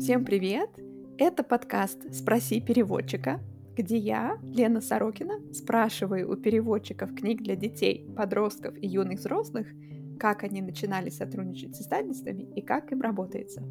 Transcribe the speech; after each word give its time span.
Всем 0.00 0.24
привет! 0.24 0.70
Это 1.18 1.42
подкаст 1.42 2.14
«Спроси 2.14 2.60
переводчика», 2.60 3.40
где 3.76 3.96
я, 3.96 4.38
Лена 4.44 4.80
Сорокина, 4.80 5.40
спрашиваю 5.52 6.30
у 6.30 6.36
переводчиков 6.36 7.12
книг 7.12 7.42
для 7.42 7.56
детей, 7.56 8.08
подростков 8.16 8.76
и 8.80 8.86
юных 8.86 9.18
взрослых, 9.18 9.66
как 10.20 10.44
они 10.44 10.62
начинали 10.62 11.10
сотрудничать 11.10 11.74
с 11.74 11.80
издательствами 11.80 12.44
и 12.54 12.62
как 12.62 12.92
им 12.92 13.00
работается. 13.00 13.64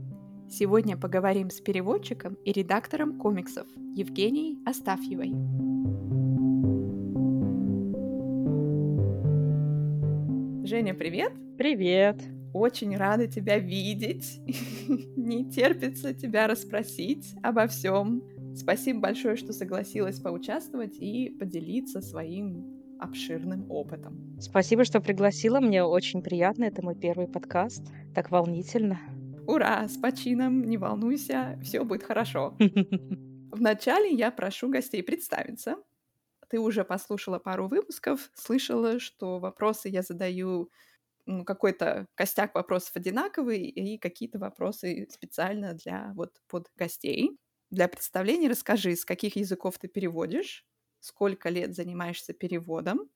Сегодня 0.50 0.98
поговорим 0.98 1.50
с 1.50 1.62
переводчиком 1.62 2.34
и 2.44 2.52
редактором 2.52 3.18
комиксов 3.18 3.66
Евгенией 3.96 4.60
Астафьевой. 4.66 5.34
Женя, 10.70 10.94
привет! 10.94 11.34
Привет! 11.58 12.22
Очень 12.54 12.96
рада 12.96 13.26
тебя 13.26 13.58
видеть. 13.58 14.40
Не 15.18 15.50
терпится 15.50 16.14
тебя 16.14 16.46
расспросить 16.46 17.34
обо 17.42 17.66
всем. 17.66 18.22
Спасибо 18.56 19.00
большое, 19.00 19.36
что 19.36 19.52
согласилась 19.52 20.20
поучаствовать 20.20 20.96
и 21.00 21.32
поделиться 21.32 22.02
своим 22.02 23.00
обширным 23.00 23.66
опытом. 23.72 24.38
Спасибо, 24.40 24.86
что 24.86 25.02
пригласила. 25.02 25.60
Мне 25.60 25.84
очень 25.84 26.22
приятно. 26.22 26.66
Это 26.66 26.84
мой 26.84 26.94
первый 26.94 27.28
подкаст. 27.28 27.92
Так 28.14 28.30
волнительно. 28.30 29.00
Ура! 29.48 29.88
С 29.88 29.98
почином, 29.98 30.66
не 30.66 30.78
волнуйся, 30.78 31.60
все 31.64 31.84
будет 31.84 32.04
хорошо. 32.04 32.56
Вначале 33.52 34.12
я 34.12 34.30
прошу 34.30 34.70
гостей 34.70 35.02
представиться. 35.02 35.78
Ты 36.50 36.60
уже 36.60 36.84
послушала 36.86 37.40
пару 37.40 37.68
выпусков, 37.68 38.30
слышала, 38.34 39.00
что 39.00 39.40
вопросы 39.40 39.90
я 39.90 40.02
задаю 40.02 40.72
ну, 41.26 41.46
какой-то 41.46 42.08
костяк 42.16 42.56
вопросов 42.56 42.96
одинаковый 42.96 43.62
и 43.64 43.98
какие-то 43.98 44.40
вопросы 44.40 45.08
специально 45.12 45.74
для 45.74 46.12
вот 46.16 46.42
под 46.48 46.70
гостей. 46.76 47.38
Для 47.72 47.88
представления 47.88 48.50
расскажи, 48.50 48.96
с 48.96 49.06
каких 49.06 49.36
языков 49.36 49.78
ты 49.80 49.88
переводишь, 49.88 50.66
сколько 51.00 51.50
лет 51.50 51.76
занимаешься 51.76 52.34
переводом, 52.34 53.10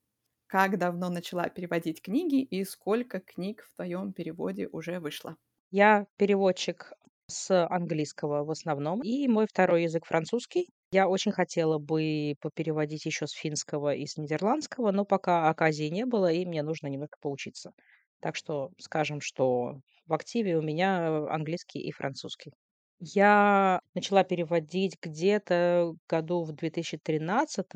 как 0.46 0.78
давно 0.78 1.10
начала 1.10 1.48
переводить 1.48 2.02
книги 2.02 2.42
и 2.42 2.64
сколько 2.64 3.20
книг 3.20 3.64
в 3.64 3.74
твоем 3.76 4.12
переводе 4.12 4.68
уже 4.68 5.00
вышло. 5.00 5.36
Я 5.70 6.06
переводчик 6.16 6.92
с 7.26 7.66
английского 7.66 8.44
в 8.44 8.50
основном, 8.50 9.02
и 9.02 9.28
мой 9.28 9.46
второй 9.46 9.82
язык 9.82 10.06
французский. 10.06 10.70
Я 10.94 11.08
очень 11.08 11.32
хотела 11.32 11.78
бы 11.78 12.36
попереводить 12.40 13.04
еще 13.04 13.26
с 13.26 13.32
финского 13.32 13.92
и 13.96 14.06
с 14.06 14.16
нидерландского, 14.16 14.92
но 14.92 15.04
пока 15.04 15.48
оказии 15.48 15.88
не 15.88 16.06
было, 16.06 16.30
и 16.30 16.46
мне 16.46 16.62
нужно 16.62 16.86
немного 16.86 17.16
поучиться. 17.20 17.72
Так 18.20 18.36
что 18.36 18.70
скажем, 18.78 19.20
что 19.20 19.80
в 20.06 20.12
активе 20.14 20.56
у 20.56 20.62
меня 20.62 21.26
английский 21.30 21.80
и 21.80 21.90
французский. 21.90 22.52
Я 23.00 23.80
начала 23.94 24.22
переводить 24.22 24.96
где-то 25.02 25.94
году 26.08 26.44
в 26.44 26.52
2013, 26.52 27.66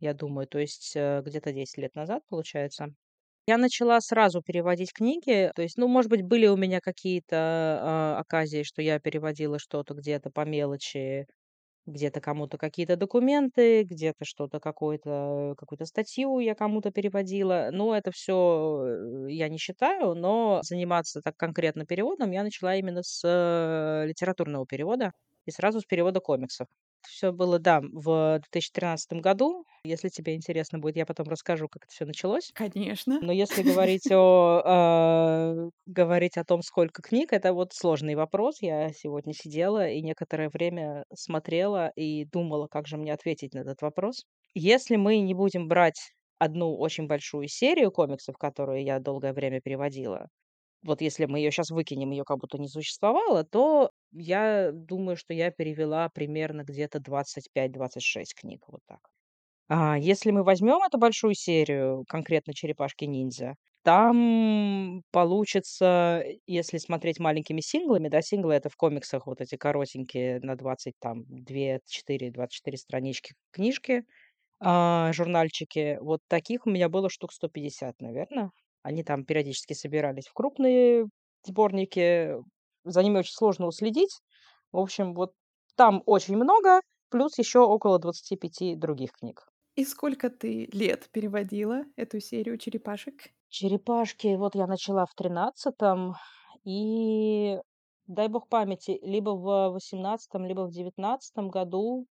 я 0.00 0.12
думаю, 0.12 0.48
то 0.48 0.58
есть 0.58 0.96
э, 0.96 1.22
где-то 1.24 1.52
10 1.52 1.78
лет 1.78 1.94
назад, 1.94 2.24
получается. 2.28 2.88
Я 3.46 3.56
начала 3.56 4.00
сразу 4.00 4.42
переводить 4.42 4.92
книги, 4.92 5.52
то 5.54 5.62
есть, 5.62 5.76
ну, 5.76 5.86
может 5.86 6.10
быть, 6.10 6.22
были 6.22 6.48
у 6.48 6.56
меня 6.56 6.80
какие-то 6.80 7.36
а, 7.36 8.18
оказии, 8.18 8.64
что 8.64 8.82
я 8.82 8.98
переводила 8.98 9.60
что-то 9.60 9.94
где-то 9.94 10.30
по 10.30 10.44
мелочи, 10.44 11.28
где-то 11.86 12.20
кому-то 12.20 12.58
какие-то 12.58 12.96
документы, 12.96 13.82
где-то 13.84 14.24
что-то, 14.24 14.60
какое-то, 14.60 15.54
какую-то 15.58 15.84
статью 15.86 16.38
я 16.38 16.54
кому-то 16.54 16.90
переводила. 16.90 17.68
Ну, 17.72 17.92
это 17.94 18.10
все 18.12 19.26
я 19.28 19.48
не 19.48 19.58
считаю, 19.58 20.14
но 20.14 20.60
заниматься 20.62 21.20
так 21.22 21.36
конкретно 21.36 21.86
переводом 21.86 22.30
я 22.30 22.42
начала 22.42 22.76
именно 22.76 23.02
с 23.02 23.22
э, 23.24 24.06
литературного 24.06 24.66
перевода 24.66 25.12
и 25.46 25.50
сразу 25.50 25.80
с 25.80 25.84
перевода 25.84 26.20
комиксов. 26.20 26.68
Все 27.06 27.32
было, 27.32 27.58
да, 27.58 27.80
в 27.80 28.40
2013 28.50 29.20
году. 29.20 29.64
Если 29.84 30.08
тебе 30.08 30.34
интересно 30.34 30.78
будет, 30.78 30.96
я 30.96 31.06
потом 31.06 31.28
расскажу, 31.28 31.68
как 31.68 31.84
это 31.84 31.92
все 31.92 32.04
началось. 32.04 32.50
Конечно. 32.54 33.18
Но 33.20 33.32
если 33.32 33.62
говорить 33.78 34.10
о, 34.10 34.62
а, 34.64 35.68
говорить 35.86 36.36
о 36.36 36.44
том, 36.44 36.62
сколько 36.62 37.02
книг, 37.02 37.32
это 37.32 37.52
вот 37.52 37.72
сложный 37.72 38.14
вопрос. 38.14 38.62
Я 38.62 38.92
сегодня 38.92 39.32
сидела 39.34 39.88
и 39.88 40.00
некоторое 40.02 40.48
время 40.48 41.04
смотрела 41.14 41.90
и 41.96 42.24
думала, 42.24 42.66
как 42.66 42.86
же 42.86 42.96
мне 42.96 43.12
ответить 43.12 43.54
на 43.54 43.60
этот 43.60 43.82
вопрос. 43.82 44.24
Если 44.54 44.96
мы 44.96 45.18
не 45.18 45.34
будем 45.34 45.68
брать 45.68 46.12
одну 46.38 46.76
очень 46.76 47.06
большую 47.06 47.48
серию 47.48 47.90
комиксов, 47.90 48.36
которую 48.36 48.82
я 48.82 48.98
долгое 49.00 49.32
время 49.32 49.60
переводила, 49.60 50.28
вот 50.84 51.00
если 51.02 51.26
мы 51.26 51.38
ее 51.40 51.50
сейчас 51.50 51.70
выкинем, 51.70 52.10
ее 52.12 52.24
как 52.24 52.38
будто 52.38 52.58
не 52.58 52.68
существовало, 52.68 53.44
то 53.44 53.90
я 54.12 54.70
думаю, 54.72 55.16
что 55.16 55.34
я 55.34 55.50
перевела 55.50 56.08
примерно 56.10 56.62
где-то 56.64 57.00
25-26 57.00 58.34
книг, 58.34 58.64
вот 58.68 58.80
так. 58.86 59.00
А 59.68 59.98
если 59.98 60.30
мы 60.30 60.42
возьмем 60.44 60.82
эту 60.82 60.98
большую 60.98 61.34
серию, 61.34 62.04
конкретно 62.08 62.52
"Черепашки-ниндзя", 62.54 63.54
там 63.82 65.02
получится, 65.10 66.24
если 66.46 66.78
смотреть 66.78 67.18
маленькими 67.20 67.60
синглами, 67.60 68.08
да, 68.08 68.20
синглы- 68.22 68.54
это 68.54 68.68
в 68.70 68.76
комиксах 68.76 69.26
вот 69.26 69.40
эти 69.42 69.56
коротенькие 69.56 70.40
на 70.40 70.56
20, 70.56 70.94
там 71.00 71.24
2, 71.28 71.80
4, 71.86 72.30
24 72.30 72.78
странички 72.78 73.34
книжки, 73.52 74.04
а, 74.60 75.12
журнальчики. 75.14 75.98
Вот 76.00 76.20
таких 76.28 76.66
у 76.66 76.70
меня 76.70 76.88
было 76.88 77.10
штук 77.10 77.32
150, 77.32 78.00
наверно. 78.00 78.52
Они 78.84 79.02
там 79.02 79.24
периодически 79.24 79.72
собирались 79.72 80.28
в 80.28 80.34
крупные 80.34 81.06
сборники. 81.42 82.36
За 82.84 83.02
ними 83.02 83.18
очень 83.18 83.32
сложно 83.32 83.66
уследить. 83.66 84.20
В 84.72 84.78
общем, 84.78 85.14
вот 85.14 85.32
там 85.74 86.02
очень 86.04 86.36
много, 86.36 86.80
плюс 87.08 87.38
еще 87.38 87.60
около 87.60 87.98
25 87.98 88.78
других 88.78 89.12
книг. 89.12 89.46
И 89.74 89.84
сколько 89.84 90.28
ты 90.28 90.68
лет 90.70 91.08
переводила 91.10 91.84
эту 91.96 92.20
серию 92.20 92.58
черепашек? 92.58 93.14
Черепашки, 93.48 94.36
вот 94.36 94.54
я 94.54 94.66
начала 94.66 95.06
в 95.06 95.14
тринадцатом, 95.14 96.14
и 96.64 97.58
дай 98.06 98.28
бог 98.28 98.48
памяти, 98.48 98.98
либо 99.02 99.30
в 99.30 99.70
восемнадцатом, 99.70 100.44
либо 100.44 100.66
в 100.66 100.70
девятнадцатом 100.70 101.48
году 101.48 102.06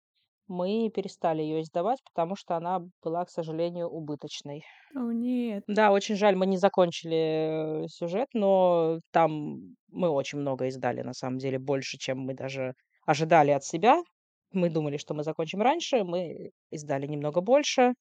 мы 0.50 0.90
перестали 0.92 1.42
ее 1.42 1.62
издавать, 1.62 2.00
потому 2.04 2.34
что 2.34 2.56
она 2.56 2.80
была, 3.04 3.24
к 3.24 3.30
сожалению, 3.30 3.86
убыточной. 3.86 4.64
О, 4.96 5.12
нет. 5.12 5.62
Да, 5.68 5.92
очень 5.92 6.16
жаль, 6.16 6.34
мы 6.34 6.46
не 6.46 6.56
закончили 6.56 7.84
э, 7.84 7.88
сюжет, 7.88 8.26
но 8.34 8.98
там 9.12 9.76
мы 9.86 10.08
очень 10.08 10.40
много 10.40 10.66
издали, 10.66 11.02
на 11.02 11.12
самом 11.12 11.38
деле, 11.38 11.60
больше, 11.60 11.98
чем 11.98 12.18
мы 12.18 12.34
даже 12.34 12.74
ожидали 13.06 13.52
от 13.52 13.64
себя. 13.64 14.02
Мы 14.52 14.70
думали, 14.70 14.96
что 14.96 15.14
мы 15.14 15.22
закончим 15.22 15.62
раньше, 15.62 16.02
мы 16.02 16.50
издали 16.70 17.06
немного 17.06 17.40
больше, 17.40 17.94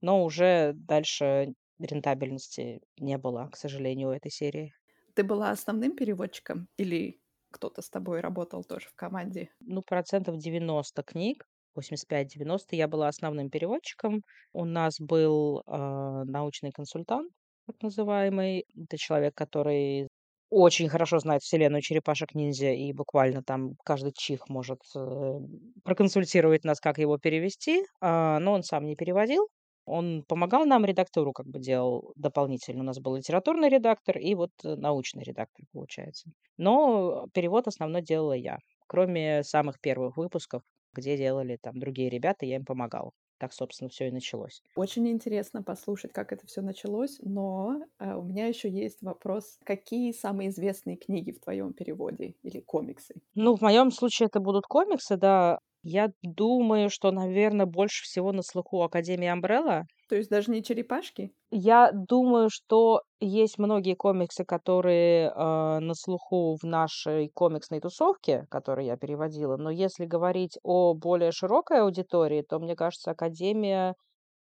но 0.00 0.24
уже 0.24 0.72
дальше 0.74 1.54
рентабельности 1.80 2.82
не 2.98 3.18
было, 3.18 3.48
к 3.52 3.56
сожалению, 3.56 4.10
у 4.10 4.12
этой 4.12 4.30
серии. 4.30 4.72
Ты 5.14 5.24
была 5.24 5.50
основным 5.50 5.96
переводчиком 5.96 6.68
или 6.76 7.18
кто-то 7.50 7.82
с 7.82 7.90
тобой 7.90 8.20
работал 8.20 8.62
тоже 8.62 8.86
в 8.86 8.94
команде? 8.94 9.50
Ну, 9.58 9.82
процентов 9.82 10.38
90 10.38 11.02
книг, 11.02 11.44
85-90 11.76 12.58
я 12.72 12.88
была 12.88 13.08
основным 13.08 13.50
переводчиком. 13.50 14.22
У 14.52 14.64
нас 14.64 15.00
был 15.00 15.62
а, 15.66 16.24
научный 16.24 16.72
консультант, 16.72 17.30
так 17.66 17.76
называемый. 17.82 18.66
Это 18.76 18.96
человек, 18.96 19.34
который 19.34 20.08
очень 20.50 20.88
хорошо 20.88 21.20
знает 21.20 21.42
вселенную 21.42 21.80
черепашек-ниндзя, 21.80 22.72
и 22.72 22.92
буквально 22.92 23.42
там 23.42 23.76
каждый 23.84 24.12
чих 24.12 24.48
может 24.48 24.80
э, 24.96 25.38
проконсультировать 25.84 26.64
нас, 26.64 26.80
как 26.80 26.98
его 26.98 27.18
перевести, 27.18 27.84
а, 28.00 28.40
но 28.40 28.54
он 28.54 28.64
сам 28.64 28.84
не 28.84 28.96
переводил. 28.96 29.48
Он 29.86 30.24
помогал 30.28 30.66
нам, 30.66 30.84
редактуру 30.84 31.32
как 31.32 31.46
бы 31.46 31.58
делал 31.60 32.12
дополнительно. 32.16 32.80
У 32.80 32.84
нас 32.84 32.98
был 32.98 33.16
литературный 33.16 33.68
редактор 33.68 34.18
и 34.18 34.34
вот 34.34 34.50
э, 34.64 34.74
научный 34.74 35.22
редактор, 35.22 35.64
получается. 35.72 36.30
Но 36.56 37.28
перевод 37.32 37.68
основной 37.68 38.02
делала 38.02 38.32
я. 38.32 38.58
Кроме 38.88 39.44
самых 39.44 39.80
первых 39.80 40.16
выпусков, 40.16 40.62
где 40.92 41.16
делали 41.16 41.56
там 41.60 41.78
другие 41.78 42.10
ребята, 42.10 42.46
я 42.46 42.56
им 42.56 42.64
помогала. 42.64 43.12
Так, 43.38 43.52
собственно, 43.52 43.88
все 43.90 44.08
и 44.08 44.12
началось. 44.12 44.62
Очень 44.74 45.08
интересно 45.08 45.62
послушать, 45.62 46.12
как 46.12 46.32
это 46.32 46.46
все 46.46 46.60
началось, 46.62 47.18
но 47.20 47.84
э, 48.00 48.14
у 48.14 48.22
меня 48.22 48.46
еще 48.46 48.68
есть 48.70 49.02
вопрос: 49.02 49.58
какие 49.64 50.12
самые 50.12 50.48
известные 50.50 50.96
книги 50.96 51.30
в 51.32 51.40
твоем 51.40 51.72
переводе 51.72 52.34
или 52.42 52.60
комиксы? 52.60 53.20
Ну, 53.34 53.56
в 53.56 53.60
моем 53.60 53.90
случае 53.90 54.26
это 54.26 54.40
будут 54.40 54.66
комиксы, 54.66 55.16
да. 55.16 55.58
Я 55.82 56.12
думаю, 56.22 56.90
что, 56.90 57.10
наверное, 57.10 57.66
больше 57.66 58.04
всего 58.04 58.32
на 58.32 58.42
слуху 58.42 58.82
Академия 58.82 59.32
Амбрелла. 59.32 59.86
То 60.08 60.16
есть 60.16 60.28
даже 60.28 60.50
не 60.50 60.62
черепашки? 60.62 61.32
Я 61.50 61.90
думаю, 61.92 62.48
что 62.50 63.02
есть 63.20 63.58
многие 63.58 63.94
комиксы, 63.94 64.44
которые 64.44 65.30
э, 65.30 65.78
на 65.78 65.94
слуху 65.94 66.56
в 66.60 66.64
нашей 66.64 67.28
комиксной 67.30 67.80
тусовке, 67.80 68.46
которые 68.50 68.88
я 68.88 68.96
переводила. 68.96 69.56
Но 69.56 69.70
если 69.70 70.04
говорить 70.04 70.58
о 70.62 70.94
более 70.94 71.32
широкой 71.32 71.80
аудитории, 71.80 72.42
то, 72.42 72.58
мне 72.58 72.76
кажется, 72.76 73.12
Академия 73.12 73.94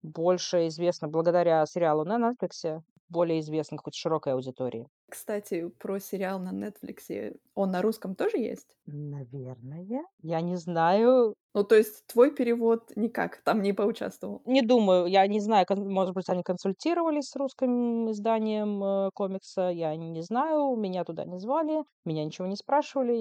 больше 0.02 0.66
известна 0.68 1.08
благодаря 1.08 1.64
сериалу 1.66 2.04
на 2.04 2.18
Netflix. 2.18 2.80
Более 3.08 3.40
известный 3.40 3.78
какой-то 3.78 3.98
широкой 3.98 4.32
аудитории. 4.34 4.88
Кстати, 5.10 5.68
про 5.68 5.98
сериал 5.98 6.38
на 6.38 6.50
"Нетфликсе", 6.50 7.36
он 7.54 7.70
на 7.72 7.82
русском 7.82 8.14
тоже 8.14 8.38
есть? 8.38 8.78
Наверное, 8.86 10.04
я 10.22 10.40
не 10.40 10.56
знаю. 10.56 11.34
Ну, 11.54 11.64
то 11.64 11.74
есть 11.76 12.06
твой 12.06 12.34
перевод 12.34 12.92
никак 12.96 13.42
там 13.42 13.62
не 13.62 13.72
поучаствовал? 13.72 14.42
Не 14.46 14.62
думаю, 14.62 15.06
я 15.06 15.26
не 15.26 15.40
знаю, 15.40 15.66
может 15.76 16.14
быть, 16.14 16.28
они 16.28 16.42
консультировались 16.42 17.28
с 17.28 17.36
русским 17.36 18.10
изданием, 18.10 18.82
э, 18.82 19.10
комикса, 19.14 19.68
я 19.68 19.94
не 19.96 20.22
знаю, 20.22 20.74
меня 20.76 21.04
туда 21.04 21.24
не 21.24 21.38
звали, 21.38 21.84
меня 22.04 22.24
ничего 22.24 22.46
не 22.46 22.56
спрашивали, 22.56 23.12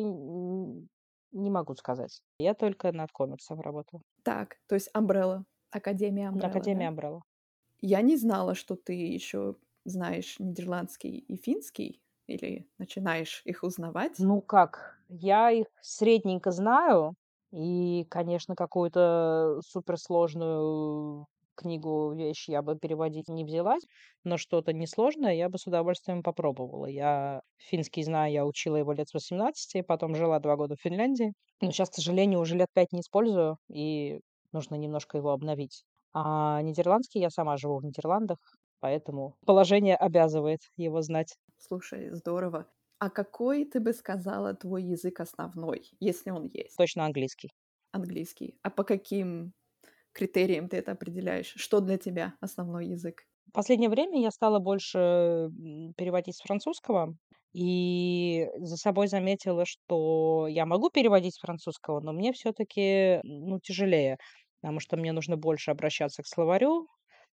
не 1.31 1.49
могу 1.49 1.73
сказать. 1.75 2.21
Я 2.39 2.53
только 2.53 2.91
над 2.91 3.11
комиксом 3.11 3.61
работаю. 3.61 4.01
Так, 4.23 4.57
то 4.67 4.75
есть 4.75 4.89
Umbrella, 4.93 5.43
Академия 5.71 6.29
Umbrella, 6.29 6.47
Академия 6.47 6.87
да? 6.87 6.89
Umbrella. 6.89 7.21
Я 7.81 8.01
не 8.01 8.17
знала, 8.17 8.55
что 8.55 8.75
ты 8.75 8.93
еще 8.93 9.57
знаешь 9.87 10.37
нидерландский 10.39 11.17
и 11.17 11.37
финский 11.37 12.01
или 12.27 12.69
начинаешь 12.77 13.41
их 13.45 13.63
узнавать. 13.63 14.19
Ну 14.19 14.41
как, 14.41 14.99
я 15.09 15.51
их 15.51 15.67
средненько 15.81 16.51
знаю, 16.51 17.15
и, 17.51 18.05
конечно, 18.09 18.55
какую-то 18.55 19.59
суперсложную 19.65 21.25
книгу, 21.55 22.13
вещь 22.13 22.49
я 22.49 22.61
бы 22.61 22.77
переводить 22.77 23.29
не 23.29 23.43
взялась, 23.43 23.83
но 24.23 24.37
что-то 24.37 24.73
несложное 24.73 25.33
я 25.33 25.49
бы 25.49 25.57
с 25.57 25.65
удовольствием 25.65 26.21
попробовала. 26.23 26.85
Я 26.85 27.41
финский 27.57 28.03
знаю, 28.03 28.31
я 28.31 28.45
учила 28.45 28.75
его 28.75 28.91
лет 28.93 29.07
с 29.09 29.13
18, 29.13 29.81
потом 29.81 30.15
жила 30.15 30.39
2 30.39 30.55
года 30.55 30.75
в 30.75 30.81
Финляндии, 30.81 31.33
но 31.61 31.71
сейчас, 31.71 31.89
к 31.89 31.95
сожалению, 31.95 32.39
уже 32.41 32.55
лет 32.55 32.67
5 32.73 32.91
не 32.91 32.99
использую, 33.01 33.57
и 33.69 34.19
нужно 34.51 34.75
немножко 34.75 35.17
его 35.17 35.31
обновить. 35.31 35.83
А 36.13 36.61
нидерландский 36.61 37.21
я 37.21 37.29
сама 37.29 37.57
живу 37.57 37.79
в 37.79 37.85
Нидерландах, 37.85 38.37
поэтому 38.79 39.35
положение 39.45 39.95
обязывает 39.95 40.59
его 40.75 41.01
знать. 41.01 41.37
Слушай, 41.59 42.11
здорово. 42.13 42.67
А 42.99 43.09
какой, 43.09 43.65
ты 43.65 43.79
бы 43.79 43.93
сказала, 43.93 44.53
твой 44.55 44.83
язык 44.83 45.19
основной, 45.19 45.89
если 45.99 46.31
он 46.31 46.49
есть? 46.53 46.77
Точно 46.77 47.05
английский. 47.05 47.49
Английский. 47.93 48.57
А 48.63 48.69
по 48.69 48.83
каким 48.83 49.53
критериям 50.13 50.69
ты 50.69 50.77
это 50.77 50.93
определяешь? 50.93 51.53
Что 51.57 51.79
для 51.81 51.97
тебя 51.97 52.35
основной 52.41 52.87
язык? 52.87 53.25
Последнее 53.53 53.89
время 53.89 54.21
я 54.21 54.31
стала 54.31 54.59
больше, 54.59 55.49
переводить 55.97 56.35
с 56.37 56.41
французского, 56.41 57.15
и 57.53 58.47
за 58.57 58.75
собой 58.77 59.07
заметила, 59.07 59.65
что 59.65 60.47
я 60.47 60.65
могу 60.65 60.89
переводить 60.89 61.35
с 61.35 61.39
французского, 61.39 62.01
но 62.01 62.11
мне 62.13 62.33
всё-таки, 62.33 63.19
ну, 63.23 63.59
тяжелее, 63.59 64.17
потому 64.61 64.79
что 64.79 64.97
мне 64.97 65.11
нужно 65.13 65.37
больше 65.37 65.71
обращаться 65.71 66.23
к 66.23 66.27
словарю, 66.27 66.87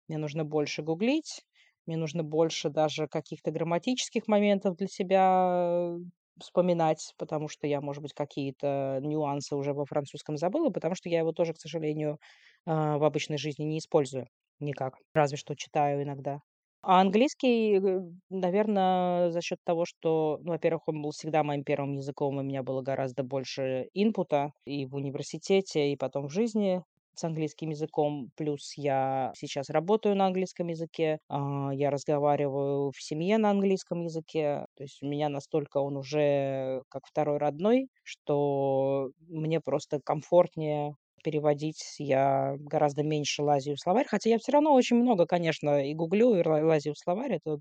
мне 0.09 0.19
нужно 0.19 0.45
больше 0.45 0.83
гуглить, 0.83 1.43
мне 1.87 1.97
нужно 1.97 2.23
больше 2.25 2.71
даже 2.71 3.09
каких-то 3.09 3.51
грамматических 3.51 4.27
моментов 4.29 4.77
для 4.77 4.87
себя 4.89 5.97
вспоминать, 6.41 7.15
потому 7.19 7.49
что 7.49 7.67
я, 7.67 7.81
может 7.81 8.03
быть, 8.03 8.12
какие-то 8.15 8.99
нюансы 9.03 9.55
уже 9.55 9.73
во 9.73 9.85
французском 9.87 10.37
забыла, 10.37 10.71
потому 10.71 10.95
что 10.97 11.09
я 11.09 11.19
его 11.21 11.33
тоже, 11.33 11.53
к 11.55 11.59
сожалению, 11.61 12.19
а, 12.67 12.99
в 12.99 13.05
обычной 13.05 13.39
жизни 13.39 13.65
не 13.65 13.79
использую 13.79 14.27
никак, 14.61 14.97
разве 15.15 15.37
что 15.37 15.55
читаю 15.55 16.03
иногда. 16.03 16.41
А 16.83 17.01
английский, 17.01 17.79
э, 17.79 18.01
наверно, 18.29 19.29
за 19.31 19.41
счет 19.41 19.59
того, 19.65 19.85
что, 19.87 20.39
ну, 20.43 20.53
во-первых, 20.53 20.83
он 20.89 21.01
был 21.03 21.12
всегда 21.12 21.43
моим 21.43 21.65
первым 21.65 21.93
языком, 21.95 22.37
у 22.37 22.43
меня 22.43 22.62
было 22.62 22.83
гораздо 22.83 23.23
больше 23.23 23.89
инпута 23.95 24.53
и 24.67 24.85
в 24.87 24.95
университете, 24.95 25.93
и 25.93 25.97
потом 25.97 26.29
в 26.29 26.33
жизни 26.33 26.83
с 27.19 27.25
английским 27.25 27.71
языком. 27.71 28.31
Плюс 28.37 28.75
я 28.77 29.33
сейчас 29.37 29.71
работаю 29.71 30.17
на 30.17 30.27
английском 30.27 30.69
языке, 30.69 31.19
а, 31.29 31.71
я 31.73 31.91
разговариваю 31.91 32.91
в 32.95 33.01
семье 33.03 33.39
на 33.39 33.51
английском 33.51 34.03
языке. 34.03 34.67
То 34.77 34.83
есть 34.85 35.03
у 35.03 35.07
меня 35.07 35.29
настолько 35.29 35.79
он 35.79 35.97
уже 35.97 36.83
как 36.89 37.07
второй 37.07 37.39
родной, 37.39 37.89
что 38.03 39.11
мне 39.29 39.61
просто 39.61 40.01
комфортнее 40.05 40.95
переводить. 41.25 41.83
Я 41.99 42.55
гораздо 42.59 43.03
меньше 43.03 43.43
лазаю 43.43 43.77
в 43.77 43.81
словарь, 43.81 44.07
хотя 44.09 44.31
я 44.31 44.39
всё 44.39 44.53
равно 44.53 44.75
очень 44.75 44.97
много, 44.97 45.27
конечно, 45.27 45.85
и 45.87 45.95
гуглю, 45.95 46.35
и 46.35 46.47
ла 46.47 46.59
лазю 46.65 46.93
в 46.95 46.99
словарь, 46.99 47.35
это 47.37 47.59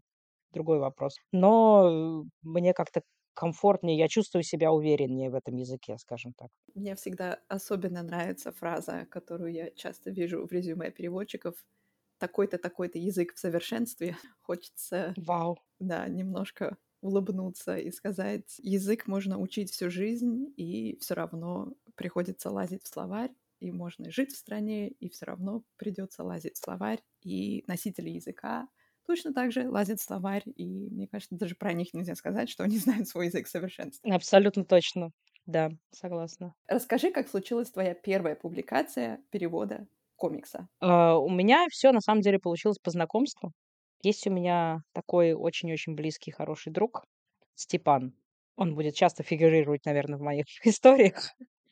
другой 0.53 0.79
вопрос. 0.79 1.15
Но 1.33 2.23
мне 2.43 2.73
как-то 2.73 3.01
комфортнее, 3.33 3.97
я 3.97 4.07
чувствую 4.07 4.43
себя 4.43 4.71
увереннее 4.71 5.29
в 5.29 5.35
этом 5.35 5.55
языке, 5.55 5.97
скажем 5.99 6.33
так. 6.33 6.49
Мне 6.75 6.95
всегда 6.95 7.39
особенно 7.49 8.01
нравится 8.03 8.51
фраза, 8.51 9.05
которую 9.09 9.51
я 9.53 9.69
часто 9.71 10.09
вижу 10.11 10.47
в 10.47 10.51
резюме 10.51 10.91
переводчиков: 10.91 11.63
"Такой-то, 12.17 12.57
такой-то 12.57 12.97
язык 12.99 13.33
в 13.35 13.39
совершенстве". 13.39 14.17
Хочется, 14.41 15.17
Вау! 15.17 15.57
да, 15.79 16.07
немножко 16.07 16.77
улыбнуться 17.01 17.77
и 17.77 17.91
сказать: 17.91 18.55
язык 18.59 19.07
можно 19.07 19.39
учить 19.39 19.71
всю 19.71 19.89
жизнь, 19.91 20.53
и 20.57 20.97
всё 21.01 21.15
равно 21.15 21.73
приходится 21.95 22.49
лазить 22.51 22.83
в 22.83 22.87
словарь, 22.87 23.33
и 23.59 23.71
можно 23.71 24.11
жить 24.11 24.33
в 24.33 24.37
стране, 24.37 24.89
и 24.89 25.09
всё 25.09 25.25
равно 25.27 25.63
придется 25.77 26.23
лазить 26.23 26.55
в 26.57 26.63
словарь. 26.63 27.03
И 27.21 27.63
носители 27.67 28.09
языка 28.11 28.69
точно 29.05 29.33
так 29.33 29.51
же 29.51 29.69
лазят 29.69 29.99
в 29.99 30.03
словарь, 30.03 30.43
и 30.45 30.89
мне 30.89 31.07
кажется, 31.07 31.35
даже 31.35 31.55
про 31.55 31.73
них 31.73 31.93
нельзя 31.93 32.15
сказать, 32.15 32.49
что 32.49 32.63
они 32.63 32.77
знают 32.79 33.07
свой 33.07 33.27
язык 33.27 33.47
в 33.47 33.49
совершенстве. 33.51 34.13
Абсолютно 34.13 34.63
точно. 34.63 35.11
Да, 35.45 35.71
согласна. 35.91 36.55
Расскажи, 36.67 37.11
как 37.11 37.29
случилась 37.29 37.71
твоя 37.71 37.93
первая 37.93 38.35
публикация 38.35 39.23
перевода 39.31 39.87
комикса? 40.17 40.67
А, 40.79 41.17
у 41.17 41.29
меня 41.29 41.65
всё 41.71 41.91
на 41.91 42.01
самом 42.01 42.21
деле 42.21 42.39
получилось 42.39 42.77
по 42.79 42.91
знакомству. 42.91 43.51
Есть 44.01 44.27
у 44.27 44.31
меня 44.31 44.81
такой 44.93 45.33
очень-очень 45.33 45.95
близкий, 45.95 46.31
хороший 46.31 46.71
друг 46.73 47.03
Степан. 47.55 48.13
Он 48.57 48.75
будет 48.75 48.95
часто 48.95 49.23
фигурировать, 49.23 49.85
наверно, 49.85 50.17
в 50.17 50.21
моих 50.21 50.45
историях. 50.65 51.31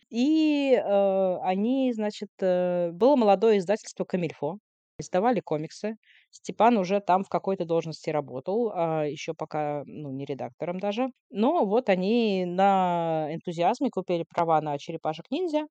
И, 0.09 0.73
э, 0.75 1.37
они, 1.43 1.93
значит, 1.93 2.29
э 2.41 2.91
было 2.91 3.15
молодое 3.15 3.59
издательство 3.59 4.03
"Комильфо", 4.05 4.57
издавали 5.01 5.41
комиксы. 5.41 5.97
Степан 6.31 6.77
уже 6.77 7.01
там 7.01 7.23
в 7.25 7.29
какой-то 7.29 7.65
должности 7.65 8.09
работал, 8.11 8.71
а, 8.73 9.03
еще 9.05 9.33
пока, 9.35 9.83
ну, 9.85 10.11
не 10.11 10.25
редактором 10.25 10.79
даже. 10.79 11.09
Но 11.31 11.65
вот 11.65 11.89
они 11.89 12.45
на 12.45 13.27
энтузиазме 13.33 13.89
купили 13.91 14.25
права 14.29 14.61
на 14.61 14.77
"Черепашек-ниндзя" 14.79 15.67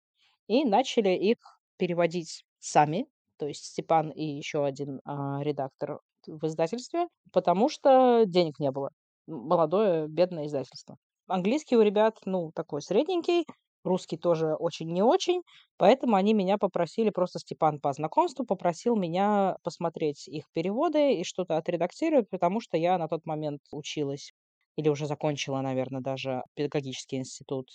и 0.48 0.64
начали 0.64 1.10
их 1.10 1.36
переводить 1.78 2.44
сами. 2.58 3.06
То 3.38 3.46
есть 3.46 3.64
Степан 3.64 4.10
и 4.10 4.24
еще 4.24 4.64
1, 4.64 5.00
а, 5.04 5.40
редактор 5.42 6.00
в 6.26 6.46
издательстве, 6.46 7.08
потому 7.32 7.68
что 7.68 8.24
денег 8.26 8.58
не 8.60 8.70
было. 8.70 8.90
Молодое 9.26 10.08
бедное 10.08 10.46
издательство. 10.46 10.96
Английский 11.28 11.76
у 11.76 11.82
ребят, 11.82 12.18
ну, 12.26 12.50
такой 12.54 12.82
средненький, 12.82 13.46
русский 13.84 14.16
тоже 14.16 14.54
очень 14.54 14.92
не 14.92 15.02
очень, 15.02 15.42
поэтому 15.78 16.16
они 16.16 16.34
меня 16.34 16.58
попросили, 16.58 17.10
просто 17.10 17.38
Степан 17.38 17.80
по 17.80 17.92
знакомству 17.92 18.44
попросил 18.44 18.96
меня 18.96 19.56
посмотреть 19.62 20.28
их 20.28 20.44
переводы 20.52 21.14
и 21.14 21.24
что-то 21.24 21.56
отредактировать, 21.56 22.28
потому 22.30 22.60
что 22.60 22.76
я 22.76 22.98
на 22.98 23.08
тот 23.08 23.24
момент 23.26 23.60
училась 23.72 24.32
или 24.76 24.88
уже 24.88 25.06
закончила, 25.06 25.60
наверно, 25.60 26.00
даже 26.02 26.42
педагогический 26.54 27.16
институт, 27.16 27.68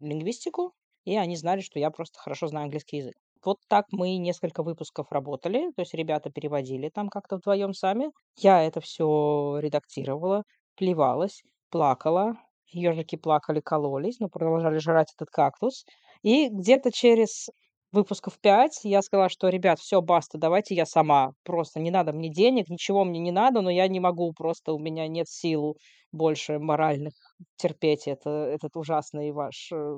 лингвистику, 0.00 0.72
и 1.04 1.16
они 1.16 1.36
знали, 1.36 1.60
что 1.60 1.78
я 1.78 1.90
просто 1.90 2.18
хорошо 2.18 2.46
знаю 2.48 2.64
английский 2.64 2.98
язык. 2.98 3.14
Вот 3.44 3.58
так 3.68 3.86
мы 3.90 4.16
несколько 4.18 4.62
выпусков 4.62 5.10
работали, 5.10 5.72
то 5.74 5.82
есть 5.82 5.94
ребята 5.94 6.30
переводили 6.30 6.88
там 6.90 7.08
как-то 7.08 7.36
вдвоем 7.36 7.72
сами. 7.74 8.10
Я 8.38 8.62
это 8.62 8.80
всё 8.80 9.58
редактировала, 9.60 10.44
плевалась, 10.76 11.42
плакала, 11.70 12.36
ёжики 12.74 13.16
плакали, 13.16 13.60
кололись, 13.60 14.20
но 14.20 14.28
продолжали 14.28 14.78
жрать 14.78 15.12
этот 15.16 15.30
кактус. 15.30 15.84
И 16.22 16.48
где-то 16.48 16.90
через 16.92 17.48
выпусков 17.92 18.38
5 18.40 18.80
я 18.84 19.02
сказала, 19.02 19.28
что: 19.28 19.48
"Ребят, 19.48 19.78
всё, 19.80 20.00
баста, 20.02 20.38
давайте 20.38 20.74
я 20.74 20.86
сама. 20.86 21.32
Просто 21.44 21.80
не 21.80 21.90
надо 21.90 22.12
мне 22.12 22.30
денег, 22.30 22.68
ничего 22.70 23.04
мне 23.04 23.20
не 23.20 23.32
надо, 23.32 23.60
но 23.62 23.70
я 23.70 23.88
не 23.88 24.00
могу, 24.00 24.32
просто 24.32 24.72
у 24.72 24.78
меня 24.78 25.08
нет 25.08 25.28
сил 25.28 25.76
больше 26.12 26.58
моральных 26.58 27.14
терпеть 27.56 28.06
это 28.08 28.30
этот 28.30 28.76
ужасный 28.76 29.32
ваш, 29.32 29.70
э, 29.72 29.96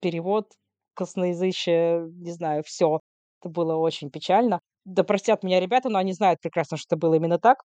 перевод, 0.00 0.46
косноязычие, 0.94 2.08
не 2.10 2.32
знаю, 2.32 2.62
всё". 2.64 3.00
Это 3.42 3.50
было 3.50 3.76
очень 3.76 4.10
печально. 4.10 4.60
Да 4.84 5.04
простят 5.04 5.42
меня 5.44 5.60
ребята, 5.60 5.88
но 5.90 5.98
они 5.98 6.12
знают 6.12 6.40
прекрасно, 6.40 6.76
что 6.78 6.94
это 6.96 7.00
было 7.00 7.14
именно 7.14 7.38
так. 7.38 7.58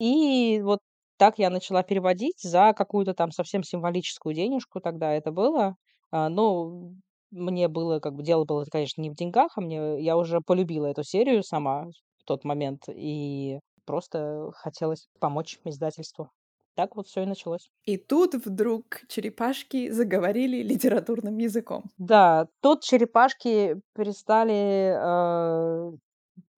И 0.00 0.60
вот 0.64 0.80
так 1.18 1.38
я 1.38 1.50
начала 1.50 1.82
переводить 1.82 2.40
за 2.42 2.72
какую-то 2.76 3.14
там 3.14 3.30
совсем 3.32 3.62
символическую 3.62 4.34
денежку 4.34 4.80
тогда 4.80 5.12
это 5.12 5.32
было. 5.32 5.76
А, 6.10 6.28
но 6.28 6.92
мне 7.30 7.68
было 7.68 8.00
как 8.00 8.14
бы 8.14 8.22
дело 8.22 8.44
было, 8.44 8.64
конечно, 8.70 9.02
не 9.02 9.10
в 9.10 9.14
деньгах, 9.16 9.52
а 9.56 9.60
мне 9.60 10.02
я 10.02 10.16
уже 10.16 10.40
полюбила 10.40 10.86
эту 10.86 11.02
серию 11.04 11.42
сама 11.42 11.86
в 12.18 12.24
тот 12.24 12.44
момент, 12.44 12.82
и 12.88 13.58
просто 13.86 14.50
хотелось 14.54 15.08
помочь 15.20 15.58
издательству. 15.64 16.30
Так 16.76 16.96
вот 16.96 17.06
всё 17.06 17.22
и 17.22 17.26
началось. 17.26 17.68
И 17.84 17.96
тут 17.98 18.34
вдруг 18.34 18.84
черепашки 19.08 19.90
заговорили 19.90 20.62
литературным 20.62 21.38
языком. 21.38 21.84
Да, 21.98 22.48
тут 22.60 22.82
черепашки 22.82 23.76
перестали, 23.94 24.94
э 24.96 25.92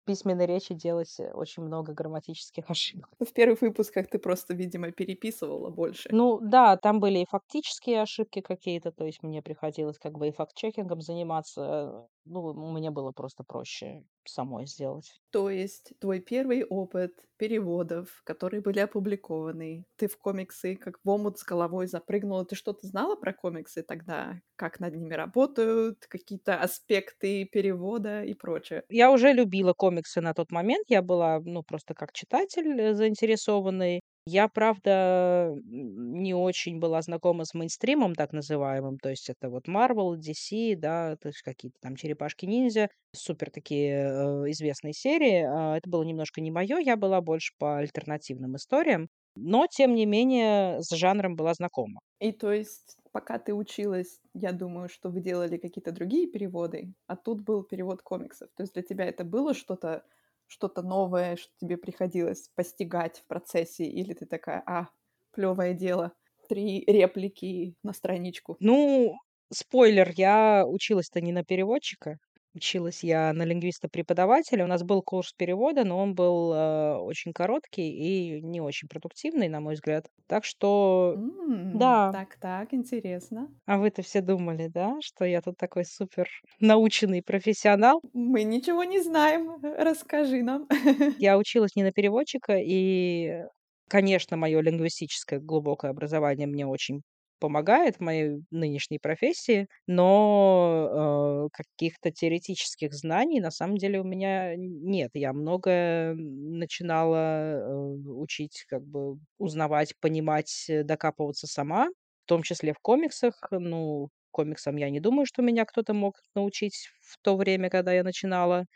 письменной 0.07 0.47
речи 0.47 0.75
делать, 0.75 1.15
э, 1.21 1.31
очень 1.33 1.63
много 1.65 1.93
грамматических 1.93 2.65
ошибок. 2.71 3.11
В 3.21 3.33
первых 3.33 3.61
выпусках 3.61 4.09
ты 4.09 4.19
просто, 4.19 4.55
видимо, 4.55 4.91
переписывала 4.93 5.71
больше. 5.71 6.09
Ну 6.13 6.41
да, 6.41 6.77
там 6.77 7.01
были 7.01 7.19
и 7.19 7.27
фактические 7.29 8.03
ошибки 8.03 8.41
какие-то, 8.41 8.93
то 8.93 9.05
есть 9.05 9.23
мне 9.23 9.43
приходилось 9.43 9.99
как 9.99 10.17
бы 10.19 10.29
и 10.29 10.33
факт-чекингом 10.33 11.01
заниматься. 11.03 11.63
Э, 11.63 12.07
ну, 12.25 12.55
мне 12.73 12.91
было 12.91 13.13
просто 13.13 13.45
проще 13.45 14.05
самой 14.29 14.67
сделать. 14.67 15.21
То 15.31 15.51
есть 15.51 15.93
твой 16.01 16.21
первый 16.21 16.65
опыт 16.65 17.13
переводов, 17.37 18.23
которые 18.25 18.61
были 18.63 18.79
опубликованы, 18.81 19.85
ты 19.97 20.09
в 20.09 20.17
комиксы 20.19 20.77
как 20.77 20.99
в 21.05 21.09
омут 21.09 21.39
с 21.39 21.45
головой 21.45 21.87
запрыгнула. 21.87 22.45
Ты 22.47 22.57
что-то 22.57 22.87
знала 22.87 23.17
про 23.17 23.33
комиксы 23.33 23.83
тогда? 23.83 24.41
Как 24.57 24.81
над 24.81 24.95
ними 24.97 25.15
работают, 25.15 26.07
какие-то 26.09 26.59
аспекты 26.61 27.45
перевода 27.45 28.23
и 28.25 28.35
прочее? 28.35 28.85
Я 28.89 29.11
уже 29.13 29.33
любила 29.33 29.73
комиксы 29.75 30.21
на 30.21 30.33
тот 30.35 30.51
момент. 30.51 30.85
Я 30.89 31.03
была, 31.03 31.41
ну, 31.41 31.63
просто 31.63 31.95
как 31.95 32.13
читатель, 32.13 32.81
э, 32.81 32.95
заинтересованный. 32.95 34.01
Я, 34.29 34.49
правда, 34.49 35.55
не 35.65 36.35
очень 36.35 36.81
была 36.81 37.01
знакома 37.01 37.45
с 37.45 37.55
мейнстримом 37.55 38.17
так 38.17 38.33
называемым. 38.33 38.99
То 38.99 39.09
есть 39.11 39.31
это 39.31 39.49
вот 39.49 39.69
Marvel, 39.69 40.17
DC, 40.17 40.75
да, 40.75 41.17
то 41.17 41.29
есть 41.29 41.43
какие-то 41.43 41.77
там 41.81 41.95
Черепашки-ниндзя, 41.95 42.89
супер 43.15 43.51
такие, 43.53 43.93
э, 43.95 44.51
известные 44.51 44.95
серии. 44.95 45.45
А, 45.49 45.77
это 45.77 45.89
было 45.89 46.03
немножко 46.03 46.41
не 46.41 46.51
моё. 46.51 46.79
Я 46.79 46.97
была 46.97 47.21
больше 47.21 47.53
по 47.57 47.79
альтернативным 47.79 48.57
историям, 48.57 49.09
но 49.37 49.67
тем 49.71 49.95
не 49.95 50.07
менее 50.07 50.83
с 50.83 50.91
жанром 50.97 51.37
была 51.37 51.55
знакома. 51.55 52.01
И 52.21 52.33
то 52.33 52.51
есть, 52.53 52.97
пока 53.13 53.39
ты 53.39 53.55
училась, 53.55 54.21
я 54.35 54.53
думаю, 54.53 54.89
что 54.89 55.11
вы 55.11 55.21
делали 55.21 55.59
какие-то 55.59 55.93
другие 55.93 56.27
переводы, 56.27 56.95
а 57.07 57.17
тут 57.17 57.43
был 57.43 57.63
перевод 57.63 58.03
комиксов. 58.03 58.49
То 58.57 58.63
есть 58.63 58.73
для 58.75 58.83
тебя 58.83 59.05
это 59.05 59.25
было 59.25 59.55
что-то 59.55 60.05
что-то 60.49 60.83
новое, 60.83 61.37
что 61.37 61.53
тебе 61.61 61.77
приходилось 61.77 62.49
постигать 62.55 63.21
в 63.21 63.27
процессе, 63.27 63.85
или 63.85 64.15
ты 64.15 64.27
такая: 64.27 64.63
"А, 64.67 64.89
клёвое 65.33 65.75
дело, 65.75 66.13
3 66.49 66.85
реплики 66.87 67.77
на 67.83 67.93
страничку"? 67.93 68.57
Ну, 68.61 69.17
спойлер, 69.53 70.13
я 70.17 70.65
училась-то 70.67 71.21
не 71.21 71.33
на 71.33 71.45
переводчика. 71.45 72.19
Училась 72.57 73.05
я 73.05 73.35
на 73.35 73.43
лингвиста-преподавателя. 73.45 74.65
У 74.65 74.67
нас 74.67 74.83
был 74.83 75.03
курс 75.03 75.35
перевода, 75.35 75.85
но 75.85 75.99
он 75.99 76.15
был, 76.15 76.55
э, 76.55 76.97
очень 76.97 77.35
короткий 77.35 77.91
и 77.91 78.41
не 78.41 78.63
очень 78.63 78.89
продуктивный, 78.89 79.49
на 79.49 79.61
мой 79.61 79.75
взгляд. 79.75 80.07
Так 80.27 80.45
что 80.47 81.19
М, 81.19 81.79
да. 81.79 82.13
так 82.13 82.37
так, 82.39 82.73
интересно. 82.75 83.49
А 83.69 83.79
вы-то 83.79 84.03
все 84.03 84.21
думали, 84.23 84.69
да, 84.69 84.97
что 85.03 85.25
я 85.25 85.41
тут 85.43 85.57
такой 85.57 85.85
супер 85.85 86.29
наученный 86.61 87.23
профессионал? 87.23 88.03
Мы 88.13 88.43
ничего 88.45 88.85
не 88.85 89.01
знаем, 89.01 89.61
расскажи 89.63 90.43
нам. 90.43 90.67
Я 91.19 91.39
училась 91.39 91.75
не 91.77 91.83
на 91.83 91.93
переводчика, 91.93 92.59
и, 92.59 93.45
конечно, 93.89 94.37
моё 94.37 94.61
лингвистическое 94.61 95.41
глубокое 95.41 95.91
образование 95.91 96.47
мне 96.47 96.67
очень 96.67 97.03
помогает 97.39 97.97
в 97.97 98.01
моей 98.01 98.43
нынешней 98.51 98.99
профессии, 98.99 99.69
но, 99.87 101.47
э, 101.51 101.57
каких-то 101.57 102.11
теоретических 102.11 102.93
знаний 102.95 103.41
на 103.41 103.51
самом 103.51 103.77
деле 103.79 104.01
у 104.01 104.05
меня 104.05 104.55
нет. 104.57 105.11
Я 105.15 105.33
многое, 105.33 106.15
начинала, 106.15 107.17
э, 107.17 107.69
учить, 108.09 108.65
как 108.69 108.83
бы 108.85 109.19
узнавать, 109.39 109.95
понимать, 110.01 110.67
э, 110.69 110.83
докапываться 110.85 111.47
сама, 111.47 111.89
в 112.25 112.29
том 112.29 112.43
числе 112.43 112.73
в 112.73 112.79
комиксах. 112.81 113.41
Ну, 113.51 114.09
комиксам 114.31 114.77
я 114.77 114.91
не 114.91 115.01
думаю, 115.01 115.27
что 115.27 115.43
меня 115.43 115.65
кто-то 115.65 115.95
мог 115.95 116.17
научить 116.35 116.89
в 117.03 117.19
то 117.23 117.37
время, 117.37 117.71
когда 117.71 117.93
я 117.93 118.05
начинала. 118.05 118.67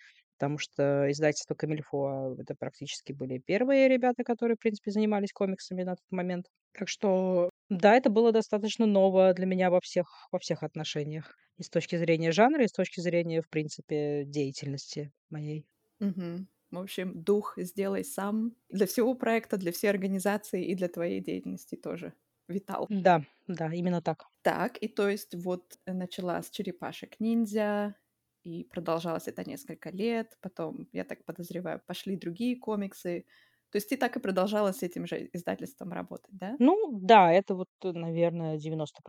Потому 0.40 0.56
что 0.59 1.11
издательство 1.12 1.54
"Комильфо" 1.54 2.35
это 2.40 2.54
практически 2.54 3.12
были 3.12 3.37
первые 3.38 3.88
ребята, 3.88 4.25
которые, 4.25 4.56
в 4.56 4.61
принципе, 4.61 4.90
занимались 4.90 5.32
комиксами 5.35 5.82
на 5.82 5.97
тот 5.97 6.06
момент. 6.11 6.47
Так 6.73 6.88
что 6.88 7.50
да, 7.68 7.94
это 7.97 8.09
было 8.11 8.32
достаточно 8.32 8.87
ново 8.87 9.35
для 9.35 9.44
меня 9.47 9.70
во 9.70 9.80
всех 9.82 10.28
во 10.32 10.38
всех 10.38 10.62
отношениях. 10.62 11.37
И 11.59 11.62
с 11.62 11.68
точки 11.68 11.97
зрения 11.97 12.32
жанра, 12.32 12.64
и 12.64 12.68
с 12.68 12.73
точки 12.73 13.00
зрения, 13.00 13.42
в 13.42 13.50
принципе, 13.50 14.25
деятельности 14.25 15.12
моей. 15.28 15.66
Мгм. 16.00 16.49
В 16.70 16.78
общем, 16.78 17.23
дух 17.23 17.54
"сделай 17.59 18.04
сам" 18.04 18.56
для 18.68 18.87
всего 18.87 19.14
проекта, 19.14 19.56
для 19.56 19.73
всей 19.73 19.88
организации 19.88 20.64
и 20.64 20.75
для 20.75 20.88
твоей 20.88 21.20
деятельности 21.20 21.75
тоже 21.76 22.14
витал. 22.49 22.90
Да, 22.90 23.23
да, 23.47 23.73
именно 23.73 24.02
так. 24.02 24.30
Так, 24.44 24.78
и 24.82 24.88
то 24.88 25.09
есть 25.09 25.35
вот, 25.35 25.78
начала 25.87 26.42
с 26.42 26.50
"Черепашек-ниндзя", 26.50 27.97
и 28.44 28.64
продолжалось 28.64 29.28
это 29.28 29.44
несколько 29.49 29.90
лет. 29.90 30.37
Потом, 30.40 30.88
я 30.92 31.04
так 31.04 31.25
подозреваю, 31.25 31.80
пошли 31.87 32.16
другие 32.16 32.56
комиксы. 32.56 33.26
То 33.70 33.76
есть 33.76 33.88
ты 33.90 33.97
так 33.97 34.16
и 34.16 34.20
продолжала 34.20 34.73
с 34.73 34.82
этим 34.82 35.06
же 35.06 35.28
издательством 35.32 35.92
работать, 35.92 36.37
да? 36.38 36.59
Ну 36.59 36.99
да, 37.00 37.32
это 37.32 37.54
вот, 37.54 37.68
наверное, 37.82 38.59
90 38.59 39.02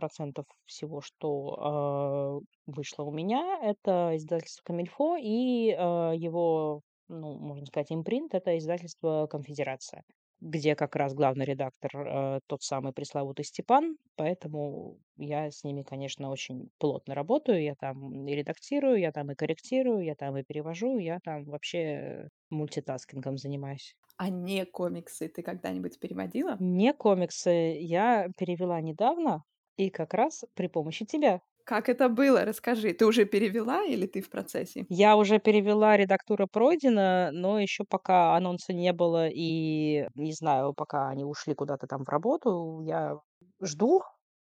всего, 0.64 1.00
что, 1.02 1.56
а, 1.60 2.40
вышло 2.66 3.02
у 3.04 3.12
меня. 3.12 3.58
Это 3.62 4.12
издательство 4.16 4.62
"Комильфо" 4.64 5.16
и, 5.20 5.74
а, 5.78 6.12
его, 6.12 6.80
ну, 7.08 7.34
можно 7.38 7.66
сказать, 7.66 7.92
импринт- 7.92 8.34
это 8.34 8.56
издательство 8.56 9.26
"Конфедерация", 9.30 10.04
где 10.42 10.74
как 10.76 10.96
раз 10.96 11.14
главный 11.14 11.44
редактор, 11.46 11.90
а, 11.96 12.40
тот 12.46 12.62
самый 12.62 12.92
пресловутый 12.92 13.44
Степан. 13.44 13.96
Поэтому 14.16 14.98
я 15.16 15.50
с 15.50 15.64
ними, 15.64 15.82
конечно, 15.82 16.30
очень 16.30 16.70
плотно 16.78 17.14
работаю. 17.14 17.62
Я 17.62 17.74
там 17.76 18.26
и 18.28 18.34
редактирую, 18.34 18.98
я 18.98 19.12
там 19.12 19.30
и 19.30 19.34
корректирую, 19.34 20.04
я 20.04 20.14
там 20.14 20.36
и 20.36 20.42
перевожу, 20.44 20.98
я 20.98 21.20
там 21.20 21.44
вообще 21.44 22.28
мультитаскингом 22.50 23.38
занимаюсь. 23.38 23.96
А 24.16 24.30
не 24.30 24.64
комиксы 24.64 25.28
ты 25.28 25.42
когда-нибудь 25.42 25.98
переводила? 26.00 26.64
Не 26.78 26.94
комиксы 26.94 27.50
я 27.78 28.28
перевела 28.38 28.80
недавно 28.80 29.44
и 29.76 29.90
как 29.90 30.14
раз 30.14 30.44
при 30.54 30.68
помощи 30.68 31.04
тебя. 31.04 31.42
Как 31.64 31.88
это 31.88 32.08
было? 32.08 32.44
Расскажи. 32.44 32.92
Ты 32.92 33.06
уже 33.06 33.24
перевела 33.24 33.84
или 33.84 34.06
ты 34.06 34.20
в 34.20 34.30
процессе? 34.30 34.86
Я 34.88 35.16
уже 35.16 35.38
перевела, 35.38 35.96
редактура 35.96 36.46
пройдена, 36.46 37.30
но 37.32 37.58
еще 37.58 37.84
пока 37.88 38.36
анонса 38.36 38.72
не 38.72 38.92
было 38.92 39.28
и 39.28 40.06
не 40.14 40.32
знаю, 40.32 40.74
пока 40.74 41.08
они 41.08 41.24
ушли 41.24 41.54
куда-то 41.54 41.86
там 41.86 42.04
в 42.04 42.08
работу, 42.08 42.80
я 42.84 43.18
жду 43.62 44.02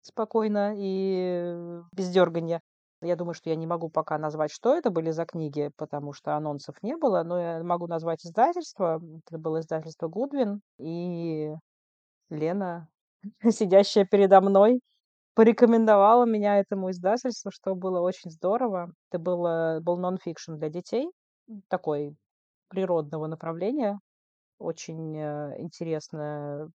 спокойно 0.02 0.74
и 0.76 1.54
без 1.92 2.08
дерганья. 2.10 2.60
Я 3.02 3.16
думаю, 3.16 3.34
что 3.34 3.50
я 3.50 3.56
не 3.56 3.66
могу 3.66 3.90
пока 3.90 4.18
назвать, 4.18 4.50
что 4.50 4.74
это 4.74 4.90
были 4.90 5.10
за 5.10 5.26
книги, 5.26 5.70
потому 5.76 6.12
что 6.14 6.36
анонсов 6.36 6.76
не 6.82 6.96
было, 6.96 7.22
но 7.22 7.38
я 7.38 7.62
могу 7.62 7.86
назвать 7.86 8.24
издательство. 8.24 9.00
Это 9.28 9.38
было 9.38 9.60
издательство 9.60 10.08
"Гудвин", 10.08 10.62
и 10.78 11.50
Лена, 12.30 12.88
сидящая 13.52 14.04
передо 14.06 14.40
мной, 14.40 14.80
порекомендовала 15.34 16.24
меня 16.24 16.58
этому 16.58 16.90
издательству, 16.90 17.50
что 17.52 17.74
было 17.74 18.00
очень 18.00 18.30
здорово. 18.30 18.92
Это 19.10 19.18
было 19.18 19.78
был 19.82 19.96
нон-фикшн 19.98 20.54
для 20.54 20.68
детей, 20.70 21.08
такой 21.68 22.16
природного 22.68 23.26
направления. 23.26 23.98
Очень, 24.58 25.16
э, 25.18 25.56
интересно 25.60 26.70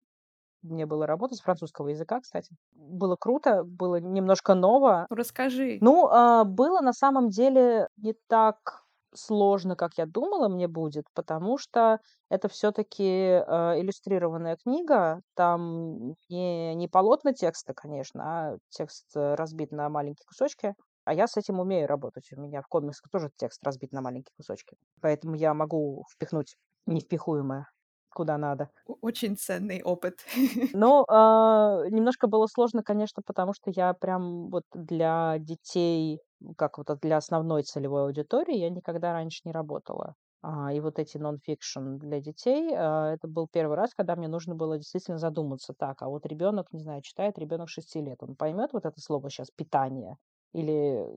мне 0.61 0.85
было 0.85 1.07
работать, 1.07 1.37
с 1.37 1.41
французского 1.41 1.89
языка, 1.89 2.19
кстати. 2.21 2.55
Было 2.73 3.15
круто, 3.15 3.63
было 3.63 3.97
немножко 3.97 4.55
ново. 4.55 5.05
Расскажи. 5.09 5.77
Ну, 5.81 6.07
а, 6.07 6.43
было 6.43 6.81
на 6.81 6.93
самом 6.93 7.29
деле 7.29 7.87
не 7.97 8.15
так 8.27 8.84
сложно, 9.13 9.75
как 9.75 9.97
я 9.97 10.05
думала, 10.05 10.47
мне 10.49 10.67
будет, 10.67 11.05
потому 11.13 11.57
что 11.57 11.99
это 12.29 12.47
всё-таки, 12.49 13.41
а, 13.47 13.75
иллюстрированная 13.79 14.57
книга. 14.57 15.21
Там 15.35 16.15
не 16.29 16.75
не 16.75 16.87
полотна 16.87 17.33
текста, 17.33 17.73
конечно, 17.73 18.23
а 18.53 18.57
текст 18.69 19.07
разбит 19.15 19.71
на 19.71 19.89
маленькие 19.89 20.25
кусочки. 20.27 20.75
А 21.05 21.13
я 21.13 21.27
с 21.27 21.37
этим 21.37 21.59
умею 21.59 21.87
работать. 21.87 22.31
У 22.33 22.41
меня 22.41 22.61
в 22.61 22.67
комиксах 22.67 23.09
тоже 23.11 23.29
текст 23.37 23.63
разбит 23.63 23.91
на 23.91 24.01
маленькие 24.01 24.33
кусочки. 24.37 24.75
Поэтому 25.01 25.35
я 25.35 25.53
могу 25.53 26.03
впихнуть 26.11 26.55
невпихуемое 26.87 27.67
куда 28.09 28.37
надо. 28.37 28.69
Очень 29.01 29.35
ценный 29.35 29.81
опыт. 29.83 30.25
Но, 30.73 31.05
а, 31.07 31.83
немножко 31.89 32.27
было 32.27 32.47
сложно, 32.47 32.83
конечно, 32.83 33.23
потому 33.25 33.53
что 33.53 33.71
я 33.71 33.93
прям 33.93 34.49
вот 34.49 34.63
для 34.73 35.37
детей, 35.39 36.19
как 36.57 36.77
вот 36.77 36.87
для 37.01 37.17
основной 37.17 37.63
целевой 37.63 38.03
аудитории, 38.05 38.57
я 38.57 38.69
никогда 38.69 39.13
раньше 39.13 39.41
не 39.45 39.51
работала. 39.51 40.15
А, 40.43 40.71
и 40.73 40.79
вот 40.79 40.99
эти 40.99 41.17
нон-фикшн 41.17 41.97
для 41.97 42.21
детей, 42.21 42.71
а, 42.75 43.13
это 43.13 43.27
был 43.27 43.47
первый 43.51 43.77
раз, 43.77 43.93
когда 43.95 44.15
мне 44.15 44.27
нужно 44.27 44.55
было 44.55 44.77
действительно 44.77 45.17
задуматься: 45.17 45.73
так, 45.77 46.01
а 46.01 46.07
вот 46.09 46.25
ребенок, 46.27 46.67
не 46.73 46.79
знаю, 46.81 47.01
читает, 47.01 47.37
ребенок 47.39 47.69
6 47.69 48.01
лет, 48.01 48.21
он 48.23 48.35
поймет 48.35 48.71
вот 48.73 48.85
это 48.85 48.99
слово 49.01 49.29
щас 49.29 49.49
"питание" 49.51 50.17
или 50.53 51.07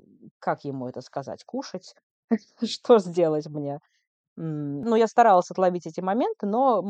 как 0.41 0.65
ему 0.65 0.89
это 0.89 1.01
сказать? 1.03 1.45
"Кушать"? 1.45 1.95
Что 2.65 2.99
сделать 2.99 3.47
мне? 3.49 3.81
Ну, 4.37 4.97
я 4.97 5.09
старалась 5.09 5.51
отловить 5.51 5.87
эти 5.87 6.01
моменты, 6.01 6.47
но, 6.47 6.83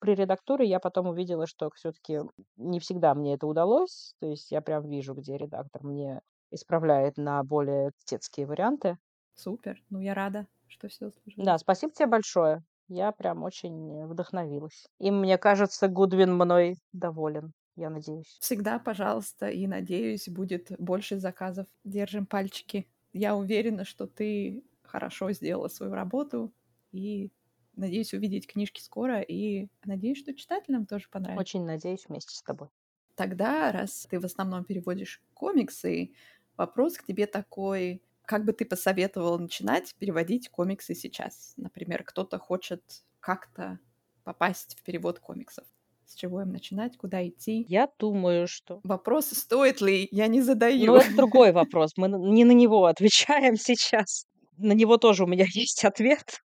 при 0.00 0.14
редактуре 0.16 0.66
я 0.68 0.80
потом 0.80 1.08
увидела, 1.08 1.46
что 1.46 1.70
всё-таки 1.74 2.20
не 2.56 2.80
всегда 2.80 3.14
мне 3.14 3.34
это 3.34 3.46
удалось. 3.48 4.14
То 4.20 4.26
есть 4.28 4.52
я 4.52 4.62
прям 4.62 4.88
вижу, 4.88 5.14
где 5.14 5.36
редактор 5.38 5.84
мне 5.84 6.20
исправляет 6.50 7.16
на 7.16 7.42
более 7.44 7.92
детские 8.08 8.46
варианты. 8.46 8.98
Супер, 9.34 9.82
ну, 9.90 10.00
я 10.00 10.12
рада. 10.14 10.46
что 10.66 10.88
всё 10.88 11.10
Да, 11.40 11.56
сложилось. 11.56 11.58
спасибо 11.58 11.92
тебе 11.92 12.06
большое. 12.06 12.64
Я 12.88 13.12
прям 13.12 13.42
очень 13.42 14.06
вдохновилась. 14.06 14.86
И 14.98 15.10
мне 15.10 15.38
кажется, 15.38 15.88
Гудвин 15.88 16.34
мной 16.34 16.76
доволен, 16.92 17.52
я 17.76 17.90
надеюсь. 17.90 18.40
Всегда 18.40 18.78
пожалуйста, 18.78 19.48
и, 19.48 19.66
надеюсь, 19.66 20.28
будет 20.28 20.70
больше 20.78 21.18
заказов. 21.18 21.66
Держим 21.84 22.24
пальчики. 22.26 22.88
Я 23.12 23.34
уверена, 23.36 23.84
что 23.84 24.06
ты 24.06 24.62
хорошо 24.82 25.32
сделала 25.32 25.68
свою 25.68 25.92
работу, 25.92 26.54
и 26.92 27.32
надеюсь 27.74 28.14
увидеть 28.14 28.46
книжки 28.46 28.80
скоро, 28.80 29.20
и 29.20 29.68
надеюсь, 29.84 30.18
что 30.18 30.34
читателям 30.34 30.86
тоже 30.86 31.08
понравится. 31.10 31.40
Очень 31.40 31.64
надеюсь 31.64 32.06
вместе 32.06 32.34
с 32.36 32.42
тобой. 32.42 32.68
Тогда, 33.16 33.72
раз 33.72 34.06
ты 34.08 34.20
в 34.20 34.24
основном 34.24 34.64
переводишь 34.64 35.20
комиксы, 35.34 36.12
вопрос 36.58 36.98
к 36.98 37.06
тебе 37.06 37.26
такой: 37.26 38.02
как 38.26 38.44
бы 38.44 38.52
ты 38.52 38.64
посоветовала 38.66 39.38
начинать 39.38 39.94
переводить 39.98 40.48
комиксы 40.50 40.94
сейчас? 40.94 41.54
Например, 41.56 42.04
кто-то 42.04 42.38
хочет 42.38 42.82
как-то 43.20 43.78
попасть 44.24 44.76
в 44.78 44.82
перевод 44.82 45.18
комиксов. 45.20 45.64
С 46.04 46.14
чего 46.14 46.40
им 46.42 46.50
начинать, 46.52 46.96
куда 46.96 47.26
идти? 47.26 47.64
Я 47.68 47.88
думаю, 47.98 48.46
что 48.48 48.80
Вопрос 48.82 49.26
стоит 49.28 49.80
ли, 49.82 50.08
я 50.10 50.26
не 50.26 50.38
Ну, 50.40 50.44
задаю. 50.44 50.94
это 50.96 51.14
другой 51.16 51.52
вопрос. 51.52 51.92
Мы 51.96 52.08
не 52.08 52.44
на 52.44 52.52
него 52.52 52.86
отвечаем 52.86 53.56
сейчас. 53.58 54.26
На 54.56 54.72
него 54.72 54.96
тоже 54.98 55.24
у 55.24 55.26
меня 55.26 55.44
есть 55.54 55.84
ответ, 55.84 56.40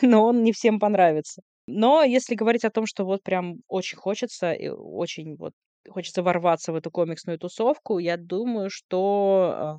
но 0.00 0.24
он 0.24 0.42
не 0.42 0.52
всем 0.52 0.78
понравится. 0.78 1.42
Но 1.66 2.02
если 2.02 2.34
говорить 2.34 2.64
о 2.64 2.70
том, 2.70 2.86
что 2.86 3.04
вот 3.04 3.22
прям 3.22 3.58
очень 3.68 3.96
хочется 3.98 4.52
и 4.52 4.68
очень 4.68 5.36
вот 5.36 5.52
хочется 5.88 6.22
ворваться 6.22 6.72
в 6.72 6.76
эту 6.76 6.90
комиксную 6.90 7.38
тусовку, 7.38 7.98
я 7.98 8.16
думаю, 8.16 8.70
что, 8.70 9.52
а, 9.56 9.78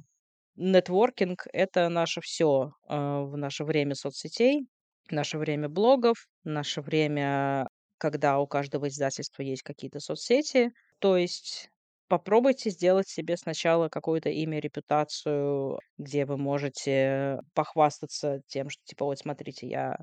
нетворкинг- 0.57 1.47
это 1.53 1.89
наше 1.89 2.21
всё, 2.21 2.73
а, 2.87 3.23
в 3.23 3.37
наше 3.37 3.65
время 3.65 3.95
соцсетей, 3.95 4.67
наше 5.11 5.37
время 5.39 5.69
блогов, 5.69 6.27
наше 6.45 6.81
время, 6.81 7.67
когда 7.99 8.39
у 8.39 8.47
каждого 8.47 8.87
издательства 8.89 9.43
есть 9.43 9.63
какие-то 9.63 9.99
соцсети. 10.01 10.71
То 10.99 11.17
есть 11.17 11.69
попробуйте 12.09 12.69
сделать 12.71 13.07
себе 13.09 13.37
сначала 13.37 13.89
какое-то 13.89 14.29
имя, 14.29 14.59
репутацию, 14.59 15.79
где 15.97 16.25
вы 16.25 16.37
можете 16.37 17.39
похвастаться 17.55 18.41
тем, 18.47 18.69
что 18.69 18.83
типа: 18.85 19.05
"Вот 19.05 19.19
смотрите, 19.19 19.67
я 19.67 19.97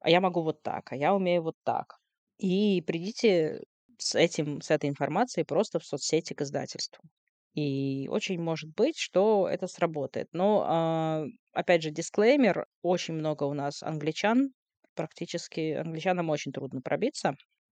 а 0.00 0.10
я 0.10 0.20
могу 0.22 0.42
вот 0.42 0.62
так, 0.62 0.92
а 0.92 0.96
я 0.96 1.14
умею 1.14 1.42
вот 1.44 1.56
так". 1.64 1.98
И 2.38 2.82
придите 2.86 3.62
с 4.02 4.14
этим 4.14 4.60
с 4.60 4.70
этой 4.70 4.90
информацией 4.90 5.44
просто 5.44 5.78
в 5.78 5.84
соцсети 5.84 6.34
к 6.34 6.42
издательству. 6.42 7.02
И 7.54 8.08
очень 8.08 8.40
может 8.40 8.70
быть, 8.74 8.98
что 8.98 9.48
это 9.48 9.66
сработает. 9.66 10.28
Но, 10.32 10.64
а, 10.66 11.24
опять 11.52 11.82
же, 11.82 11.90
дисклеймер: 11.90 12.66
очень 12.82 13.14
много 13.14 13.44
у 13.44 13.54
нас 13.54 13.82
англичан, 13.82 14.52
практически 14.94 15.72
англичанам 15.72 16.30
очень 16.30 16.52
трудно 16.52 16.80
пробиться. 16.82 17.34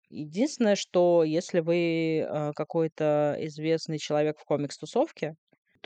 Единственное, 0.10 0.76
что 0.76 1.24
если 1.24 1.60
вы, 1.60 2.26
а, 2.28 2.54
какой-то 2.54 3.36
известный 3.42 3.98
человек 4.00 4.40
в 4.40 4.46
комикс-тусовке, 4.46 5.36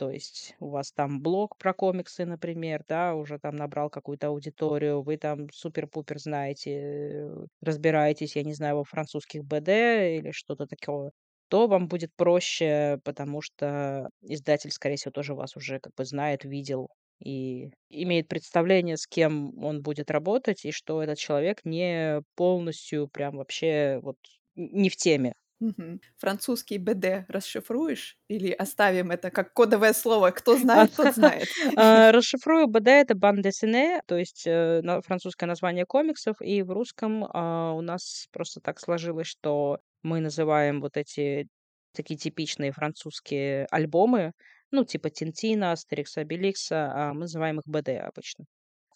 то 0.00 0.10
есть 0.10 0.54
у 0.60 0.70
вас 0.70 0.92
там 0.92 1.20
блог 1.20 1.58
про 1.58 1.74
комиксы, 1.74 2.24
например, 2.24 2.82
да, 2.88 3.14
уже 3.14 3.38
там 3.38 3.56
набрал 3.56 3.90
какую-то 3.90 4.28
аудиторию, 4.28 5.02
вы 5.02 5.18
там 5.18 5.48
супер-пупер 5.52 6.18
знаете, 6.18 7.28
разбираетесь, 7.60 8.34
я 8.36 8.42
не 8.44 8.54
знаю, 8.54 8.76
во 8.78 8.84
французских 8.84 9.44
БД 9.44 9.68
или 9.68 10.30
что-то 10.32 10.66
такое, 10.66 11.12
то 11.48 11.66
вам 11.68 11.86
будет 11.88 12.12
проще, 12.16 12.98
потому 13.04 13.42
что 13.42 14.08
издатель, 14.22 14.70
скорее 14.70 14.96
всего, 14.96 15.12
тоже 15.12 15.34
вас 15.34 15.54
уже 15.56 15.80
как 15.80 15.92
бы 15.94 16.06
знает, 16.06 16.44
видел 16.44 16.88
и 17.22 17.68
имеет 17.90 18.28
представление, 18.28 18.96
с 18.96 19.06
кем 19.06 19.62
он 19.62 19.82
будет 19.82 20.10
работать, 20.10 20.64
и 20.64 20.70
что 20.72 21.02
этот 21.02 21.18
человек 21.18 21.58
не 21.64 22.22
полностью 22.36 23.08
прям 23.08 23.36
вообще 23.36 23.98
вот 24.02 24.16
не 24.56 24.88
в 24.88 24.96
теме. 24.96 25.34
Французский 26.16 26.78
БД 26.78 27.26
расшифруешь 27.28 28.18
или 28.28 28.50
оставим 28.50 29.10
это 29.10 29.30
как 29.30 29.52
кодовое 29.52 29.92
слово? 29.92 30.30
Кто 30.30 30.56
А, 30.72 30.86
знает, 30.86 30.92
тот 30.96 31.14
знает. 31.14 31.48
а, 31.76 32.12
расшифрую: 32.12 32.66
БД- 32.68 32.88
это 32.90 33.14
dessinée, 33.14 34.00
то 34.06 34.16
есть, 34.16 34.46
э, 34.46 34.82
французское 35.04 35.46
название 35.48 35.84
комиксов, 35.84 36.36
и 36.40 36.62
в 36.62 36.70
русском, 36.70 37.24
а, 37.24 37.72
у 37.74 37.80
нас 37.80 38.28
просто 38.32 38.60
так 38.60 38.80
сложилось, 38.80 39.26
что 39.26 39.80
мы 40.02 40.20
называем 40.20 40.80
вот 40.80 40.96
эти 40.96 41.48
такие 41.92 42.16
типичные 42.18 42.72
французские 42.72 43.66
альбомы, 43.70 44.32
ну, 44.70 44.84
типа 44.84 45.10
Тинтина, 45.10 45.72
Астерикса, 45.72 46.20
Обеликса, 46.20 46.92
а, 46.94 47.12
мы 47.14 47.20
называем 47.22 47.58
их 47.58 47.66
БД 47.66 47.88
обычно. 48.06 48.44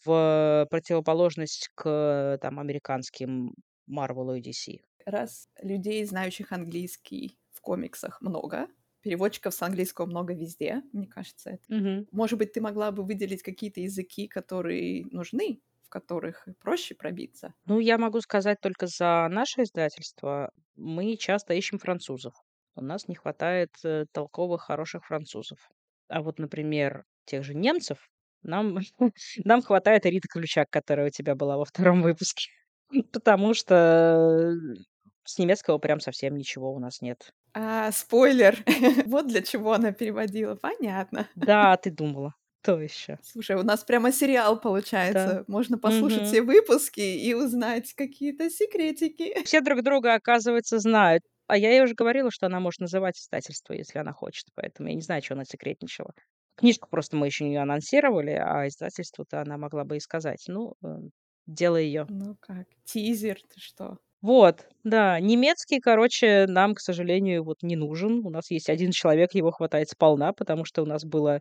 В 0.05 0.67
противоположность 0.71 1.71
к, 1.75 2.39
там, 2.41 2.61
американским 2.61 3.53
"Марвелу" 3.87 4.35
и 4.35 4.41
DC. 4.43 4.81
Раз 5.07 5.49
людей, 5.61 6.05
знающих 6.05 6.53
английский 6.53 7.39
в 7.53 7.61
комиксах, 7.61 8.21
много, 8.23 8.69
переводчиков 9.01 9.55
с 9.55 9.63
английского 9.63 10.07
много 10.07 10.35
везде, 10.35 10.83
мне 10.93 11.07
кажется, 11.07 11.51
это 11.51 11.65
Мгм. 11.69 12.07
Может 12.11 12.39
быть, 12.39 12.53
ты 12.53 12.61
могла 12.61 12.91
бы 12.93 13.03
выделить 13.05 13.43
какие-то 13.43 13.81
языки, 13.81 14.29
которые 14.29 15.05
нужны, 15.11 15.61
в 15.83 15.89
которых 15.91 16.47
проще 16.61 16.95
пробиться? 16.95 17.55
Ну, 17.67 17.79
я 17.81 17.99
могу 17.99 18.21
сказать 18.21 18.59
только 18.61 18.87
за 18.87 19.27
наше 19.31 19.63
издательство: 19.63 20.51
мы 20.77 21.17
часто 21.17 21.55
ищем 21.55 21.79
французов. 21.79 22.35
У 22.77 22.83
нас 22.83 23.09
не 23.09 23.15
хватает, 23.15 23.71
э, 23.85 24.05
толковых, 24.13 24.63
хороших 24.63 25.07
французов. 25.07 25.59
А 26.09 26.21
вот, 26.23 26.39
например, 26.39 27.05
тех 27.25 27.45
же 27.45 27.55
немцев 27.55 28.09
нам 28.43 28.79
нам 29.45 29.63
хватает 29.63 30.05
Риты 30.07 30.29
Ключак, 30.29 30.69
которая 30.71 31.07
у 31.09 31.11
тебя 31.11 31.35
была 31.35 31.57
во 31.57 31.65
2 31.65 32.03
выпуске, 32.03 32.51
потому 33.13 33.55
что, 33.55 33.75
э, 33.75 34.75
с 35.25 35.39
немецкого 35.39 35.79
прям 35.79 36.01
совсем 36.01 36.37
ничего 36.37 36.73
у 36.73 36.79
нас 36.79 37.01
нет. 37.01 37.33
А, 37.53 37.93
спойлер! 37.93 38.59
Вот 39.07 39.29
для 39.29 39.43
чего 39.43 39.73
она 39.73 39.93
переводила. 39.93 40.55
Понятно. 40.57 41.29
Да, 41.37 41.77
ты 41.77 41.91
думала, 41.91 42.35
то 42.63 42.81
еще. 42.81 43.19
Слушай, 43.23 43.57
у 43.57 43.63
нас 43.63 43.85
прямо 43.85 44.13
сериал 44.13 44.57
Да. 44.57 44.61
получается. 44.61 45.45
Можно 45.47 45.79
послушать 45.79 46.27
все 46.27 46.43
выпуски 46.43 47.01
и 47.01 47.35
узнать 47.35 47.93
какие-то 47.95 48.51
секретики. 48.51 49.35
Все 49.45 49.61
друг 49.61 49.83
друга, 49.83 50.15
оказывается, 50.15 50.79
знают. 50.79 51.23
А 51.47 51.57
я 51.59 51.71
ей 51.71 51.83
уже 51.83 51.95
говорила, 51.95 52.31
что 52.31 52.47
она 52.47 52.59
может 52.61 52.81
называть 52.81 53.19
издательство, 53.19 53.75
если 53.75 53.99
она 53.99 54.13
хочет, 54.13 54.47
поэтому 54.55 54.89
я 54.89 54.95
не 54.95 55.03
знаю, 55.03 55.21
чё 55.23 55.35
она 55.35 55.45
секретничала. 55.45 56.13
Книжку 56.57 56.89
просто 56.89 57.17
мы 57.17 57.27
еще 57.27 57.45
не 57.45 57.57
анонсировали, 57.57 58.31
а 58.31 58.67
издательству-то 58.67 59.41
она 59.43 59.59
могла 59.59 59.85
бы 59.85 59.97
и 59.97 60.01
сказать. 60.01 60.45
Ну, 60.49 60.75
э, 60.85 60.89
дело 61.47 61.77
ее. 61.77 62.09
Ну 62.09 62.37
как, 62.41 62.67
тизер, 62.85 63.37
ты 63.43 63.61
что? 63.61 63.99
Вот, 64.25 64.67
да, 64.85 65.21
немецкий, 65.21 65.81
короче, 65.81 66.47
нам, 66.49 66.75
к 66.75 66.81
сожалению, 66.81 67.45
вот 67.45 67.59
не 67.63 67.77
нужен. 67.77 68.25
У 68.25 68.31
нас 68.31 68.51
есть 68.51 68.71
1 68.71 68.91
человек, 68.91 69.35
его 69.35 69.51
хватает 69.51 69.91
сполна, 69.91 70.33
потому 70.33 70.65
что 70.65 70.83
у 70.83 70.87
нас 70.87 71.05
было, 71.05 71.41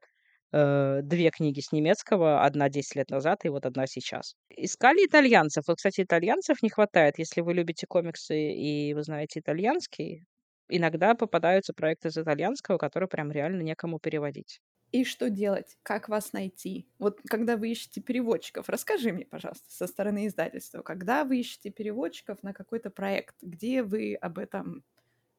э, 0.54 1.02
2 1.04 1.32
книги 1.32 1.60
с 1.62 1.74
немецкого: 1.74 2.44
1 2.46 2.70
10 2.70 2.96
лет 2.96 3.10
назад 3.12 3.46
и 3.46 3.50
вот 3.50 3.66
1 3.66 3.86
сейчас. 3.90 4.36
Искали 4.50 5.06
итальянцев. 5.06 5.66
Вот, 5.68 5.78
кстати, 5.78 6.04
итальянцев 6.04 6.64
не 6.64 6.70
хватает. 6.70 7.20
Если 7.20 7.42
вы 7.42 7.54
любите 7.54 7.86
комиксы 7.90 8.38
и 8.54 8.94
вы 8.96 9.04
знаете 9.04 9.42
итальянский, 9.42 10.24
иногда 10.70 11.16
попадаются 11.16 11.74
проекты 11.74 12.10
из 12.10 12.18
итальянского, 12.18 12.78
которые 12.78 13.10
прям 13.10 13.34
реально 13.34 13.62
некому 13.64 14.00
переводить. 14.00 14.60
И 14.94 15.06
что 15.06 15.30
делать? 15.32 15.80
Как 15.82 16.08
вас 16.08 16.34
найти? 16.34 16.88
Вот 17.00 17.20
когда 17.28 17.58
вы 17.58 17.72
ищете 17.72 18.00
переводчиков, 18.00 18.70
расскажи 18.70 19.12
мне, 19.12 19.26
пожалуйста, 19.26 19.72
со 19.72 19.88
стороны 19.88 20.28
издательства. 20.28 20.84
Когда 20.84 21.26
вы 21.26 21.40
ищете 21.40 21.72
переводчиков 21.72 22.44
на 22.44 22.54
какой-то 22.54 22.92
проект, 22.92 23.36
где 23.42 23.82
вы 23.82 24.14
об 24.14 24.38
этом 24.38 24.86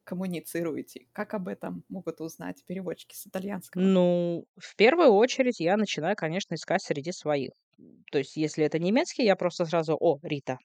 коммуницируете? 0.05 1.09
Как 1.13 1.35
об 1.35 1.49
этом 1.49 1.85
могут 1.89 2.21
узнать 2.21 2.65
переводчики 2.67 3.15
с 3.17 3.27
итальянского? 3.29 3.93
Ну, 3.95 4.47
в 4.57 4.75
первую 4.77 5.11
очередь 5.13 5.61
я 5.61 5.77
начинаю, 5.77 6.17
конечно, 6.17 6.55
искать 6.55 6.83
среди 6.83 7.13
своих. 7.13 7.51
То 8.13 8.19
есть 8.19 8.37
если 8.37 8.65
это 8.65 8.79
немецкий, 8.79 9.25
я 9.25 9.37
просто 9.37 9.65
сразу: 9.67 9.97
"О, 10.01 10.19
Рита, 10.23 10.59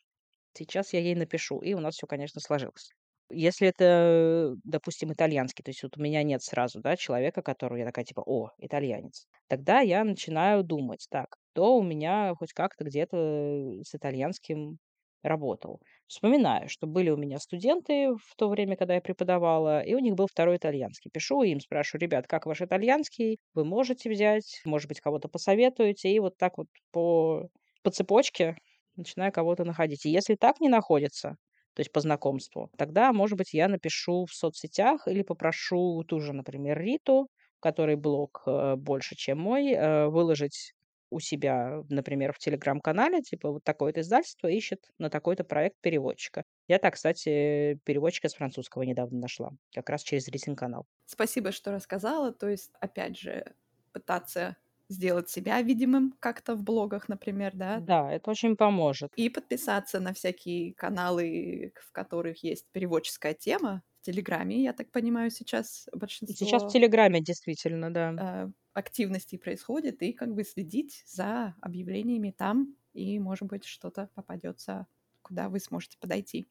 сейчас 0.54 0.94
я 0.94 1.00
ей 1.02 1.16
напишу". 1.16 1.60
И 1.62 1.74
у 1.76 1.80
нас 1.80 1.96
всё, 1.96 2.08
конечно, 2.08 2.42
сложилось. 2.42 2.92
Если 3.32 3.68
это, 3.68 4.56
допустим, 4.64 5.14
итальянский, 5.14 5.64
то 5.64 5.70
есть 5.70 5.84
вот 5.84 5.98
у 5.98 6.02
меня 6.02 6.24
нет 6.24 6.42
сразу, 6.42 6.82
да, 6.82 6.96
человека, 6.98 7.42
которого 7.44 7.78
я 7.78 7.86
такая 7.86 8.04
типа: 8.06 8.22
"О, 8.26 8.50
итальянец". 8.58 9.28
Тогда 9.48 9.82
я 9.82 10.04
начинаю 10.04 10.64
думать: 10.64 11.06
так, 11.12 11.36
кто 11.54 11.78
у 11.78 11.84
меня 11.84 12.34
хоть 12.38 12.54
как-то 12.54 12.84
где-то, 12.86 13.82
с 13.84 13.94
итальянским 13.94 14.80
работал? 15.22 15.80
Вспоминаю, 16.08 16.70
что 16.70 16.88
были 16.88 17.12
у 17.12 17.18
меня 17.18 17.38
студенты 17.40 18.10
в 18.16 18.36
то 18.36 18.50
время, 18.50 18.76
когда 18.76 18.96
я 18.96 19.02
преподавала, 19.02 19.82
и 19.82 19.94
у 19.94 20.00
них 20.00 20.16
был 20.16 20.28
2 20.28 20.58
итальянский. 20.58 21.12
Пишу 21.12 21.44
им, 21.44 21.60
спрашиваю: 21.60 22.02
"Ребят, 22.02 22.26
как 22.28 22.48
ваш 22.48 22.62
итальянский? 22.62 23.38
Вы 23.54 23.64
можете 23.64 24.10
взять? 24.10 24.60
Может 24.66 24.88
быть, 24.90 25.02
кого-то 25.02 25.28
посоветуете?" 25.30 26.10
И 26.12 26.20
вот 26.20 26.36
так 26.38 26.58
вот 26.58 26.68
по 26.92 27.48
по 27.84 27.92
цепочке 27.92 28.56
начинаю 28.96 29.32
кого-то 29.32 29.64
находить. 29.66 30.06
И 30.06 30.10
если 30.10 30.36
так 30.36 30.60
не 30.60 30.68
находится, 30.70 31.36
то 31.74 31.82
есть 31.82 31.92
по 31.92 32.00
знакомству, 32.02 32.70
тогда, 32.78 33.14
может 33.14 33.38
быть, 33.38 33.54
я 33.54 33.68
напишу 33.68 34.26
в 34.26 34.34
соцсетях 34.34 35.08
или 35.08 35.22
попрошу 35.24 36.04
ту 36.08 36.20
же, 36.20 36.34
например, 36.34 36.80
Риту, 36.80 37.24
у 37.24 37.62
которой 37.62 37.96
блог, 37.96 38.44
э, 38.46 38.76
больше, 38.76 39.16
чем 39.16 39.40
мой, 39.40 39.72
э, 39.72 40.08
выложить 40.08 40.74
у 41.12 41.20
себя, 41.20 41.82
например, 41.90 42.34
в 42.34 42.38
телеграм-канале, 42.38 43.22
типа 43.22 43.52
вот 43.52 43.64
такое-то 43.64 44.02
издательство 44.02 44.48
ищет 44.48 44.92
на 45.00 45.10
такой-то 45.10 45.44
проект 45.44 45.78
переводчика. 45.82 46.44
Я 46.68 46.78
так, 46.78 46.94
кстати, 46.96 47.80
переводчика 47.84 48.30
с 48.30 48.36
французского 48.36 48.84
недавно 48.84 49.20
нашла, 49.20 49.52
как 49.74 49.90
раз 49.90 50.04
через 50.04 50.28
рейтинг-канал. 50.28 50.86
Спасибо, 51.06 51.52
что 51.52 51.72
рассказала. 51.72 52.32
То 52.32 52.48
есть, 52.50 52.72
опять 52.80 53.18
же, 53.18 53.56
пытаться 53.92 54.58
сделать 54.90 55.30
себя 55.30 55.62
видимым 55.62 56.14
как-то 56.20 56.56
в 56.56 56.64
блогах, 56.64 57.10
например, 57.10 57.52
да? 57.56 57.80
Да, 57.80 58.12
это 58.12 58.32
очень 58.32 58.56
поможет. 58.56 59.12
И 59.16 59.30
подписаться 59.30 60.00
на 60.00 60.14
всякие 60.14 60.74
каналы, 60.74 61.74
в 61.82 61.92
которых 61.92 62.44
есть 62.44 62.68
переводческая 62.72 63.34
тема. 63.34 63.84
В 64.02 64.06
Телеграме, 64.06 64.64
я 64.64 64.74
так 64.74 64.92
понимаю, 64.92 65.30
сейчас 65.30 65.88
большинство... 65.94 66.36
Сейчас 66.36 66.64
в 66.64 66.70
Телеграме 66.70 67.22
действительно, 67.22 67.92
да. 67.94 68.14
Э, 68.18 68.52
активностей 68.74 69.38
происходит, 69.38 70.02
и 70.02 70.14
как 70.14 70.34
бы 70.34 70.44
следить 70.44 71.04
за 71.06 71.56
объявлениями 71.62 72.32
там, 72.32 72.76
и, 72.94 73.20
может 73.20 73.48
быть, 73.48 73.66
что-то 73.66 74.10
попадется, 74.16 74.88
куда 75.22 75.50
вы 75.50 75.60
сможете 75.60 75.98
подойти. 76.00 76.50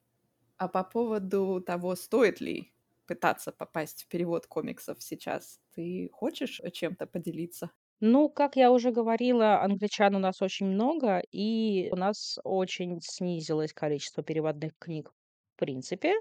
А 0.57 0.69
по 0.69 0.85
поводу 0.85 1.63
того, 1.65 1.97
стоит 1.97 2.41
ли 2.41 2.73
пытаться 3.07 3.53
попасть 3.53 4.05
в 4.05 4.09
перевод 4.09 4.47
комиксов 4.47 5.03
сейчас, 5.03 5.61
ты 5.73 6.11
хочешь 6.13 6.61
чем-то 6.73 7.07
поделиться? 7.07 7.71
Ну, 8.01 8.29
как 8.29 8.57
я 8.57 8.71
уже 8.71 8.93
говорила, 8.93 9.61
англичан 9.61 10.15
у 10.15 10.19
нас 10.21 10.41
очень 10.41 10.67
много, 10.67 11.21
и 11.33 11.89
у 11.91 11.97
нас 11.97 12.39
очень 12.45 13.01
снизилось 13.03 13.73
количество 13.73 14.23
переводных 14.23 14.73
книг 14.79 15.11
в 15.57 15.59
принципе, 15.59 16.15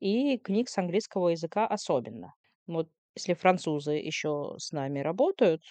и 0.00 0.38
книг 0.38 0.68
с 0.68 0.76
английского 0.78 1.28
языка 1.28 1.66
особенно. 1.68 2.34
Вот 2.66 2.88
если 3.14 3.34
французы 3.34 3.92
еще 3.92 4.54
с 4.58 4.72
нами 4.72 4.98
работают, 5.00 5.62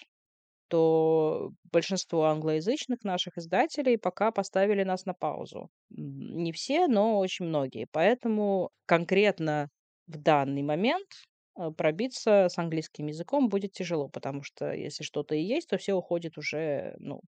то 0.68 1.52
большинство 1.72 2.24
англоязычных 2.26 3.04
наших 3.04 3.38
издателей 3.38 3.98
пока 3.98 4.32
поставили 4.32 4.84
нас 4.84 5.06
на 5.06 5.14
паузу. 5.14 5.70
Не 5.90 6.52
все, 6.52 6.88
но 6.88 7.18
очень 7.18 7.46
многие. 7.46 7.86
Поэтому 7.92 8.70
конкретно 8.86 9.68
в 10.06 10.18
данный 10.18 10.62
момент 10.62 11.06
э, 11.60 11.70
пробиться 11.76 12.48
с 12.48 12.58
английским 12.58 13.06
языком 13.06 13.48
будет 13.48 13.72
тяжело, 13.72 14.08
потому 14.08 14.42
что 14.42 14.72
если 14.72 15.04
что-то 15.04 15.34
и 15.34 15.42
есть, 15.42 15.68
то 15.68 15.78
все 15.78 15.94
уходит 15.94 16.38
уже, 16.38 16.94
ну, 16.98 17.20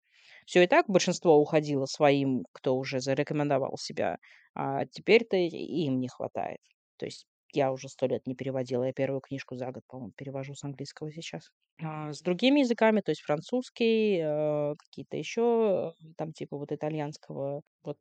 все 0.45 0.63
и 0.63 0.67
так 0.67 0.87
большинство 0.87 1.37
уходило 1.37 1.85
своим, 1.85 2.45
кто 2.53 2.75
уже 2.77 2.99
зарекомендовал 2.99 3.77
себя, 3.77 4.17
а 4.55 4.85
теперь-то 4.85 5.37
им 5.37 5.99
не 5.99 6.07
хватает. 6.09 6.59
То 6.97 7.05
есть 7.05 7.25
я 7.53 7.71
уже 7.71 7.89
сто 7.89 8.07
лет 8.07 8.25
не 8.27 8.35
переводила. 8.35 8.83
Я 8.85 8.93
первую 8.93 9.21
книжку 9.21 9.55
за 9.55 9.71
год, 9.71 9.83
по-моему, 9.87 10.13
перевожу 10.15 10.53
с 10.55 10.63
английского 10.63 11.11
сейчас. 11.11 11.51
А, 11.83 12.13
с 12.13 12.21
другими 12.21 12.59
языками, 12.61 13.01
то 13.01 13.11
есть 13.11 13.21
французский, 13.21 14.19
э, 14.21 14.75
какие-то 14.77 15.17
еще, 15.17 15.95
э, 15.99 16.13
там 16.17 16.31
типа 16.33 16.57
вот 16.57 16.71
итальянского, 16.71 17.61
вот 17.83 17.97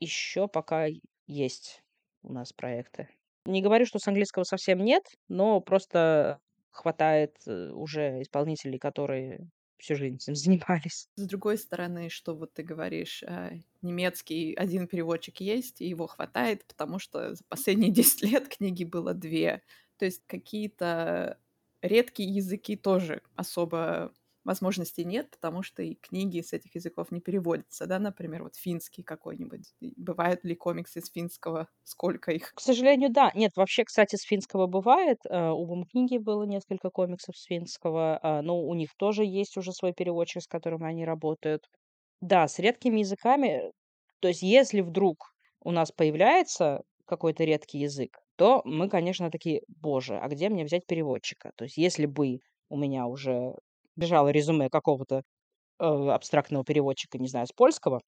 еще 0.00 0.48
пока 0.48 0.88
есть 1.26 1.82
у 2.22 2.32
нас 2.32 2.52
проекты. 2.52 3.08
Не 3.46 3.62
говорю, 3.62 3.86
что 3.86 3.98
с 3.98 4.08
английского 4.08 4.44
совсем 4.44 4.84
нет, 4.84 5.04
но 5.28 5.60
просто 5.60 6.40
хватает 6.70 7.36
э, 7.46 7.70
уже 7.70 8.22
исполнителей, 8.22 8.78
которые 8.78 9.48
всю 9.78 9.96
жизнь 9.96 10.16
этим 10.16 10.34
занимались. 10.36 11.08
С 11.16 11.26
другой 11.26 11.58
стороны, 11.58 12.08
что 12.08 12.34
вот 12.34 12.52
ты 12.54 12.62
говоришь, 12.62 13.22
э, 13.22 13.60
немецкий 13.82 14.54
один 14.54 14.86
переводчик 14.86 15.40
есть, 15.40 15.80
и 15.80 15.88
его 15.88 16.06
хватает, 16.06 16.64
потому 16.66 16.98
что 16.98 17.34
за 17.34 17.44
последние 17.44 17.90
10 17.92 18.22
лет 18.22 18.48
книги 18.48 18.84
было 18.84 19.14
две. 19.14 19.62
То 19.98 20.04
есть 20.04 20.22
какие-то 20.26 21.38
редкие 21.82 22.30
языки 22.34 22.76
тоже 22.76 23.22
особо 23.34 24.12
возможностей 24.46 25.04
нет, 25.04 25.30
потому 25.30 25.62
что 25.62 25.82
и 25.82 25.94
книги 25.96 26.40
с 26.40 26.52
этих 26.54 26.74
языков 26.74 27.10
не 27.12 27.20
переводятся, 27.20 27.86
да, 27.86 27.98
например, 27.98 28.44
вот 28.44 28.56
финский 28.56 29.02
какой-нибудь. 29.02 29.74
Бывают 29.96 30.44
ли 30.44 30.54
комиксы 30.54 31.00
с 31.00 31.10
финского? 31.10 31.68
Сколько 31.84 32.32
их? 32.32 32.54
К 32.54 32.60
сожалению, 32.60 33.10
да. 33.10 33.30
Нет, 33.34 33.52
вообще, 33.56 33.84
кстати, 33.84 34.16
с 34.16 34.22
финского 34.22 34.66
бывает. 34.66 35.18
Э, 35.28 35.50
У 35.50 35.66
Бумкниги 35.66 36.16
было 36.16 36.44
несколько 36.44 36.88
комиксов 36.90 37.36
с 37.36 37.44
финского, 37.44 38.18
а, 38.22 38.40
но 38.42 38.58
у 38.62 38.74
них 38.74 38.94
тоже 38.96 39.24
есть 39.24 39.56
уже 39.58 39.72
свой 39.72 39.92
переводчик, 39.92 40.42
с 40.42 40.46
которым 40.46 40.82
они 40.84 41.04
работают. 41.04 41.68
Да, 42.22 42.48
с 42.48 42.58
редкими 42.58 43.00
языками, 43.00 43.72
то 44.20 44.28
есть 44.28 44.42
если 44.42 44.80
вдруг 44.80 45.34
у 45.60 45.70
нас 45.70 45.92
появляется 45.92 46.82
какой-то 47.06 47.44
редкий 47.44 47.78
язык, 47.80 48.18
то 48.36 48.62
мы, 48.64 48.88
конечно, 48.88 49.30
такие, 49.30 49.62
боже, 49.68 50.18
а 50.18 50.28
где 50.28 50.48
мне 50.48 50.64
взять 50.64 50.86
переводчика? 50.86 51.52
То 51.56 51.64
есть 51.64 51.76
если 51.76 52.06
бы 52.06 52.40
у 52.70 52.76
меня 52.78 53.06
уже 53.06 53.54
бежало 53.96 54.28
резюме 54.28 54.68
какого-то 54.70 55.22
э, 55.80 55.84
абстрактного 55.84 56.64
переводчика, 56.64 57.18
не 57.18 57.28
знаю, 57.28 57.46
с 57.46 57.52
польского, 57.52 58.00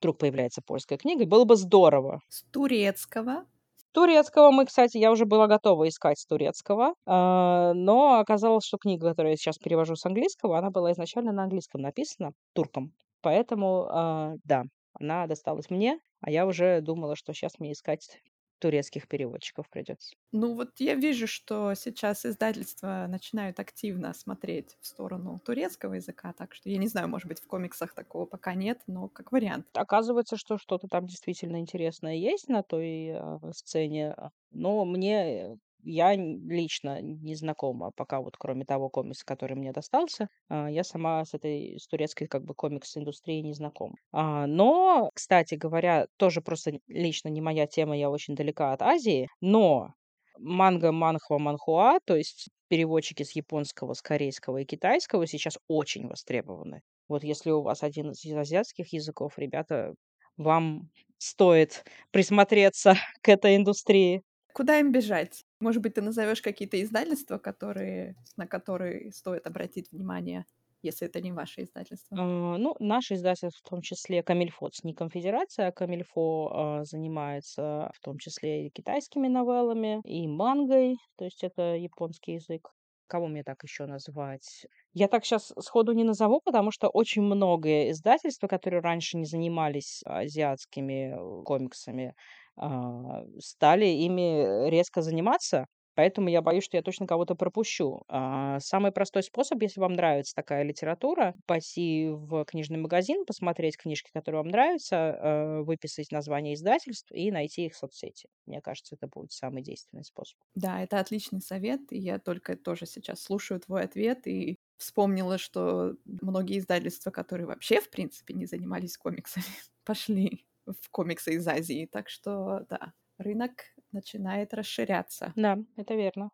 вдруг 0.00 0.18
появляется 0.18 0.62
польская 0.66 0.98
книга, 0.98 1.26
было 1.26 1.44
бы 1.44 1.56
здорово. 1.56 2.20
С 2.28 2.42
турецкого? 2.50 3.46
Турецкого 3.92 4.50
мы, 4.50 4.66
кстати, 4.66 4.98
я 4.98 5.12
уже 5.12 5.24
была 5.24 5.46
готова 5.46 5.88
искать 5.88 6.18
с 6.18 6.26
турецкого, 6.26 6.94
а, 7.06 7.72
но 7.74 8.18
оказалось, 8.18 8.64
что 8.64 8.76
книга, 8.76 9.10
которую 9.10 9.32
я 9.32 9.36
сейчас 9.36 9.56
перевожу 9.58 9.94
с 9.94 10.04
английского, 10.04 10.58
она 10.58 10.70
была 10.70 10.92
изначально 10.92 11.32
на 11.32 11.44
английском 11.44 11.80
написана, 11.80 12.32
турком. 12.54 12.92
Поэтому, 13.22 13.86
а, 13.88 14.32
да, 14.44 14.64
она 14.94 15.26
досталась 15.28 15.70
мне, 15.70 15.98
а 16.20 16.30
я 16.30 16.44
уже 16.46 16.80
думала, 16.80 17.14
что 17.14 17.32
сейчас 17.32 17.60
мне 17.60 17.72
искать 17.72 18.18
турецких 18.64 19.06
переводчиков 19.08 19.68
придется. 19.68 20.16
Ну 20.32 20.54
вот 20.54 20.80
я 20.80 20.94
вижу, 20.96 21.26
что 21.26 21.74
сейчас 21.74 22.26
издательства 22.26 23.06
начинают 23.08 23.60
активно 23.60 24.12
смотреть 24.12 24.76
в 24.80 24.86
сторону 24.86 25.40
турецкого 25.44 25.94
языка, 25.94 26.32
так 26.32 26.54
что 26.54 26.68
я 26.68 26.78
не 26.78 26.88
знаю, 26.88 27.08
может 27.08 27.28
быть, 27.28 27.40
в 27.40 27.46
комиксах 27.46 27.94
такого 27.94 28.26
пока 28.26 28.54
нет, 28.54 28.82
но 28.86 29.08
как 29.08 29.32
вариант. 29.32 29.66
Оказывается, 29.74 30.36
что 30.36 30.56
что-то 30.56 30.86
там 30.88 31.06
действительно 31.06 31.58
интересное 31.58 32.14
есть 32.14 32.48
на 32.48 32.62
той 32.62 33.10
а, 33.10 33.40
сцене, 33.52 34.12
а, 34.12 34.30
но 34.52 34.84
мне 34.84 35.58
я 35.84 36.14
лично 36.16 37.00
не 37.02 37.34
знакома 37.34 37.90
пока 37.96 38.20
вот 38.20 38.36
кроме 38.36 38.64
того 38.64 38.88
комикса, 38.90 39.24
который 39.24 39.56
мне 39.56 39.72
достался. 39.72 40.28
а, 40.48 40.70
Я 40.70 40.84
сама 40.84 41.24
с 41.24 41.34
этой, 41.34 41.78
с 41.78 41.86
турецкой 41.86 42.26
как 42.26 42.44
бы 42.44 42.54
комикс-индустрией 42.54 43.42
не 43.42 43.54
знакома. 43.54 43.94
А, 44.12 44.46
Но, 44.46 45.10
кстати 45.14 45.54
говоря, 45.56 46.06
тоже 46.16 46.40
просто 46.40 46.72
лично 46.88 47.28
не 47.28 47.40
моя 47.40 47.66
тема, 47.66 47.96
я 47.96 48.10
очень 48.10 48.34
далека 48.34 48.72
от 48.72 48.82
Азии, 48.82 49.28
но 49.40 49.92
манга, 50.38 50.92
манхва, 50.92 51.38
манхуа, 51.38 51.98
то 52.04 52.16
есть 52.16 52.48
переводчики 52.68 53.22
с 53.22 53.32
японского, 53.36 53.94
с 53.94 54.02
корейского 54.02 54.58
и 54.58 54.64
китайского 54.64 55.26
сейчас 55.26 55.58
очень 55.68 56.08
востребованы. 56.08 56.82
Вот 57.08 57.22
если 57.24 57.50
у 57.50 57.62
вас 57.62 57.82
один 57.82 58.10
из 58.12 58.24
азиатских 58.32 58.92
языков, 58.92 59.34
ребята, 59.38 59.94
вам 60.36 60.90
стоит 61.18 61.84
присмотреться 62.10 62.94
к 63.22 63.28
этой 63.28 63.56
индустрии. 63.56 64.22
Куда 64.54 64.78
им 64.80 64.90
бежать? 64.92 65.44
Может 65.60 65.82
быть, 65.82 65.94
ты 65.94 66.02
назовешь 66.02 66.40
какие-то 66.42 66.82
издательства, 66.82 67.38
которые, 67.38 68.16
на 68.36 68.46
которые 68.46 69.12
стоит 69.12 69.46
обратить 69.46 69.90
внимание, 69.92 70.46
если 70.82 71.06
это 71.08 71.20
не 71.20 71.32
ваше 71.32 71.62
издательство? 71.64 72.16
А, 72.16 72.56
Ну, 72.58 72.76
наше 72.80 73.14
издательство, 73.14 73.50
в 73.64 73.68
том 73.70 73.80
числе 73.82 74.22
Камильфо, 74.22 74.68
не 74.84 74.94
конфедерация, 74.94 75.68
а 75.68 75.72
Камильфо 75.72 76.50
а, 76.80 76.84
занимается 76.84 77.90
в 77.94 78.00
том 78.00 78.18
числе 78.18 78.66
и 78.66 78.70
китайскими 78.70 79.28
новеллами, 79.28 80.00
и 80.04 80.26
мангой, 80.28 80.96
то 81.16 81.24
есть 81.24 81.42
это 81.44 81.74
японский 81.76 82.34
язык. 82.34 82.70
Кого 83.06 83.26
мне 83.28 83.42
так 83.44 83.62
еще 83.64 83.86
назвать? 83.86 84.66
Я 84.94 85.08
так 85.08 85.24
сейчас 85.24 85.52
сходу 85.60 85.92
не 85.92 86.04
назову, 86.04 86.40
потому 86.42 86.70
что 86.70 86.88
очень 86.88 87.22
многое 87.22 87.90
издательства, 87.90 88.46
которые 88.48 88.80
раньше 88.80 89.18
не 89.18 89.26
занимались 89.26 90.00
азиатскими 90.06 91.14
э, 91.40 91.42
комиксами, 91.44 92.14
а, 92.56 93.24
стали 93.38 93.86
ими 93.86 94.68
резко 94.70 95.02
заниматься. 95.02 95.66
Поэтому 95.96 96.28
я 96.28 96.42
боюсь, 96.42 96.64
что 96.64 96.76
я 96.76 96.82
точно 96.82 97.06
кого-то 97.06 97.36
пропущу. 97.36 98.02
А, 98.08 98.58
самый 98.58 98.90
простой 98.90 99.22
способ, 99.22 99.62
если 99.62 99.80
вам 99.80 99.92
нравится 99.92 100.34
такая 100.34 100.64
литература, 100.64 101.34
пойти 101.46 102.08
в 102.10 102.44
книжный 102.46 102.78
магазин, 102.78 103.24
посмотреть 103.24 103.76
книжки, 103.76 104.10
которые 104.12 104.42
вам 104.42 104.48
нравятся, 104.48 104.96
э, 104.96 105.60
выписать 105.62 106.10
название 106.10 106.54
издательств 106.54 107.12
и 107.12 107.30
найти 107.30 107.66
их 107.66 107.74
в 107.74 107.76
соцсети. 107.76 108.28
Мне 108.46 108.60
кажется, 108.60 108.96
это 108.96 109.06
будет 109.06 109.30
самый 109.32 109.62
действенный 109.62 110.04
способ. 110.04 110.36
Да, 110.54 110.82
это 110.82 111.00
отличный 111.00 111.40
совет, 111.40 111.80
и 111.92 111.98
я 111.98 112.18
только 112.18 112.56
тоже 112.56 112.86
сейчас 112.86 113.22
слушаю 113.22 113.60
твой 113.60 113.82
ответ 113.82 114.26
и 114.26 114.58
вспомнила, 114.76 115.36
что 115.38 115.96
многие 116.04 116.58
издательства, 116.58 117.10
которые 117.10 117.46
вообще, 117.46 117.80
в 117.80 117.90
принципе, 117.90 118.34
не 118.34 118.46
занимались 118.46 118.96
комиксами, 118.96 119.44
пошли 119.84 120.46
в 120.66 120.90
комиксы 120.90 121.34
из 121.34 121.46
Азии. 121.46 121.88
Так 121.90 122.08
что, 122.08 122.66
да, 122.68 122.92
рынок 123.18 123.64
начинает 123.92 124.54
расширяться. 124.54 125.34
Да, 125.36 125.58
это 125.76 125.94
верно. 125.94 126.30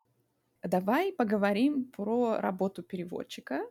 Давай 0.62 1.12
поговорим 1.12 1.90
про 1.90 2.38
работу 2.40 2.82
переводчика 2.82 3.62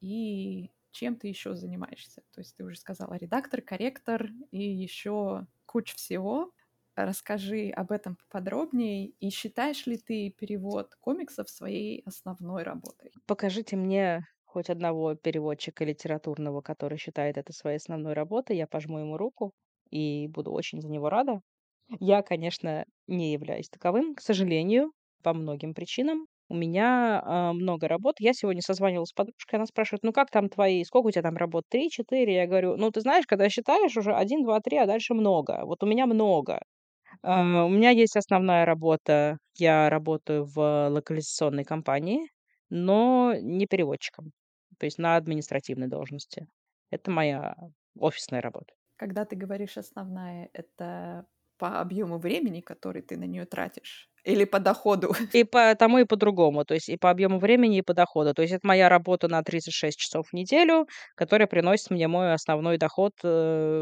и 0.00 0.70
чем 0.92 1.16
ты 1.16 1.28
еще 1.28 1.54
занимаешься. 1.56 2.22
То 2.32 2.40
есть 2.40 2.56
ты 2.56 2.64
уже 2.64 2.76
сказала 2.78 3.14
редактор, 3.14 3.62
корректор 3.62 4.30
и 4.50 4.62
еще 4.62 5.46
куча 5.66 5.96
всего. 5.96 6.52
Расскажи 6.96 7.70
об 7.70 7.92
этом 7.92 8.16
поподробнее. 8.16 9.08
И 9.08 9.30
считаешь 9.30 9.86
ли 9.86 9.98
ты 9.98 10.30
перевод 10.30 10.94
комиксов 10.96 11.50
своей 11.50 12.02
основной 12.06 12.62
работой? 12.64 13.14
Покажите 13.26 13.76
мне 13.76 14.26
хоть 14.44 14.70
одного 14.70 15.14
переводчика 15.16 15.84
литературного, 15.84 16.60
который 16.60 16.98
считает 16.98 17.36
это 17.38 17.52
своей 17.52 17.78
основной 17.78 18.12
работой, 18.12 18.56
я 18.56 18.66
пожму 18.66 18.98
ему 18.98 19.16
руку 19.16 19.54
и 19.92 20.28
буду 20.28 20.52
очень 20.52 20.82
за 20.82 20.90
него 20.90 21.10
рада. 21.10 21.42
Я, 22.00 22.22
конечно, 22.22 22.84
не 23.06 23.32
являюсь 23.32 23.68
таковым, 23.70 24.14
к 24.14 24.20
сожалению, 24.20 24.92
по 25.22 25.34
многим 25.34 25.74
причинам. 25.74 26.26
У 26.48 26.54
меня, 26.54 27.22
а, 27.24 27.52
много 27.54 27.88
работ. 27.88 28.16
Я 28.20 28.34
сегодня 28.34 28.62
созванивалась 28.62 29.10
с 29.10 29.12
подружкой, 29.14 29.58
она 29.58 29.66
спрашивает: 29.66 30.02
"Ну, 30.04 30.12
как 30.12 30.30
там 30.30 30.48
твои, 30.50 30.84
сколько 30.84 31.08
у 31.08 31.10
тебя 31.10 31.22
там 31.22 31.36
работ, 31.36 31.64
3-4?" 31.70 32.34
Я 32.34 32.46
говорю: 32.46 32.76
"Ну, 32.76 32.90
ты 32.90 33.00
знаешь, 33.00 33.26
когда 33.26 33.48
считаешь 33.48 33.96
уже 33.96 34.14
один, 34.14 34.44
2, 34.44 34.60
3, 34.60 34.78
а 34.78 34.86
дальше 34.86 35.14
много". 35.14 35.62
Вот 35.64 35.82
у 35.82 35.86
меня 35.86 36.06
много. 36.06 36.60
А, 37.22 37.64
у 37.64 37.68
меня 37.68 37.90
есть 37.90 38.16
основная 38.16 38.64
работа. 38.66 39.38
Я 39.56 39.90
работаю 39.90 40.44
в 40.44 40.88
локализационной 40.90 41.64
компании, 41.64 42.28
но 42.70 43.34
не 43.40 43.66
переводчиком, 43.66 44.32
то 44.78 44.86
есть 44.86 44.98
на 44.98 45.16
административной 45.16 45.88
должности. 45.88 46.46
Это 46.90 47.10
моя 47.10 47.56
офисная 47.98 48.40
работа. 48.40 48.74
Когда 49.02 49.24
ты 49.24 49.34
говоришь 49.34 49.78
"основная", 49.78 50.48
это 50.52 51.26
по 51.58 51.80
объему 51.80 52.18
времени, 52.18 52.60
который 52.60 53.02
ты 53.02 53.16
на 53.16 53.24
нее 53.24 53.46
тратишь, 53.46 54.08
или 54.22 54.44
по 54.44 54.60
доходу? 54.60 55.12
И 55.32 55.42
по 55.44 55.74
тому, 55.74 55.98
и 55.98 56.04
по 56.04 56.16
другому. 56.16 56.64
То 56.64 56.74
есть 56.74 56.88
и 56.88 56.96
по 56.96 57.10
объему 57.10 57.38
времени, 57.40 57.78
и 57.78 57.82
по 57.82 57.94
доходу. 57.94 58.32
То 58.34 58.42
есть 58.42 58.54
это 58.54 58.64
моя 58.66 58.88
работа 58.88 59.26
на 59.28 59.42
36 59.42 59.98
часов 59.98 60.28
в 60.28 60.32
неделю, 60.34 60.86
которая 61.16 61.48
приносит 61.48 61.90
мне 61.90 62.06
мой 62.06 62.32
основной 62.32 62.78
доход, 62.78 63.14
э, 63.24 63.28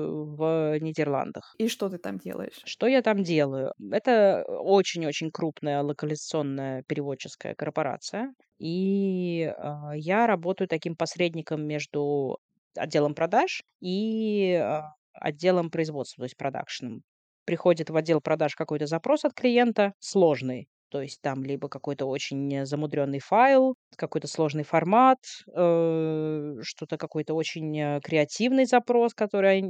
в 0.09 0.79
Нидерландах. 0.81 1.59
И 1.59 1.69
что 1.69 1.89
ты 1.89 1.99
там 1.99 2.19
делаешь? 2.19 2.67
Что 2.67 2.87
я 2.87 3.03
там 3.03 3.23
делаю? 3.23 3.73
Это 3.91 4.45
очень-очень 4.47 5.31
крупная 5.31 5.83
локализационная 5.83 6.83
переводческая 6.87 7.55
корпорация. 7.55 8.35
И, 8.59 9.53
а, 9.57 9.93
я 9.97 10.27
работаю 10.27 10.69
таким 10.69 10.95
посредником 10.95 11.67
между 11.67 12.39
отделом 12.77 13.15
продаж 13.15 13.63
и, 13.81 14.55
а, 14.63 14.93
отделом 15.13 15.71
производства, 15.71 16.23
то 16.23 16.27
есть 16.27 16.37
продакшеном. 16.37 17.03
Приходит 17.45 17.91
в 17.91 17.97
отдел 17.97 18.21
продаж 18.21 18.55
какой-то 18.55 18.87
запрос 18.87 19.25
от 19.25 19.35
клиента 19.35 19.93
сложный, 19.99 20.69
то 20.91 21.01
есть 21.01 21.21
там 21.23 21.45
либо 21.45 21.69
какой-то 21.69 22.07
очень 22.07 22.67
замудренный 22.67 23.21
файл, 23.21 23.77
какой-то 23.97 24.27
сложный 24.27 24.65
формат, 24.65 25.19
э, 25.57 26.57
что-то 26.63 26.97
какой-то 26.99 27.35
очень, 27.35 27.79
э, 27.79 28.01
креативный 28.03 28.67
запрос, 28.67 29.15
который, 29.15 29.63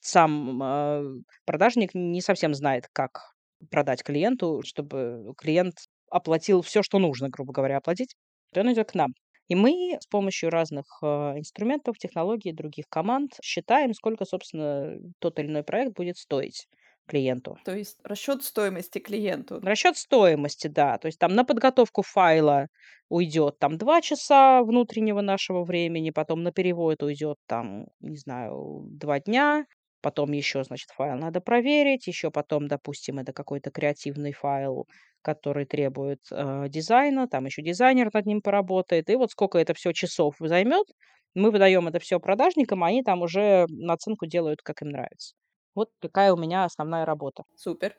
сам, 0.00 0.60
а, 0.62 1.02
продажник 1.46 1.94
не 1.94 2.20
совсем 2.20 2.52
знает, 2.54 2.88
как 2.92 3.32
продать 3.70 4.02
клиенту, 4.02 4.60
чтобы 4.64 5.32
клиент 5.38 5.74
оплатил 6.10 6.62
все, 6.62 6.82
что 6.82 6.98
нужно, 6.98 7.28
грубо 7.30 7.52
говоря, 7.52 7.78
оплатить, 7.78 8.14
то 8.52 8.60
он 8.60 8.72
идет 8.72 8.90
к 8.92 8.94
нам. 8.94 9.14
И 9.48 9.54
мы 9.54 9.98
с 10.00 10.06
помощью 10.06 10.50
разных, 10.50 10.86
а, 11.02 11.34
инструментов, 11.38 11.98
технологий, 11.98 12.52
других 12.52 12.86
команд 12.88 13.32
считаем, 13.42 13.94
сколько, 13.94 14.24
собственно, 14.24 14.96
тот 15.18 15.38
или 15.38 15.46
иной 15.48 15.62
проект 15.64 15.94
будет 15.96 16.16
стоить 16.16 16.68
клиенту. 17.06 17.58
То 17.64 17.76
есть 17.76 17.98
расчет 18.04 18.42
стоимости 18.42 18.98
клиенту. 18.98 19.60
Расчет 19.60 19.96
стоимости, 19.96 20.68
да. 20.68 20.98
То 20.98 21.06
есть 21.06 21.18
там 21.18 21.34
на 21.34 21.44
подготовку 21.44 22.02
файла 22.02 22.68
уйдет 23.08 23.58
там 23.58 23.76
2 23.78 24.00
часа 24.00 24.62
внутреннего 24.62 25.20
нашего 25.20 25.64
времени, 25.64 26.10
потом 26.10 26.42
на 26.42 26.52
перевод 26.52 27.02
уйдет 27.02 27.36
там, 27.46 27.86
не 28.00 28.16
знаю, 28.16 28.84
2 28.90 29.20
дня, 29.20 29.66
потом 30.04 30.32
еще, 30.32 30.62
значит, 30.64 30.90
файл 30.90 31.16
надо 31.16 31.40
проверить, 31.40 32.06
еще 32.06 32.30
потом, 32.30 32.68
допустим, 32.68 33.18
это 33.18 33.32
какой-то 33.32 33.70
креативный 33.70 34.32
файл, 34.32 34.86
который 35.22 35.64
требует, 35.64 36.20
э, 36.30 36.66
дизайна, 36.68 37.26
там 37.26 37.46
еще 37.46 37.62
дизайнер 37.62 38.10
над 38.12 38.26
ним 38.26 38.42
поработает. 38.42 39.08
И 39.08 39.16
вот 39.16 39.30
сколько 39.30 39.56
это 39.58 39.72
все 39.72 39.92
часов 39.92 40.36
займет, 40.40 40.86
мы 41.34 41.50
выдаем 41.50 41.88
это 41.88 42.00
все 42.00 42.20
продажникам, 42.20 42.84
а 42.84 42.88
они 42.88 43.02
там 43.02 43.22
уже 43.22 43.64
наценку 43.70 44.26
делают, 44.26 44.60
как 44.60 44.82
им 44.82 44.90
нравится. 44.90 45.34
Вот 45.74 45.88
такая 46.00 46.34
у 46.34 46.36
меня 46.36 46.64
основная 46.66 47.06
работа. 47.06 47.44
Супер. 47.56 47.96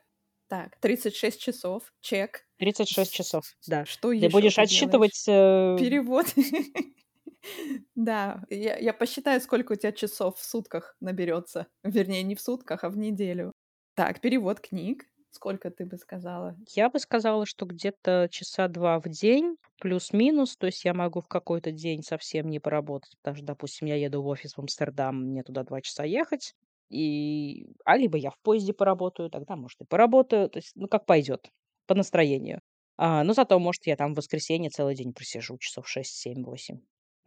Так, 0.48 0.78
36 0.80 1.40
часов, 1.40 1.92
чек. 2.00 2.42
36 2.58 3.12
часов, 3.12 3.44
да. 3.66 3.84
Что 3.84 4.10
Ты 4.10 4.16
еще 4.16 4.28
будешь 4.30 4.54
ты 4.54 4.60
отсчитывать, 4.62 5.24
э, 5.26 5.76
Перевод. 5.76 6.26
Да, 7.94 8.44
я 8.50 8.76
я 8.78 8.92
посчитаю, 8.92 9.40
сколько 9.40 9.72
у 9.72 9.76
тебя 9.76 9.92
часов 9.92 10.38
в 10.38 10.44
сутках 10.44 10.96
наберется. 11.00 11.66
Вернее, 11.84 12.22
не 12.22 12.34
в 12.34 12.40
сутках, 12.40 12.84
а 12.84 12.90
в 12.90 12.96
неделю. 12.96 13.52
Так, 13.94 14.20
перевод 14.20 14.60
книг. 14.60 15.04
Сколько 15.30 15.70
ты 15.70 15.84
бы 15.84 15.98
сказала? 15.98 16.56
я 16.74 16.88
бы 16.88 16.98
сказала, 16.98 17.44
что 17.44 17.66
где-то 17.66 18.28
часа 18.30 18.68
2 18.68 19.00
в 19.00 19.08
день, 19.08 19.56
плюс-минус. 19.80 20.56
То 20.56 20.66
есть 20.66 20.84
я 20.84 20.94
могу 20.94 21.20
в 21.20 21.28
какой-то 21.28 21.72
день 21.72 22.02
совсем 22.02 22.48
не 22.48 22.58
поработать, 22.58 23.16
потому 23.18 23.36
что, 23.36 23.44
допустим, 23.46 23.86
я 23.88 23.96
еду 23.96 24.22
в 24.22 24.26
офис 24.28 24.54
в 24.54 24.60
Амстердам, 24.60 25.16
мне 25.30 25.42
туда 25.42 25.62
2 25.64 25.82
часа 25.82 26.04
ехать, 26.04 26.54
и 26.88 27.66
а 27.84 27.96
либо 27.98 28.16
я 28.16 28.30
в 28.30 28.38
поезде 28.42 28.72
поработаю, 28.72 29.28
тогда, 29.30 29.56
может, 29.56 29.80
и 29.82 29.84
поработаю. 29.84 30.48
То 30.48 30.58
есть, 30.58 30.72
ну, 30.74 30.88
как 30.88 31.04
пойдет, 31.06 31.50
по 31.86 31.94
настроению. 31.94 32.60
А, 32.96 33.22
но 33.24 33.34
зато, 33.34 33.58
может, 33.58 33.86
я 33.86 33.96
там 33.96 34.14
в 34.14 34.16
воскресенье 34.16 34.70
целый 34.70 34.94
день 34.94 35.12
просижу, 35.12 35.58
часов 35.58 35.86
6, 35.88 36.14
7, 36.14 36.44
8. 36.44 36.80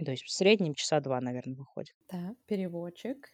То 0.03 0.11
есть 0.11 0.23
в 0.23 0.31
среднем 0.31 0.73
часа 0.73 0.99
2, 0.99 1.21
наверное, 1.21 1.55
выходит. 1.55 1.95
Так, 2.07 2.35
переводчик, 2.45 3.29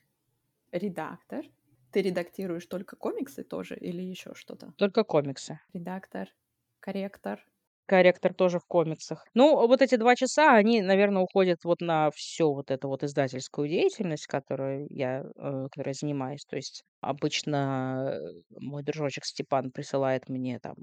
редактор. 0.72 1.46
Ты 1.92 2.02
редактируешь 2.02 2.66
только 2.68 2.96
комиксы 2.96 3.44
тоже 3.44 3.76
или 3.78 4.02
еще 4.02 4.34
что-то? 4.36 4.74
Только 4.78 5.04
комиксы. 5.04 5.60
Редактор, 5.74 6.30
корректор. 6.80 7.46
Корректор 7.88 8.34
тоже 8.34 8.58
в 8.60 8.66
комиксах. 8.66 9.26
Ну, 9.36 9.68
вот 9.68 9.82
эти 9.84 9.96
2 9.96 10.16
часа, 10.16 10.56
они, 10.56 10.82
наверное, 10.82 11.22
уходят 11.22 11.60
вот 11.64 11.82
на 11.82 12.10
всю 12.10 12.52
вот 12.54 12.72
эту 12.72 12.88
вот 12.88 13.04
издательскую 13.04 13.68
деятельность, 13.70 14.26
которой 14.26 14.88
я, 14.90 15.22
э, 15.22 15.68
которой 15.72 15.90
я 15.90 15.94
занимаюсь. 15.94 16.46
То 16.46 16.56
есть 16.56 16.84
обычно, 17.02 18.20
э, 18.20 18.42
мой 18.60 18.82
дружочек 18.82 19.24
Степан 19.26 19.70
присылает 19.72 20.30
мне 20.30 20.60
там 20.60 20.76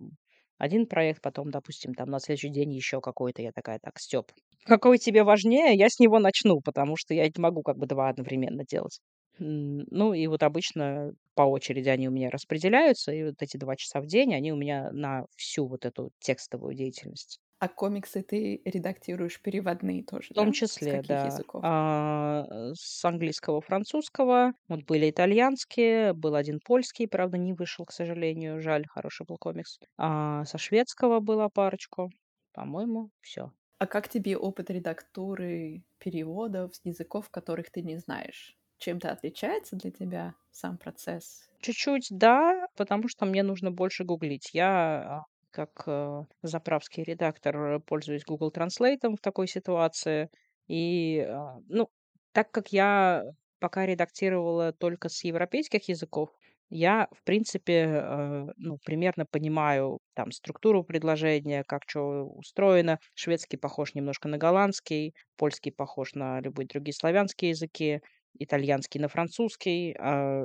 один 0.59 0.87
проект, 0.87 1.23
потом, 1.23 1.51
допустим, 1.51 1.95
там 1.95 2.11
на 2.11 2.21
следующий 2.21 2.51
день 2.51 2.73
еще 2.73 3.01
какой-то. 3.01 3.43
Я 3.43 3.53
такая: 3.53 3.79
"Так, 3.83 3.99
Степ, 3.99 4.33
какой 4.65 4.99
тебе 4.99 5.25
важнее, 5.25 5.75
я 5.77 5.89
с 5.89 5.99
него 6.01 6.19
начну", 6.19 6.61
потому 6.61 6.97
что 6.97 7.15
я 7.15 7.25
не 7.27 7.33
могу 7.39 7.63
как 7.63 7.79
бы 7.79 7.87
2 7.87 8.09
одновременно 8.11 8.65
делать. 8.65 9.01
Ну 9.39 10.13
и 10.15 10.27
вот 10.27 10.43
обычно 10.43 11.13
по 11.35 11.43
очереди 11.43 11.89
они 11.89 12.09
у 12.09 12.13
меня 12.13 12.31
распределяются, 12.31 13.13
и 13.13 13.25
вот 13.25 13.37
эти 13.41 13.57
2 13.57 13.77
часа 13.77 14.01
в 14.01 14.07
день, 14.07 14.35
они 14.35 14.53
у 14.53 14.57
меня 14.57 14.91
на 14.93 15.25
всю 15.37 15.67
вот 15.67 15.85
эту 15.87 16.11
текстовую 16.21 16.75
деятельность. 16.75 17.39
А 17.65 17.69
комиксы 17.69 18.23
ты 18.23 18.61
редактируешь 18.67 19.41
переводные 19.41 20.05
тоже, 20.05 20.31
В 20.31 20.35
том 20.35 20.51
да? 20.51 20.55
С 20.77 20.87
числе, 20.87 20.95
каких 20.95 21.25
да. 21.25 21.25
языков? 21.25 21.65
А, 21.65 22.45
э, 22.51 22.73
с 22.75 23.05
английского, 23.05 23.61
французского, 23.61 24.53
вот 24.69 24.85
были 24.85 25.11
итальянские, 25.11 26.13
был 26.15 26.35
один 26.35 26.59
польский, 26.65 27.07
правда, 27.07 27.37
не 27.39 27.53
вышел, 27.53 27.85
к 27.85 27.93
сожалению, 27.93 28.61
жаль, 28.61 28.87
хороший 28.89 29.27
был 29.27 29.37
комикс. 29.39 29.79
А, 29.99 30.45
со 30.47 30.59
шведского 30.59 31.21
была 31.21 31.49
парочку. 31.51 32.11
По-моему, 32.53 33.11
все. 33.21 33.53
А 33.79 33.87
как 33.87 34.09
тебе 34.09 34.39
опыт 34.39 34.71
редактуры 34.71 35.85
переводов 35.99 36.75
с 36.77 36.81
языков, 36.85 37.29
которых 37.29 37.71
ты 37.71 37.83
не 37.83 37.99
знаешь? 37.99 38.57
Чем-то 38.79 39.11
отличается 39.13 39.77
для 39.77 39.91
тебя 39.91 40.37
сам 40.51 40.79
процесс? 40.79 41.51
Чуть-чуть, 41.61 42.09
да, 42.11 42.67
потому 42.77 43.09
что 43.09 43.25
мне 43.25 43.43
нужно 43.43 43.71
больше 43.71 44.05
гуглить. 44.05 44.51
Я, 44.53 45.21
а, 45.21 45.25
как, 45.53 45.85
э, 45.87 46.23
заправский 46.43 47.05
редактор, 47.05 47.57
э, 47.77 47.81
пользуюсь 47.81 48.25
Google 48.25 48.51
Транслейтом 48.51 49.17
в 49.17 49.21
такой 49.21 49.49
ситуации. 49.49 50.29
И, 50.69 51.21
а, 51.21 51.59
ну, 51.69 51.89
так 52.33 52.51
как 52.51 52.73
я 52.73 53.25
пока 53.61 53.87
редактировала 53.87 54.73
только 54.73 55.09
с 55.09 55.25
европейских 55.25 55.89
языков, 55.89 56.31
я, 56.71 57.09
в 57.13 57.23
принципе, 57.25 57.75
э, 57.87 58.47
ну, 58.57 58.79
примерно 58.85 59.27
понимаю 59.27 59.99
там 60.15 60.33
структуру 60.33 60.85
предложения, 60.85 61.65
как 61.65 61.83
что 61.87 62.25
устроено. 62.25 62.99
Шведский 63.15 63.59
похож 63.59 63.95
немножко 63.95 64.29
на 64.29 64.39
голландский, 64.39 65.15
польский 65.37 65.73
похож 65.73 66.15
на 66.15 66.41
любые 66.41 66.67
другие 66.67 66.95
славянские 66.95 67.51
языки, 67.51 68.01
итальянский 68.39 69.01
на 69.01 69.09
французский. 69.09 69.95
А, 69.99 70.45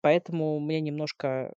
Поэтому 0.00 0.60
мне 0.60 0.80
немножко, 0.80 1.52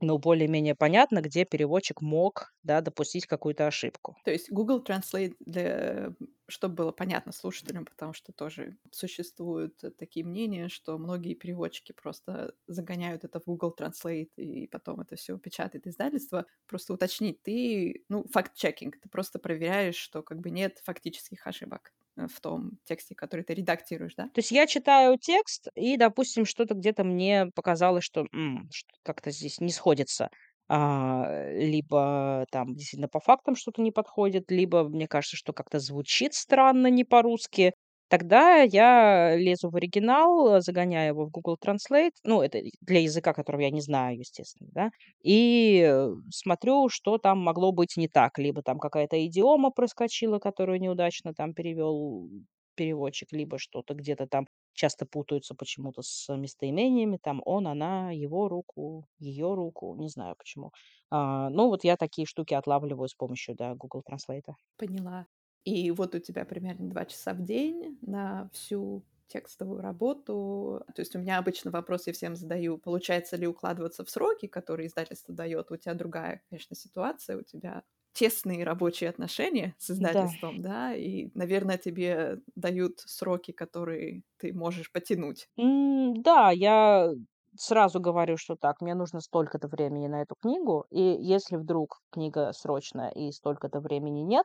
ну, 0.00 0.18
более-менее 0.18 0.74
понятно, 0.74 1.20
где 1.20 1.44
переводчик 1.44 2.00
мог, 2.00 2.52
да, 2.62 2.80
допустить 2.80 3.26
какую-то 3.26 3.66
ошибку. 3.66 4.16
То 4.24 4.30
есть 4.30 4.50
Google 4.50 4.82
Translate, 4.82 5.34
для... 5.40 6.12
чтобы 6.48 6.74
было 6.74 6.92
понятно 6.92 7.32
слушателям, 7.32 7.84
потому 7.84 8.12
что 8.12 8.32
тоже 8.32 8.78
существуют 8.92 9.82
такие 9.98 10.24
мнения, 10.24 10.68
что 10.68 10.98
многие 10.98 11.34
переводчики 11.34 11.92
просто 11.92 12.54
загоняют 12.66 13.24
это 13.24 13.40
в 13.40 13.44
Google 13.46 13.74
Translate 13.78 14.30
и 14.36 14.66
потом 14.68 15.00
это 15.00 15.16
все 15.16 15.38
печатает 15.38 15.86
издательство. 15.86 16.46
Просто 16.66 16.94
уточнить, 16.94 17.42
ты, 17.42 18.04
ну, 18.08 18.24
факт-чекинг, 18.32 18.98
ты 19.00 19.08
просто 19.08 19.38
проверяешь, 19.38 19.96
что 19.96 20.22
как 20.22 20.40
бы 20.40 20.50
нет 20.50 20.78
фактических 20.84 21.46
ошибок 21.46 21.92
э, 22.16 22.26
в 22.28 22.40
том 22.40 22.78
тексте, 22.84 23.14
который 23.14 23.42
ты 23.44 23.54
редактируешь, 23.54 24.14
да? 24.14 24.30
То 24.34 24.40
есть 24.40 24.50
я 24.50 24.66
читаю 24.66 25.18
текст, 25.18 25.68
и, 25.74 25.96
допустим, 25.96 26.44
что-то 26.44 26.74
где-то 26.74 27.04
мне 27.04 27.46
показалось, 27.54 28.04
что 28.04 28.26
м, 28.32 28.68
что 28.72 28.90
как-то 29.02 29.30
здесь 29.30 29.60
не 29.60 29.70
сходится. 29.72 30.30
А, 30.68 31.50
либо 31.52 32.46
там 32.50 32.74
действительно 32.74 33.08
по 33.08 33.20
фактам 33.20 33.56
что-то 33.56 33.82
не 33.82 33.92
подходит, 33.92 34.50
либо 34.50 34.84
мне 34.88 35.08
кажется, 35.08 35.36
что 35.36 35.52
как-то 35.52 35.78
звучит 35.80 36.34
странно 36.34 36.88
не 36.88 37.04
по-русски. 37.04 37.72
Тогда 38.08 38.58
я 38.62 39.34
лезу 39.36 39.68
в 39.70 39.76
оригинал, 39.76 40.60
загоняю 40.60 41.08
его 41.14 41.24
в 41.26 41.30
Google 41.30 41.56
Translate, 41.64 42.12
ну, 42.24 42.40
это 42.42 42.60
для 42.80 43.00
языка, 43.00 43.32
которого 43.34 43.62
я 43.62 43.70
не 43.70 43.80
знаю, 43.80 44.18
естественно, 44.18 44.70
да, 44.72 44.90
и, 45.22 45.82
э, 45.88 46.10
смотрю, 46.30 46.88
что 46.88 47.18
там 47.18 47.38
могло 47.40 47.72
быть 47.72 47.96
не 47.96 48.06
так. 48.08 48.38
Либо 48.38 48.62
там 48.62 48.78
какая-то 48.78 49.24
идиома 49.26 49.70
проскочила, 49.72 50.38
которую 50.38 50.80
неудачно 50.80 51.34
там 51.34 51.52
перевёл 51.54 52.30
переводчик, 52.76 53.32
либо 53.32 53.58
что-то 53.58 53.94
где-то 53.94 54.26
там 54.28 54.46
часто 54.76 55.06
путаются 55.06 55.54
почему-то 55.56 56.02
с 56.02 56.34
местоимениями, 56.36 57.18
там 57.22 57.42
он, 57.46 57.66
она, 57.68 58.12
его 58.12 58.48
руку, 58.48 59.08
её 59.18 59.56
руку, 59.56 59.96
не 59.96 60.08
знаю 60.10 60.36
почему. 60.38 60.72
А, 61.10 61.50
ну, 61.50 61.68
вот 61.68 61.84
я 61.84 61.96
такие 61.98 62.26
штуки 62.26 62.54
отлавливаю 62.54 63.08
с 63.08 63.14
помощью, 63.14 63.56
да, 63.56 63.74
Google 63.76 64.02
Транслейта. 64.04 64.56
Поняла. 64.80 65.26
И 65.64 65.90
вот 65.90 66.14
у 66.14 66.18
тебя 66.18 66.44
примерно 66.44 66.88
2 66.90 67.04
часа 67.06 67.32
в 67.34 67.42
день 67.42 67.98
на 68.02 68.48
всю 68.52 69.04
текстовую 69.26 69.80
работу. 69.80 70.84
То 70.94 71.00
есть 71.02 71.16
у 71.16 71.18
меня 71.18 71.38
обычно 71.38 71.70
вопрос 71.70 72.06
я 72.06 72.12
всем 72.12 72.36
задаю: 72.36 72.78
получается 72.78 73.36
ли 73.36 73.46
укладываться 73.46 74.04
в 74.04 74.10
сроки, 74.10 74.46
которые 74.46 74.86
издательство 74.88 75.34
даёт? 75.34 75.70
У 75.72 75.76
тя 75.76 75.94
другая, 75.94 76.42
конечно, 76.48 76.76
ситуация. 76.76 77.38
У 77.38 77.42
тебя 77.42 77.82
тесные 78.16 78.64
рабочие 78.64 79.10
отношения 79.10 79.76
с 79.78 79.90
Да. 79.98 80.26
издательством, 80.30 80.62
да, 80.62 80.94
и, 80.94 81.30
наверно, 81.34 81.78
тебе 81.78 82.40
дают 82.56 83.00
сроки, 83.00 83.52
которые 83.52 84.24
ты 84.38 84.52
можешь 84.54 84.90
потянуть. 84.92 85.48
М, 85.58 86.14
да, 86.22 86.50
я 86.50 87.10
сразу 87.58 88.00
говорю, 88.00 88.36
что 88.36 88.56
так, 88.56 88.80
мне 88.80 88.94
нужно 88.94 89.20
столько-то 89.20 89.68
времени 89.68 90.06
на 90.08 90.22
эту 90.22 90.34
книгу, 90.40 90.84
и 90.90 91.00
если 91.00 91.56
вдруг 91.56 92.00
книга 92.10 92.52
срочная 92.52 93.08
и 93.10 93.30
столько-то 93.32 93.80
времени 93.80 94.20
нет, 94.20 94.44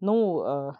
ну, 0.00 0.42
э, 0.44 0.72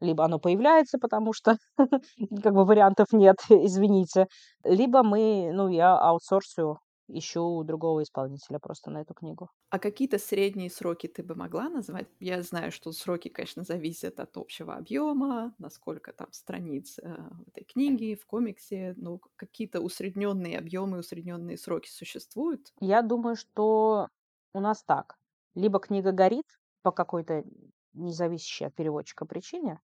либо 0.00 0.24
оно 0.24 0.38
появляется, 0.38 0.98
потому 0.98 1.32
что 1.34 1.56
как 2.42 2.54
бы 2.54 2.64
вариантов 2.64 3.08
нет, 3.12 3.36
извините, 3.50 4.26
либо 4.64 5.02
мы 5.02 5.50
ну, 5.52 5.68
я 5.68 5.96
аутсорсю, 5.98 6.78
ищу 7.08 7.62
другого 7.64 8.02
исполнителя 8.02 8.58
просто 8.58 8.90
на 8.90 9.00
эту 9.02 9.14
книгу. 9.14 9.50
А 9.70 9.78
какие-то 9.78 10.18
средние 10.18 10.70
сроки 10.70 11.08
ты 11.08 11.22
бы 11.22 11.34
могла 11.34 11.68
назвать? 11.68 12.06
Я 12.20 12.42
знаю, 12.42 12.72
что 12.72 12.90
сроки, 12.92 13.28
конечно, 13.28 13.64
зависят 13.64 14.18
от 14.18 14.36
общего 14.38 14.74
объёма, 14.76 15.54
насколько 15.58 16.12
там 16.14 16.28
страниц, 16.32 16.98
э, 16.98 17.06
в 17.44 17.48
этой 17.48 17.64
книге, 17.64 18.16
в 18.16 18.24
комиксе, 18.24 18.94
но 18.96 19.20
какие-то 19.36 19.80
усреднённые 19.82 20.58
объёмы, 20.58 20.98
усреднённые 21.00 21.58
сроки 21.58 21.90
существуют? 21.90 22.72
Я 22.80 23.02
думаю, 23.02 23.36
что 23.36 24.08
у 24.54 24.60
нас 24.60 24.82
так: 24.84 25.16
либо 25.54 25.80
книга 25.80 26.12
горит 26.12 26.46
по 26.82 26.92
какой-то 26.92 27.44
независящей 27.92 28.66
от 28.66 28.74
переводчика 28.74 29.26
причине, 29.26 29.80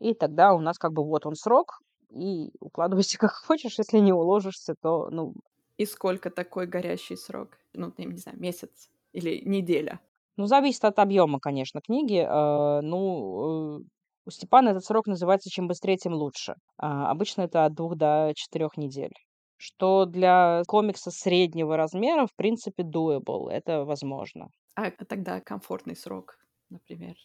и 0.00 0.14
тогда 0.14 0.54
у 0.54 0.60
нас 0.60 0.78
как 0.78 0.92
бы 0.92 1.04
вот 1.04 1.26
он 1.26 1.34
срок, 1.34 1.80
и 2.10 2.50
укладывайся 2.60 3.18
как 3.18 3.32
хочешь. 3.34 3.78
Если 3.78 3.98
не 3.98 4.12
уложишься, 4.12 4.74
то, 4.80 5.10
ну 5.10 5.34
И 5.78 5.86
сколько 5.86 6.28
такой 6.30 6.66
горящий 6.66 7.16
срок? 7.16 7.58
Ну, 7.72 7.94
я 7.98 8.04
не 8.06 8.18
знаю, 8.18 8.38
месяц 8.40 8.90
или 9.12 9.40
неделя? 9.44 10.00
Ну, 10.36 10.46
зависит 10.46 10.84
от 10.84 10.98
объёма, 11.00 11.40
конечно, 11.40 11.80
книги. 11.80 12.18
Э, 12.24 12.80
ну, 12.80 13.80
э, 13.80 13.84
у 14.26 14.30
Степана 14.30 14.68
этот 14.70 14.84
срок 14.84 15.06
называется 15.08 15.50
"чем 15.50 15.66
быстрее, 15.66 15.96
тем 15.96 16.12
лучше". 16.14 16.54
А, 16.76 17.10
обычно 17.10 17.42
это 17.42 17.64
от 17.64 17.74
2 17.74 17.96
до 17.96 18.32
4 18.36 18.76
недель, 18.76 19.12
что 19.56 20.04
для 20.04 20.62
комикса 20.68 21.10
среднего 21.10 21.76
размера, 21.76 22.26
в 22.26 22.34
принципе, 22.36 22.84
doable, 22.84 23.48
это 23.50 23.84
возможно. 23.84 24.48
А 24.76 24.90
тогда 24.90 25.40
комфортный 25.40 25.96
срок, 25.96 26.38
например, 26.70 27.16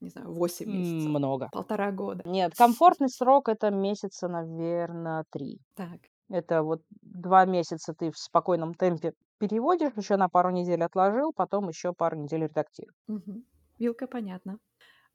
не 0.00 0.08
знаю, 0.10 0.32
8 0.32 0.66
М, 0.66 0.72
месяцев, 0.72 1.12
много. 1.12 1.50
1,5 1.50 1.92
года? 1.92 2.24
Нет, 2.24 2.54
комфортный 2.56 3.08
срок- 3.10 3.48
это 3.50 3.70
месяца, 3.70 4.28
наверно, 4.28 5.24
3. 5.30 5.60
Так. 5.76 6.08
Это 6.30 6.62
вот 6.62 6.82
2 7.02 7.44
месяца 7.44 7.92
ты 7.94 8.10
в 8.10 8.16
спокойном 8.18 8.74
темпе 8.74 9.12
переводишь, 9.38 9.92
ещё 9.96 10.16
на 10.16 10.28
пару 10.28 10.50
недель 10.50 10.82
отложил, 10.82 11.32
потом 11.34 11.68
ещё 11.68 11.92
пару 11.92 12.16
недель 12.16 12.44
редактируешь. 12.44 12.94
Мгм. 13.08 13.44
Вилка 13.78 14.06
понятно. 14.06 14.58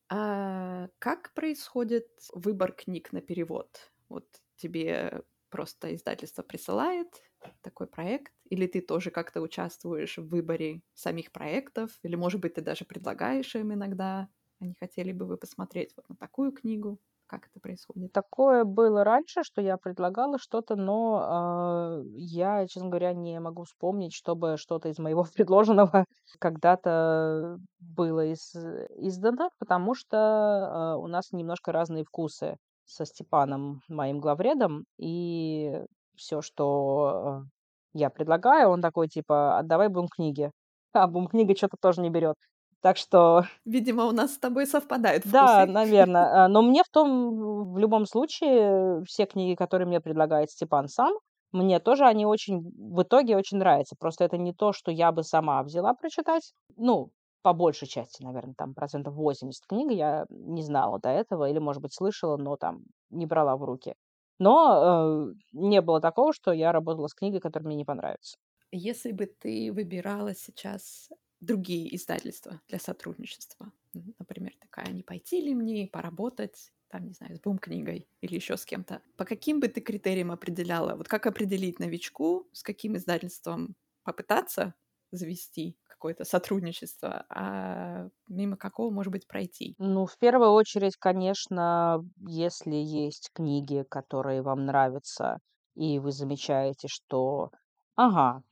А 0.10 0.90
как 1.00 1.34
происходит 1.34 2.10
выбор 2.34 2.74
книг 2.74 3.14
на 3.14 3.22
перевод? 3.22 3.92
Вот 4.10 4.26
тебе 4.58 5.24
просто 5.50 5.96
издательство 5.96 6.44
присылает 6.44 7.24
такой 7.62 7.88
проект, 7.88 8.34
или 8.50 8.68
ты 8.68 8.82
тоже 8.82 9.12
как-то 9.12 9.42
участвуешь 9.42 10.18
в 10.20 10.28
выборе 10.30 10.82
самих 10.94 11.32
проектов, 11.32 12.00
или, 12.04 12.16
может 12.16 12.42
быть, 12.42 12.56
ты 12.56 12.62
даже 12.62 12.86
предлагаешь 12.86 13.56
им 13.56 13.74
иногда: 13.74 14.30
"А 14.60 14.66
не 14.66 14.76
хотели 14.80 15.14
бы 15.14 15.26
вы 15.26 15.38
посмотреть 15.38 15.94
вот 15.98 16.10
на 16.10 16.16
такую 16.18 16.52
книгу?" 16.54 17.00
Как 17.30 17.46
это 17.46 17.60
происходит? 17.60 18.12
Такое 18.12 18.64
было 18.64 19.04
раньше, 19.04 19.44
что 19.44 19.62
я 19.62 19.78
предлагала 19.78 20.40
что-то, 20.40 20.76
но, 20.76 22.02
э, 22.02 22.04
я, 22.16 22.66
честно 22.66 22.90
говоря, 22.90 23.14
не 23.14 23.40
могу 23.40 23.66
вспомнить, 23.66 24.14
чтобы 24.16 24.58
что-то 24.58 24.90
из 24.90 24.98
моего 24.98 25.24
предложенного 25.36 26.06
когда-то 26.40 27.60
было 27.80 28.26
ис 28.34 28.56
издано, 28.98 29.52
потому 29.60 29.94
что, 29.94 30.96
э, 30.98 31.00
у 31.04 31.06
нас 31.06 31.32
немножко 31.32 31.72
разные 31.72 32.04
вкусы 32.04 32.56
со 32.86 33.06
Степаном, 33.06 33.82
моим 33.88 34.20
главредом, 34.20 34.86
и 34.98 35.84
всё, 36.16 36.42
что, 36.42 37.44
э, 37.44 37.48
я 37.94 38.10
предлагаю, 38.10 38.70
он 38.70 38.82
такой 38.82 39.08
типа: 39.08 39.60
"А 39.60 39.64
давай 39.64 39.88
бум-книги". 39.90 40.50
А 40.94 41.06
бум-книга 41.08 41.54
чё-то 41.54 41.78
тоже 41.80 42.02
не 42.02 42.10
берёт. 42.10 42.38
Так 42.82 42.98
что 42.98 43.44
Видимо, 43.66 44.06
у 44.06 44.12
нас 44.12 44.34
с 44.36 44.38
тобой 44.40 44.66
совпадают 44.68 45.24
Да, 45.24 45.66
вкусы. 45.66 45.66
наверно. 45.66 46.46
А, 46.46 46.48
но 46.48 46.62
мне 46.62 46.84
в 46.84 46.90
том 46.90 47.74
в 47.74 47.78
любом 47.78 48.06
случае 48.06 49.04
все 49.06 49.26
книги, 49.26 49.56
которые 49.56 49.88
мне 49.88 50.00
предлагает 50.00 50.50
Степан 50.52 50.88
сам, 50.88 51.14
мне 51.52 51.80
тоже 51.80 52.06
они 52.06 52.26
очень 52.26 52.62
в 52.62 53.02
итоге 53.04 53.36
очень 53.36 53.58
нравятся. 53.58 53.96
Просто 54.00 54.24
это 54.24 54.38
не 54.38 54.54
то, 54.54 54.72
что 54.72 54.92
я 54.92 55.12
бы 55.12 55.24
сама 55.24 55.62
взяла 55.64 55.94
прочитать. 55.94 56.54
Ну, 56.78 57.12
по 57.42 57.54
большей 57.54 57.88
части, 57.88 58.24
наверно, 58.24 58.54
там 58.58 58.74
процентов 58.74 59.16
80 59.16 59.66
книг 59.68 59.92
я 59.92 60.26
не 60.30 60.62
знала 60.64 61.00
до 61.00 61.10
этого 61.10 61.50
или, 61.50 61.60
может 61.60 61.82
быть, 61.82 61.94
слышала, 61.94 62.38
но 62.38 62.56
там 62.56 62.84
не 63.10 63.26
брала 63.26 63.58
в 63.58 63.64
руки. 63.64 63.96
Но, 64.38 65.32
э, 65.32 65.34
не 65.54 65.82
было 65.82 66.00
такого, 66.00 66.32
что 66.34 66.52
я 66.54 66.72
работала 66.72 67.08
с 67.08 67.14
книгой, 67.14 67.42
которая 67.42 67.68
мне 67.68 67.76
не 67.78 67.86
понравится. 67.86 68.38
Если 68.72 69.12
бы 69.12 69.26
ты 69.26 69.72
выбирала 69.74 70.36
сейчас 70.36 71.10
другие 71.42 71.96
издательства 71.96 72.62
для 72.68 72.80
сотрудничества, 72.80 73.72
например, 74.20 74.54
такая: 74.60 74.88
"Не 74.94 75.04
пойти 75.04 75.42
ли 75.42 75.56
мне 75.56 75.88
поработать, 75.88 76.72
там, 76.90 77.06
не 77.08 77.14
знаю, 77.14 77.36
с 77.38 77.40
бум-книгой 77.42 78.08
или 78.22 78.36
ещё 78.36 78.58
с 78.58 78.66
кем-то?" 78.66 79.02
По 79.18 79.26
каким 79.26 79.60
бы 79.60 79.68
ты 79.68 79.82
критериям 79.82 80.32
определяла? 80.32 80.96
Вот 80.96 81.08
как 81.08 81.26
определить 81.28 81.80
новичку, 81.80 82.48
с 82.54 82.64
каким 82.64 82.96
издательством 82.98 83.76
попытаться 84.04 84.76
завести 85.12 85.78
какое-то 85.88 86.24
сотрудничество, 86.26 87.26
а 87.30 88.10
мимо 88.30 88.58
какого, 88.58 88.92
может 88.92 89.12
быть, 89.12 89.28
пройти? 89.28 89.76
Ну, 89.78 90.06
в 90.06 90.18
первую 90.18 90.52
очередь, 90.52 90.98
конечно, 90.98 92.04
если 92.28 92.76
есть 92.76 93.30
книги, 93.34 93.86
которые 93.90 94.42
вам 94.42 94.66
нравятся, 94.66 95.40
и 95.76 96.00
вы 96.00 96.12
замечаете, 96.12 96.88
что: 96.90 97.52
"Ага, 97.96 98.44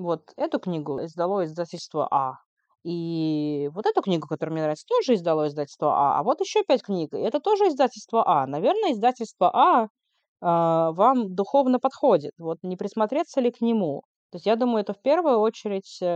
вот 0.00 0.32
эту 0.36 0.60
книгу 0.60 1.04
издало 1.04 1.44
издательство 1.46 2.08
А, 2.10 2.34
и 2.84 3.70
вот 3.74 3.86
эту 3.86 4.02
книгу, 4.02 4.28
которая 4.28 4.52
мне 4.54 4.62
нравится, 4.62 4.86
тоже 4.88 5.14
издало 5.14 5.48
издательство 5.48 5.92
А, 5.94 6.20
а 6.20 6.22
вот 6.24 6.40
ещё 6.40 6.64
5 6.64 6.82
книг, 6.82 7.14
это 7.14 7.40
тоже 7.40 7.68
издательство 7.68 8.24
А". 8.26 8.46
Наверно, 8.46 8.92
издательство 8.92 9.50
А, 9.54 9.88
а, 10.42 10.92
вам 10.92 11.34
духовно 11.34 11.80
подходит. 11.80 12.32
Вот 12.38 12.58
не 12.62 12.76
присмотреться 12.76 13.40
ли 13.40 13.50
к 13.52 13.60
нему? 13.62 14.02
То 14.32 14.36
есть 14.38 14.46
я 14.46 14.56
думаю, 14.56 14.82
это 14.82 14.94
в 14.94 15.02
первую 15.02 15.38
очередь, 15.40 15.98
э, 16.02 16.06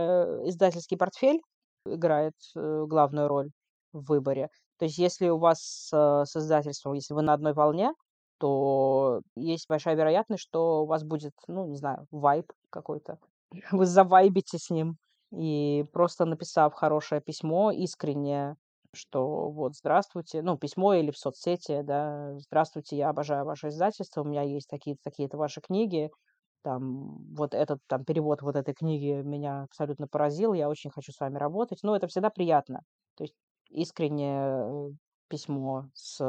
издательский 0.47 0.97
портфель 0.97 1.41
играет, 1.87 2.33
э, 2.55 2.85
главную 2.87 3.27
роль 3.29 3.51
в 3.93 4.05
выборе. 4.09 4.49
То 4.79 4.85
есть 4.85 4.97
если 4.99 5.29
у 5.29 5.37
вас, 5.39 5.89
э, 5.93 6.23
с 6.25 6.35
издательством, 6.37 6.93
если 6.95 7.13
вы 7.15 7.23
на 7.23 7.33
одной 7.33 7.53
волне, 7.53 7.93
то 8.39 9.21
есть 9.35 9.67
большая 9.69 9.95
вероятность, 9.95 10.43
что 10.43 10.83
у 10.83 10.87
вас 10.87 11.03
будет, 11.03 11.33
ну, 11.47 11.67
не 11.67 11.77
знаю, 11.77 12.07
вайб 12.11 12.51
какой-то. 12.71 13.19
Вы 13.71 13.85
завайбите 13.85 14.57
с 14.57 14.69
ним, 14.69 14.97
и 15.31 15.85
просто 15.93 16.25
написав 16.25 16.73
хорошее 16.73 17.21
письмо 17.21 17.71
искреннее, 17.71 18.55
что 18.93 19.49
вот: 19.49 19.75
"Здравствуйте", 19.75 20.41
ну, 20.41 20.57
письмо 20.57 20.93
или 20.95 21.11
в 21.11 21.17
соцсети, 21.17 21.81
да: 21.81 22.33
"Здравствуйте, 22.39 22.97
я 22.97 23.09
обожаю 23.09 23.45
ваше 23.45 23.69
издательство, 23.69 24.21
у 24.21 24.25
меня 24.25 24.41
есть 24.43 24.67
такие-то, 24.69 25.01
такие-то 25.03 25.37
ваши 25.37 25.61
книги, 25.61 26.09
там, 26.63 27.17
вот 27.35 27.53
этот 27.53 27.79
там 27.87 28.03
перевод 28.05 28.41
вот 28.41 28.55
этой 28.55 28.73
книги 28.73 29.21
меня 29.23 29.63
абсолютно 29.63 30.07
поразил, 30.07 30.53
я 30.53 30.69
очень 30.69 30.89
хочу 30.91 31.11
с 31.11 31.19
вами 31.19 31.37
работать". 31.37 31.79
Ну, 31.83 31.95
это 31.95 32.07
всегда 32.07 32.29
приятно. 32.29 32.81
То 33.15 33.23
есть 33.23 33.35
искреннее, 33.69 34.89
э, 34.91 34.93
письмо 35.29 35.89
с, 35.93 36.19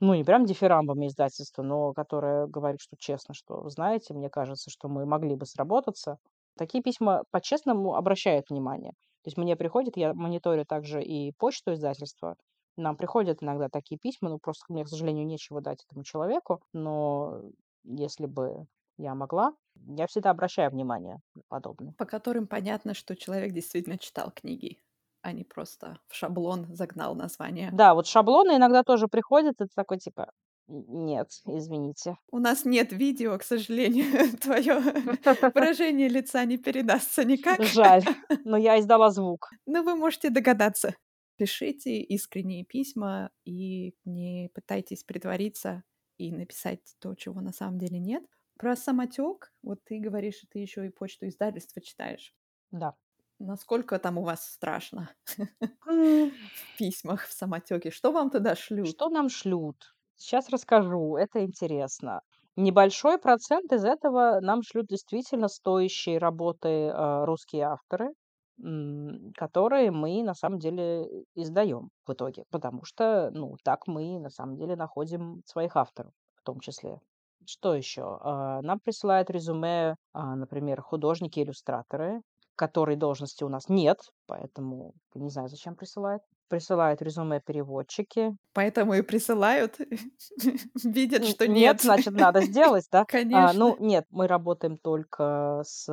ну, 0.00 0.14
не 0.14 0.24
прям 0.24 0.44
дифирамбами 0.46 1.06
издательства, 1.08 1.62
но 1.62 1.92
которое 1.92 2.46
говорит, 2.46 2.80
что 2.80 2.96
честно, 2.98 3.34
что: 3.34 3.68
"Знаете, 3.68 4.14
мне 4.14 4.28
кажется, 4.30 4.70
что 4.70 4.88
мы 4.88 5.06
могли 5.06 5.34
бы 5.36 5.46
сработаться". 5.46 6.18
Такие 6.58 6.82
письма 6.82 7.24
по-честному 7.30 7.94
обращают 7.96 8.50
внимание. 8.50 8.92
То 9.22 9.28
есть 9.28 9.36
мне 9.38 9.56
приходит, 9.56 9.96
я 9.96 10.14
мониторю 10.14 10.64
также 10.66 11.02
и 11.02 11.32
почту 11.38 11.74
издательства. 11.74 12.36
Нам 12.76 12.96
приходят 12.96 13.42
иногда 13.42 13.68
такие 13.68 13.98
письма, 13.98 14.28
ну, 14.30 14.38
просто 14.38 14.64
мне, 14.68 14.84
к 14.84 14.88
сожалению, 14.88 15.26
нечего 15.26 15.60
дать 15.60 15.84
этому 15.88 16.04
человеку, 16.04 16.62
но 16.72 17.40
если 17.84 18.26
бы 18.26 18.66
я 18.98 19.14
могла, 19.14 19.54
я 19.74 20.06
всегда 20.06 20.30
обращаю 20.30 20.70
внимание 20.70 21.18
на 21.34 21.42
подобное. 21.48 21.94
По 21.98 22.06
которым 22.06 22.46
понятно, 22.46 22.94
что 22.94 23.14
человек 23.16 23.52
действительно 23.52 23.98
читал 23.98 24.30
книги, 24.30 24.78
а 25.26 25.32
не 25.32 25.42
просто 25.42 25.98
в 26.06 26.14
шаблон 26.14 26.66
загнал 26.70 27.16
название. 27.16 27.70
Да, 27.72 27.94
вот 27.94 28.06
шаблоны 28.06 28.56
иногда 28.56 28.84
тоже 28.84 29.08
приходят, 29.08 29.56
это 29.58 29.70
такой 29.74 29.98
типа: 29.98 30.30
"Н 30.68 30.84
нет, 31.04 31.28
извините". 31.46 32.16
У 32.30 32.38
нас 32.38 32.64
нет 32.64 32.92
видео, 32.92 33.36
к 33.36 33.42
сожалению, 33.42 34.06
твое 34.40 34.78
выражение 35.54 36.08
лица 36.08 36.44
не 36.44 36.58
передастся 36.58 37.24
никак. 37.24 37.60
Жаль, 37.64 38.04
но 38.44 38.56
я 38.56 38.78
издала 38.78 39.10
звук. 39.10 39.50
Но 39.66 39.82
вы 39.82 39.96
можете 39.96 40.30
догадаться. 40.30 40.94
Пишите 41.36 42.00
искренние 42.00 42.64
письма 42.64 43.30
и 43.44 43.94
не 44.04 44.50
пытайтесь 44.54 45.02
притвориться 45.02 45.82
и 46.18 46.30
написать 46.30 46.80
то, 47.00 47.16
чего 47.16 47.40
на 47.40 47.52
самом 47.52 47.78
деле 47.78 47.98
нет. 47.98 48.24
Про 48.58 48.76
самотек, 48.76 49.52
вот 49.62 49.80
ты 49.84 49.98
говоришь, 49.98 50.36
что 50.36 50.46
ты 50.52 50.60
еще 50.60 50.86
и 50.86 50.90
почту 50.90 51.26
издательства 51.26 51.82
читаешь. 51.82 52.32
Да. 52.70 52.94
Насколько 53.38 53.98
там 53.98 54.18
у 54.18 54.22
вас 54.24 54.46
страшно 54.46 55.10
в 55.84 56.76
письмах, 56.76 57.26
в 57.26 57.32
самотеке? 57.32 57.90
Что 57.90 58.12
вам 58.12 58.30
туда 58.30 58.54
шлют? 58.56 58.86
Что 58.88 59.10
нам 59.10 59.28
шлют? 59.28 59.94
Сейчас 60.14 60.48
расскажу, 60.48 61.16
это 61.16 61.44
интересно. 61.44 62.22
Небольшой 62.56 63.18
процент 63.18 63.70
из 63.72 63.84
этого 63.84 64.40
нам 64.40 64.62
шлют 64.62 64.86
действительно 64.86 65.48
стоящие 65.48 66.18
работы, 66.18 66.90
а, 66.92 67.26
русские 67.26 67.64
авторы, 67.64 68.14
м, 68.62 69.32
которые 69.36 69.90
мы 69.90 70.22
на 70.22 70.34
самом 70.34 70.58
деле 70.58 71.24
издаем 71.34 71.90
в 72.06 72.12
итоге, 72.14 72.44
потому 72.50 72.84
что, 72.84 73.30
ну, 73.32 73.56
так 73.62 73.86
мы 73.86 74.18
на 74.18 74.30
самом 74.30 74.56
деле 74.56 74.74
находим 74.76 75.42
своих 75.44 75.76
авторов 75.76 76.12
в 76.36 76.42
том 76.42 76.60
числе. 76.60 77.00
Что 77.46 77.74
еще? 77.74 78.18
А, 78.20 78.60
нам 78.62 78.80
присылают 78.80 79.30
резюме, 79.30 79.96
а, 80.12 80.34
например, 80.36 80.82
художники-иллюстраторы, 80.82 82.22
которой 82.56 82.96
должности 82.96 83.44
у 83.44 83.48
нас 83.48 83.68
нет, 83.68 83.98
поэтому 84.26 84.94
не 85.14 85.30
знаю, 85.30 85.48
зачем 85.48 85.76
присылают. 85.76 86.22
Присылают 86.48 87.02
резюме 87.02 87.40
переводчики. 87.40 88.36
Поэтому 88.54 88.94
и 88.94 89.02
присылают, 89.02 89.78
видят, 90.84 91.24
что 91.26 91.46
нет, 91.46 91.56
нет. 91.56 91.82
значит, 91.82 92.14
надо 92.14 92.42
сделать, 92.42 92.86
да? 92.90 93.04
А, 93.32 93.52
ну, 93.52 93.72
Конечно. 93.72 93.84
нет, 93.84 94.04
мы 94.10 94.26
работаем 94.26 94.76
только 94.78 95.62
с 95.64 95.88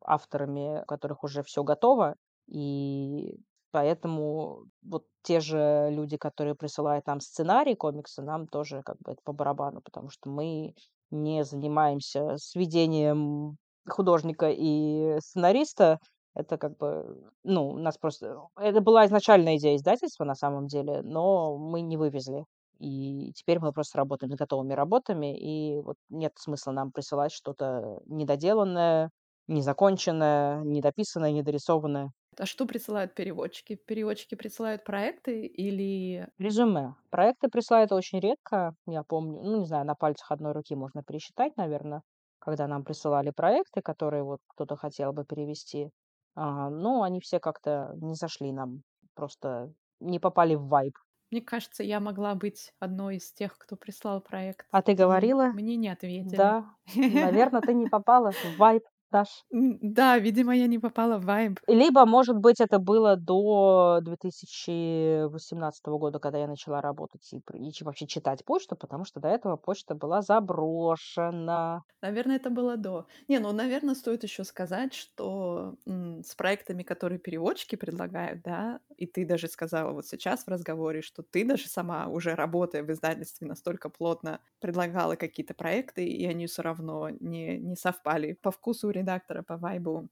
авторами, 0.00 0.82
у 0.82 0.86
которых 0.86 1.24
уже 1.24 1.42
всё 1.42 1.62
готово, 1.62 2.14
и 2.46 3.38
поэтому 3.72 4.64
вот 4.82 5.04
те 5.22 5.40
же 5.40 5.88
люди, 5.90 6.16
которые 6.16 6.54
присылают 6.54 7.06
нам 7.06 7.20
сценарий 7.20 7.74
комикса, 7.74 8.22
нам 8.22 8.46
тоже 8.46 8.82
как 8.82 8.96
бы 8.98 9.12
это 9.12 9.20
по 9.24 9.32
барабану, 9.32 9.80
потому 9.82 10.08
что 10.10 10.30
мы 10.30 10.74
не 11.10 11.44
занимаемся 11.44 12.36
сведением 12.36 13.56
художника 13.88 14.50
и 14.50 15.18
сценариста. 15.20 15.98
Это 16.34 16.58
как 16.58 16.76
бы, 16.76 17.30
ну, 17.44 17.68
у 17.70 17.78
нас 17.78 17.96
просто 17.98 18.42
это 18.58 18.80
была 18.82 19.06
изначальная 19.06 19.56
идея 19.56 19.76
издательства 19.76 20.24
на 20.24 20.34
самом 20.34 20.66
деле, 20.66 21.02
но 21.02 21.56
мы 21.58 21.80
не 21.80 21.96
вывезли. 21.96 22.44
И 22.78 23.32
теперь 23.34 23.58
мы 23.58 23.72
просто 23.72 23.96
работаем 23.98 24.30
над 24.30 24.38
готовыми 24.38 24.74
работами, 24.74 25.34
и 25.38 25.80
вот 25.80 25.96
нет 26.10 26.32
смысла 26.36 26.72
нам 26.72 26.92
присылать 26.92 27.32
что-то 27.32 28.00
недоделанное, 28.06 29.10
незаконченное, 29.48 30.60
недописанное, 30.62 31.32
недорисованное. 31.32 32.10
А 32.38 32.46
что 32.46 32.66
присылают 32.66 33.14
переводчики? 33.14 33.74
Переводчики 33.76 34.34
присылают 34.34 34.84
проекты 34.84 35.46
или 35.46 36.26
Резюме. 36.38 36.94
Проекты 37.10 37.48
присылают 37.48 37.92
очень 37.92 38.20
редко, 38.20 38.74
я 38.86 39.02
помню, 39.02 39.42
ну, 39.42 39.58
не 39.60 39.66
знаю, 39.66 39.84
на 39.86 39.94
пальцах 39.94 40.30
одной 40.32 40.52
руки 40.52 40.74
можно 40.74 41.02
пересчитать, 41.02 41.56
наверно, 41.56 42.02
когда 42.46 42.68
нам 42.68 42.84
присылали 42.84 43.30
проекты, 43.30 43.82
которые 43.82 44.22
вот 44.22 44.40
кто-то 44.46 44.76
хотел 44.76 45.12
бы 45.12 45.24
перевести. 45.24 45.90
А, 46.36 46.70
но 46.70 47.02
они 47.02 47.20
все 47.20 47.40
как-то 47.40 47.92
не 48.00 48.14
зашли 48.14 48.52
нам, 48.52 48.82
просто 49.14 49.72
не 50.00 50.20
попали 50.20 50.54
в 50.54 50.68
вайб. 50.68 50.94
Мне 51.32 51.40
кажется, 51.42 51.82
я 51.82 51.98
могла 51.98 52.34
быть 52.36 52.72
одной 52.78 53.16
из 53.16 53.32
тех, 53.32 53.58
кто 53.58 53.76
прислал 53.76 54.20
проект, 54.20 54.66
А 54.70 54.80
ты 54.82 54.94
говорила? 54.94 55.46
мне 55.46 55.76
не 55.76 55.88
ответили. 55.88 56.36
Да, 56.36 56.76
наверно, 56.94 57.60
ты 57.62 57.74
не 57.74 57.88
попала 57.88 58.30
в 58.32 58.44
вайб 58.58 58.84
наш. 59.12 59.44
М, 59.52 59.78
да, 59.82 60.18
видимо, 60.18 60.54
я 60.56 60.66
не 60.66 60.78
попала 60.78 61.18
в 61.18 61.24
вайб. 61.24 61.58
Либо, 61.68 62.04
может 62.06 62.36
быть, 62.38 62.60
это 62.60 62.78
было 62.78 63.16
до 63.16 64.00
2018 64.02 65.98
года, 65.98 66.18
когда 66.18 66.38
я 66.38 66.46
начала 66.48 66.80
работать 66.80 67.32
и 67.32 67.40
и 67.54 67.84
вообще 67.84 68.06
читать 68.06 68.44
почту, 68.44 68.76
потому 68.76 69.04
что 69.04 69.20
до 69.20 69.28
этого 69.28 69.56
почта 69.56 69.94
была 69.94 70.22
заброшена. 70.22 71.82
Наверно, 72.02 72.32
это 72.32 72.50
было 72.50 72.76
до. 72.76 73.06
Не, 73.28 73.38
ну, 73.38 73.52
наверно, 73.52 73.94
стоит 73.94 74.22
еще 74.22 74.44
сказать, 74.44 74.92
что, 74.94 75.74
м, 75.86 76.22
с 76.22 76.34
проектами, 76.34 76.82
которые 76.82 77.18
переводчики 77.18 77.74
предлагают, 77.76 78.42
да, 78.42 78.80
и 78.96 79.06
ты 79.06 79.24
даже 79.26 79.48
сказала 79.48 79.92
вот 79.92 80.06
сейчас 80.06 80.44
в 80.44 80.48
разговоре, 80.48 81.00
что 81.02 81.22
ты 81.22 81.44
даже 81.44 81.68
сама, 81.68 82.06
уже 82.08 82.34
работая 82.34 82.82
в 82.82 82.90
издательстве, 82.92 83.46
настолько 83.48 83.88
плотно 83.88 84.40
предлагала 84.60 85.16
какие-то 85.16 85.54
проекты, 85.54 86.06
и 86.06 86.26
они 86.26 86.46
всё 86.46 86.62
равно 86.62 87.08
не 87.20 87.56
не 87.58 87.76
совпали 87.76 88.34
по 88.42 88.50
вкусу 88.50 88.90
редактора, 88.96 89.42
по 89.42 89.56
вайбу. 89.58 90.08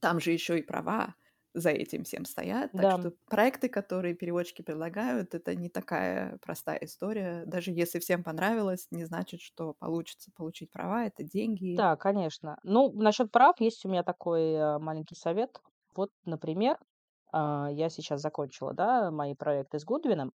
Там 0.00 0.20
же 0.20 0.32
еще 0.32 0.58
и 0.58 0.62
права 0.62 1.14
за 1.54 1.70
этим 1.70 2.04
всем 2.04 2.24
стоят. 2.24 2.74
Так 2.74 2.90
Да. 2.90 2.98
что 2.98 3.12
проекты, 3.28 3.68
которые 3.68 4.14
переводчики 4.14 4.62
предлагают, 4.62 5.34
это 5.34 5.54
не 5.54 5.68
такая 5.68 6.38
простая 6.38 6.78
история. 6.78 7.44
Даже 7.46 7.70
если 7.72 7.98
всем 7.98 8.24
понравилось, 8.24 8.86
не 8.90 9.04
значит, 9.04 9.40
что 9.42 9.74
получится 9.74 10.30
получить 10.34 10.70
права. 10.70 11.04
Это 11.06 11.22
деньги. 11.24 11.76
Да, 11.76 11.96
конечно. 11.96 12.58
Ну, 12.62 12.92
насчет 12.92 13.30
прав 13.32 13.58
есть 13.60 13.84
у 13.86 13.88
меня 13.88 14.02
такой, 14.02 14.54
а, 14.56 14.78
маленький 14.78 15.14
совет. 15.14 15.60
Вот, 15.94 16.10
например, 16.24 16.78
а, 17.32 17.68
я 17.72 17.88
сейчас 17.88 18.20
закончила, 18.20 18.74
да, 18.74 19.10
мои 19.10 19.34
проекты 19.34 19.78
с 19.78 19.84
Гудвином, 19.84 20.32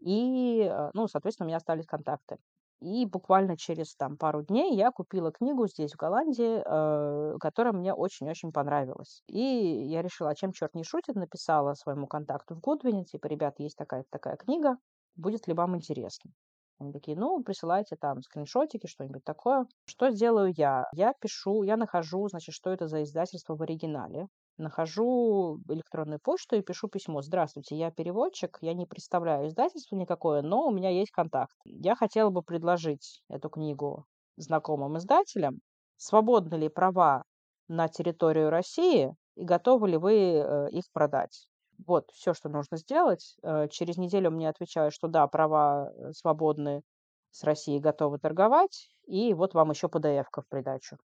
и, 0.00 0.62
а, 0.70 0.90
ну, 0.94 1.08
соответственно, 1.08 1.46
у 1.46 1.48
меня 1.48 1.58
остались 1.58 1.86
контакты. 1.86 2.38
И 2.82 3.06
буквально 3.06 3.56
через 3.56 3.94
там 3.94 4.16
пару 4.16 4.42
дней 4.42 4.74
я 4.76 4.90
купила 4.90 5.30
книгу 5.30 5.68
здесь, 5.68 5.92
в 5.92 5.96
Голландии, 5.96 6.60
а, 6.66 7.36
которая 7.38 7.72
мне 7.72 7.94
очень-очень 7.94 8.50
понравилась. 8.52 9.22
И 9.28 9.38
я 9.38 10.02
решила: 10.02 10.30
"А 10.30 10.34
чем 10.34 10.52
черт 10.52 10.74
не 10.74 10.82
шутит?" 10.82 11.14
Написала 11.14 11.74
своему 11.74 12.08
контакту 12.08 12.56
в 12.56 12.60
Гудвине, 12.60 13.04
типа: 13.04 13.28
"Ребята, 13.28 13.62
есть 13.62 13.76
такая-то 13.76 14.08
такая 14.10 14.36
книга, 14.36 14.76
будет 15.14 15.46
ли 15.46 15.54
вам 15.54 15.76
интересно?" 15.76 16.32
Они 16.80 16.92
такие: 16.92 17.16
"Ну, 17.16 17.40
присылайте 17.44 17.94
там 17.96 18.20
скриншотики, 18.22 18.88
что-нибудь 18.88 19.22
такое". 19.24 19.66
Что 19.86 20.08
делаю 20.10 20.52
я? 20.56 20.86
Я 20.92 21.12
пишу, 21.20 21.62
я 21.62 21.76
нахожу, 21.76 22.26
значит, 22.28 22.52
что 22.54 22.70
это 22.70 22.88
за 22.88 23.04
издательство 23.04 23.54
в 23.56 23.62
оригинале, 23.62 24.26
нахожу 24.58 25.60
электронную 25.68 26.20
почту 26.20 26.56
и 26.56 26.62
пишу 26.62 26.88
письмо: 26.88 27.22
"Здравствуйте, 27.22 27.76
я 27.76 27.90
переводчик, 27.90 28.58
я 28.62 28.74
не 28.74 28.86
представляю 28.86 29.48
издательство 29.48 29.96
никакое, 29.96 30.42
но 30.42 30.66
у 30.66 30.70
меня 30.72 30.90
есть 30.90 31.10
контакт. 31.12 31.54
Я 31.64 31.94
хотела 31.96 32.30
бы 32.30 32.42
предложить 32.42 33.22
эту 33.28 33.48
книгу 33.50 34.06
знакомым 34.36 34.98
издателям. 34.98 35.60
Свободны 35.96 36.56
ли 36.56 36.68
права 36.68 37.24
на 37.68 37.88
территорию 37.88 38.50
России 38.50 39.14
и 39.36 39.44
готовы 39.44 39.88
ли 39.90 39.96
вы, 39.96 40.14
э, 40.14 40.68
их 40.70 40.84
продать?" 40.92 41.48
Вот 41.86 42.10
всё, 42.12 42.34
что 42.34 42.48
нужно 42.48 42.76
сделать. 42.76 43.36
Э, 43.42 43.68
через 43.70 43.96
неделю 43.98 44.30
мне 44.30 44.48
отвечают, 44.48 44.94
что 44.94 45.08
да, 45.08 45.26
права, 45.26 45.90
э, 45.96 46.12
свободны, 46.12 46.82
с 47.30 47.44
Россией 47.44 47.80
готовы 47.80 48.18
торговать, 48.18 48.90
и 49.06 49.32
вот 49.34 49.54
вам 49.54 49.70
еще 49.70 49.88
PDF-ка 49.88 50.42
в 50.42 50.48
придачу. 50.48 50.98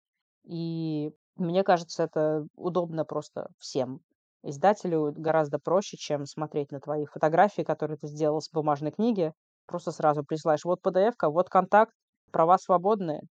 И 0.44 1.12
мне 1.36 1.64
кажется, 1.64 2.04
это 2.04 2.46
удобно 2.54 3.04
просто 3.04 3.48
всем. 3.58 4.00
Издателю 4.42 5.12
гораздо 5.16 5.58
проще, 5.58 5.96
чем 5.96 6.26
смотреть 6.26 6.70
на 6.72 6.80
твои 6.80 7.06
фотографии, 7.06 7.62
которые 7.62 7.98
ты 7.98 8.06
сделал 8.08 8.40
с 8.40 8.50
бумажной 8.50 8.92
книги. 8.92 9.32
Просто 9.66 9.92
сразу 9.92 10.24
присылаешь: 10.24 10.64
"Вот 10.64 10.80
PDF-ка, 10.82 11.30
вот 11.30 11.48
контакт, 11.50 11.92
права 12.32 12.58
свободны, 12.58 13.22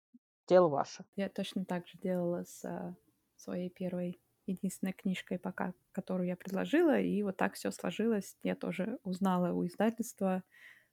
дело 0.49 0.69
ваше". 0.69 1.05
Я 1.17 1.29
точно 1.29 1.65
так 1.65 1.87
же 1.87 1.99
делала 1.99 2.45
с, 2.45 2.65
а, 2.65 2.97
своей 3.37 3.71
1 3.71 4.19
единственной 4.47 4.93
книжкой 4.93 5.39
пока, 5.39 5.73
которую 5.93 6.27
я 6.29 6.37
предложила, 6.37 6.99
и 6.99 7.23
вот 7.23 7.37
так 7.37 7.55
всё 7.55 7.71
сложилось. 7.71 8.37
Я 8.43 8.57
тоже 8.57 8.99
узнала 9.05 9.53
у 9.53 9.65
издательства, 9.67 10.43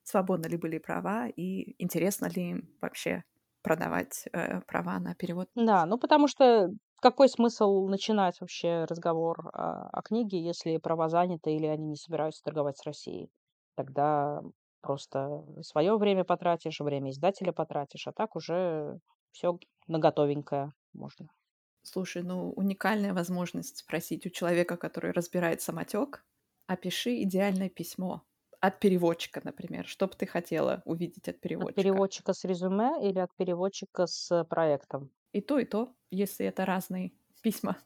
свободны 0.04 0.48
ли 0.48 0.58
были 0.58 0.78
права 0.80 1.28
и 1.28 1.76
интересно 1.84 2.28
ли 2.28 2.50
им 2.52 2.70
вообще 2.82 3.24
продавать, 3.64 4.26
э, 4.34 4.62
права 4.62 5.00
на 5.00 5.16
перевод. 5.16 5.50
Да, 5.56 5.86
ну, 5.86 5.98
потому 5.98 6.28
что 6.28 6.70
какой 7.02 7.30
смысл 7.30 7.88
начинать 7.88 8.42
вообще 8.42 8.86
разговор, 8.86 9.50
а, 9.54 9.90
о 9.92 10.02
книге, 10.04 10.42
если 10.42 10.78
права 10.78 11.10
заняты 11.10 11.54
или 11.56 11.68
они 11.68 11.88
не 11.90 11.96
собираются 11.98 12.44
торговать 12.44 12.78
с 12.78 12.84
Россией? 12.86 13.32
Тогда 13.76 14.42
просто 14.82 15.46
свое 15.64 15.98
время 15.98 16.24
потратишь, 16.26 16.80
время 16.82 17.12
издателя 17.12 17.54
потратишь, 17.54 18.08
а 18.08 18.14
так 18.14 18.36
уже 18.36 19.00
всё 19.32 19.60
на 19.88 20.00
готовенькое 20.00 20.74
можно. 20.94 21.30
Слушай, 21.84 22.24
ну, 22.24 22.52
уникальная 22.52 23.14
возможность 23.14 23.78
спросить 23.78 24.26
у 24.26 24.30
человека, 24.30 24.78
который 24.78 25.12
разбирает 25.12 25.62
самотек, 25.62 26.26
опиши 26.68 27.22
идеальное 27.24 27.70
письмо 27.70 28.24
от 28.60 28.80
переводчика, 28.80 29.42
например. 29.44 29.88
Что 29.88 30.08
бы 30.08 30.14
ты 30.16 30.26
хотела 30.28 30.82
увидеть 30.86 31.28
от 31.28 31.40
От 31.56 31.72
переводчика? 31.72 32.02
переводчика 32.12 32.34
с 32.34 32.44
резюме 32.44 33.08
или 33.10 33.20
от 33.20 33.34
переводчика 33.38 34.06
с 34.06 34.44
проектом? 34.50 35.12
И 35.34 35.42
то, 35.42 35.60
и 35.60 35.66
то, 35.66 35.96
если 36.10 36.46
это 36.46 36.66
разные 36.66 37.14
письма. 37.42 37.78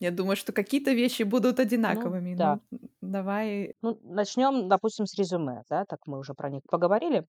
Я 0.00 0.10
думаю, 0.10 0.36
что 0.36 0.52
какие-то 0.52 0.92
вещи 0.92 1.22
будут 1.22 1.60
Ну 1.86 2.18
одинаковыми. 2.18 2.34
да. 2.34 2.58
Ну, 2.70 2.78
давай. 3.00 3.74
Ну, 3.82 3.98
начнем, 4.02 4.68
допустим, 4.68 5.06
с 5.06 5.14
резюме, 5.18 5.62
да, 5.68 5.84
так 5.84 6.00
мы 6.06 6.18
уже 6.18 6.34
про 6.34 6.50
них 6.50 6.62
поговорили. 6.70 7.26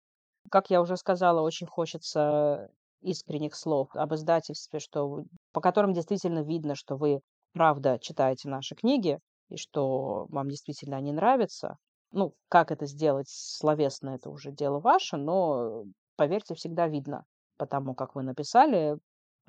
Как 0.51 0.71
я 0.71 0.83
уже 0.83 0.97
сказала, 0.97 1.43
очень 1.43 1.67
хочется 1.69 2.71
искренних 3.03 3.57
слов 3.57 3.91
об 3.95 4.15
издательстве, 4.15 4.81
что 4.81 5.25
по 5.53 5.61
которым 5.61 5.95
действительно 5.95 6.41
видно, 6.43 6.75
что 6.77 6.97
вы 6.97 7.21
правда 7.55 7.99
читаете 8.01 8.49
наши 8.49 8.75
книги 8.77 9.19
и 9.51 9.57
что 9.57 10.27
вам 10.31 10.49
действительно 10.51 10.97
они 10.99 11.13
нравятся. 11.13 11.77
Ну, 12.13 12.35
как 12.49 12.71
это 12.73 12.87
сделать 12.87 13.29
словесно- 13.29 14.11
это 14.11 14.31
уже 14.31 14.53
дело 14.53 14.81
ваше, 14.81 15.17
но, 15.19 15.85
поверьте, 16.17 16.55
всегда 16.55 16.89
видно 16.89 17.25
по 17.59 17.67
тому, 17.67 17.95
как 17.95 18.15
вы 18.15 18.23
написали, 18.23 18.99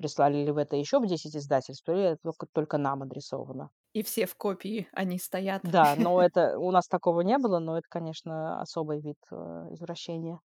прислали 0.02 0.44
ли 0.44 0.52
вы 0.52 0.62
это 0.62 0.76
еще 0.76 1.00
в 1.00 1.06
10 1.06 1.36
издательств 1.36 1.88
или 1.88 2.02
это 2.12 2.18
только 2.24 2.46
только 2.52 2.78
нам 2.78 3.02
адресовано. 3.02 3.70
И 3.94 4.02
все 4.02 4.26
в 4.26 4.34
копии, 4.36 4.88
они 4.92 5.18
стоят. 5.18 5.64
Да, 5.64 5.94
но 5.96 6.20
это 6.22 6.58
у 6.58 6.70
нас 6.72 6.86
такого 6.88 7.20
не 7.20 7.38
было, 7.38 7.58
но 7.58 7.78
это, 7.78 7.86
конечно, 7.88 8.60
особый 8.60 9.00
вид, 9.00 9.16
э, 9.30 9.68
извращения. 9.72 10.40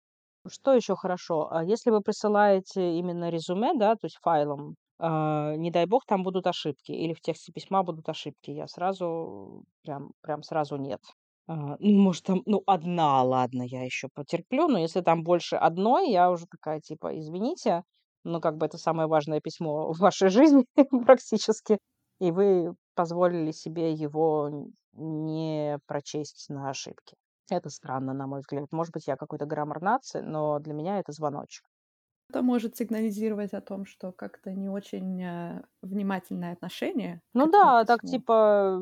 Что 0.47 0.74
еще 0.74 0.95
хорошо? 0.95 1.49
А 1.51 1.64
если 1.64 1.89
вы 1.91 2.01
присылаете 2.01 2.97
именно 2.97 3.30
резюме, 3.30 3.74
да, 3.78 3.95
то 3.95 4.05
есть 4.05 4.18
файлом, 4.22 4.76
а, 4.99 5.55
не 5.55 5.72
дай 5.72 5.86
бог, 5.86 6.05
там 6.05 6.24
будут 6.24 6.47
ошибки 6.47 6.91
или 6.91 7.14
в 7.14 7.20
тексте 7.22 7.51
письма 7.51 7.84
будут 7.84 8.08
ошибки, 8.10 8.51
я 8.51 8.68
сразу 8.68 9.64
прям 9.84 10.12
прям 10.22 10.43
сразу 10.43 10.78
нет. 10.78 11.01
А, 11.47 11.76
ну, 11.80 11.99
может, 12.01 12.24
там, 12.26 12.41
ну, 12.45 12.64
1, 12.66 13.24
ладно, 13.24 13.64
я 13.64 13.84
еще 13.84 14.08
потерплю, 14.14 14.68
но 14.68 14.80
если 14.80 15.01
там 15.01 15.24
больше 15.24 15.55
1, 15.58 16.10
я 16.12 16.32
уже 16.32 16.45
такая 16.47 16.80
типа: 16.82 17.18
"Извините, 17.20 17.84
но 18.28 18.41
как 18.41 18.57
бы 18.57 18.65
это 18.65 18.78
самое 18.78 19.07
важное 19.07 19.41
письмо 19.41 19.91
в 19.93 19.99
вашей 19.99 20.30
жизни 20.30 20.65
практически, 21.05 21.80
и 22.19 22.32
вы 22.32 22.75
позволили 22.95 23.51
себе 23.51 23.93
его 23.93 24.49
не 24.93 25.80
прочесть 25.88 26.47
на 26.49 26.69
ошибки". 26.69 27.15
Это 27.51 27.69
странно, 27.69 28.13
на 28.13 28.28
мой 28.28 28.39
взгляд. 28.41 28.67
Может 28.71 28.93
быть, 28.93 29.07
я 29.07 29.15
какой-то 29.17 29.45
граммар 29.45 29.82
нации, 29.82 30.21
но 30.21 30.59
для 30.59 30.73
меня 30.73 30.99
это 30.99 31.11
звоночек. 31.13 31.65
Это 32.30 32.41
может 32.41 32.75
сигнализировать 32.78 33.53
о 33.53 33.61
том, 33.61 33.86
что 33.86 34.11
как-то 34.11 34.51
не 34.53 34.69
очень, 34.69 35.21
э, 35.23 35.63
внимательное 35.82 36.53
отношение 36.53 37.21
Ну 37.34 37.47
да, 37.51 37.86
так 37.86 38.03
письму. 38.03 38.03
типа, 38.03 38.82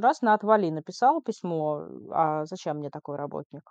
раз 0.00 0.22
на 0.22 0.34
отвали 0.34 0.70
написал 0.70 1.20
письмо, 1.22 1.86
а 2.10 2.44
зачем 2.46 2.78
мне 2.78 2.90
такой 2.90 3.16
работник? 3.16 3.62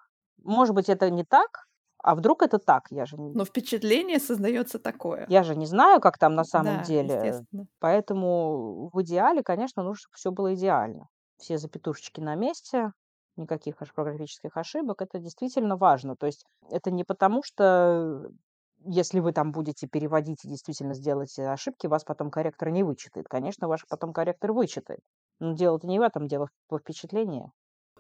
Может 0.44 0.76
быть, 0.76 0.90
это 0.90 1.10
не 1.10 1.24
так, 1.24 1.66
а 2.04 2.16
вдруг 2.16 2.42
это 2.44 2.60
так? 2.60 2.84
Я 2.92 3.06
же 3.06 3.18
Но 3.34 3.44
впечатление 3.46 4.20
создаётся 4.20 4.78
такое. 4.80 5.32
я 5.32 5.44
же 5.44 5.56
не 5.56 5.66
знаю, 5.66 6.02
как 6.02 6.18
там 6.18 6.36
на 6.36 6.44
самом 6.44 6.82
Да, 6.82 6.82
деле. 6.82 7.46
естественно. 7.46 7.68
Поэтому 7.80 8.90
в 8.94 9.02
идеале, 9.04 9.44
конечно, 9.44 9.84
нужно, 9.84 9.98
чтоб 10.02 10.14
всё 10.16 10.32
было 10.32 10.54
идеально. 10.56 11.08
Все 11.38 11.58
запятушечки 11.58 12.20
на 12.20 12.36
месте, 12.36 12.92
никаких 13.38 13.82
орфографических 13.82 14.58
ошибок. 14.58 15.02
Это 15.02 15.20
действительно 15.20 15.78
важно. 15.78 16.16
То 16.16 16.26
есть 16.26 16.46
это 16.70 16.92
не 16.92 17.04
потому, 17.04 17.44
что 17.44 18.30
если 18.86 19.20
вы 19.20 19.32
там 19.34 19.52
будете 19.52 19.88
переводить 19.88 20.44
и 20.46 20.50
действительно 20.50 20.94
сделаете 20.94 21.48
ошибки, 21.48 21.88
вас 21.88 22.04
потом 22.04 22.32
корректор 22.32 22.70
не 22.70 22.84
вычитает. 22.84 23.28
Конечно, 23.30 23.68
ваш 23.68 23.86
потом 23.88 24.14
корректор 24.14 24.52
вычитает. 24.54 25.02
Но 25.40 25.54
дело-то 25.54 25.88
не 25.88 26.00
в 26.00 26.02
этом, 26.02 26.28
дело 26.28 26.48
во 26.70 26.80
впечатлении. 26.80 27.52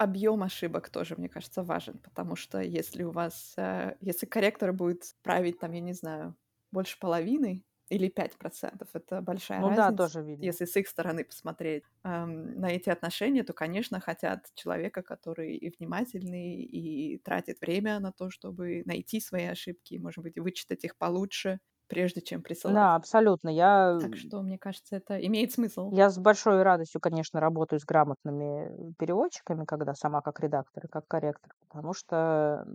Объём 0.01 0.43
ошибок 0.43 0.89
тоже, 0.89 1.15
мне 1.17 1.27
кажется, 1.27 1.61
важен, 1.61 1.97
потому 1.99 2.37
что 2.37 2.61
если 2.61 3.03
у 3.03 3.11
вас, 3.11 3.53
э, 3.57 3.97
если 3.99 4.25
корректор 4.27 4.71
будет 4.71 5.13
править 5.23 5.59
там, 5.59 5.73
я 5.73 5.81
не 5.81 5.91
знаю, 5.91 6.37
больше 6.71 6.97
половины 6.99 7.65
или 7.89 8.07
5 8.07 8.37
%- 8.39 8.87
это 8.93 9.19
большая 9.19 9.61
Ну 9.61 9.71
да, 9.71 9.91
разница. 9.91 9.91
тоже 9.91 10.21
видно. 10.23 10.53
Если 10.53 10.63
с 10.63 10.77
их 10.77 10.87
стороны 10.87 11.25
посмотреть, 11.25 11.83
ам, 12.03 12.53
на 12.61 12.71
эти 12.71 12.89
отношения, 12.89 13.43
то, 13.43 13.51
конечно, 13.51 13.99
хотят 13.99 14.47
человека, 14.55 15.01
который 15.03 15.57
и 15.57 15.69
внимательный, 15.77 16.61
и 16.63 17.17
тратит 17.17 17.59
время 17.59 17.99
на 17.99 18.13
то, 18.13 18.29
чтобы 18.29 18.83
найти 18.85 19.19
свои 19.19 19.43
ошибки, 19.47 19.95
может 19.95 20.23
быть, 20.23 20.37
вычитать 20.39 20.85
их 20.85 20.97
получше, 20.97 21.59
прежде 21.89 22.21
чем 22.21 22.41
присылать. 22.43 22.79
Да, 22.79 22.95
абсолютно. 22.95 23.49
Я, 23.49 23.99
Так 23.99 24.15
что, 24.15 24.41
мне 24.41 24.57
кажется, 24.57 24.95
это 24.95 25.19
имеет 25.25 25.51
смысл. 25.51 25.91
Я 25.91 26.09
с 26.11 26.19
большой 26.19 26.61
радостью, 26.61 27.01
конечно, 27.01 27.39
работаю 27.39 27.79
с 27.79 27.85
грамотными 27.85 28.93
переводчиками, 28.99 29.65
когда 29.65 29.95
сама 29.95 30.21
как 30.21 30.39
редактор 30.39 30.85
и 30.85 30.87
как 30.87 31.07
корректор, 31.07 31.51
потому 31.67 31.93
что, 31.93 32.67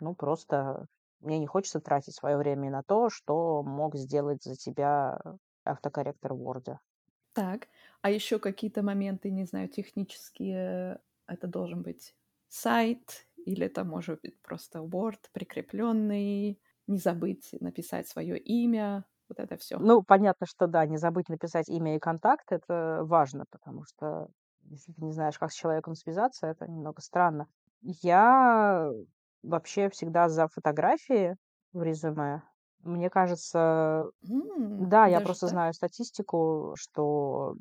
ну, 0.00 0.14
просто 0.16 0.86
мне 1.20 1.38
не 1.38 1.46
хочется 1.46 1.80
тратить 1.80 2.16
своё 2.16 2.38
время 2.38 2.70
на 2.70 2.82
то, 2.82 3.08
что 3.08 3.62
мог 3.62 3.94
сделать 3.94 4.42
за 4.42 4.56
тебя 4.56 5.20
автокорректор 5.64 6.34
в 6.34 6.38
"Ворде". 6.38 6.78
Так, 7.36 7.68
а 8.00 8.10
ещё 8.10 8.38
какие-то 8.38 8.82
моменты, 8.82 9.30
не 9.30 9.44
знаю, 9.44 9.68
технические? 9.68 11.00
Это 11.26 11.46
должен 11.46 11.82
быть 11.82 12.14
сайт 12.48 13.26
или 13.44 13.66
это 13.66 13.84
может 13.84 14.22
быть 14.22 14.40
просто 14.40 14.78
Word 14.78 15.28
прикреплённый? 15.32 16.58
Не 16.88 16.98
забыть 16.98 17.50
написать 17.60 18.08
своё 18.08 18.36
имя, 18.36 19.04
вот 19.28 19.40
это 19.40 19.56
всё. 19.56 19.80
Ну, 19.80 20.02
понятно, 20.02 20.46
что 20.46 20.66
да, 20.66 20.86
не 20.86 20.96
забыть 20.96 21.28
написать 21.28 21.68
имя 21.68 21.96
и 21.96 21.98
контакт- 21.98 22.50
это 22.52 23.00
важно, 23.02 23.44
потому 23.50 23.84
что 23.84 24.28
если 24.62 24.92
ты 24.92 25.04
не 25.04 25.12
знаешь, 25.12 25.38
как 25.38 25.52
с 25.52 25.54
человеком 25.54 25.94
связаться, 25.94 26.46
это 26.46 26.66
немного 26.66 27.00
странно. 27.02 27.46
Я 27.82 28.90
вообще 29.42 29.90
всегда 29.90 30.28
за 30.28 30.48
фотографии 30.48 31.36
в 31.72 31.82
резюме. 31.82 32.42
Мне 32.82 33.10
кажется 33.10 34.10
М, 34.24 34.88
да, 34.88 35.06
я 35.06 35.20
просто 35.20 35.46
так? 35.46 35.48
знаю 35.48 35.72
статистику, 35.74 36.74
что 36.78 37.54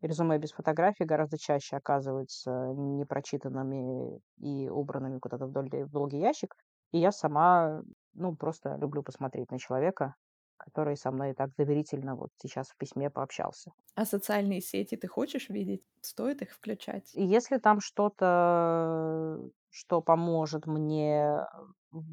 резюме 0.00 0.38
без 0.38 0.52
фотографий 0.52 1.04
гораздо 1.04 1.38
чаще 1.38 1.76
оказываются 1.76 2.50
непрочитанными 2.76 4.20
и 4.38 4.68
убранными 4.68 5.18
куда-то 5.18 5.46
в 5.46 5.52
долгий 5.52 5.84
в 5.84 5.90
долгий 5.90 6.18
ящик. 6.18 6.54
И 6.92 6.98
я 6.98 7.12
сама, 7.12 7.82
ну, 8.14 8.36
просто 8.36 8.76
люблю 8.76 9.02
посмотреть 9.02 9.50
на 9.50 9.58
человека, 9.58 10.14
который 10.56 10.96
со 10.96 11.10
мной 11.10 11.34
так 11.34 11.50
доверительно 11.56 12.14
вот 12.14 12.30
сейчас 12.36 12.68
в 12.70 12.76
письме 12.76 13.10
пообщался. 13.10 13.72
А 13.94 14.04
социальные 14.04 14.60
сети 14.60 14.96
ты 14.96 15.08
хочешь 15.08 15.48
видеть? 15.48 15.82
Стоит 16.00 16.42
их 16.42 16.52
включать? 16.52 17.14
И 17.14 17.24
если 17.24 17.58
там 17.58 17.80
что-то, 17.80 19.38
что 19.70 20.00
поможет 20.00 20.66
мне 20.66 21.46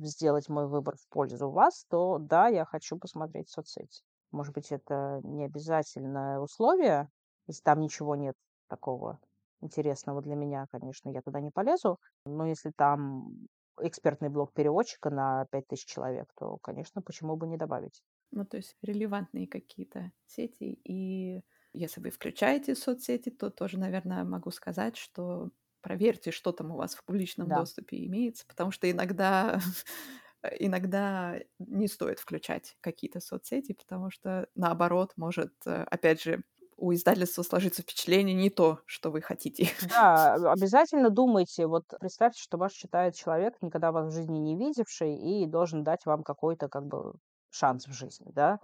сделать 0.01 0.49
мой 0.49 0.67
выбор 0.67 0.95
в 0.97 1.07
пользу 1.09 1.49
вас, 1.49 1.85
то 1.89 2.17
да, 2.19 2.47
я 2.47 2.65
хочу 2.65 2.97
посмотреть 2.97 3.49
соцсети. 3.49 4.03
Может 4.31 4.53
быть, 4.53 4.71
это 4.71 5.21
не 5.23 5.45
обязательное 5.45 6.39
условие. 6.39 7.09
Если 7.47 7.61
там 7.63 7.79
ничего 7.79 8.15
нет 8.15 8.35
такого 8.67 9.19
интересного 9.61 10.21
для 10.21 10.35
меня, 10.35 10.65
конечно, 10.71 11.09
я 11.09 11.21
туда 11.21 11.39
не 11.39 11.49
полезу. 11.51 11.97
Но 12.25 12.45
если 12.45 12.71
там 12.75 13.47
экспертный 13.81 14.29
блог 14.29 14.53
переводчика 14.53 15.09
на 15.09 15.45
5000 15.51 15.87
человек, 15.87 16.31
то, 16.35 16.57
конечно, 16.57 17.01
почему 17.01 17.35
бы 17.37 17.47
не 17.47 17.57
добавить? 17.57 18.03
Ну, 18.31 18.45
то 18.45 18.57
есть 18.57 18.77
релевантные 18.81 19.47
какие-то 19.47 20.11
сети. 20.25 20.79
И 20.83 21.41
если 21.73 21.99
вы 22.01 22.11
включаете 22.11 22.75
соцсети, 22.75 23.29
то 23.29 23.49
тоже, 23.49 23.79
наверно, 23.79 24.23
могу 24.23 24.51
сказать, 24.51 24.97
что 24.97 25.51
проверьте, 25.81 26.31
что 26.31 26.51
там 26.51 26.71
у 26.71 26.77
вас 26.77 26.93
в 26.95 27.03
публичном 27.05 27.51
Да. 27.51 27.53
доступе 27.53 28.05
имеется, 28.05 28.45
потому 28.47 28.69
что 28.71 28.89
иногда 28.89 29.59
иногда 30.59 31.39
не 31.59 31.87
стоит 31.87 32.19
включать 32.19 32.77
какие-то 32.81 33.19
соцсети, 33.19 33.73
потому 33.73 34.11
что, 34.11 34.47
наоборот, 34.55 35.13
может, 35.17 35.53
опять 35.65 36.21
же, 36.21 36.43
у 36.79 36.93
издательства 36.93 37.43
сложиться 37.43 37.81
впечатление 37.83 38.35
не 38.35 38.49
то, 38.49 38.79
что 38.85 39.11
вы 39.11 39.21
хотите. 39.21 39.69
Да, 39.81 40.33
а 40.35 40.51
обязательно 40.53 41.09
думайте. 41.09 41.65
Вот 41.65 41.83
представьте, 41.99 42.41
что 42.41 42.57
вас 42.57 42.73
читает 42.73 43.15
человек, 43.15 43.55
никогда 43.61 43.91
вас 43.93 44.11
в 44.11 44.15
жизни 44.15 44.37
не 44.37 44.55
видевший, 44.57 45.15
и 45.15 45.45
должен 45.47 45.83
дать 45.83 46.05
вам 46.05 46.23
какой-то 46.23 46.67
как 46.67 46.85
бы 46.85 47.13
шанс 47.49 47.87
в 47.87 47.93
жизни, 47.93 48.29
да. 48.33 48.59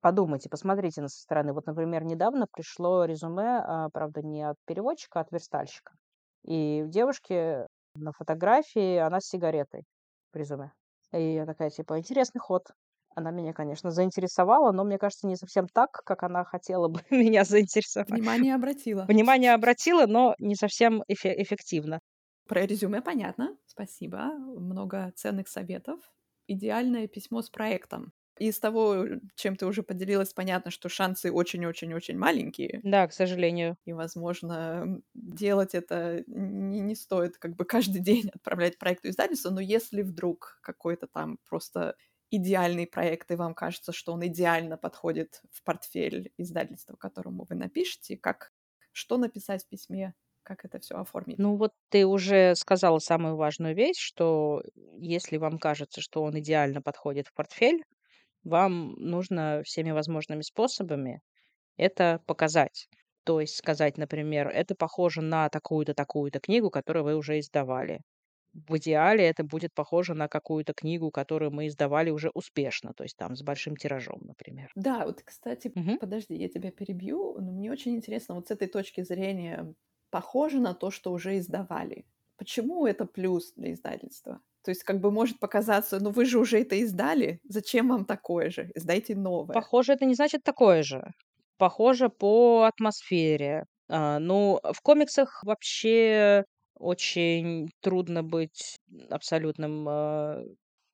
Подумайте, 0.00 0.48
посмотрите 0.50 1.02
на 1.02 1.08
со 1.08 1.20
стороны. 1.20 1.52
Вот, 1.52 1.66
например, 1.66 2.04
недавно 2.04 2.46
пришло 2.52 3.04
резюме, 3.04 3.60
а, 3.64 3.90
правда, 3.90 4.22
не 4.22 4.42
от 4.42 4.56
переводчика, 4.66 5.20
а 5.20 5.22
от 5.22 5.32
верстальщика. 5.32 5.94
И 6.44 6.84
девушки 6.86 7.66
на 7.94 8.12
фотографии 8.12 8.96
она 8.98 9.20
с 9.20 9.26
сигаретой 9.28 9.84
в 10.32 10.36
резюме. 10.36 10.72
И 11.12 11.34
я 11.34 11.46
такая 11.46 11.70
типа: 11.70 11.98
"Интересный 11.98 12.40
ход". 12.40 12.64
Она 13.16 13.30
меня, 13.30 13.54
конечно, 13.54 13.90
заинтересовала, 13.90 14.72
но, 14.72 14.84
мне 14.84 14.98
кажется, 14.98 15.26
не 15.26 15.36
совсем 15.36 15.68
так, 15.68 15.90
как 16.04 16.22
она 16.22 16.44
хотела 16.44 16.88
бы 16.88 17.00
меня 17.10 17.44
заинтересовать. 17.44 18.10
Внимание 18.10 18.54
обратила. 18.54 19.04
Внимание 19.08 19.54
обратила, 19.54 20.06
но 20.06 20.34
не 20.38 20.54
совсем 20.54 21.02
эфе 21.08 21.34
эффективно. 21.42 22.00
Про 22.46 22.66
резюме 22.66 23.00
понятно. 23.00 23.56
Спасибо. 23.64 24.32
Много 24.36 25.12
ценных 25.16 25.48
советов. 25.48 25.98
Идеальное 26.46 27.08
письмо 27.08 27.40
с 27.40 27.48
проектом. 27.48 28.12
Из 28.38 28.60
того, 28.60 29.06
чем 29.34 29.56
ты 29.56 29.64
уже 29.64 29.82
поделилась, 29.82 30.34
понятно, 30.34 30.70
что 30.70 30.90
шансы 30.90 31.32
очень-очень-очень 31.32 32.18
маленькие. 32.18 32.80
Да, 32.82 33.08
к 33.08 33.14
сожалению. 33.14 33.78
И, 33.86 33.94
возможно, 33.94 35.00
делать 35.14 35.74
это 35.74 36.22
не 36.26 36.80
не 36.80 36.94
стоит 36.94 37.38
как 37.38 37.56
бы 37.56 37.64
каждый 37.64 38.00
день 38.02 38.28
отправлять 38.28 38.78
проект 38.78 39.04
в 39.04 39.08
издательство. 39.08 39.50
Но 39.50 39.60
если 39.60 40.02
вдруг 40.02 40.58
какой-то 40.62 41.06
там 41.06 41.38
просто 41.48 41.96
идеальный 42.30 42.86
проект, 42.86 43.30
и 43.30 43.36
вам 43.36 43.54
кажется, 43.54 43.92
что 43.92 44.12
он 44.12 44.26
идеально 44.26 44.76
подходит 44.76 45.42
в 45.52 45.62
портфель 45.64 46.32
издательства, 46.38 46.96
которому 46.96 47.46
вы 47.48 47.54
напишете, 47.56 48.16
как 48.16 48.52
что 48.92 49.18
написать 49.18 49.64
в 49.64 49.68
письме, 49.68 50.14
как 50.42 50.64
это 50.64 50.78
всё 50.80 50.98
оформить? 50.98 51.38
Ну, 51.38 51.56
вот 51.56 51.72
ты 51.90 52.06
уже 52.06 52.54
сказала 52.54 52.98
самую 52.98 53.36
важную 53.36 53.74
вещь, 53.74 53.98
что 53.98 54.62
если 54.98 55.36
вам 55.36 55.58
кажется, 55.58 56.00
что 56.00 56.22
он 56.22 56.38
идеально 56.38 56.80
подходит 56.80 57.28
в 57.28 57.34
портфель, 57.34 57.82
вам 58.44 58.94
нужно 58.94 59.62
всеми 59.64 59.92
возможными 59.92 60.42
способами 60.42 61.20
это 61.78 62.22
показать. 62.26 62.88
То 63.24 63.40
есть 63.40 63.56
сказать, 63.56 63.98
например: 63.98 64.48
"Это 64.48 64.74
похоже 64.76 65.22
на 65.22 65.48
такую-то, 65.50 65.94
такую-то 65.94 66.40
книгу, 66.40 66.70
которую 66.70 67.04
вы 67.04 67.16
уже 67.16 67.38
издавали". 67.40 68.00
В 68.68 68.76
идеале 68.78 69.24
это 69.26 69.44
будет 69.44 69.74
похоже 69.74 70.14
на 70.14 70.28
какую-то 70.28 70.72
книгу, 70.74 71.10
которую 71.10 71.50
мы 71.52 71.66
издавали 71.68 72.10
уже 72.10 72.30
успешно, 72.34 72.92
то 72.94 73.04
есть 73.04 73.16
там 73.16 73.36
с 73.36 73.42
большим 73.42 73.76
тиражом, 73.76 74.20
например. 74.22 74.74
Да, 74.74 75.06
вот, 75.06 75.22
кстати, 75.22 75.74
Мгм. 75.74 75.98
подожди, 75.98 76.34
я 76.34 76.48
тебя 76.48 76.70
перебью, 76.70 77.38
но 77.40 77.50
мне 77.52 77.72
очень 77.72 77.94
интересно 77.96 78.34
вот 78.34 78.48
с 78.48 78.50
этой 78.50 78.68
точки 78.68 79.02
зрения: 79.02 79.74
похоже 80.10 80.60
на 80.60 80.74
то, 80.74 80.90
что 80.90 81.12
уже 81.12 81.38
издавали. 81.38 82.06
Почему 82.36 82.86
это 82.86 83.06
плюс 83.06 83.52
для 83.54 83.72
издательства? 83.72 84.42
То 84.62 84.70
есть 84.70 84.82
как 84.84 85.00
бы 85.00 85.10
может 85.10 85.38
показаться: 85.40 85.98
"Ну, 86.00 86.10
вы 86.10 86.26
же 86.26 86.38
уже 86.38 86.60
это 86.60 86.76
издали, 86.76 87.40
зачем 87.48 87.88
вам 87.88 88.04
такое 88.04 88.50
же? 88.50 88.70
Издайте 88.74 89.14
новое". 89.16 89.66
Похоже- 89.70 89.92
это 89.94 90.04
не 90.04 90.14
значит 90.14 90.42
такое 90.44 90.82
же. 90.82 91.02
Похоже 91.58 92.08
по 92.10 92.64
атмосфере. 92.64 93.64
А, 93.88 94.18
ну, 94.18 94.60
в 94.62 94.80
комиксах 94.82 95.42
вообще 95.44 96.44
очень 96.78 97.68
трудно 97.80 98.22
быть 98.22 98.78
абсолютным, 99.10 99.86
а, 99.88 100.42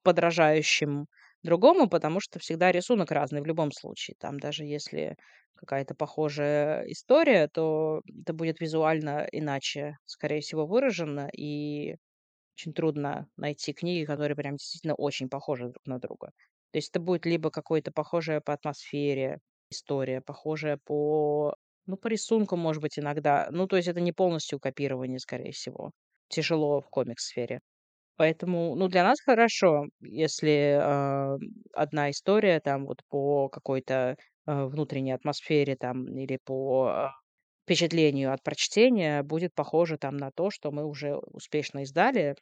подражающим 0.03 1.07
другому, 1.43 1.89
потому 1.89 2.21
что 2.21 2.39
всегда 2.39 2.73
рисунок 2.73 3.11
разный 3.13 3.41
в 3.43 3.47
любом 3.47 3.73
случае. 3.73 4.17
Там 4.19 4.39
даже 4.41 4.65
если 4.65 5.17
какая-то 5.57 5.95
похожая 5.95 6.85
история, 6.87 7.49
то 7.49 8.03
это 8.23 8.33
будет 8.33 8.61
визуально 8.61 9.29
иначе, 9.33 9.97
скорее 10.07 10.41
всего, 10.41 10.67
выражено, 10.67 11.29
и 11.37 11.97
очень 12.57 12.73
трудно 12.75 13.29
найти 13.37 13.73
книги, 13.73 14.05
которые 14.05 14.37
прям 14.37 14.57
действительно 14.57 14.95
очень 14.95 15.29
похожи 15.29 15.65
друг 15.69 15.87
на 15.87 15.99
друга. 15.99 16.33
То 16.73 16.79
есть 16.79 16.91
это 16.91 17.01
будет 17.01 17.27
либо 17.27 17.51
какое-то 17.51 17.93
похожая 17.93 18.41
по 18.41 18.53
атмосфере 18.55 19.41
история, 19.71 20.21
похожая 20.21 20.79
по 20.85 21.55
ну, 21.87 21.97
по 21.97 22.09
рисунку, 22.09 22.57
может 22.57 22.83
быть, 22.83 22.99
иногда. 22.99 23.49
Ну, 23.51 23.67
то 23.67 23.77
есть 23.77 23.89
это 23.89 24.01
не 24.01 24.13
полностью 24.13 24.61
копирование, 24.61 25.19
скорее 25.19 25.53
всего. 25.53 25.93
Тяжело 26.29 26.81
в 26.81 26.89
комикс-сфере. 26.91 27.61
Поэтому, 28.17 28.75
ну, 28.77 28.89
для 28.89 29.05
нас 29.05 29.21
хорошо, 29.21 29.87
если, 30.01 30.79
а, 30.81 31.37
одна 31.75 32.11
история 32.11 32.61
там 32.61 32.87
вот 32.87 32.99
по 33.09 33.49
какой-то, 33.49 34.17
а, 34.47 34.67
внутренней 34.67 35.13
атмосфере 35.13 35.77
там 35.77 36.07
или 36.19 36.39
по, 36.45 36.87
а, 36.89 37.13
впечатлению 37.65 38.33
от 38.33 38.43
прочтения 38.43 39.23
будет 39.23 39.55
похожа 39.55 39.99
там 39.99 40.17
на 40.19 40.31
то, 40.33 40.51
что 40.51 40.71
мы 40.73 40.85
уже 40.87 41.17
успешно 41.17 41.83
издали. 41.85 42.37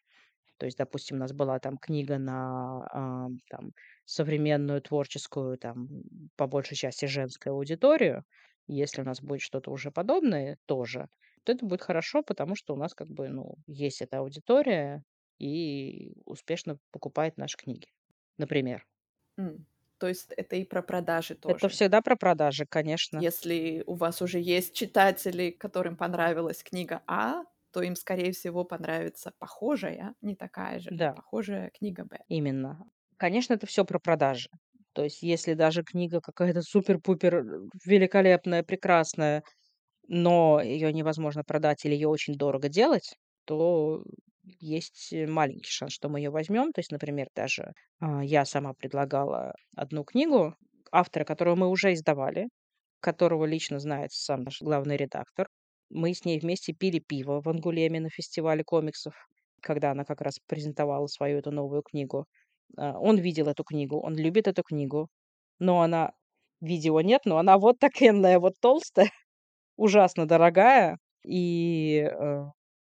То 0.59 0.67
есть, 0.67 0.79
допустим, 0.79 1.17
у 1.17 1.21
нас 1.21 1.33
была 1.33 1.59
там 1.59 1.79
книга 1.79 2.19
на, 2.19 2.85
а, 2.93 3.29
там 3.51 3.71
современную 4.05 4.83
творческую, 4.83 5.57
там, 5.59 5.89
по 6.37 6.47
большей 6.47 6.77
части 6.77 7.07
женскую 7.07 7.55
аудиторию. 7.55 8.25
Если 8.73 9.03
у 9.03 9.05
нас 9.05 9.21
будет 9.23 9.41
что-то 9.43 9.71
уже 9.73 9.91
подобное 9.91 10.59
тоже, 10.67 11.09
то 11.45 11.53
это 11.53 11.67
будет 11.67 11.83
хорошо, 11.83 12.23
потому 12.23 12.55
что 12.57 12.75
у 12.75 12.77
нас 12.77 12.95
как 12.95 13.09
бы, 13.09 13.29
ну, 13.29 13.57
есть 13.67 14.03
эта 14.03 14.19
аудитория 14.19 15.05
и 15.39 16.15
успешно 16.27 16.79
покупает 16.93 17.37
наши 17.39 17.57
книги, 17.57 17.89
например. 18.39 18.87
М, 19.39 19.67
то 19.99 20.09
есть 20.09 20.33
это 20.37 20.57
и 20.57 20.65
про 20.65 20.83
продажи 20.83 21.35
Это 21.47 21.69
тоже? 21.69 21.69
всегда 21.69 22.01
про 22.03 22.17
продажи, 22.17 22.67
конечно. 22.69 23.23
Если 23.23 23.83
у 23.87 23.95
вас 23.95 24.23
уже 24.23 24.39
есть 24.39 24.73
читатели, 24.75 25.51
которым 25.51 25.97
понравилась 25.97 26.63
книга 26.63 27.03
А, 27.09 27.43
то 27.73 27.83
им, 27.83 27.97
скорее 27.97 28.33
всего, 28.33 28.65
понравится 28.65 29.33
похожая, 29.39 30.15
не 30.23 30.37
такая 30.37 30.79
же, 30.81 30.93
но 30.97 30.99
Да. 30.99 31.15
похожая 31.15 31.71
книга 31.71 32.05
Б. 32.05 32.21
Именно. 32.29 32.87
Конечно, 33.17 33.55
это 33.55 33.67
всё 33.67 33.85
про 33.85 33.99
продажи. 33.99 34.49
То 34.97 35.05
есть 35.05 35.23
если 35.23 35.55
даже 35.55 35.83
книга 35.85 36.21
какая-то 36.21 36.63
супер-пупер, 36.63 37.35
э, 37.37 37.43
великолепная, 37.87 38.63
прекрасная, 38.65 39.43
но 40.09 40.61
её 40.63 40.91
невозможно 40.93 41.45
продать 41.45 41.85
или 41.87 41.95
её 41.95 42.11
очень 42.11 42.35
дорого 42.37 42.69
делать, 42.69 43.17
то 43.47 44.03
есть 44.61 45.15
маленький 45.29 45.71
шанс, 45.71 45.93
что 45.95 46.09
мы 46.11 46.21
её 46.21 46.33
возьмём. 46.33 46.73
То 46.73 46.81
есть, 46.81 46.93
например, 46.93 47.29
даже, 47.37 47.73
а, 48.01 48.25
я 48.25 48.45
сама 48.47 48.75
предлагала 48.75 49.55
одну 49.77 50.05
книгу 50.05 50.55
автора, 50.93 51.25
которую 51.25 51.57
мы 51.57 51.69
уже 51.69 51.95
издавали, 51.95 52.49
которого 53.01 53.47
лично 53.47 53.79
знает 53.81 54.13
сам 54.13 54.43
наш 54.45 54.63
главный 54.63 54.97
редактор. 54.97 55.49
Мы 55.91 56.15
с 56.15 56.25
ней 56.27 56.41
вместе 56.41 56.73
пили 56.75 57.01
пиво 57.01 57.43
в 57.43 57.49
"Ангулеме" 57.49 58.01
на 58.01 58.11
фестивале 58.11 58.65
комиксов, 58.65 59.15
когда 59.63 59.93
она 59.93 60.05
как 60.05 60.21
раз 60.23 60.39
презентовала 60.49 61.07
свою 61.09 61.39
эту 61.39 61.53
новую 61.53 61.83
книгу. 61.83 62.27
А, 62.77 62.99
он 62.99 63.19
видел 63.19 63.49
эту 63.49 63.65
книгу, 63.65 63.99
он 64.01 64.17
любит 64.17 64.49
эту 64.49 64.63
книгу, 64.63 65.09
но 65.61 65.83
она 65.83 66.13
видео 66.61 67.01
нет, 67.03 67.23
но 67.27 67.39
она 67.39 67.59
вот 67.59 67.79
такенная 67.81 68.39
вот 68.41 68.55
толстая, 68.61 69.11
ужасно 69.77 70.27
дорогая, 70.27 70.99
и, 71.27 72.09
э, 72.13 72.45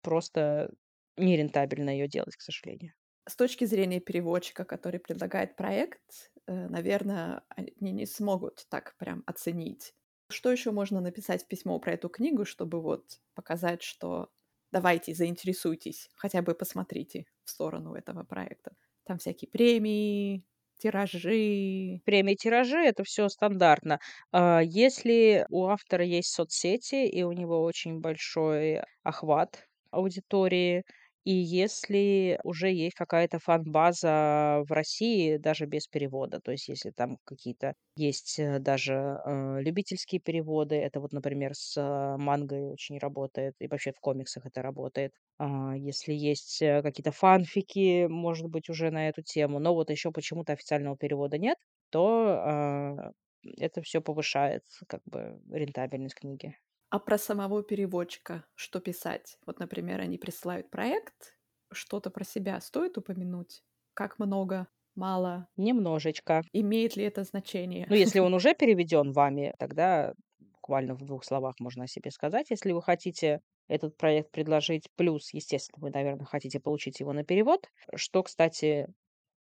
просто 0.03 0.71
нерентабельно 1.17 1.91
её 1.91 2.07
делать, 2.07 2.35
к 2.37 2.41
сожалению. 2.41 2.93
С 3.27 3.35
точки 3.35 3.65
зрения 3.65 3.99
переводчика, 3.99 4.63
который 4.65 4.99
предлагает 4.99 5.55
проект, 5.55 6.31
э, 6.47 6.67
наверно, 6.67 7.43
они 7.49 7.91
не 7.91 8.05
смогут 8.05 8.65
так 8.69 8.95
прям 8.97 9.23
оценить. 9.27 9.93
Что 10.31 10.51
ещё 10.51 10.71
можно 10.71 11.01
написать 11.01 11.43
в 11.43 11.47
письмо 11.47 11.79
про 11.79 11.93
эту 11.93 12.09
книгу, 12.09 12.45
чтобы 12.45 12.81
вот 12.81 13.19
показать, 13.35 13.81
что 13.83 14.29
давайте, 14.71 15.13
заинтересуйтесь, 15.13 16.09
хотя 16.15 16.41
бы 16.41 16.53
посмотрите 16.55 17.25
в 17.43 17.49
сторону 17.49 17.93
этого 17.95 18.23
проекта? 18.23 18.71
Там 19.09 19.17
всякие 19.17 19.49
премии, 19.49 20.43
тиражи. 20.77 21.99
Премии, 22.05 22.35
тиражи- 22.35 22.77
это 22.77 23.03
всё 23.03 23.27
стандартно. 23.27 23.99
А, 24.31 24.59
если 24.61 25.47
у 25.49 25.65
автора 25.65 26.05
есть 26.05 26.29
соцсети 26.31 27.07
и 27.07 27.23
у 27.23 27.31
него 27.31 27.63
очень 27.63 28.01
большой 28.01 28.81
охват 29.01 29.65
аудитории, 29.89 30.83
и 31.29 31.33
если 31.33 32.39
уже 32.43 32.71
есть 32.71 32.95
какая-то 32.95 33.39
фан-база 33.39 34.63
в 34.67 34.71
России 34.71 35.37
даже 35.37 35.65
без 35.67 35.87
перевода. 35.87 36.39
То 36.41 36.51
есть 36.51 36.67
если 36.69 36.91
там 36.91 37.17
какие-то 37.25 37.73
есть, 37.97 38.39
э, 38.39 38.59
даже, 38.59 38.93
э, 39.25 39.61
любительские 39.61 40.21
переводы. 40.21 40.75
Это 40.75 40.99
вот, 41.01 41.13
например, 41.13 41.51
с 41.55 41.75
мангой 42.17 42.63
очень 42.71 42.97
работает, 42.99 43.55
и 43.59 43.67
вообще 43.67 43.91
в 43.93 43.99
комиксах 43.99 44.45
это 44.45 44.61
работает. 44.61 45.11
А, 45.37 45.75
если 45.77 46.13
есть, 46.13 46.61
э, 46.61 46.81
какие-то 46.81 47.11
фанфики, 47.11 48.07
может 48.07 48.47
быть, 48.49 48.69
уже 48.69 48.91
на 48.91 49.09
эту 49.09 49.21
тему, 49.23 49.59
но 49.59 49.73
вот 49.75 49.89
ещё 49.91 50.11
почему-то 50.11 50.53
официального 50.53 50.97
перевода 50.97 51.37
нет, 51.37 51.57
то, 51.91 52.39
а, 52.45 53.11
это 53.57 53.81
всё 53.81 54.01
повышает 54.01 54.63
как 54.87 55.01
бы 55.05 55.39
рентабельность 55.51 56.15
книги. 56.15 56.55
А 56.89 56.99
про 56.99 57.17
самого 57.17 57.63
переводчика 57.63 58.45
что 58.55 58.79
писать? 58.79 59.37
Вот, 59.45 59.59
например, 59.59 59.99
они 60.01 60.17
присылают 60.17 60.69
проект, 60.71 61.37
что-то 61.71 62.09
про 62.09 62.23
себя 62.23 62.59
стоит 62.61 62.97
упомянуть? 62.97 63.63
Как 63.93 64.17
много, 64.19 64.67
мало? 64.95 65.49
Немножечко. 65.57 66.41
Имеет 66.53 66.95
ли 66.95 67.03
это 67.05 67.23
значение? 67.23 67.89
Ну, 67.89 67.95
если 67.95 68.19
он 68.19 68.33
уже 68.33 68.53
переведён 68.53 69.11
вами, 69.11 69.53
тогда 69.59 70.13
буквально 70.39 70.93
в 70.95 71.01
2 71.03 71.25
словах 71.25 71.55
можно 71.59 71.85
о 71.85 71.87
себе 71.87 72.11
сказать. 72.11 72.49
Если 72.51 72.71
вы 72.71 72.81
хотите 72.81 73.41
этот 73.67 73.97
проект 73.97 74.31
предложить, 74.31 74.89
плюс, 74.95 75.33
естественно, 75.33 75.81
вы, 75.81 75.89
наверно, 75.91 76.25
хотите 76.25 76.59
получить 76.59 76.99
его 76.99 77.13
на 77.13 77.23
перевод, 77.23 77.67
что, 77.95 78.23
кстати, 78.23 78.87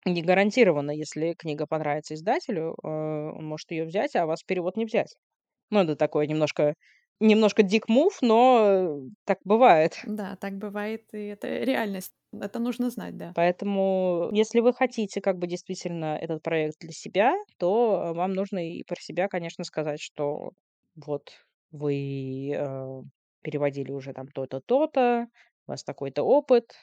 не 0.06 0.22
гарантировано. 0.22 0.92
Если 0.92 1.34
книга 1.34 1.66
понравится 1.66 2.14
издателю, 2.14 2.76
э, 2.82 2.88
он 2.88 3.46
может 3.46 3.70
её 3.72 3.86
взять, 3.86 4.16
а 4.16 4.26
вас 4.26 4.42
перевод 4.44 4.76
не 4.76 4.86
взять. 4.86 5.16
Ну, 5.70 5.80
это 5.80 5.96
такой 5.96 6.26
немножко 6.28 6.74
немножко 7.20 7.62
dick 7.62 7.82
move, 7.88 8.16
но 8.20 9.00
так 9.24 9.38
бывает. 9.44 9.98
Да, 10.06 10.36
так 10.36 10.58
бывает, 10.58 11.04
и 11.12 11.26
это 11.26 11.48
реальность. 11.64 12.12
Это 12.32 12.58
нужно 12.58 12.90
знать, 12.90 13.16
да. 13.16 13.32
Поэтому, 13.34 14.28
если 14.32 14.60
вы 14.60 14.72
хотите 14.72 15.20
как 15.20 15.38
бы 15.38 15.46
действительно 15.46 16.16
этот 16.16 16.42
проект 16.42 16.78
для 16.80 16.92
себя, 16.92 17.34
то 17.58 18.12
вам 18.14 18.32
нужно 18.32 18.68
и 18.68 18.84
про 18.84 18.96
себя, 19.00 19.28
конечно, 19.28 19.64
сказать, 19.64 20.00
что 20.00 20.52
вот 20.94 21.32
вы, 21.72 22.52
э, 22.54 23.02
переводили 23.42 23.90
уже 23.90 24.12
там 24.12 24.28
то-то, 24.28 24.60
то-то, 24.60 25.26
у 25.66 25.70
вас 25.72 25.82
такой-то 25.84 26.22
опыт. 26.22 26.74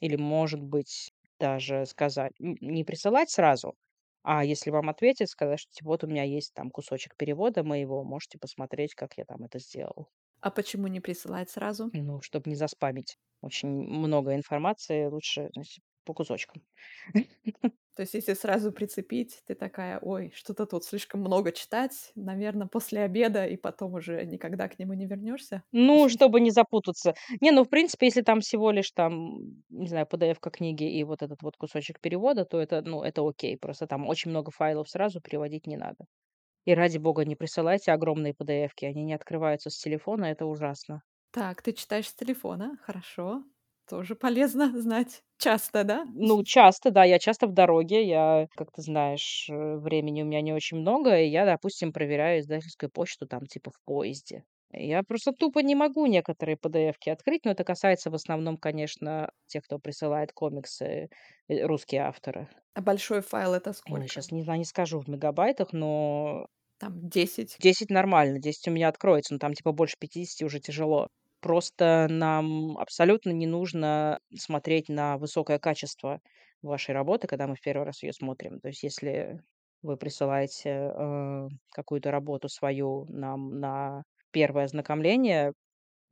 Или, 0.00 0.16
может 0.16 0.62
быть, 0.62 1.12
даже 1.40 1.84
сказать 1.86 2.32
не 2.38 2.84
присылать 2.84 3.30
сразу, 3.30 3.74
А 4.28 4.44
если 4.44 4.70
вам 4.70 4.90
ответят, 4.90 5.28
сказать, 5.30 5.60
что 5.60 5.72
типа 5.72 5.88
вот 5.90 6.04
у 6.04 6.06
меня 6.06 6.22
есть 6.24 6.54
там 6.54 6.70
кусочек 6.70 7.16
перевода 7.16 7.64
моего, 7.64 8.04
можете 8.04 8.38
посмотреть, 8.38 8.94
как 8.94 9.18
я 9.18 9.24
там 9.24 9.42
это 9.44 9.58
сделал. 9.58 10.10
А 10.40 10.50
почему 10.50 10.88
не 10.88 10.98
присылать 11.00 11.48
сразу? 11.50 11.92
Ну, 11.92 12.20
чтобы 12.22 12.48
не 12.50 12.56
заспамить. 12.56 13.18
Очень 13.42 13.68
много 13.68 14.34
информации, 14.34 15.04
лучше, 15.06 15.50
значит, 15.54 15.84
по 16.08 16.14
кусочкам. 16.14 16.62
То 17.94 18.02
есть 18.02 18.14
если 18.14 18.34
сразу 18.34 18.72
прицепить, 18.72 19.42
ты 19.46 19.54
такая: 19.54 19.98
"Ой, 20.00 20.32
что-то 20.34 20.66
тут 20.66 20.84
слишком 20.84 21.20
много 21.20 21.50
читать, 21.52 22.12
наверно, 22.14 22.66
после 22.68 23.02
обеда", 23.02 23.44
и 23.46 23.56
потом 23.56 23.94
уже 23.94 24.24
никогда 24.24 24.68
к 24.68 24.78
нему 24.78 24.92
не 24.94 25.06
вернешься? 25.06 25.64
Ну, 25.72 26.08
чтобы 26.08 26.40
не 26.40 26.50
запутаться. 26.50 27.14
Не, 27.40 27.50
ну, 27.50 27.64
в 27.64 27.68
принципе, 27.68 28.06
если 28.06 28.22
там 28.22 28.40
всего 28.40 28.70
лишь 28.70 28.90
там, 28.92 29.38
не 29.68 29.86
знаю, 29.88 30.06
PDF-ка 30.06 30.50
книги 30.50 30.84
и 30.90 31.04
вот 31.04 31.22
этот 31.22 31.42
вот 31.42 31.56
кусочек 31.56 32.00
перевода, 32.00 32.44
то 32.46 32.58
это, 32.60 32.80
ну, 32.82 33.02
это 33.02 33.22
окей. 33.26 33.56
Просто 33.58 33.86
там 33.86 34.06
очень 34.08 34.30
много 34.30 34.50
файлов 34.50 34.88
сразу 34.88 35.20
переводить 35.20 35.66
не 35.66 35.76
надо. 35.76 36.06
И 36.66 36.74
ради 36.74 36.98
бога, 36.98 37.24
не 37.26 37.36
присылайте 37.36 37.92
огромные 37.92 38.34
PDF-ки, 38.34 38.86
они 38.86 39.04
не 39.04 39.14
открываются 39.14 39.70
с 39.70 39.78
телефона, 39.78 40.26
это 40.26 40.46
ужасно. 40.46 41.02
Так, 41.30 41.62
ты 41.62 41.72
читаешь 41.72 42.08
с 42.08 42.14
телефона, 42.14 42.76
хорошо. 42.82 43.44
Тоже 43.88 44.14
полезно 44.14 44.80
знать. 44.80 45.24
Часто, 45.38 45.82
да? 45.84 46.06
Ну, 46.10 46.42
часто, 46.44 46.90
да, 46.90 47.04
я 47.04 47.18
часто 47.18 47.46
в 47.46 47.52
дороге, 47.52 48.06
я, 48.06 48.46
как 48.56 48.72
ты 48.72 48.82
знаешь, 48.82 49.46
э, 49.50 49.76
времени 49.76 50.22
у 50.22 50.24
меня 50.26 50.40
не 50.40 50.52
очень 50.52 50.78
много, 50.78 51.18
и 51.20 51.28
я, 51.28 51.44
допустим, 51.44 51.92
проверяю 51.92 52.40
издательскую 52.40 52.90
почту 52.90 53.26
там 53.26 53.46
типа 53.46 53.70
в 53.70 53.80
поезде. 53.84 54.44
Я 54.72 55.02
просто 55.02 55.32
тупо 55.32 55.60
не 55.60 55.74
могу 55.74 56.06
некоторые 56.06 56.56
PDF-ки 56.56 57.10
открыть, 57.10 57.44
но 57.44 57.50
это 57.52 57.64
касается 57.64 58.10
в 58.10 58.14
основном, 58.14 58.56
конечно, 58.58 59.30
тех, 59.46 59.64
кто 59.64 59.78
присылает 59.78 60.32
комиксы, 60.32 61.08
э, 61.48 61.66
русские 61.66 62.02
авторы. 62.02 62.48
А 62.72 62.80
большой 62.80 63.20
файл- 63.20 63.52
это 63.52 63.74
Ой, 63.94 64.06
сколько? 64.06 64.12
щас 64.12 64.30
не 64.30 64.42
знаю, 64.42 64.60
не 64.60 64.64
скажу 64.64 65.00
в 65.00 65.08
мегабайтах, 65.08 65.72
но 65.72 66.46
Там 66.78 67.08
10? 67.08 67.60
10 67.60 67.88
нормально, 67.90 68.40
10 68.40 68.68
у 68.68 68.72
меня 68.72 68.88
откроется, 68.88 69.32
но 69.34 69.38
там 69.38 69.54
типа 69.54 69.70
больше 69.72 69.96
50 69.98 70.44
уже 70.44 70.58
тяжело. 70.60 71.08
Просто 71.42 72.06
нам 72.10 72.76
абсолютно 72.78 73.30
не 73.30 73.46
нужно 73.46 74.20
смотреть 74.36 74.88
на 74.88 75.16
высокое 75.18 75.58
качество 75.60 76.20
вашей 76.62 76.92
работы, 76.94 77.28
когда 77.28 77.46
мы 77.46 77.54
в 77.54 77.60
1 77.60 77.84
раз 77.84 78.02
её 78.02 78.12
смотрим. 78.12 78.58
То 78.60 78.68
есть 78.68 78.82
если 78.82 79.40
вы 79.82 79.96
присылаете, 79.96 80.70
э, 80.92 81.48
какую-то 81.72 82.10
работу 82.10 82.48
свою 82.48 83.06
нам 83.08 83.60
на 83.60 84.02
первое 84.32 84.64
ознакомление, 84.64 85.52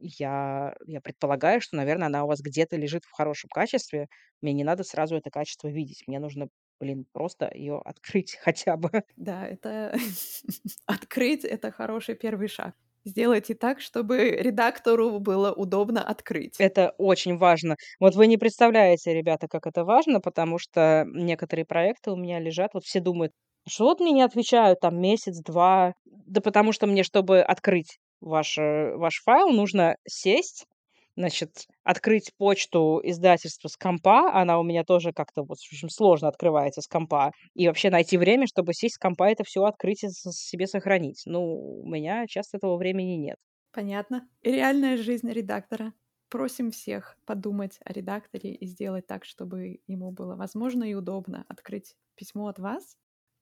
я 0.01 0.75
я 0.87 1.01
предполагаю, 1.03 1.61
что, 1.63 1.77
наверно, 1.77 2.07
она 2.07 2.25
у 2.25 2.29
вас 2.29 2.41
где-то 2.43 2.77
лежит 2.77 3.05
в 3.05 3.13
хорошем 3.13 3.51
качестве. 3.53 4.09
Мне 4.43 4.53
не 4.55 4.65
надо 4.65 4.85
сразу 4.85 5.17
это 5.17 5.31
качество 5.31 5.69
видеть. 5.69 6.05
Мне 6.09 6.21
нужно, 6.21 6.49
блин, 6.81 7.07
просто 7.13 7.51
её 7.55 7.79
открыть 7.85 8.37
хотя 8.43 8.77
бы. 8.77 8.91
Да, 9.17 9.47
это 9.49 9.95
открыть- 10.87 11.45
это 11.45 11.71
хороший 11.73 12.15
1 12.17 12.49
шаг. 12.49 12.75
Сделайте 13.07 13.55
так, 13.55 13.81
чтобы 13.81 14.31
редактору 14.31 15.21
было 15.21 15.53
удобно 15.53 16.03
открыть. 16.03 16.57
Это 16.59 16.93
очень 16.99 17.39
важно. 17.39 17.77
Вот 18.01 18.17
вы 18.17 18.27
не 18.27 18.37
представляете, 18.37 19.15
ребята, 19.15 19.47
как 19.49 19.67
это 19.69 19.85
важно, 19.85 20.21
потому 20.21 20.59
что 20.59 21.05
некоторые 21.07 21.65
проекты 21.65 22.11
у 22.11 22.17
меня 22.17 22.41
лежат. 22.41 22.75
Вот 22.75 22.85
все 22.85 22.99
думают: 23.01 23.33
"Что 23.69 23.85
вот 23.85 24.01
мне 24.01 24.11
не 24.13 24.23
отвечают 24.23 24.81
там 24.81 25.01
месяц-два?" 25.01 25.95
Да 26.05 26.41
потому 26.41 26.73
что 26.73 26.89
мне, 26.89 27.05
чтобы 27.05 27.43
открыть 27.43 27.99
ваш, 28.21 28.59
э, 28.59 28.97
ваш 28.97 29.23
файл, 29.25 29.51
нужно 29.51 29.97
сесть, 30.09 30.67
значит, 31.17 31.67
открыть 31.85 32.33
почту 32.39 33.01
издательства 33.03 33.69
с 33.69 33.77
компа. 33.77 34.33
Она 34.35 34.59
у 34.59 34.63
меня 34.63 34.85
тоже 34.85 35.13
как-то 35.13 35.43
вот, 35.43 35.59
в 35.59 35.73
общем, 35.73 35.89
сложно 35.89 36.29
открывается 36.29 36.83
с 36.83 36.87
компа. 36.87 37.33
И 37.55 37.67
вообще 37.69 37.91
найти 37.91 38.19
время, 38.19 38.47
чтобы 38.47 38.75
сесть 38.75 38.97
с 38.97 38.99
компа, 38.99 39.29
это 39.31 39.45
всё 39.45 39.65
открыть 39.65 40.05
и 40.05 40.09
себе 40.11 40.67
сохранить. 40.67 41.23
Ну, 41.27 41.81
у 41.83 41.89
меня 41.89 42.27
часто 42.29 42.59
этого 42.59 42.77
времени 42.77 43.15
нет. 43.17 43.37
Понятно. 43.73 44.29
Реальная 44.43 44.97
жизнь 44.97 45.31
редактора. 45.31 45.93
Просим 46.29 46.71
всех 46.73 47.17
подумать 47.25 47.79
о 47.85 47.93
редакторе 47.93 48.53
и 48.55 48.67
сделать 48.67 49.07
так, 49.07 49.25
чтобы 49.25 49.81
ему 49.87 50.11
было 50.11 50.35
возможно 50.35 50.83
и 50.85 50.95
удобно 50.95 51.45
открыть 51.49 51.97
письмо 52.17 52.49
от 52.49 52.59
вас. 52.59 52.97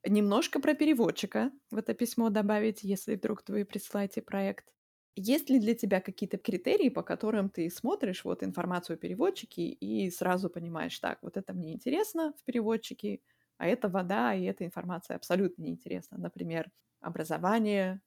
Немножко 0.06 0.60
про 0.60 0.74
переводчика 0.74 1.50
в 1.70 1.78
это 1.78 1.94
письмо 1.94 2.28
добавить, 2.28 2.82
если 2.82 3.14
вдруг 3.16 3.42
вы 3.48 3.64
присылаете 3.64 4.20
проект. 4.20 4.74
Есть 5.16 5.48
ли 5.50 5.60
для 5.60 5.74
тебя 5.74 6.00
какие-то 6.00 6.38
критерии, 6.38 6.88
по 6.88 7.02
которым 7.02 7.48
ты 7.48 7.70
смотришь 7.70 8.24
вот 8.24 8.42
информацию 8.42 8.94
о 8.94 8.98
переводчике 8.98 9.62
и 9.68 10.10
сразу 10.10 10.50
понимаешь: 10.50 10.98
"Так, 10.98 11.18
вот 11.22 11.36
это 11.36 11.52
мне 11.54 11.72
интересно 11.72 12.34
в 12.38 12.44
переводчике, 12.44 13.20
а 13.58 13.66
это 13.68 13.88
вода, 13.88 14.34
и 14.34 14.44
эта 14.44 14.64
информация 14.64 15.16
абсолютно 15.16 15.62
неинтересна"? 15.62 16.18
Например, 16.18 16.70
образование 17.00 18.00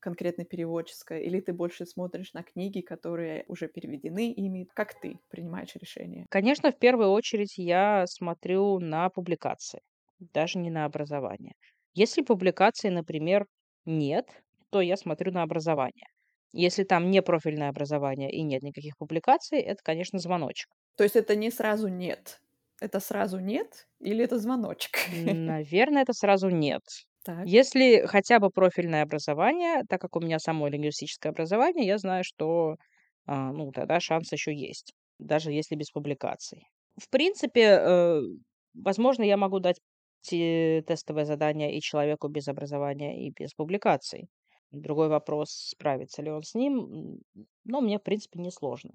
конкретно 0.00 0.44
переводческое, 0.44 1.20
или 1.20 1.40
ты 1.40 1.52
больше 1.52 1.84
смотришь 1.86 2.32
на 2.34 2.42
книги, 2.44 2.80
которые 2.80 3.44
уже 3.48 3.68
переведены 3.68 4.32
ими? 4.32 4.68
Как 4.74 4.98
ты 5.00 5.20
принимаешь 5.30 5.74
решение? 5.76 6.28
Конечно, 6.30 6.72
в 6.72 6.78
первую 6.78 7.10
очередь 7.10 7.58
я 7.58 8.06
смотрю 8.08 8.78
на 8.80 9.08
публикации, 9.10 9.82
даже 10.18 10.58
не 10.58 10.70
на 10.70 10.84
образование. 10.84 11.54
Если 11.94 12.22
публикаций, 12.22 12.90
например, 12.90 13.46
нет, 13.84 14.42
то 14.70 14.80
я 14.80 14.96
смотрю 14.96 15.30
на 15.32 15.42
образование. 15.42 16.06
Если 16.52 16.84
там 16.84 17.10
не 17.10 17.22
профильное 17.22 17.68
образование 17.70 18.30
и 18.30 18.42
нет 18.42 18.62
никаких 18.62 18.96
публикаций, 18.98 19.60
это, 19.60 19.82
конечно, 19.82 20.18
звоночек. 20.18 20.68
То 20.96 21.04
есть 21.04 21.16
это 21.16 21.34
не 21.36 21.50
сразу 21.50 21.88
"нет"? 21.88 22.40
Это 22.80 23.00
сразу 23.00 23.38
"нет" 23.38 23.88
или 24.00 24.24
это 24.24 24.38
звоночек? 24.38 24.98
Наверно, 25.06 25.98
это 25.98 26.12
сразу 26.12 26.48
"нет". 26.48 26.82
Так. 27.24 27.48
Если 27.48 28.06
хотя 28.06 28.38
бы 28.38 28.50
профильное 28.50 29.02
образование, 29.02 29.82
так 29.88 30.00
как 30.00 30.14
у 30.16 30.20
меня 30.20 30.38
самой 30.38 30.70
лингвистическое 30.70 31.32
образование, 31.32 31.86
я 31.86 31.98
знаю, 31.98 32.22
что, 32.24 32.76
а, 33.26 33.52
ну, 33.52 33.72
тогда 33.72 33.98
шанс 34.00 34.30
ещё 34.32 34.52
есть, 34.52 34.92
даже 35.18 35.50
если 35.52 35.74
без 35.74 35.90
публикаций. 35.90 36.68
В 36.96 37.08
принципе, 37.10 37.62
э, 37.80 38.20
возможно, 38.74 39.22
я 39.24 39.36
могу 39.36 39.58
дать 39.60 39.80
те 40.20 40.82
тестовое 40.86 41.24
задание 41.24 41.76
и 41.76 41.80
человеку 41.80 42.28
без 42.28 42.46
образования, 42.48 43.26
и 43.26 43.32
без 43.36 43.54
публикаций. 43.54 44.28
Другой 44.72 45.08
вопрос, 45.08 45.50
справится 45.50 46.22
ли 46.22 46.30
он 46.30 46.42
с 46.42 46.54
ним, 46.54 47.20
но 47.64 47.80
мне, 47.82 47.98
в 47.98 48.02
принципе, 48.02 48.40
несложно. 48.40 48.92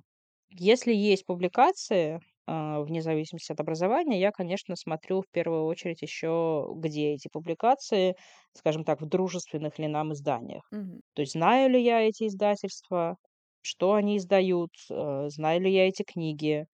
Если 0.50 0.94
есть 0.94 1.26
публикации, 1.26 2.20
а, 2.48 2.82
вне 2.82 3.02
зависимости 3.04 3.52
от 3.52 3.60
образования, 3.60 4.20
я, 4.20 4.32
конечно, 4.32 4.76
смотрю 4.76 5.22
в 5.22 5.30
первую 5.32 5.66
очередь 5.66 6.02
ещё, 6.02 6.74
где 6.78 7.14
эти 7.14 7.28
публикации, 7.28 8.16
скажем 8.54 8.84
так, 8.86 9.02
в 9.02 9.06
дружественных 9.08 9.78
ли 9.78 9.88
нам 9.88 10.14
изданиях. 10.14 10.64
Мгм. 10.72 11.02
То 11.14 11.22
есть 11.22 11.34
знаю 11.34 11.70
ли 11.70 11.84
я 11.84 12.02
эти 12.02 12.28
издательства, 12.28 13.18
что 13.62 13.94
они 13.94 14.18
издают, 14.18 14.72
э, 14.90 15.30
знаю 15.30 15.62
ли 15.62 15.72
я 15.72 15.88
эти 15.88 16.04
книги, 16.04 16.66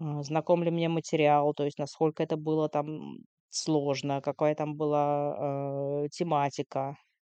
а, 0.00 0.22
знаком 0.24 0.62
ли 0.64 0.70
мне 0.70 0.88
материал, 0.88 1.54
то 1.54 1.64
есть 1.64 1.78
насколько 1.78 2.22
это 2.22 2.36
было 2.36 2.68
там 2.68 3.18
сложно, 3.50 4.20
какая 4.22 4.54
там 4.56 4.76
была, 4.76 6.04
э, 6.04 6.08
тематика. 6.12 6.96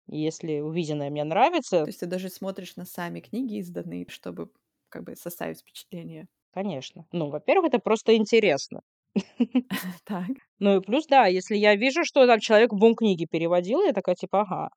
Если 0.08 0.60
увиденное 0.60 1.10
мне 1.10 1.24
нравится 1.24 1.84
То 1.84 1.88
есть 1.88 2.00
ты 2.00 2.06
даже 2.06 2.28
смотришь 2.28 2.76
на 2.76 2.84
сами 2.84 3.20
книги 3.20 3.56
изданные, 3.56 4.06
чтобы 4.08 4.50
как 4.88 5.04
бы 5.04 5.16
составить 5.16 5.60
впечатление? 5.60 6.28
Конечно. 6.54 7.06
Ну, 7.12 7.30
во-первых, 7.30 7.68
это 7.68 7.78
просто 7.78 8.14
интересно. 8.16 8.80
Так. 10.04 10.36
Ну 10.60 10.76
и 10.78 10.80
плюс, 10.80 11.06
да, 11.06 11.26
если 11.26 11.56
я 11.56 11.76
вижу, 11.76 12.04
что 12.04 12.26
там 12.26 12.40
человек 12.40 12.72
бум-книги 12.72 13.26
переводил, 13.30 13.82
я 13.82 13.92
такая 13.92 14.14
типа: 14.16 14.42
"Ага, 14.42 14.70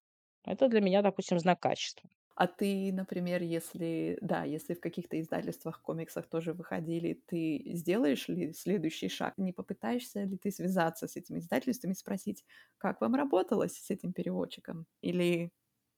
это 0.46 0.68
для 0.70 0.82
меня, 0.82 1.02
допустим, 1.02 1.40
знак 1.40 1.60
качества". 1.62 2.10
А 2.38 2.48
ты, 2.48 2.92
например, 2.92 3.42
если, 3.42 4.18
да, 4.22 4.44
если 4.44 4.74
в 4.74 4.82
каких-то 4.82 5.18
издательствах, 5.22 5.82
комиксах 5.82 6.28
тоже 6.28 6.52
выходили, 6.54 7.14
ты 7.26 7.62
сделаешь 7.74 8.28
ли 8.28 8.52
следующий 8.54 9.08
шаг? 9.08 9.36
Не 9.38 9.54
попытаешься 9.54 10.24
ли 10.24 10.38
ты 10.38 10.52
связаться 10.52 11.08
с 11.08 11.16
этими 11.16 11.40
издательствами 11.40 11.94
и 11.94 11.96
спросить: 11.96 12.44
"Как 12.78 13.00
вам 13.00 13.16
работалось 13.16 13.78
с 13.78 13.90
этим 13.90 14.12
переводчиком?" 14.12 14.86
Или 15.02 15.52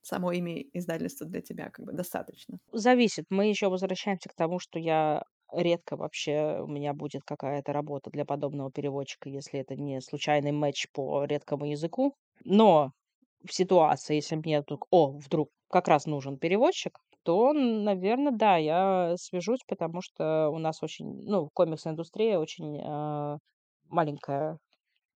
само 0.03 0.31
имя 0.31 0.61
издательства 0.73 1.25
для 1.25 1.41
тебя 1.41 1.71
как 1.71 1.85
бы 1.85 1.93
достаточно? 1.93 2.59
Зависит. 2.71 3.25
Мы 3.29 3.47
ещё 3.47 3.69
возвращаемся 3.69 4.29
к 4.29 4.33
тому, 4.35 4.59
что 4.59 4.77
я 4.79 5.23
редко 5.53 5.95
вообще 5.95 6.59
у 6.61 6.67
меня 6.67 6.93
будет 6.93 7.23
какая-то 7.23 7.71
работа 7.71 8.09
для 8.09 8.25
подобного 8.25 8.71
переводчика, 8.71 9.29
если 9.29 9.59
это 9.61 9.75
не 9.75 10.01
случайный 10.01 10.51
матч 10.51 10.87
по 10.91 11.23
редкому 11.25 11.65
языку. 11.65 12.15
Но 12.43 12.91
в 13.45 13.53
ситуации, 13.53 14.15
если 14.15 14.35
мне 14.35 14.61
вдруг, 14.61 14.87
о, 14.91 15.17
вдруг 15.17 15.49
как 15.69 15.87
раз 15.87 16.05
нужен 16.05 16.37
переводчик, 16.37 16.99
то, 17.23 17.53
наверно, 17.53 18.31
да, 18.31 18.57
я 18.57 19.15
свяжусь, 19.17 19.59
потому 19.67 20.01
что 20.01 20.49
у 20.49 20.59
нас 20.59 20.81
очень, 20.83 21.23
ну, 21.25 21.49
комиксная 21.53 21.93
индустрия 21.93 22.39
очень, 22.39 22.79
а, 22.83 23.37
маленькая 23.85 24.59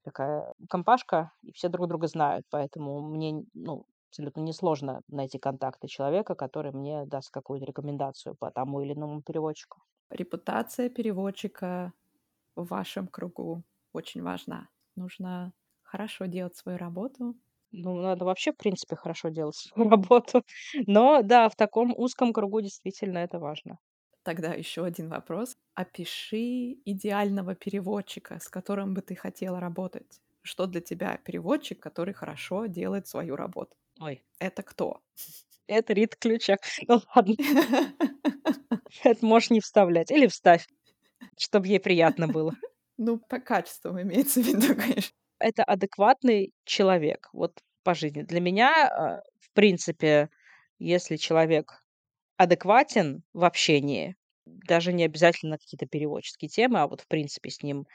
такая 0.04 0.54
компашка, 0.70 1.34
и 1.44 1.52
все 1.54 1.70
друг 1.70 1.88
друга 1.88 2.08
знают, 2.08 2.46
поэтому 2.50 3.02
мне, 3.02 3.44
ну, 3.54 3.86
абсолютно 4.10 4.42
несложно 4.42 5.02
найти 5.08 5.40
контакты 5.40 5.88
человека, 5.88 6.36
который 6.36 6.72
мне 6.72 7.06
даст 7.06 7.32
какую-то 7.32 7.66
рекомендацию 7.66 8.36
по 8.36 8.52
тому 8.52 8.82
или 8.82 8.94
иному 8.94 9.22
переводчику. 9.24 9.84
Репутация 10.10 10.90
переводчика 10.90 11.94
в 12.56 12.66
вашем 12.68 13.08
кругу 13.08 13.64
очень 13.94 14.24
важна. 14.24 14.70
Нужно 14.96 15.54
хорошо 15.84 16.26
делать 16.26 16.56
свою 16.58 16.78
работу. 16.78 17.36
Ну, 17.72 17.96
надо 18.02 18.26
вообще, 18.26 18.52
в 18.52 18.58
принципе, 18.58 18.96
хорошо 18.96 19.30
делать 19.30 19.56
свою 19.76 19.90
работу. 19.90 20.44
Но 20.88 21.22
да, 21.24 21.50
в 21.50 21.56
таком 21.56 21.94
узком 21.98 22.34
кругу 22.34 22.62
действительно 22.62 23.20
это 23.20 23.40
важно. 23.40 23.80
Тогда 24.24 24.54
еще 24.54 24.84
один 24.86 25.10
вопрос. 25.10 25.58
Опиши 25.74 26.74
идеального 26.86 27.56
переводчика, 27.56 28.40
с 28.40 28.48
которым 28.50 28.94
бы 28.94 29.02
ты 29.02 29.16
хотела 29.16 29.60
работать. 29.60 30.22
Что 30.44 30.68
для 30.68 30.82
тебя 30.82 31.18
переводчик, 31.24 31.80
который 31.80 32.14
хорошо 32.14 32.66
делает 32.68 33.08
свою 33.08 33.36
работу? 33.36 33.76
Ой, 34.02 34.22
Это 34.40 34.64
кто? 34.64 35.02
это 35.68 35.94
Рита 35.94 36.18
Ключак. 36.20 36.60
Ну 36.88 37.02
ладно, 37.16 37.36
это 39.04 39.26
можешь 39.26 39.50
не 39.50 39.60
вставлять. 39.60 40.12
Или 40.12 40.28
вставь, 40.28 40.68
чтобы 41.38 41.68
ей 41.68 41.80
приятно 41.80 42.28
было. 42.28 42.56
Ну, 42.98 43.18
по 43.20 43.40
качеству 43.40 44.00
имеется 44.02 44.42
в 44.42 44.46
виду, 44.46 44.76
конечно. 44.76 45.12
Это 45.42 45.64
адекватный 45.64 46.54
человек, 46.66 47.30
вот 47.34 47.60
по 47.84 47.96
жизни. 47.96 48.22
Для 48.24 48.40
меня, 48.42 48.88
а, 48.88 49.22
в 49.40 49.52
принципе, 49.54 50.30
если 50.80 51.18
человек 51.18 51.84
адекватен 52.38 53.24
в 53.34 53.44
общении, 53.46 54.16
даже 54.46 54.94
не 54.94 55.06
обязательно 55.06 55.58
какие-то 55.58 55.88
переводческие 55.88 56.50
темы, 56.50 56.82
а 56.82 56.88
вот 56.88 57.02
в 57.02 57.08
принципе 57.08 57.50
с 57.52 57.64
ним 57.64 57.86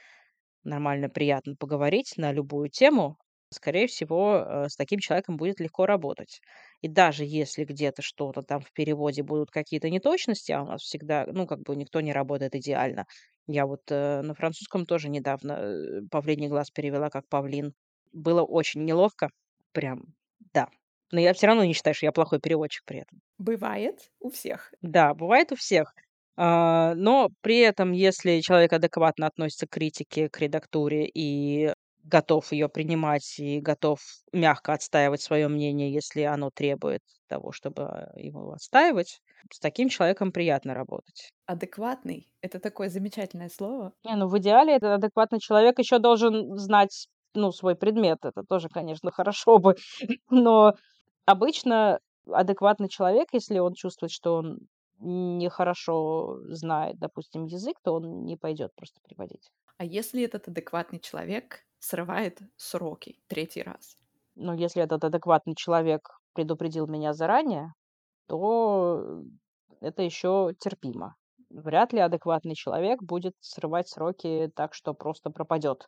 нормально, 0.63 1.09
приятно 1.09 1.55
поговорить 1.55 2.13
на 2.17 2.31
любую 2.31 2.69
тему, 2.69 3.17
скорее 3.51 3.87
всего, 3.87 4.37
э, 4.37 4.69
с 4.69 4.75
таким 4.75 4.99
человеком 4.99 5.37
будет 5.37 5.59
легко 5.59 5.85
работать. 5.85 6.41
И 6.81 6.87
даже 6.87 7.25
если 7.25 7.63
где-то 7.65 8.01
что-то 8.01 8.41
там 8.43 8.61
в 8.61 8.71
переводе 8.73 9.23
будут 9.23 9.51
какие-то 9.51 9.89
неточности, 9.89 10.51
а 10.51 10.63
у 10.63 10.65
нас 10.65 10.81
всегда, 10.83 11.25
ну, 11.27 11.47
как 11.47 11.61
бы 11.63 11.75
никто 11.75 12.01
не 12.01 12.13
работает 12.13 12.55
идеально. 12.55 13.05
Я 13.47 13.65
вот 13.65 13.81
э, 13.89 14.21
на 14.21 14.33
французском 14.33 14.85
тоже 14.85 15.09
недавно 15.09 15.53
э, 15.53 16.01
«Павлиний 16.11 16.49
глаз» 16.49 16.69
перевела 16.71 17.09
как 17.09 17.27
«павлин». 17.29 17.73
Было 18.13 18.43
очень 18.43 18.83
неловко, 18.85 19.29
прям, 19.71 20.13
да. 20.53 20.67
Но 21.11 21.19
я 21.19 21.33
все 21.33 21.47
равно 21.47 21.63
не 21.63 21.73
считаю, 21.73 21.93
что 21.95 22.05
я 22.05 22.11
плохой 22.11 22.39
переводчик 22.39 22.83
при 22.85 22.99
этом. 22.99 23.21
Бывает 23.37 24.11
у 24.19 24.29
всех. 24.29 24.73
Да, 24.81 25.13
бывает 25.13 25.51
у 25.51 25.55
всех. 25.55 25.93
А, 26.35 26.93
но 26.95 27.29
при 27.41 27.59
этом, 27.59 27.93
если 27.93 28.41
человек 28.41 28.73
адекватно 28.73 29.27
относится 29.27 29.65
к 29.67 29.71
критике, 29.71 30.29
к 30.29 30.39
редактуре 30.39 31.09
и 31.13 31.73
готов 32.07 32.51
ее 32.51 32.69
принимать, 32.69 33.39
и 33.39 33.59
готов 33.61 33.99
мягко 34.33 34.73
отстаивать 34.73 35.21
свое 35.21 35.47
мнение, 35.47 35.91
если 35.93 36.21
оно 36.23 36.49
требует 36.51 37.01
того, 37.27 37.51
чтобы 37.51 38.09
его 38.15 38.53
отстаивать, 38.53 39.21
с 39.51 39.59
таким 39.59 39.89
человеком 39.89 40.31
приятно 40.31 40.73
работать. 40.73 41.31
Адекватный- 41.45 42.33
это 42.41 42.59
такое 42.59 42.89
замечательное 42.89 43.49
слово. 43.49 43.93
Не, 44.03 44.15
ну 44.17 44.27
в 44.27 44.37
идеале 44.37 44.75
этот 44.75 44.91
адекватный 45.03 45.39
человек 45.39 45.79
еще 45.79 45.97
должен 45.99 46.57
знать, 46.57 47.07
ну, 47.33 47.51
свой 47.51 47.75
предмет. 47.75 48.19
Это 48.25 48.43
тоже, 48.43 48.67
конечно, 48.69 49.11
хорошо 49.13 49.57
бы. 49.59 49.75
Но 50.29 50.73
обычно 51.25 51.99
адекватный 52.29 52.89
человек, 52.89 53.29
если 53.33 53.59
он 53.59 53.73
чувствует, 53.75 54.11
что 54.11 54.35
он 54.35 54.59
нехорошо 54.99 56.39
знает, 56.49 56.97
допустим, 56.99 57.45
язык, 57.45 57.77
то 57.83 57.93
он 57.93 58.25
не 58.25 58.35
пойдет 58.37 58.71
просто 58.75 58.99
переводить. 59.01 59.51
А 59.77 59.85
если 59.85 60.23
этот 60.23 60.47
адекватный 60.47 60.99
человек 60.99 61.65
срывает 61.79 62.39
сроки 62.55 63.19
третий 63.27 63.63
раз? 63.63 63.97
Но 64.35 64.53
если 64.53 64.83
этот 64.83 65.03
адекватный 65.03 65.55
человек 65.55 66.19
предупредил 66.33 66.87
меня 66.87 67.13
заранее, 67.13 67.73
то 68.27 69.23
это 69.81 70.01
еще 70.03 70.53
терпимо. 70.59 71.15
Вряд 71.49 71.93
ли 71.93 71.99
адекватный 71.99 72.55
человек 72.55 73.01
будет 73.01 73.35
срывать 73.39 73.87
сроки 73.89 74.51
так, 74.55 74.73
что 74.73 74.93
просто 74.93 75.29
пропадет 75.29 75.87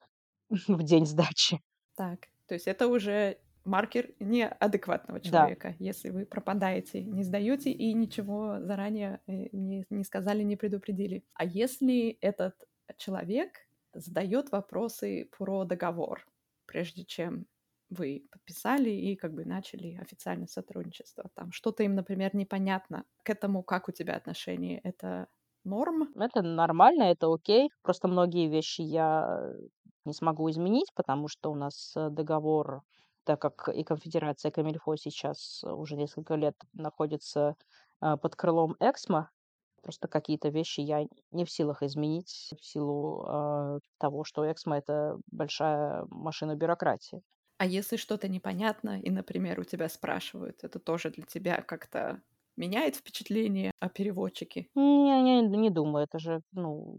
в 0.68 0.84
день 0.84 1.06
сдачи. 1.06 1.62
Так, 1.96 2.28
то 2.48 2.54
есть 2.54 2.68
это 2.68 2.88
уже 2.88 3.40
маркер 3.66 4.14
неадекватного 4.20 5.20
Да. 5.24 5.30
человека, 5.30 5.76
если 5.80 6.10
вы 6.10 6.26
пропадаете, 6.26 7.04
не 7.04 7.24
сдаете 7.24 7.72
и 7.72 7.94
ничего 7.94 8.60
заранее 8.62 9.22
э, 9.28 9.50
не, 9.52 9.86
не 9.90 10.04
сказали, 10.04 10.44
не 10.44 10.56
предупредили. 10.56 11.24
А 11.34 11.46
если 11.46 12.18
этот 12.22 12.56
человек 12.98 13.68
задает 13.94 14.52
вопросы 14.52 15.30
про 15.38 15.64
договор, 15.66 16.26
прежде 16.66 17.04
чем 17.06 17.46
вы 17.90 18.28
подписали 18.32 18.90
и 18.90 19.16
как 19.16 19.34
бы 19.34 19.46
начали 19.46 19.98
официальное 20.00 20.48
сотрудничество. 20.48 21.30
Там 21.34 21.52
что-то 21.52 21.84
им, 21.84 21.96
например, 21.96 22.36
непонятно. 22.36 23.04
К 23.24 23.32
этому 23.32 23.64
как 23.64 23.90
у 23.90 23.92
тебя 23.92 24.16
отношение? 24.16 24.80
Это 24.84 25.28
норм? 25.64 26.10
Это 26.16 26.42
нормально, 26.42 27.04
это 27.04 27.34
окей. 27.34 27.70
Просто 27.82 28.08
многие 28.08 28.48
вещи 28.48 28.82
я 28.82 29.54
не 30.06 30.14
смогу 30.14 30.50
изменить, 30.50 30.94
потому 30.96 31.28
что 31.28 31.52
у 31.52 31.56
нас 31.56 31.94
э, 31.96 32.10
договор, 32.10 32.82
так 33.24 33.42
как 33.42 33.70
и 33.70 33.84
Конфедерация 33.84 34.52
Камильфо 34.52 34.96
сейчас 34.96 35.64
уже 35.64 35.96
несколько 35.96 36.36
лет 36.36 36.56
находится 36.74 37.56
э, 38.02 38.18
под 38.18 38.36
крылом 38.36 38.76
Эксмо, 38.80 39.30
просто 39.82 40.08
какие-то 40.08 40.50
вещи 40.50 40.82
я 40.82 41.06
не 41.32 41.46
в 41.46 41.52
силах 41.52 41.84
изменить 41.84 42.52
в 42.60 42.66
силу 42.66 43.26
э, 43.28 43.80
того, 44.00 44.24
что 44.24 44.50
Эксмо 44.52 44.78
это 44.78 45.18
большая 45.32 46.06
машина 46.10 46.56
бюрократии. 46.56 47.22
А 47.58 47.66
если 47.66 47.98
что-то 47.98 48.28
непонятно, 48.28 49.00
и, 49.00 49.10
например, 49.10 49.60
у 49.60 49.64
тебя 49.64 49.90
спрашивают, 49.90 50.64
это 50.64 50.80
тоже 50.80 51.10
для 51.10 51.26
тебя 51.26 51.62
как-то 51.62 52.22
меняет 52.56 52.96
впечатление 52.96 53.72
о 53.80 53.90
переводчике? 53.90 54.70
Не, 54.76 55.22
не, 55.22 55.42
не 55.58 55.70
думаю, 55.70 56.06
это 56.06 56.18
же, 56.20 56.42
ну, 56.52 56.98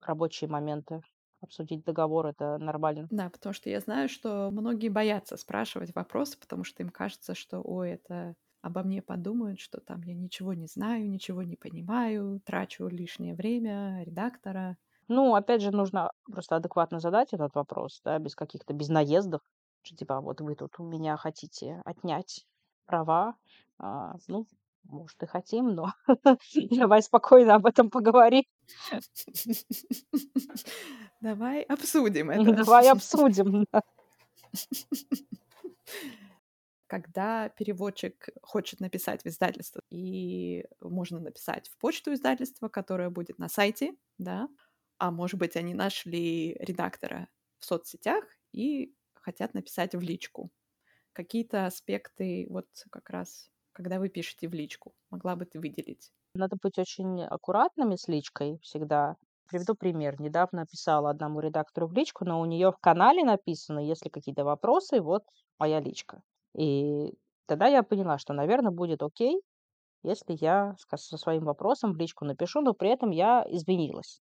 рабочие 0.00 0.50
моменты. 0.50 1.02
Обсудить 1.40 1.84
договор 1.84 2.26
это 2.26 2.58
нормально. 2.58 3.10
Да, 3.10 3.28
потому 3.28 3.52
что 3.52 3.68
я 3.70 3.80
знаю, 3.80 4.08
что 4.08 4.50
многие 4.52 4.88
боятся 4.88 5.36
спрашивать 5.36 5.94
вопросы, 5.94 6.38
потому 6.38 6.62
что 6.64 6.82
им 6.82 6.90
кажется, 6.90 7.34
что, 7.34 7.60
ой, 7.60 7.90
это 7.92 8.36
обо 8.62 8.82
мне 8.82 9.02
подумают, 9.02 9.60
что 9.60 9.80
там 9.80 10.02
я 10.02 10.14
ничего 10.14 10.54
не 10.54 10.66
знаю, 10.66 11.08
ничего 11.08 11.42
не 11.42 11.56
понимаю, 11.56 12.40
трачу 12.44 12.88
лишнее 12.88 13.34
время 13.34 14.02
редактора. 14.04 14.76
Ну, 15.08 15.34
опять 15.34 15.62
же, 15.62 15.70
нужно 15.70 16.12
просто 16.24 16.56
адекватно 16.56 17.00
задать 17.00 17.32
этот 17.32 17.54
вопрос, 17.54 18.00
да, 18.04 18.18
без 18.18 18.36
каких-то, 18.36 18.72
без 18.72 18.88
наездов. 18.88 19.40
Что 19.82 19.96
типа, 19.96 20.18
«А 20.18 20.20
вот 20.20 20.40
вы 20.40 20.54
тут 20.54 20.78
у 20.78 20.84
меня 20.84 21.16
хотите 21.16 21.80
отнять 21.84 22.46
права. 22.86 23.34
А, 23.78 24.16
ну, 24.28 24.46
может, 24.84 25.22
и 25.22 25.26
хотим, 25.26 25.74
но 25.74 25.92
давай 26.70 27.02
спокойно 27.02 27.54
об 27.54 27.66
этом 27.66 27.90
поговорим. 27.90 28.44
Давай 31.20 31.62
обсудим 31.62 32.30
это. 32.30 32.52
Давай 32.52 32.90
обсудим. 32.90 33.66
да. 36.90 36.98
Когда 36.98 37.48
переводчик 37.50 38.30
хочет 38.42 38.80
написать 38.80 39.22
в 39.22 39.26
издательство, 39.26 39.80
и 39.90 40.66
можно 40.80 41.20
написать 41.20 41.68
в 41.68 41.78
почту 41.78 42.12
издательства, 42.12 42.68
которая 42.68 43.10
будет 43.10 43.38
на 43.38 43.48
сайте, 43.48 43.94
да, 44.18 44.48
а 44.98 45.12
может 45.12 45.38
быть, 45.38 45.56
они 45.56 45.72
нашли 45.72 46.54
редактора 46.58 47.28
в 47.60 47.64
соцсетях 47.66 48.24
и 48.52 48.94
хотят 49.14 49.54
написать 49.54 49.94
в 49.94 50.00
личку. 50.00 50.50
Какие-то 51.12 51.66
аспекты, 51.66 52.46
вот 52.50 52.66
как 52.90 53.10
раз, 53.10 53.50
когда 53.72 54.00
вы 54.00 54.08
пишете 54.08 54.48
в 54.48 54.54
личку, 54.54 54.94
могла 55.10 55.36
бы 55.36 55.46
ты 55.46 55.60
выделить? 55.60 56.12
Надо 56.34 56.56
быть 56.60 56.76
очень 56.78 57.22
аккуратными 57.22 57.94
с 57.94 58.08
личкой 58.08 58.58
всегда. 58.62 59.16
Приведу 59.46 59.76
пример. 59.76 60.20
Недавно 60.20 60.66
писала 60.66 61.10
одному 61.10 61.38
редактору 61.40 61.86
в 61.86 61.92
личку, 61.92 62.24
но 62.24 62.40
у 62.40 62.46
нее 62.46 62.72
в 62.72 62.78
канале 62.78 63.22
написано, 63.24 63.78
если 63.78 64.08
какие-то 64.08 64.44
вопросы, 64.44 65.00
вот 65.00 65.24
моя 65.58 65.78
личка. 65.80 66.22
И 66.54 67.12
тогда 67.46 67.66
я 67.66 67.82
поняла, 67.82 68.18
что, 68.18 68.32
наверное, 68.32 68.72
будет 68.72 69.02
окей, 69.02 69.40
если 70.02 70.36
я 70.40 70.74
со 70.94 71.18
своим 71.18 71.44
вопросом 71.44 71.92
в 71.92 71.96
личку 71.96 72.24
напишу, 72.24 72.60
но 72.62 72.74
при 72.74 72.90
этом 72.90 73.10
я 73.10 73.44
извинилась. 73.48 74.20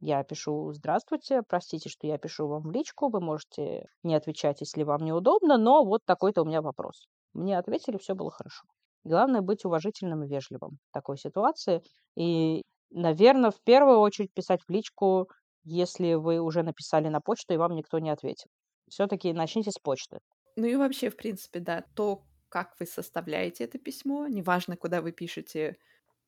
Я 0.00 0.24
пишу 0.24 0.72
«Здравствуйте, 0.72 1.42
простите, 1.46 1.90
что 1.90 2.06
я 2.06 2.16
пишу 2.18 2.48
вам 2.48 2.62
в 2.62 2.70
личку, 2.70 3.10
вы 3.10 3.20
можете 3.20 3.84
не 4.02 4.14
отвечать, 4.14 4.60
если 4.60 4.82
вам 4.82 5.04
неудобно, 5.04 5.58
но 5.58 5.84
вот 5.84 6.00
такой-то 6.06 6.42
у 6.42 6.46
меня 6.46 6.62
вопрос». 6.62 7.06
Мне 7.34 7.58
ответили, 7.58 7.98
все 7.98 8.14
было 8.14 8.30
хорошо. 8.30 8.64
Главное 9.04 9.42
быть 9.42 9.64
уважительным 9.64 10.24
и 10.24 10.28
вежливым 10.28 10.78
в 10.88 10.92
такой 10.92 11.18
ситуации. 11.18 11.82
И, 12.16 12.62
наверное, 12.90 13.50
в 13.50 13.60
первую 13.62 13.98
очередь 14.00 14.32
писать 14.32 14.60
в 14.66 14.70
личку, 14.70 15.28
если 15.64 16.14
вы 16.14 16.40
уже 16.40 16.62
написали 16.62 17.08
на 17.08 17.20
почту 17.20 17.54
и 17.54 17.58
вам 17.58 17.74
никто 17.74 17.98
не 17.98 18.10
ответил. 18.10 18.50
Все-таки 18.88 19.32
начните 19.32 19.70
с 19.70 19.78
почты. 19.78 20.18
Ну 20.56 20.66
и 20.66 20.76
вообще, 20.76 21.10
в 21.10 21.16
принципе, 21.16 21.60
да, 21.60 21.82
то, 21.94 22.26
как 22.48 22.74
вы 22.80 22.86
составляете 22.86 23.64
это 23.64 23.78
письмо, 23.78 24.26
неважно, 24.26 24.76
куда 24.76 25.00
вы 25.02 25.12
пишете 25.12 25.78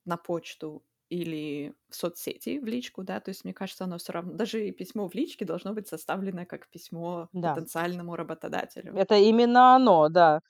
на 0.06 0.16
почту 0.18 0.86
или 1.10 1.74
в 1.90 1.96
соцсети 1.96 2.58
в 2.60 2.66
личку, 2.66 3.04
да, 3.04 3.20
то 3.20 3.30
есть 3.30 3.44
мне 3.44 3.54
кажется, 3.54 3.84
оно 3.84 3.98
все 3.98 4.12
равно, 4.12 4.34
даже 4.34 4.66
и 4.68 4.72
письмо 4.72 5.08
в 5.08 5.14
личке 5.14 5.44
должно 5.46 5.74
быть 5.74 5.88
составлено 5.88 6.46
как 6.46 6.68
письмо 6.70 7.30
Да, 7.32 7.54
потенциальному 7.54 8.16
работодателю. 8.16 9.02
это 9.02 9.16
именно 9.16 9.74
оно, 9.76 10.08
да. 10.08 10.40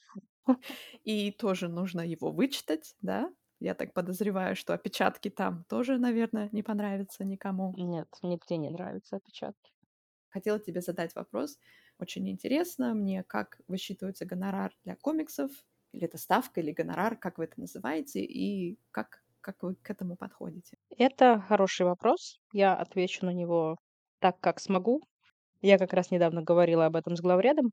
И 1.05 1.31
тоже 1.33 1.69
нужно 1.69 2.01
его 2.07 2.31
вычитать, 2.33 2.97
да. 3.01 3.33
Я 3.61 3.75
так 3.75 3.95
подозреваю, 3.95 4.57
что 4.57 4.75
опечатки 4.75 5.31
там 5.31 5.65
тоже, 5.69 5.99
наверное, 5.99 6.49
не 6.53 6.63
понравятся 6.63 7.25
никому. 7.25 7.75
Нет, 7.77 8.09
нигде 8.23 8.57
не 8.57 8.71
нравятся 8.71 9.17
опечатки. 9.17 9.73
Хотела 10.31 10.59
тебе 10.59 10.81
задать 10.81 11.15
вопрос. 11.15 11.59
Очень 12.03 12.29
интересно 12.29 12.95
мне, 12.95 13.23
как 13.23 13.61
высчитывается 13.69 14.25
гонорар 14.27 14.73
для 14.85 14.97
комиксов, 14.97 15.53
или 15.93 16.05
это 16.07 16.19
ставка, 16.19 16.61
или 16.61 16.73
гонорар, 16.73 17.17
как 17.17 17.39
вы 17.39 17.45
это 17.45 17.61
называете, 17.61 18.25
и 18.25 18.77
как, 18.91 19.23
как 19.41 19.63
вы 19.63 19.77
к 19.77 19.89
этому 19.89 20.17
подходите? 20.17 20.79
Это 20.99 21.39
хороший 21.47 21.87
вопрос. 21.87 22.41
Я 22.53 22.75
отвечу 22.75 23.25
на 23.25 23.31
него 23.31 23.77
так, 24.19 24.41
как 24.41 24.59
смогу. 24.59 25.01
Я 25.61 25.79
как 25.79 25.93
раз 25.93 26.11
недавно 26.11 26.43
говорила 26.43 26.87
об 26.87 26.97
этом 26.97 27.15
с 27.17 27.21
главредом, 27.21 27.71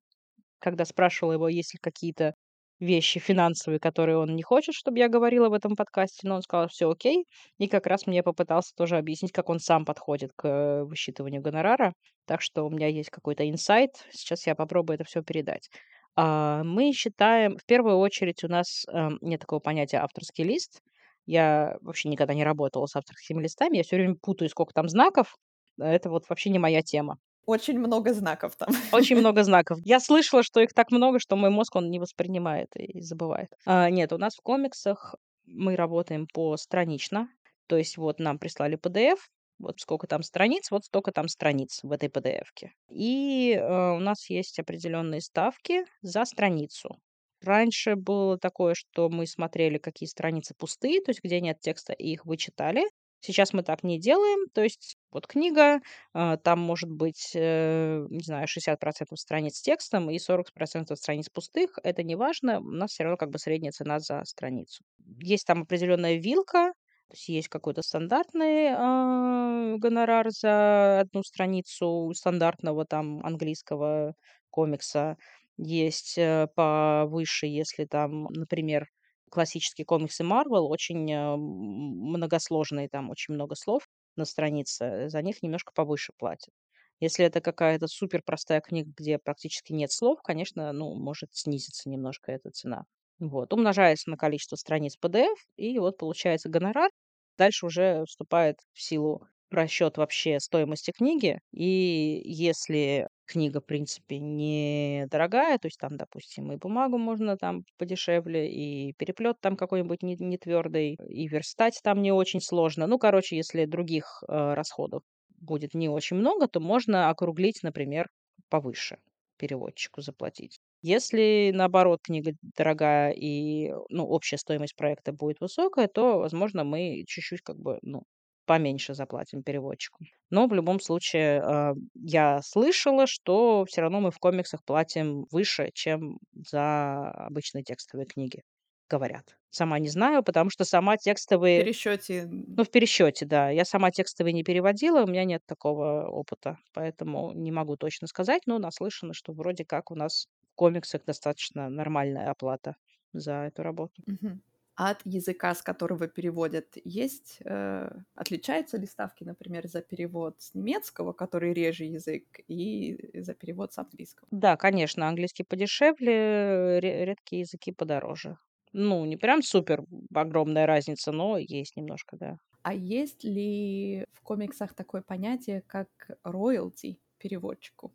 когда 0.60 0.86
спрашивала 0.86 1.34
его, 1.34 1.50
есть 1.50 1.74
ли 1.74 1.80
какие-то 1.82 2.36
вещи 2.80 3.20
финансовые, 3.20 3.80
которые 3.80 4.18
он 4.18 4.36
не 4.36 4.44
хочет, 4.44 4.74
чтобы 4.76 5.00
я 5.00 5.10
говорила 5.10 5.50
в 5.50 5.54
этом 5.54 5.76
подкасте, 5.76 6.28
но 6.28 6.36
он 6.36 6.42
сказал, 6.42 6.68
все 6.70 6.90
окей. 6.90 7.26
И 7.58 7.68
как 7.68 7.88
раз 7.88 8.08
мне 8.08 8.24
попытался 8.24 8.74
тоже 8.76 8.98
объяснить, 8.98 9.32
как 9.32 9.50
он 9.50 9.60
сам 9.60 9.86
подходит 9.86 10.32
к 10.36 10.48
э, 10.48 10.84
высчитыванию 10.84 11.42
гонорара. 11.42 11.94
Так 12.26 12.42
что 12.42 12.64
у 12.64 12.70
меня 12.70 12.88
есть 12.88 13.10
какой-то 13.10 13.50
инсайт. 13.50 13.92
Сейчас 14.12 14.48
я 14.48 14.56
попробую 14.56 14.96
это 14.96 15.04
все 15.04 15.22
передать. 15.24 15.70
А, 16.16 16.64
Мы 16.64 16.92
считаем, 16.94 17.58
в 17.58 17.66
первую 17.66 17.98
очередь 17.98 18.44
у 18.44 18.48
нас 18.48 18.86
эм, 18.92 19.18
нет 19.22 19.42
такого 19.42 19.60
понятия 19.60 19.98
авторский 19.98 20.44
лист. 20.44 20.82
Я 21.26 21.78
вообще 21.82 22.10
никогда 22.10 22.34
не 22.34 22.44
работала 22.44 22.86
с 22.88 22.96
авторскими 22.96 23.42
листами. 23.42 23.78
Я 23.78 23.84
все 23.84 23.98
время 23.98 24.16
путаю, 24.22 24.50
сколько 24.50 24.74
там 24.74 24.90
знаков. 24.90 25.36
Это 25.80 26.10
вот 26.10 26.28
вообще 26.30 26.50
не 26.50 26.60
моя 26.60 26.82
тема. 26.82 27.18
Очень 27.50 27.80
много 27.80 28.14
знаков 28.14 28.56
там. 28.56 28.70
Очень 28.92 29.16
много 29.22 29.44
знаков. 29.44 29.80
Я 29.84 30.00
слышала, 30.00 30.44
что 30.44 30.60
их 30.60 30.72
так 30.76 30.92
много, 30.92 31.18
что 31.20 31.36
мой 31.36 31.50
мозг, 31.50 31.76
он 31.76 31.90
не 31.90 32.00
воспринимает 32.00 32.70
и 32.76 33.02
забывает. 33.02 33.50
А, 33.66 33.90
нет, 33.90 34.14
у 34.14 34.20
нас 34.20 34.36
в 34.36 34.42
комиксах 34.44 35.16
мы 35.48 35.76
работаем 35.76 36.28
постранично. 36.32 37.28
То 37.66 37.76
есть 37.76 37.98
вот 37.98 38.20
нам 38.20 38.38
прислали 38.38 38.78
PDF, 38.78 39.18
вот 39.58 39.80
сколько 39.80 40.06
там 40.06 40.22
страниц, 40.22 40.70
вот 40.70 40.86
столько 40.86 41.12
там 41.12 41.28
страниц 41.28 41.80
в 41.82 41.92
этой 41.92 42.10
PDF-ке. 42.10 42.72
И 42.92 43.54
э, 43.60 43.92
у 43.96 44.00
нас 44.00 44.30
есть 44.30 44.60
определенные 44.60 45.22
ставки 45.22 45.86
за 46.04 46.26
страницу. 46.26 47.00
Раньше 47.42 47.96
было 47.96 48.38
такое, 48.38 48.76
что 48.76 49.10
мы 49.10 49.26
смотрели, 49.26 49.80
какие 49.80 50.08
страницы 50.08 50.54
пустые, 50.56 51.02
то 51.02 51.10
есть 51.10 51.24
где 51.24 51.42
нет 51.42 51.60
текста, 51.62 51.94
и 51.94 52.10
их 52.10 52.26
вычитали. 52.26 52.84
Сейчас 53.22 53.54
мы 53.54 53.64
так 53.64 53.84
не 53.84 54.00
делаем. 54.00 54.48
То 54.54 54.62
есть 54.64 54.98
вот 55.12 55.28
книга, 55.28 55.82
а, 56.14 56.38
там 56.38 56.60
может 56.60 56.90
быть, 56.90 57.32
э, 57.36 58.06
не 58.10 58.24
знаю, 58.24 58.48
60% 58.48 59.20
страниц 59.20 59.62
текстом 59.62 60.10
и 60.10 60.20
40% 60.20 60.98
страниц 60.98 61.30
пустых. 61.30 61.78
Это 61.84 62.04
не 62.04 62.16
важно. 62.16 62.60
У 62.60 62.64
нас 62.64 62.92
все 62.92 63.04
равно 63.04 63.18
как 63.18 63.30
бы 63.30 63.40
средняя 63.40 63.72
цена 63.72 64.00
за 64.00 64.24
страницу. 64.26 64.84
Есть 65.22 65.46
там 65.48 65.64
определенная 65.64 66.16
вилка, 66.16 66.74
то 67.10 67.16
есть 67.16 67.28
есть 67.30 67.48
какой-то 67.50 67.82
стандартный 67.82 68.70
а, 68.72 69.76
гонорар 69.78 70.30
за 70.30 71.00
одну 71.02 71.24
страницу 71.24 72.12
стандартного 72.16 72.86
там 72.86 73.26
английского 73.26 74.14
комикса. 74.52 75.18
Есть 75.58 76.18
э, 76.18 76.48
повыше, 76.56 77.48
если 77.48 77.86
там, 77.86 78.26
например, 78.26 78.88
классические 79.30 79.86
комиксы 79.86 80.24
Marvel 80.24 80.62
очень, 80.68 81.12
э, 81.12 81.36
многосложные, 81.38 82.90
там 82.90 83.10
очень 83.10 83.34
много 83.34 83.56
слов 83.56 83.88
на 84.16 84.26
странице, 84.26 85.10
за 85.10 85.22
них 85.22 85.42
немножко 85.44 85.72
повыше 85.74 86.14
платят. 86.18 86.54
Если 87.00 87.26
это 87.26 87.40
какая-то 87.42 87.88
супер 87.88 88.22
простая 88.24 88.60
книга, 88.62 88.92
где 88.98 89.18
практически 89.20 89.72
нет 89.74 89.92
слов, 89.92 90.22
конечно, 90.22 90.72
ну, 90.74 90.96
может 90.96 91.30
снизиться 91.34 91.90
немножко 91.90 92.32
эта 92.32 92.52
цена. 92.52 92.84
Вот. 93.20 93.54
Умножается 93.54 94.10
на 94.10 94.18
количество 94.18 94.56
страниц 94.58 94.98
PDF, 94.98 95.38
и 95.56 95.80
вот 95.80 95.98
получается 95.98 96.50
гонорар. 96.50 96.90
Дальше 97.38 97.66
уже 97.66 98.04
вступает 98.06 98.58
в 98.74 98.82
силу 98.82 99.28
расчет 99.50 99.98
вообще 99.98 100.40
стоимости 100.40 100.92
книги. 100.92 101.40
И 101.52 102.22
если 102.26 103.08
книга, 103.30 103.62
в 103.62 103.66
принципе, 103.66 104.20
недорогая, 104.20 105.58
то 105.60 105.68
есть 105.68 105.80
там, 105.80 105.98
допустим, 105.98 106.52
и 106.52 106.58
бумагу 106.58 106.98
можно 106.98 107.38
там 107.38 107.64
подешевле, 107.78 108.52
и 108.52 108.94
переплет 108.94 109.38
там 109.42 109.56
какой-нибудь 109.58 110.02
не, 110.04 110.16
не 110.20 110.38
твердый, 110.38 110.96
и 110.96 111.28
верстать 111.28 111.80
там 111.84 112.02
не 112.02 112.12
очень 112.12 112.42
сложно. 112.42 112.88
Ну, 112.88 112.98
короче, 113.00 113.38
если 113.38 113.66
других 113.66 114.24
э, 114.28 114.54
расходов 114.54 115.04
будет 115.40 115.74
не 115.74 115.90
очень 115.90 116.18
много, 116.18 116.48
то 116.48 116.60
можно 116.60 117.10
округлить, 117.10 117.60
например, 117.64 118.10
повыше 118.50 118.98
переводчику 119.38 120.02
заплатить. 120.02 120.60
Если, 120.82 121.52
наоборот, 121.54 122.00
книга 122.04 122.34
дорогая 122.58 123.12
и, 123.12 123.72
ну, 123.90 124.06
общая 124.06 124.38
стоимость 124.38 124.76
проекта 124.76 125.14
будет 125.14 125.40
высокая, 125.42 125.88
то, 125.88 126.20
возможно, 126.20 126.64
мы 126.64 127.04
чуть-чуть 127.08 127.42
как 127.42 127.58
бы, 127.58 127.80
ну, 127.82 128.04
поменьше 128.50 128.96
заплатим 128.96 129.44
переводчику. 129.44 130.00
Но 130.32 130.48
в 130.48 130.54
любом 130.56 130.80
случае, 130.80 131.40
а, 131.44 131.74
я 131.96 132.42
слышала, 132.42 133.06
что 133.08 133.66
все 133.68 133.82
равно 133.82 134.02
мы 134.02 134.12
в 134.12 134.18
комиксах 134.20 134.64
платим 134.66 135.26
выше, 135.32 135.70
чем 135.76 136.18
за 136.34 137.12
обычные 137.12 137.64
текстовые 137.64 138.08
книги, 138.08 138.42
говорят. 138.90 139.38
Сама 139.52 139.78
не 139.80 139.90
знаю, 139.90 140.24
потому 140.24 140.50
что 140.50 140.66
сама 140.66 140.98
В 141.44 141.52
текстовые 141.52 141.54
пересчете 141.54 142.26
ну, 142.32 142.64
в 142.64 142.72
пересчете, 142.72 143.26
да. 143.26 143.50
Я 143.52 143.66
сама 143.66 143.92
текстовые 143.92 144.34
не 144.34 144.44
переводила, 144.44 145.04
у 145.04 145.08
меня 145.08 145.24
нет 145.26 145.42
такого 145.46 146.08
опыта, 146.10 146.58
поэтому 146.74 147.34
не 147.34 147.52
могу 147.52 147.78
точно 147.78 148.08
сказать, 148.08 148.44
но 148.48 148.60
наслышана, 148.60 149.14
что 149.14 149.34
вроде 149.34 149.66
как 149.66 149.92
у 149.92 149.96
нас 149.96 150.28
в 150.54 150.56
комиксах 150.56 151.06
достаточно 151.06 151.70
нормальная 151.70 152.30
оплата 152.32 152.76
за 153.14 153.46
эту 153.46 153.64
работу. 153.64 154.04
Мгм. 154.08 154.42
От 154.82 155.02
языка, 155.06 155.54
с 155.56 155.62
которого 155.62 156.08
переводят, 156.08 156.78
есть, 156.86 157.40
э, 157.44 157.90
отличаются 158.16 158.78
ли 158.78 158.86
ставки, 158.88 159.26
например, 159.26 159.68
за 159.68 159.82
перевод 159.82 160.42
с 160.42 160.54
немецкого, 160.54 161.12
который 161.12 161.54
реже 161.54 161.84
язык, 161.84 162.40
и 162.48 163.12
за 163.14 163.34
перевод 163.34 163.74
с 163.74 163.78
английского? 163.78 164.30
Да, 164.32 164.58
конечно, 164.58 165.08
английский 165.08 165.44
подешевле, 165.44 166.80
ре- 166.80 167.06
редкие 167.06 167.42
языки 167.42 167.72
подороже. 167.72 168.38
Ну, 168.74 169.06
не 169.06 169.18
прям 169.18 169.42
супер 169.42 169.84
огромная 170.14 170.66
разница, 170.68 171.12
но 171.12 171.38
есть 171.38 171.76
немножко, 171.76 172.18
да. 172.18 172.38
А 172.62 172.74
есть 172.74 173.24
ли 173.26 174.06
в 174.14 174.22
комиксах 174.22 174.74
такое 174.74 175.02
понятие, 175.02 175.62
как 175.62 175.90
роялти 176.24 177.02
переводчику? 177.18 177.94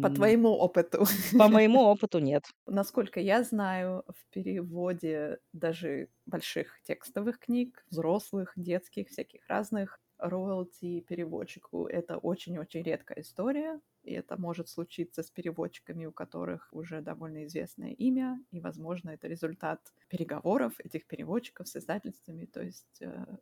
По 0.00 0.10
твоему 0.10 0.50
опыту. 0.50 1.04
По 1.38 1.48
моему 1.48 1.80
опыту 1.80 2.20
нет. 2.20 2.44
Насколько 2.66 3.20
я 3.20 3.42
знаю, 3.42 4.04
в 4.08 4.32
переводе 4.32 5.38
даже 5.52 6.08
больших 6.26 6.80
текстовых 6.82 7.40
книг, 7.40 7.84
взрослых, 7.90 8.52
детских, 8.56 9.08
всяких 9.08 9.46
разных, 9.48 10.00
роялти 10.18 11.00
переводчику— 11.00 11.86
это 11.88 12.18
очень-очень 12.18 12.82
редкая 12.82 13.20
история, 13.20 13.80
и 14.02 14.12
это 14.12 14.40
может 14.40 14.68
случиться 14.68 15.22
с 15.22 15.30
переводчиками, 15.30 16.06
у 16.06 16.12
которых 16.12 16.68
уже 16.72 17.00
довольно 17.00 17.44
известное 17.44 17.92
имя, 17.92 18.40
и, 18.50 18.60
возможно, 18.60 19.10
это 19.10 19.28
результат 19.28 19.80
переговоров 20.08 20.74
этих 20.78 21.06
переводчиков 21.06 21.68
с 21.68 21.76
издательствами, 21.76 22.46
то 22.46 22.62
есть 22.62 23.00
э, 23.00 23.36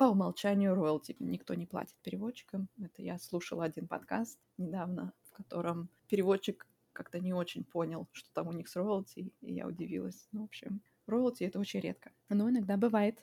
по 0.00 0.04
умолчанию 0.04 0.74
роялти 0.74 1.14
никто 1.18 1.52
не 1.52 1.66
платит 1.66 1.94
переводчикам. 2.02 2.70
Это 2.82 3.02
я 3.02 3.18
слушала 3.18 3.64
один 3.64 3.86
подкаст 3.86 4.38
недавно, 4.56 5.12
в 5.24 5.32
котором 5.32 5.90
переводчик 6.08 6.66
как-то 6.94 7.20
не 7.20 7.34
очень 7.34 7.64
понял, 7.64 8.08
что 8.12 8.32
там 8.32 8.48
у 8.48 8.52
них 8.52 8.68
с 8.68 8.76
роялти, 8.76 9.30
и 9.42 9.52
я 9.52 9.66
удивилась. 9.66 10.26
Ну, 10.32 10.40
в 10.40 10.44
общем, 10.44 10.80
роялти 11.06 11.44
это 11.44 11.58
очень 11.58 11.80
редко, 11.80 12.12
но 12.30 12.48
иногда 12.48 12.78
бывает. 12.78 13.22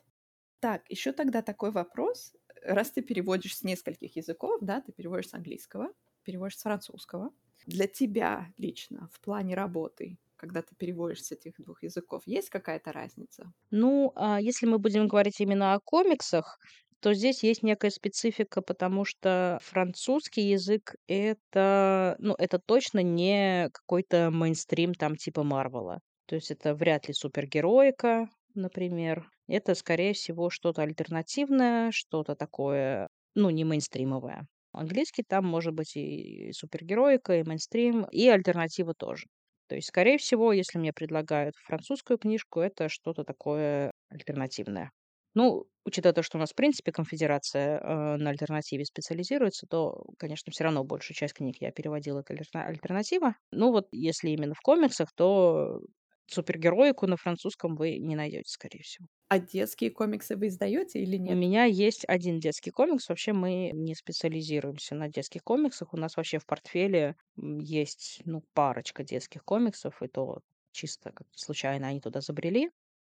Так, 0.60 0.88
еще 0.88 1.14
тогда 1.14 1.42
такой 1.42 1.72
вопрос. 1.72 2.36
Раз 2.62 2.92
ты 2.92 3.02
переводишь 3.02 3.58
с 3.58 3.64
нескольких 3.64 4.16
языков, 4.16 4.60
да, 4.62 4.80
ты 4.80 4.92
переводишь 4.92 5.30
с 5.30 5.34
английского, 5.34 5.92
переводишь 6.22 6.60
с 6.60 6.62
французского, 6.62 7.32
для 7.66 7.88
тебя 7.88 8.54
лично 8.60 9.10
в 9.12 9.20
плане 9.22 9.56
работы, 9.56 10.20
когда 10.38 10.62
ты 10.62 10.76
переводишь 10.76 11.24
с 11.24 11.32
этих 11.32 11.54
двух 11.60 11.84
языков, 11.84 12.24
есть 12.26 12.50
какая-то 12.50 12.92
разница? 12.92 13.52
Ну, 13.72 14.12
а 14.16 14.40
если 14.42 14.66
мы 14.66 14.80
будем 14.80 15.08
говорить 15.08 15.40
именно 15.42 15.74
о 15.74 15.80
комиксах, 15.80 16.58
то 17.00 17.14
здесь 17.14 17.44
есть 17.44 17.64
некая 17.64 17.92
специфика, 17.92 18.62
потому 18.62 19.06
что 19.06 19.60
французский 19.62 20.42
язык 20.50 20.96
это, 21.08 22.16
ну, 22.20 22.34
это 22.38 22.60
точно 22.60 23.00
не 23.04 23.70
какой-то 23.74 24.32
мейнстрим 24.32 24.94
там 24.94 25.16
типа 25.16 25.44
Марвела. 25.44 26.00
То 26.26 26.36
есть 26.36 26.50
это 26.52 26.74
вряд 26.76 27.08
ли 27.08 27.14
супергероика, 27.14 28.28
например. 28.56 29.30
Это, 29.48 29.76
скорее 29.76 30.14
всего, 30.14 30.50
что-то 30.50 30.82
альтернативное, 30.82 31.92
что-то 31.92 32.36
такое, 32.36 33.10
ну, 33.36 33.50
не 33.50 33.64
мейнстримовое. 33.64 34.48
Английский 34.72 35.24
там 35.24 35.46
может 35.46 35.74
быть 35.74 35.96
и 35.96 36.52
супергероика, 36.54 37.40
и 37.40 37.44
мейнстрим, 37.44 38.06
и 38.12 38.28
альтернатива 38.28 38.94
тоже. 38.94 39.26
То 39.68 39.76
есть, 39.76 39.88
скорее 39.90 40.18
всего, 40.18 40.54
если 40.54 40.78
мне 40.80 40.94
предлагают 40.94 41.56
французскую 41.58 42.18
книжку, 42.18 42.60
это 42.62 42.90
что-то 42.90 43.24
такое 43.24 43.92
альтернативное. 44.10 44.92
Ну, 45.36 45.68
учитывая 45.86 46.14
то, 46.14 46.24
что 46.24 46.38
у 46.38 46.42
нас, 46.42 46.52
в 46.52 46.56
принципе, 46.56 46.92
конфедерация 46.92 47.80
э, 47.80 48.18
на 48.18 48.30
альтернативе 48.32 48.86
специализируется, 48.86 49.68
то, 49.70 50.04
конечно, 50.18 50.52
все 50.52 50.64
равно 50.64 50.84
большую 50.84 51.16
часть 51.16 51.34
книг 51.36 51.58
я 51.60 51.72
переводила 51.72 52.24
как 52.24 52.38
альтерна- 52.38 52.66
альтернатива. 52.66 53.36
Ну, 53.52 53.72
вот 53.72 53.88
если 53.92 54.30
именно 54.32 54.56
в 54.56 54.62
комиксах, 54.62 55.10
то 55.16 55.82
Супергероику 56.28 57.08
на 57.08 57.18
французском 57.18 57.76
вы 57.76 57.98
не 58.00 58.16
найдете, 58.16 58.50
скорее 58.50 58.84
всего. 58.84 59.08
А 59.30 59.40
детские 59.40 59.90
комиксы 59.92 60.36
вы 60.36 60.48
издаете 60.48 61.00
или 61.02 61.16
У 61.26 61.34
нет? 61.34 61.36
меня 61.36 61.66
есть 61.66 62.06
один 62.08 62.40
детский 62.40 62.72
комикс. 62.72 63.10
Вообще 63.10 63.34
мы 63.34 63.72
не 63.74 63.96
специализируемся 63.96 64.96
на 64.96 65.10
детских 65.10 65.44
комиксах. 65.44 65.94
У 65.94 65.98
нас 65.98 66.16
вообще 66.18 66.40
в 66.40 66.46
портфеле 66.46 67.16
есть, 67.36 68.22
ну, 68.26 68.44
парочка 68.54 69.04
детских 69.04 69.44
комиксов, 69.44 70.02
и 70.02 70.08
то 70.08 70.40
чисто 70.72 71.12
как 71.12 71.28
случайно 71.36 71.88
они 71.90 72.00
туда 72.02 72.22
забрели. 72.22 72.70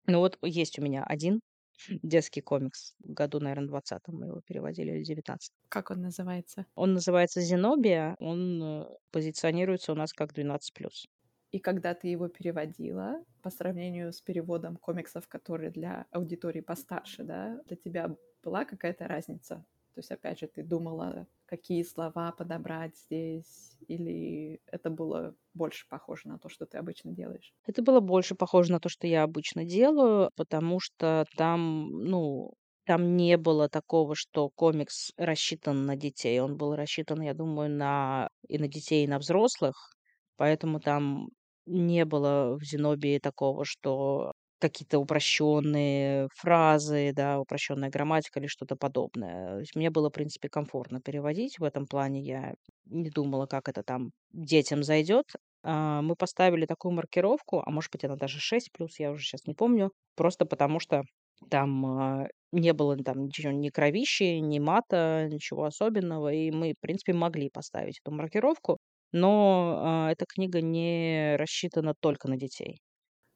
Ну 0.07 0.19
вот 0.19 0.37
есть 0.43 0.79
у 0.79 0.81
меня 0.83 1.03
один 1.03 1.41
детский 2.03 2.41
комикс. 2.41 2.95
В 2.99 3.13
году, 3.13 3.39
наверное, 3.39 3.67
двадцатом 3.67 4.15
мы 4.15 4.27
его 4.27 4.41
переводили 4.45 4.91
или 4.91 5.03
девятнадцатом. 5.03 5.57
Как 5.69 5.91
он 5.91 6.01
называется? 6.01 6.65
Он 6.75 6.93
называется 6.93 7.41
«Зенобия». 7.41 8.15
Он 8.19 8.63
э, 8.63 8.85
позиционируется 9.11 9.91
у 9.91 9.95
нас 9.95 10.13
как 10.13 10.31
12+. 10.33 11.09
И 11.55 11.59
когда 11.59 11.93
ты 11.93 12.09
его 12.09 12.27
переводила, 12.27 13.23
по 13.41 13.49
сравнению 13.49 14.11
с 14.11 14.19
переводом 14.19 14.75
комиксов, 14.75 15.29
которые 15.29 15.71
для 15.71 16.05
аудитории 16.11 16.59
постарше, 16.59 17.23
да, 17.23 17.61
для 17.67 17.77
тебя 17.77 18.17
была 18.43 18.65
какая-то 18.65 19.07
разница? 19.07 19.65
То 19.93 19.99
есть, 19.99 20.11
опять 20.11 20.39
же, 20.39 20.47
ты 20.47 20.63
думала, 20.63 21.27
какие 21.45 21.83
слова 21.83 22.33
подобрать 22.33 22.97
здесь, 22.97 23.77
или 23.87 24.59
это 24.65 24.89
было 24.89 25.33
больше 25.53 25.87
похоже 25.87 26.27
на 26.27 26.37
то, 26.39 26.49
что 26.49 26.65
ты 26.65 26.77
обычно 26.77 27.13
делаешь? 27.13 27.55
Это 27.65 27.81
было 27.81 28.01
больше 28.01 28.35
похоже 28.35 28.73
на 28.73 28.81
то, 28.81 28.89
что 28.89 29.07
я 29.07 29.23
обычно 29.23 29.63
делаю, 29.63 30.31
потому 30.35 30.81
что 30.81 31.23
там, 31.37 31.89
ну, 32.03 32.51
там 32.85 33.15
не 33.15 33.37
было 33.37 33.69
такого, 33.69 34.13
что 34.15 34.49
комикс 34.49 35.13
рассчитан 35.15 35.85
на 35.85 35.95
детей. 35.95 36.37
Он 36.41 36.57
был 36.57 36.75
рассчитан, 36.75 37.21
я 37.21 37.33
думаю, 37.33 37.69
на 37.69 38.27
и 38.49 38.57
на 38.57 38.67
детей, 38.67 39.05
и 39.05 39.07
на 39.07 39.19
взрослых. 39.19 39.95
Поэтому 40.35 40.81
там 40.81 41.29
не 41.65 42.05
было 42.05 42.57
в 42.59 42.63
"Зенобии" 42.63 43.19
такого, 43.19 43.65
что 43.65 44.33
какие-то 44.59 44.99
упрощенные 44.99 46.29
фразы, 46.35 47.11
да, 47.13 47.39
упрощенная 47.39 47.89
грамматика 47.89 48.39
или 48.39 48.47
что-то 48.47 48.75
подобное. 48.75 49.53
То 49.55 49.59
есть 49.59 49.75
мне 49.75 49.89
было, 49.91 50.09
в 50.09 50.13
принципе, 50.13 50.49
комфортно 50.49 51.01
переводить. 51.01 51.59
В 51.59 51.63
этом 51.63 51.85
плане 51.87 52.21
я 52.21 52.53
не 52.85 53.09
думала, 53.09 53.45
как 53.47 53.67
это 53.69 53.83
там 53.83 54.11
детям 54.31 54.83
зайдет. 54.83 55.25
А, 55.63 56.01
мы 56.01 56.15
поставили 56.15 56.65
такую 56.65 56.93
маркировку, 56.93 57.61
а 57.65 57.69
может 57.71 57.91
быть, 57.91 58.05
она 58.05 58.15
даже 58.15 58.39
6 58.39 58.71
плюс, 58.71 58.99
я 58.99 59.11
уже 59.11 59.23
сейчас 59.25 59.45
не 59.45 59.53
помню, 59.55 59.91
просто 60.15 60.45
потому 60.45 60.79
что 60.79 61.03
там, 61.49 61.85
а, 61.85 62.27
не 62.51 62.73
было 62.73 62.95
там 62.97 63.25
ничего, 63.25 63.51
ни 63.51 63.69
кровищи, 63.69 64.39
ни 64.39 64.59
мата, 64.59 65.27
ничего 65.31 65.65
особенного, 65.65 66.31
и 66.33 66.51
мы, 66.51 66.73
в 66.77 66.79
принципе, 66.81 67.13
могли 67.13 67.49
поставить 67.49 67.99
эту 68.03 68.11
маркировку. 68.15 68.77
Но, 69.15 69.79
а, 69.81 70.11
эта 70.11 70.25
книга 70.25 70.61
не 70.61 71.37
рассчитана 71.37 71.93
только 71.99 72.27
на 72.27 72.37
детей. 72.37 72.81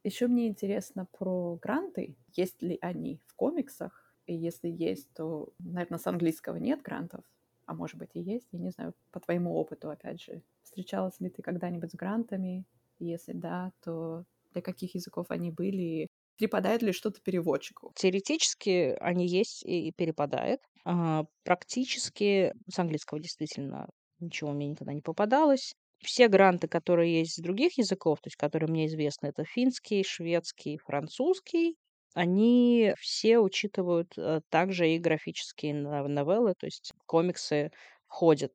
Еще 0.04 0.28
мне 0.28 0.48
интересно 0.48 1.08
про 1.18 1.56
гранты. 1.62 2.18
Есть 2.36 2.62
ли 2.62 2.78
они 2.82 3.22
в 3.28 3.36
комиксах? 3.36 4.14
И 4.26 4.36
если 4.36 4.70
есть, 4.70 5.14
то, 5.14 5.54
наверное, 5.60 6.00
с 6.00 6.08
английского 6.08 6.58
нет 6.58 6.82
грантов. 6.82 7.24
А 7.66 7.74
может 7.74 7.98
быть 7.98 8.12
и 8.16 8.20
есть, 8.20 8.48
я 8.52 8.60
не 8.60 8.72
знаю, 8.72 8.94
по 9.12 9.20
твоему 9.20 9.56
опыту, 9.56 9.90
опять 9.90 10.22
же. 10.22 10.42
Встречалась 10.64 11.20
ли 11.20 11.30
ты 11.30 11.42
когда-нибудь 11.42 11.92
с 11.92 11.96
грантами? 11.96 12.66
Если 13.00 13.34
да, 13.34 13.72
то 13.82 14.26
для 14.52 14.62
каких 14.62 14.96
языков 14.96 15.28
они 15.30 15.52
были? 15.52 16.08
Перепадает 16.38 16.82
ли 16.82 16.92
что-то 16.92 17.22
переводчику? 17.22 17.94
Теоретически 17.96 18.96
они 19.00 19.28
есть 19.28 19.64
и 19.64 19.92
перепадает. 19.92 20.62
А, 20.86 21.26
практически 21.44 22.54
с 22.70 22.80
английского 22.80 23.20
действительно 23.20 23.90
ничего 24.20 24.52
мне 24.52 24.68
никогда 24.68 24.94
не 24.94 25.02
попадалось. 25.02 25.74
Все 26.00 26.28
гранты, 26.30 26.68
которые 26.68 27.20
есть 27.20 27.36
с 27.36 27.42
других 27.44 27.78
языков, 27.78 28.20
то 28.22 28.28
есть 28.28 28.38
которые 28.38 28.70
мне 28.70 28.86
известны, 28.88 29.28
это 29.28 29.44
финский, 29.44 30.04
шведский, 30.04 30.78
французский, 30.78 31.76
они 32.14 32.94
все 33.00 33.40
учитывают 33.40 34.14
э, 34.18 34.42
также 34.50 34.90
и 34.90 34.98
графические 35.00 35.74
нов- 35.76 36.08
новеллы, 36.08 36.54
то 36.58 36.66
есть 36.66 36.94
комиксы 37.06 37.72
входят 38.08 38.54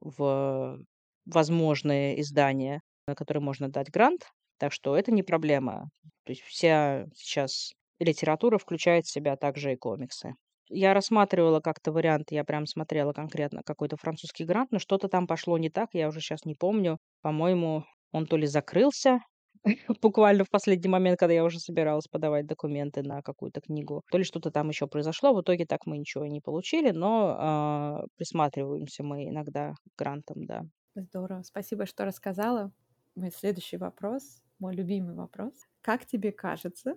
в 0.00 0.80
возможные 1.26 2.20
издания, 2.20 2.80
на 3.06 3.14
которые 3.14 3.42
можно 3.42 3.68
дать 3.68 3.90
грант. 3.90 4.26
Так 4.58 4.72
что 4.72 4.96
это 4.96 5.12
не 5.12 5.22
проблема. 5.22 5.90
То 6.24 6.32
есть 6.32 6.42
вся 6.42 7.06
сейчас 7.14 7.72
литература 7.98 8.58
включает 8.58 9.04
в 9.06 9.10
себя 9.12 9.36
также 9.36 9.72
и 9.72 9.76
комиксы. 9.76 10.34
Я 10.68 10.94
рассматривала 10.94 11.60
как-то 11.60 11.92
вариант, 11.92 12.32
я 12.32 12.44
прям 12.44 12.66
смотрела 12.66 13.12
конкретно 13.12 13.62
какой-то 13.64 13.96
французский 13.96 14.44
грант, 14.44 14.72
но 14.72 14.78
что-то 14.78 15.08
там 15.08 15.26
пошло 15.26 15.58
не 15.58 15.70
так, 15.70 15.90
я 15.92 16.08
уже 16.08 16.20
сейчас 16.20 16.44
не 16.44 16.54
помню. 16.54 16.98
По-моему, 17.22 17.84
он 18.12 18.26
то 18.26 18.36
ли 18.36 18.46
закрылся 18.46 19.20
буквально 20.02 20.44
в 20.44 20.50
последний 20.50 20.88
момент, 20.88 21.18
когда 21.18 21.34
я 21.34 21.44
уже 21.44 21.58
собиралась 21.60 22.08
подавать 22.08 22.46
документы 22.46 23.02
на 23.02 23.22
какую-то 23.22 23.60
книгу, 23.60 24.02
то 24.10 24.18
ли 24.18 24.24
что-то 24.24 24.50
там 24.50 24.68
еще 24.68 24.86
произошло. 24.86 25.34
В 25.34 25.42
итоге 25.42 25.66
так 25.66 25.86
мы 25.86 25.98
ничего 25.98 26.26
не 26.26 26.40
получили, 26.40 26.90
но 26.90 27.36
а, 27.38 28.04
присматриваемся 28.16 29.02
мы 29.04 29.28
иногда 29.28 29.72
к 29.72 29.98
грантам, 29.98 30.44
да. 30.46 30.62
Здорово. 30.94 31.42
Спасибо, 31.42 31.86
что 31.86 32.04
рассказала. 32.04 32.72
Мой 33.14 33.30
следующий 33.30 33.76
вопрос, 33.76 34.42
мой 34.58 34.74
любимый 34.74 35.14
вопрос. 35.14 35.52
Как 35.80 36.06
тебе 36.06 36.32
кажется, 36.32 36.94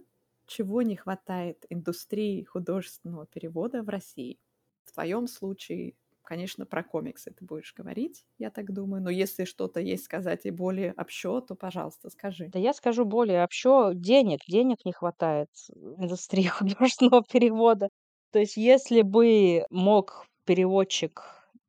чего 0.50 0.82
не 0.82 0.96
хватает 0.96 1.66
индустрии 1.70 2.44
художественного 2.44 3.26
перевода 3.28 3.84
в 3.84 3.90
России? 3.90 4.40
В 4.84 4.92
твоем 4.92 5.28
случае, 5.28 5.96
конечно, 6.24 6.66
про 6.66 6.84
комиксы 6.84 7.32
ты 7.32 7.46
будешь 7.46 7.74
говорить, 7.74 8.26
я 8.38 8.50
так 8.50 8.74
думаю. 8.74 9.02
Но 9.04 9.10
если 9.10 9.46
что-то 9.46 9.80
есть 9.80 10.06
сказать 10.06 10.46
и 10.46 10.52
более 10.52 10.94
общо, 10.98 11.42
то, 11.42 11.56
пожалуйста, 11.56 12.10
скажи. 12.10 12.54
Да 12.54 12.60
я 12.60 12.74
скажу 12.74 13.06
более 13.06 13.44
общо, 13.44 13.92
денег, 13.94 14.42
денег 14.48 14.84
не 14.86 14.92
хватает 14.94 15.50
индустрии 15.98 16.44
художественного 16.48 17.24
перевода. 17.24 17.90
То 18.32 18.40
есть 18.40 18.58
если 18.58 19.02
бы 19.02 19.66
мог 19.70 20.26
переводчик, 20.46 21.24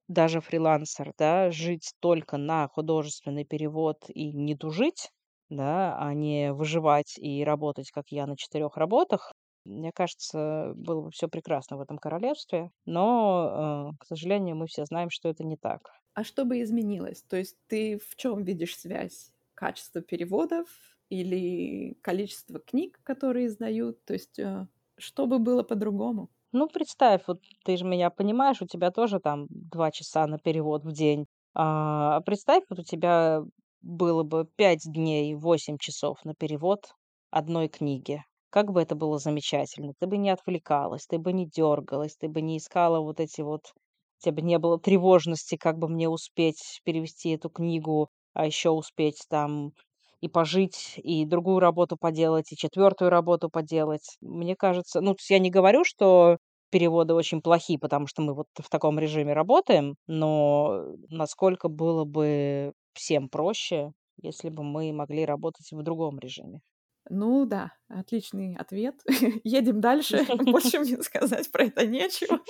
даже 0.09 0.41
фрилансер, 0.41 1.12
да, 1.18 1.51
жить 1.51 1.93
только 2.01 2.37
на 2.37 2.66
художественный 2.68 3.45
перевод 3.45 3.99
и 4.09 4.33
не 4.33 4.57
тужить, 4.57 5.11
да, 5.51 5.96
а 5.98 6.14
не 6.14 6.53
выживать 6.53 7.18
и 7.18 7.44
работать, 7.44 7.90
как 7.90 8.07
я, 8.11 8.26
на 8.26 8.36
четырех 8.36 8.76
работах, 8.76 9.32
мне 9.64 9.92
кажется, 9.92 10.72
было 10.76 11.03
бы 11.03 11.11
все 11.11 11.28
прекрасно 11.28 11.76
в 11.76 11.80
этом 11.82 11.98
королевстве. 11.98 12.70
Но, 12.86 13.90
э, 13.94 13.96
к 14.01 14.07
сожалению, 14.07 14.57
мы 14.57 14.66
все 14.66 14.84
знаем, 14.86 15.11
что 15.11 15.28
это 15.28 15.44
не 15.44 15.57
так. 15.57 15.80
А 16.14 16.24
что 16.24 16.44
бы 16.44 16.61
изменилось? 16.62 17.22
То 17.22 17.36
есть 17.36 17.57
ты 17.66 17.98
в 17.98 18.16
чем 18.16 18.42
видишь 18.44 18.76
связь? 18.78 19.32
Качество 19.55 20.01
переводов 20.01 20.68
или 21.09 21.94
количество 22.03 22.59
книг, 22.61 23.01
которые 23.03 23.46
издают? 23.46 24.05
То 24.05 24.14
есть 24.14 24.38
э, 24.38 24.66
что 24.98 25.26
бы 25.26 25.38
было 25.38 25.62
по-другому? 25.62 26.30
Ну, 26.53 26.68
представь, 26.68 27.22
вот 27.28 27.40
ты 27.64 27.76
же 27.76 27.84
меня 27.84 28.11
понимаешь, 28.11 28.61
у 28.61 28.66
тебя 28.66 28.90
тоже 28.90 29.20
там 29.20 29.46
2 29.51 29.90
часа 29.92 30.26
на 30.26 30.38
перевод 30.38 30.84
в 30.84 30.92
день. 30.92 31.26
А 31.55 32.20
представь, 32.22 32.64
вот 32.68 32.80
у 32.80 32.82
тебя 32.82 33.42
было 33.83 34.22
бы 34.22 34.47
5 34.57 34.83
дней, 34.85 35.35
8 35.35 35.78
часов 35.78 36.24
на 36.24 36.35
перевод 36.35 36.95
одной 37.31 37.68
книги. 37.68 38.24
Как 38.51 38.72
бы 38.72 38.83
это 38.83 38.95
было 38.97 39.18
замечательно. 39.18 39.93
Ты 39.99 40.07
бы 40.07 40.16
не 40.18 40.31
отвлекалась, 40.31 41.07
ты 41.07 41.18
бы 41.18 41.33
не 41.33 41.47
дергалась, 41.47 42.16
ты 42.16 42.28
бы 42.28 42.41
не 42.43 42.59
искала 42.59 43.01
вот 43.01 43.20
эти 43.20 43.41
вот 43.43 43.72
у 44.20 44.22
тебя 44.22 44.33
бы 44.35 44.43
не 44.43 44.59
было 44.59 44.78
тревожности, 44.78 45.57
как 45.57 45.78
бы 45.78 45.89
мне 45.89 46.09
успеть 46.09 46.81
перевести 46.85 47.31
эту 47.31 47.49
книгу, 47.51 48.09
а 48.35 48.47
еще 48.47 48.70
успеть 48.70 49.24
там 49.31 49.73
и 50.20 50.28
пожить, 50.28 50.94
и 50.97 51.24
другую 51.24 51.61
работу 51.61 51.97
поделать, 51.97 52.52
и 52.52 52.57
четвертую 52.57 53.11
работу 53.11 53.48
поделать. 53.48 54.16
Мне 54.20 54.55
кажется, 54.57 55.01
ну, 55.01 55.16
я 55.31 55.39
не 55.39 55.51
говорю, 55.51 55.85
что 55.85 56.36
переводы 56.70 57.15
очень 57.15 57.40
плохие, 57.40 57.78
потому 57.78 58.07
что 58.07 58.20
мы 58.23 58.35
вот 58.35 58.47
в 58.59 58.69
таком 58.69 58.98
режиме 58.98 59.32
работаем, 59.32 59.97
но 60.07 60.85
насколько 61.09 61.69
было 61.69 62.05
бы 62.05 62.73
всем 62.94 63.28
проще, 63.28 63.92
если 64.22 64.50
бы 64.50 64.62
мы 64.62 64.92
могли 64.92 65.24
работать 65.24 65.70
в 65.72 65.82
другом 65.82 66.18
режиме. 66.18 66.60
Ну 67.08 67.46
да, 67.46 67.72
отличный 67.88 68.54
ответ. 68.56 69.02
Едем 69.44 69.80
дальше. 69.80 70.24
Больше 70.44 70.78
мне 70.80 71.02
сказать 71.02 71.50
про 71.50 71.64
это 71.64 71.86
нечего, 71.86 72.40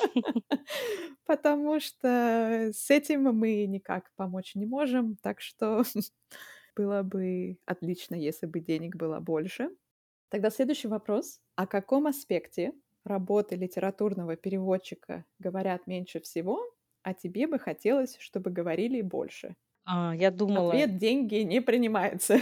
потому 1.24 1.80
что 1.80 2.70
с 2.74 2.90
этим 2.90 3.22
мы 3.34 3.66
никак 3.66 4.10
помочь 4.16 4.54
не 4.54 4.66
можем. 4.66 5.16
Так 5.22 5.40
что 5.40 5.82
было 6.76 7.02
бы 7.02 7.58
отлично, 7.64 8.14
если 8.14 8.46
бы 8.46 8.60
денег 8.60 8.96
было 8.96 9.20
больше. 9.20 9.70
Тогда 10.28 10.50
следующий 10.50 10.88
вопрос. 10.88 11.40
О 11.56 11.66
каком 11.66 12.06
аспекте 12.06 12.72
работы 13.04 13.56
литературного 13.56 14.36
переводчика 14.36 15.24
говорят 15.38 15.86
меньше 15.86 16.20
всего, 16.20 16.60
а 17.02 17.14
тебе 17.14 17.46
бы 17.46 17.58
хотелось, 17.58 18.16
чтобы 18.18 18.50
говорили 18.50 19.00
больше? 19.00 19.56
А, 19.90 20.14
я 20.14 20.30
думала 20.30 20.72
Ответ 20.72 20.98
деньги 20.98 21.36
не 21.36 21.60
принимается. 21.60 22.38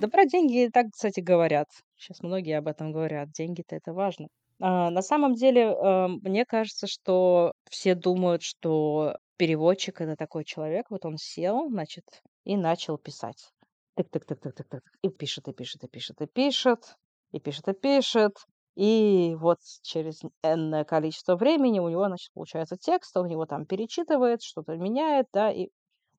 Да 0.00 0.08
про 0.08 0.26
деньги 0.26 0.64
и 0.64 0.70
так, 0.70 0.86
кстати, 0.92 1.20
говорят. 1.20 1.68
Сейчас 1.96 2.20
многие 2.22 2.56
об 2.56 2.68
этом 2.68 2.92
говорят. 2.92 3.30
Деньги-то 3.32 3.74
это 3.74 3.92
важно. 3.92 4.28
А, 4.60 4.90
на 4.90 5.02
самом 5.02 5.34
деле, 5.34 5.62
э, 5.62 6.06
мне 6.22 6.44
кажется, 6.44 6.86
что 6.86 7.52
все 7.68 7.94
думают, 7.94 8.42
что 8.42 9.16
переводчик 9.36 10.00
это 10.00 10.14
такой 10.16 10.44
человек, 10.44 10.86
вот 10.90 11.04
он 11.04 11.16
сел, 11.16 11.68
значит, 11.68 12.04
и 12.44 12.56
начал 12.56 12.98
писать. 12.98 13.50
Тык 13.96 14.08
тык 14.10 14.24
тык 14.26 14.40
тык 14.40 14.54
тык 14.54 14.68
тык. 14.68 14.82
И 15.02 15.08
пишет, 15.08 15.48
и 15.48 15.52
пишет, 15.52 15.82
и 15.82 15.88
пишет, 15.88 16.20
и 16.20 16.26
пишет, 16.26 16.96
и 17.32 17.40
пишет, 17.40 17.68
и 17.68 17.72
пишет. 17.72 18.32
И 18.76 19.36
вот 19.38 19.58
через 19.82 20.20
энное 20.42 20.84
количество 20.84 21.36
времени 21.36 21.78
у 21.80 21.88
него, 21.88 22.06
значит, 22.06 22.32
получается 22.34 22.76
текст, 22.76 23.16
он 23.16 23.26
его 23.26 23.46
там 23.46 23.66
перечитывает, 23.66 24.42
что-то 24.42 24.76
меняет, 24.76 25.26
да, 25.32 25.50
и 25.52 25.68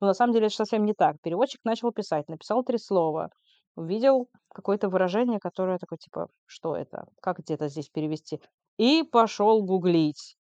но 0.02 0.08
на 0.08 0.14
самом 0.14 0.34
деле 0.34 0.48
это 0.48 0.56
совсем 0.56 0.86
не 0.86 0.94
так. 0.94 1.18
Переводчик 1.22 1.62
начал 1.64 1.92
писать, 1.92 2.30
написал 2.30 2.64
3 2.64 2.78
слова, 2.78 3.30
увидел 3.76 4.30
какое-то 4.54 4.90
выражение, 4.90 5.40
которое 5.40 5.78
такое 5.80 5.98
типа: 6.00 6.28
"Что 6.46 6.76
это? 6.76 7.08
Как 7.22 7.40
где-то 7.40 7.68
здесь 7.70 7.90
перевести?" 7.90 8.40
И 8.78 9.04
пошел 9.04 9.64
гуглить. 9.64 10.38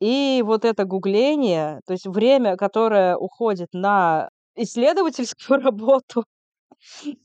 И 0.00 0.42
вот 0.46 0.64
это 0.64 0.84
гугление, 0.84 1.80
то 1.86 1.92
есть 1.92 2.06
время, 2.06 2.56
которое 2.56 3.16
уходит 3.16 3.68
на 3.72 4.30
исследовательскую 4.56 5.60
работу 5.62 6.24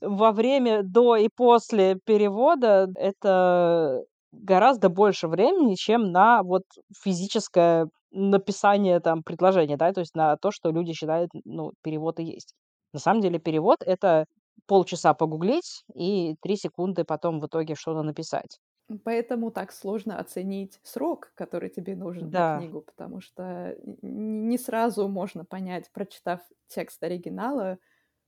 во 0.01 0.31
время 0.31 0.83
до 0.83 1.15
и 1.17 1.29
после 1.29 1.95
перевода, 2.05 2.89
это 2.95 4.03
гораздо 4.31 4.89
больше 4.89 5.27
времени, 5.27 5.75
чем 5.75 6.11
на 6.11 6.43
вот 6.43 6.63
физическое 7.03 7.87
написание 8.13 8.99
там 9.01 9.23
предложения, 9.23 9.77
да, 9.77 9.93
то 9.93 10.01
есть 10.01 10.15
на 10.15 10.37
то, 10.37 10.51
что 10.51 10.71
люди 10.71 10.93
считают, 10.93 11.31
ну, 11.45 11.73
перевод 11.83 12.19
и 12.19 12.23
есть. 12.23 12.53
На 12.93 12.99
самом 12.99 13.21
деле 13.21 13.39
перевод- 13.39 13.81
это 13.85 14.25
полчаса 14.67 15.13
погуглить 15.15 15.83
и 15.95 16.35
3 16.41 16.57
секунды 16.57 17.03
потом 17.05 17.39
в 17.41 17.47
итоге 17.47 17.75
что-то 17.75 18.03
написать. 18.03 18.59
Поэтому 19.05 19.49
так 19.51 19.71
сложно 19.71 20.19
оценить 20.19 20.79
срок, 20.83 21.31
который 21.35 21.69
тебе 21.69 21.95
нужен 21.95 22.31
на 22.31 22.31
Да. 22.31 22.43
книгу, 22.43 22.81
потому 22.81 23.21
что 23.21 23.77
не 24.01 24.57
сразу 24.57 25.07
можно 25.07 25.45
понять, 25.45 25.89
прочитав 25.93 26.41
текст 26.67 27.01
оригинала, 27.01 27.77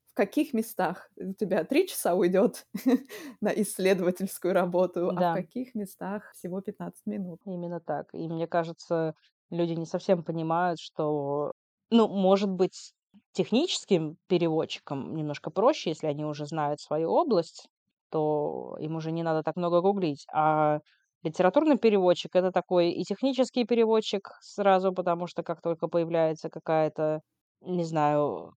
в 0.08 0.14
каких 0.16 0.54
местах 0.54 1.10
у 1.18 1.34
тебя 1.34 1.64
3 1.66 1.88
часа 1.88 2.16
уйдет 2.16 2.68
на 3.42 3.50
исследовательскую 3.50 4.54
работу, 4.54 5.12
а 5.16 5.24
в 5.24 5.32
Да. 5.32 5.32
каких 5.32 5.76
местах 5.76 6.32
всего 6.34 6.62
15 6.62 7.06
минут. 7.06 7.42
Именно 7.46 7.82
так. 7.82 8.10
И 8.14 8.28
мне 8.30 8.48
кажется, 8.48 9.16
люди 9.56 9.74
не 9.74 9.86
совсем 9.86 10.24
понимают, 10.24 10.80
что, 10.80 11.54
ну, 11.92 12.08
может 12.08 12.50
быть, 12.52 12.94
техническим 13.34 14.18
переводчикам 14.28 15.16
немножко 15.16 15.50
проще, 15.52 15.92
если 15.92 16.08
они 16.08 16.26
уже 16.26 16.46
знают 16.46 16.80
свою 16.82 17.12
область, 17.12 17.68
то 18.12 18.78
им 18.80 18.96
уже 18.96 19.12
не 19.12 19.24
надо 19.24 19.44
так 19.44 19.56
много 19.58 19.82
гуглить. 19.82 20.26
А 20.34 20.80
литературный 21.24 21.78
переводчик- 21.78 22.36
это 22.36 22.52
такой 22.52 22.92
и 22.92 23.04
технический 23.04 23.66
переводчик 23.66 24.30
сразу, 24.42 24.94
потому 24.94 25.28
что 25.28 25.44
как 25.44 25.62
только 25.62 25.88
появляется 25.88 26.50
какая-то, 26.50 27.22
не 27.62 27.84
знаю, 27.86 28.54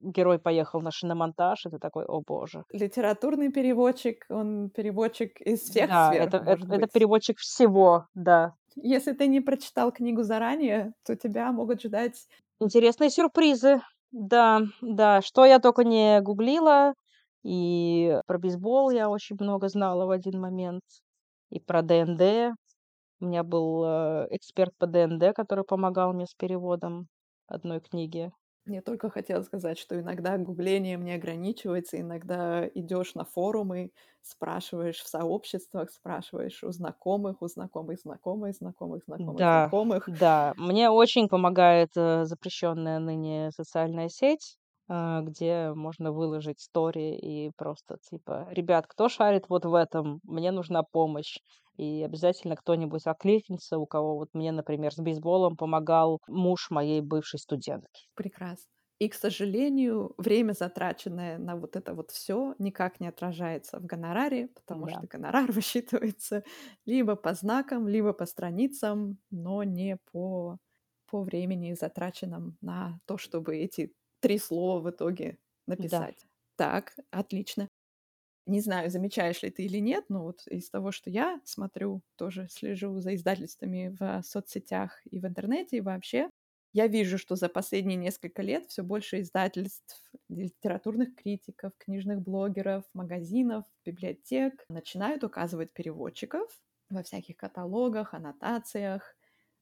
герой 0.00 0.38
поехал 0.40 0.80
на 0.82 0.90
шиномонтаж, 0.92 1.66
и 1.66 1.70
ты 1.70 1.78
такой: 1.78 2.04
"О 2.06 2.20
боже". 2.26 2.64
Литературный 2.72 3.50
переводчик, 3.52 4.26
он 4.28 4.70
переводчик 4.70 5.40
из 5.40 5.60
всех 5.62 5.92
Да, 5.92 5.96
сфер, 5.96 6.22
это 6.22 6.38
это 6.38 6.66
это 6.70 6.86
переводчик 6.86 7.38
всего, 7.38 8.06
да. 8.14 8.54
Если 8.76 9.12
ты 9.12 9.26
не 9.26 9.40
прочитал 9.40 9.92
книгу 9.92 10.22
заранее, 10.22 10.92
то 11.04 11.16
тебя 11.16 11.52
могут 11.52 11.82
ждать 11.82 12.26
Интересные 12.60 13.10
сюрпризы. 13.10 13.80
Да, 14.12 14.62
да, 14.82 15.22
что 15.22 15.44
я 15.46 15.58
тока 15.60 15.82
не 15.82 16.20
гуглила. 16.20 16.94
И 17.42 18.20
про 18.26 18.38
бейсбол 18.38 18.90
я 18.90 19.08
очень 19.08 19.36
много 19.40 19.68
знала 19.68 20.04
в 20.04 20.10
один 20.10 20.38
момент, 20.40 20.82
и 21.50 21.58
про 21.58 21.80
ДНД. 21.82 22.54
У 23.20 23.26
меня 23.26 23.42
был, 23.44 23.84
э, 23.84 24.28
эксперт 24.30 24.72
по 24.78 24.86
ДНД, 24.86 25.34
который 25.34 25.64
помогал 25.64 26.12
мне 26.12 26.26
с 26.26 26.34
переводом 26.34 27.08
одной 27.48 27.80
книги. 27.80 28.30
Я 28.66 28.82
только 28.82 29.08
хотела 29.10 29.42
сказать, 29.42 29.78
что 29.78 29.98
иногда 29.98 30.36
гуглением 30.38 31.02
не 31.04 31.12
ограничивается. 31.14 31.98
Иногда 32.00 32.66
идёшь 32.68 33.14
на 33.14 33.24
форумы, 33.24 33.92
спрашиваешь 34.20 34.98
в 35.00 35.08
сообществах, 35.08 35.90
спрашиваешь 35.90 36.62
у 36.62 36.70
знакомых, 36.70 37.40
у 37.42 37.48
знакомых 37.48 37.98
знакомых, 38.00 38.54
знакомых 38.54 39.04
знакомых 39.04 39.46
Да, 39.46 39.48
знакомых. 39.48 40.06
да, 40.06 40.54
мне 40.56 40.90
очень 40.90 41.28
помогает, 41.28 41.90
э, 41.96 42.24
запрещенная 42.24 42.98
ныне 42.98 43.50
социальная 43.52 44.08
сеть, 44.08 44.56
э, 44.90 45.20
где 45.22 45.72
можно 45.74 46.12
выложить 46.12 46.60
стори 46.60 47.16
и 47.16 47.50
просто 47.56 47.98
типа: 48.10 48.48
"Ребят, 48.50 48.86
кто 48.88 49.08
шарит 49.08 49.44
вот 49.48 49.64
в 49.66 49.74
этом? 49.74 50.20
Мне 50.24 50.52
нужна 50.52 50.82
помощь". 50.82 51.38
И 51.78 52.02
обязательно 52.04 52.56
кто-нибудь 52.56 53.06
откликнется, 53.06 53.78
у 53.78 53.86
кого 53.86 54.16
вот 54.18 54.28
мне, 54.34 54.52
например, 54.52 54.92
с 54.92 54.98
бейсболом 54.98 55.56
помогал 55.56 56.20
муж 56.28 56.68
моей 56.70 57.00
бывшей 57.02 57.38
студентки. 57.40 58.08
Прекрасно. 58.14 58.66
И, 58.98 59.08
к 59.08 59.14
сожалению, 59.14 60.14
время, 60.18 60.52
затраченное 60.52 61.38
на 61.38 61.56
вот 61.56 61.74
это 61.76 61.94
вот 61.94 62.10
всё, 62.10 62.54
никак 62.58 63.00
не 63.00 63.08
отражается 63.08 63.78
в 63.78 63.86
гонораре, 63.86 64.48
потому 64.48 64.88
Да. 64.88 64.88
что 64.88 65.06
гонорар 65.06 65.50
высчитывается 65.52 66.44
либо 66.84 67.16
по 67.16 67.32
знакам, 67.34 67.88
либо 67.88 68.12
по 68.12 68.26
страницам, 68.26 69.18
но 69.30 69.62
не 69.64 69.96
по 70.12 70.58
по 71.10 71.22
времени, 71.24 71.72
затраченном 71.74 72.56
на 72.60 73.00
то, 73.04 73.18
чтобы 73.18 73.56
эти 73.56 73.92
3 74.22 74.38
слова 74.38 74.80
в 74.80 74.90
итоге 74.90 75.38
Да. 75.78 76.06
написать. 76.06 76.26
Так, 76.56 76.94
отлично. 77.10 77.68
Не 78.46 78.60
знаю, 78.60 78.90
замечаешь 78.90 79.42
ли 79.42 79.50
ты 79.50 79.64
или 79.64 79.78
нет, 79.78 80.06
но 80.08 80.24
вот 80.24 80.46
из 80.48 80.70
того, 80.70 80.92
что 80.92 81.10
я 81.10 81.40
смотрю, 81.44 82.02
тоже 82.16 82.48
слежу 82.50 82.98
за 83.00 83.14
издательствами 83.16 83.96
в 83.98 84.22
соцсетях 84.24 85.00
и 85.10 85.20
в 85.20 85.26
интернете, 85.26 85.78
и 85.78 85.80
вообще, 85.82 86.30
я 86.74 86.88
вижу, 86.88 87.18
что 87.18 87.36
за 87.36 87.48
последние 87.48 87.96
несколько 87.98 88.42
лет 88.42 88.66
всё 88.68 88.84
больше 88.84 89.20
издательств, 89.22 90.10
литературных 90.28 91.16
критиков, 91.16 91.72
книжных 91.78 92.22
блогеров, 92.22 92.84
магазинов, 92.94 93.64
библиотек 93.86 94.64
начинают 94.70 95.24
указывать 95.24 95.72
переводчиков 95.74 96.60
во 96.90 97.02
всяких 97.04 97.36
каталогах, 97.38 98.14
аннотациях, 98.14 99.16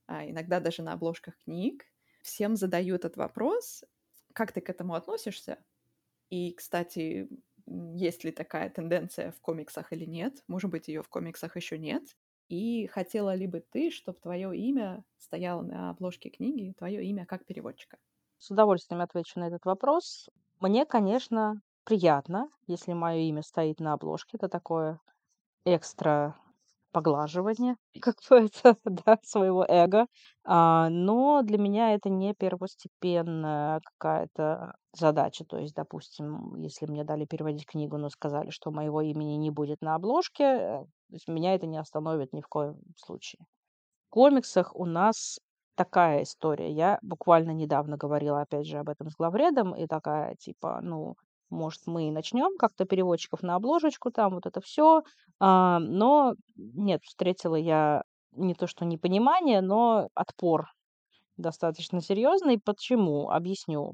а 0.07 0.27
иногда 0.29 0.59
даже 0.61 0.83
на 0.83 0.93
обложках 0.93 1.37
книг. 1.45 1.85
Всем 2.23 2.55
задаю 2.57 2.95
этот 2.95 3.17
вопрос: 3.17 3.83
"Как 4.33 4.51
ты 4.51 4.61
к 4.61 4.69
этому 4.69 4.95
относишься?" 4.95 5.57
И, 6.31 6.53
кстати, 6.53 7.29
есть 7.67 8.23
ли 8.25 8.31
такая 8.31 8.69
тенденция 8.69 9.31
в 9.31 9.41
комиксах 9.41 9.93
или 9.93 10.05
нет? 10.05 10.43
Может 10.47 10.71
быть, 10.71 10.87
её 10.89 11.03
в 11.03 11.09
комиксах 11.09 11.55
ещё 11.57 11.77
нет? 11.77 12.03
И 12.49 12.87
хотела 12.87 13.35
ли 13.35 13.47
бы 13.47 13.61
ты, 13.61 13.91
чтоб 13.91 14.19
твоё 14.21 14.53
имя 14.53 15.03
стояло 15.17 15.61
на 15.63 15.91
обложке 15.91 16.29
книги, 16.29 16.73
твоё 16.77 17.01
имя 17.01 17.25
как 17.25 17.45
переводчика? 17.45 17.97
С 18.41 18.49
удовольствием 18.51 19.01
отвечу 19.01 19.37
на 19.39 19.47
этот 19.47 19.65
вопрос. 19.65 20.29
Мне, 20.61 20.85
конечно, 20.85 21.61
приятно, 21.83 22.49
если 22.67 22.93
моё 22.93 23.19
имя 23.27 23.41
стоит 23.43 23.81
на 23.81 23.93
обложке. 23.93 24.37
Это 24.37 24.47
такое 24.47 25.01
экстра 25.65 26.35
поглаживание 26.91 27.75
какое-то, 28.01 28.77
да, 28.85 29.19
своего 29.23 29.65
эго. 29.67 30.07
А, 30.45 30.89
но 30.89 31.41
для 31.43 31.57
меня 31.57 31.93
это 31.93 32.09
не 32.09 32.33
первостепенная 32.33 33.81
какая-то 33.83 34.75
задача. 34.93 35.45
То 35.45 35.57
есть, 35.59 35.75
допустим, 35.75 36.55
если 36.57 36.85
мне 36.87 37.03
дали 37.03 37.25
переводить 37.25 37.65
книгу, 37.65 37.97
но 37.97 38.09
сказали, 38.09 38.49
что 38.49 38.71
моего 38.71 39.01
имени 39.01 39.33
не 39.35 39.51
будет 39.51 39.81
на 39.81 39.95
обложке, 39.95 40.43
э, 40.43 40.85
то 40.85 41.13
есть 41.15 41.27
меня 41.27 41.55
это 41.55 41.67
не 41.67 41.77
остановит 41.77 42.33
ни 42.33 42.41
в 42.41 42.47
коем 42.47 42.79
случае. 42.97 43.45
В 44.07 44.09
комиксах 44.11 44.75
у 44.75 44.85
нас 44.85 45.39
такая 45.75 46.23
история. 46.23 46.71
Я 46.71 46.99
буквально 47.01 47.51
недавно 47.51 47.97
говорила, 47.97 48.41
опять 48.41 48.67
же, 48.67 48.77
об 48.77 48.89
этом 48.89 49.09
с 49.09 49.15
главредом 49.15 49.75
и 49.75 49.87
такая 49.87 50.35
типа: 50.35 50.79
"Ну, 50.83 51.15
может, 51.51 51.81
мы 51.87 52.07
и 52.09 52.11
начнём 52.11 52.57
как-то 52.57 52.85
переводчиков 52.85 53.43
на 53.43 53.55
обложечку, 53.55 54.11
там 54.11 54.35
вот 54.35 54.45
это 54.45 54.61
всё". 54.61 55.03
А, 55.39 55.79
но 55.79 56.35
нет, 56.57 57.01
встретила 57.03 57.55
я 57.55 58.03
не 58.33 58.53
то 58.55 58.67
что 58.67 58.85
непонимание, 58.85 59.61
но 59.61 60.09
отпор 60.15 60.67
достаточно 61.37 62.01
серьёзный. 62.01 62.59
Почему? 62.63 63.29
Объясню. 63.31 63.93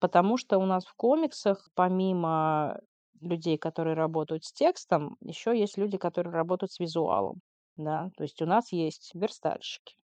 Потому 0.00 0.36
что 0.38 0.58
у 0.58 0.66
нас 0.66 0.84
в 0.86 0.94
комиксах 0.96 1.68
помимо 1.76 2.78
людей, 3.22 3.58
которые 3.58 3.94
работают 3.96 4.44
с 4.44 4.52
текстом, 4.52 5.16
ещё 5.22 5.52
есть 5.52 5.78
люди, 5.78 5.98
которые 5.98 6.34
работают 6.34 6.72
с 6.72 6.80
визуалом, 6.80 7.40
да. 7.76 8.10
То 8.16 8.24
есть 8.24 8.42
у 8.42 8.46
нас 8.46 8.72
есть 8.72 9.12
верстальщики. 9.14 9.96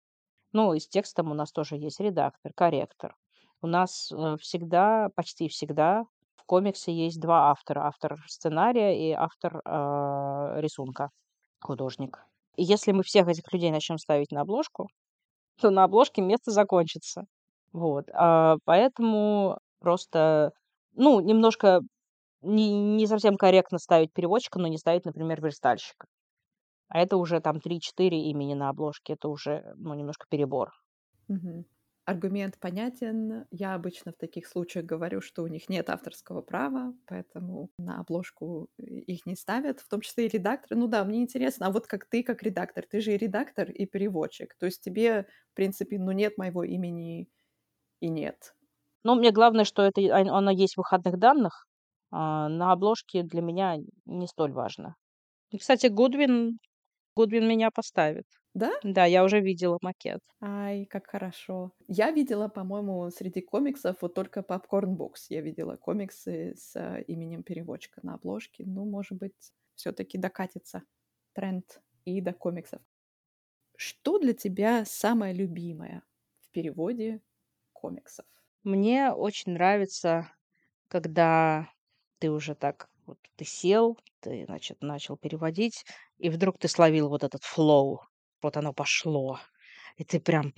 Ну 0.53 0.75
и 0.75 0.81
с 0.81 0.89
текстом 0.89 1.31
у 1.33 1.35
нас 1.35 1.53
тоже 1.53 1.77
есть 1.77 2.01
редактор, 2.01 2.53
корректор. 2.57 3.17
У 3.63 3.67
нас, 3.69 4.13
э, 4.13 4.37
всегда, 4.41 5.11
почти 5.17 5.49
всегда 5.49 6.05
комиксе 6.47 6.93
есть 6.93 7.21
2 7.21 7.51
автора: 7.51 7.87
автор 7.87 8.17
сценария 8.29 8.93
и 8.99 9.13
автор, 9.13 9.61
а, 9.65 10.57
рисунка, 10.61 11.11
художник. 11.61 12.25
И 12.57 12.65
если 12.65 12.93
мы 12.93 13.03
всех 13.05 13.29
этих 13.29 13.53
людей 13.53 13.71
начнём 13.73 13.99
ставить 13.99 14.33
на 14.33 14.43
обложку, 14.43 14.89
то 15.61 15.71
на 15.71 15.85
обложке 15.85 16.23
место 16.23 16.51
закончится. 16.53 17.25
Вот, 17.73 18.07
а, 18.15 18.57
поэтому 18.67 19.59
просто, 19.81 20.53
ну, 20.95 21.21
немножко 21.21 21.83
не 22.43 22.71
не 22.97 23.07
совсем 23.09 23.37
корректно 23.39 23.79
ставить 23.79 24.13
переводчика, 24.15 24.59
но 24.61 24.69
не 24.69 24.79
ставить, 24.79 25.05
например, 25.07 25.43
верстальщика. 25.43 26.07
А 26.91 27.01
это 27.01 27.17
уже 27.19 27.41
там 27.41 27.61
3-4 27.61 28.31
имени 28.31 28.55
на 28.55 28.71
обложке. 28.71 29.15
Это 29.15 29.29
уже, 29.31 29.75
ну, 29.77 29.95
немножко 29.95 30.27
перебор. 30.31 30.71
Мгм. 31.29 31.65
Аргумент 32.07 32.57
понятен. 32.61 33.47
Я 33.51 33.75
обычно 33.75 34.13
в 34.13 34.17
таких 34.17 34.47
случаях 34.47 34.87
говорю, 34.87 35.21
что 35.21 35.43
у 35.43 35.49
них 35.49 35.69
нет 35.69 35.91
авторского 35.91 36.41
права, 36.41 36.95
поэтому 37.07 37.71
на 37.79 37.99
обложку 37.99 38.71
их 38.79 39.27
не 39.27 39.35
ставят, 39.35 39.81
в 39.81 39.89
том 39.89 40.01
числе 40.01 40.27
и 40.27 40.29
редакторы. 40.29 40.79
Ну 40.79 40.87
да, 40.87 41.05
мне 41.05 41.21
интересно, 41.21 41.67
а 41.67 41.73
вот 41.73 41.89
как 41.89 42.05
ты, 42.05 42.23
как 42.23 42.45
редактор, 42.45 42.87
ты 42.89 43.01
же 43.01 43.13
и 43.13 43.17
редактор, 43.17 43.73
и 43.73 43.87
переводчик. 43.87 44.55
То 44.55 44.67
есть 44.67 44.83
тебе, 44.83 45.27
в 45.51 45.57
принципе, 45.57 45.99
ну 45.99 46.13
нет 46.13 46.39
моего 46.39 46.63
имени 46.63 47.29
и 48.01 48.09
нет. 48.09 48.55
Ну, 49.05 49.17
мне 49.17 49.33
главное, 49.33 49.65
что 49.65 49.83
это 49.83 50.01
оно 50.17 50.51
есть 50.51 50.75
в 50.75 50.79
выходных 50.79 51.19
данных, 51.19 51.67
а 52.13 52.49
на 52.49 52.73
обложке 52.73 53.25
для 53.25 53.43
меня 53.43 53.79
не 54.05 54.27
столь 54.29 54.53
важно. 54.53 54.95
И, 55.51 55.59
кстати, 55.59 55.87
Goodwin 55.87 56.53
Goodwin 57.19 57.47
меня 57.47 57.71
поставит. 57.71 58.27
Да? 58.57 58.73
Да, 58.83 59.05
я 59.05 59.23
уже 59.23 59.41
видела 59.41 59.77
макет. 59.83 60.21
Ай, 60.41 60.87
как 60.87 61.09
хорошо. 61.09 61.73
Я 61.89 62.11
видела, 62.11 62.49
по-моему, 62.49 63.11
среди 63.11 63.43
комиксов 63.43 63.99
вот 64.01 64.15
только 64.15 64.41
Popcorn 64.41 64.97
Books. 64.97 65.27
Я 65.29 65.43
видела 65.43 65.77
комиксы 65.77 66.55
с 66.57 66.75
э, 66.75 67.03
именем 67.03 67.43
переводчика 67.43 68.01
на 68.03 68.15
обложке. 68.15 68.65
Ну, 68.67 68.87
может 68.87 69.19
быть, 69.19 69.53
все-таки 69.75 70.17
докатится 70.17 70.85
тренд 71.35 71.83
и 72.07 72.23
до 72.23 72.33
комиксов. 72.33 72.81
Что 73.77 74.19
для 74.19 74.33
тебя 74.33 74.87
самое 74.87 75.35
любимое 75.35 76.03
в 76.41 76.51
переводе 76.51 77.21
комиксов? 77.75 78.25
Мне 78.65 79.13
очень 79.13 79.53
нравится, 79.53 80.33
когда 80.89 81.69
ты 82.21 82.31
уже 82.31 82.55
так 82.55 82.89
вот 83.05 83.19
ты 83.37 83.45
сел, 83.45 83.99
ты, 84.21 84.47
значит, 84.47 84.79
начал 84.81 85.19
переводить, 85.19 85.85
и 86.17 86.31
вдруг 86.31 86.59
ты 86.59 86.69
словил 86.69 87.11
вот 87.11 87.23
этот 87.23 87.45
флоу. 87.45 88.01
Вот 88.47 88.57
оно 88.57 88.73
пошло. 88.73 89.41
И 89.97 90.05
ты 90.05 90.21
прям 90.21 90.55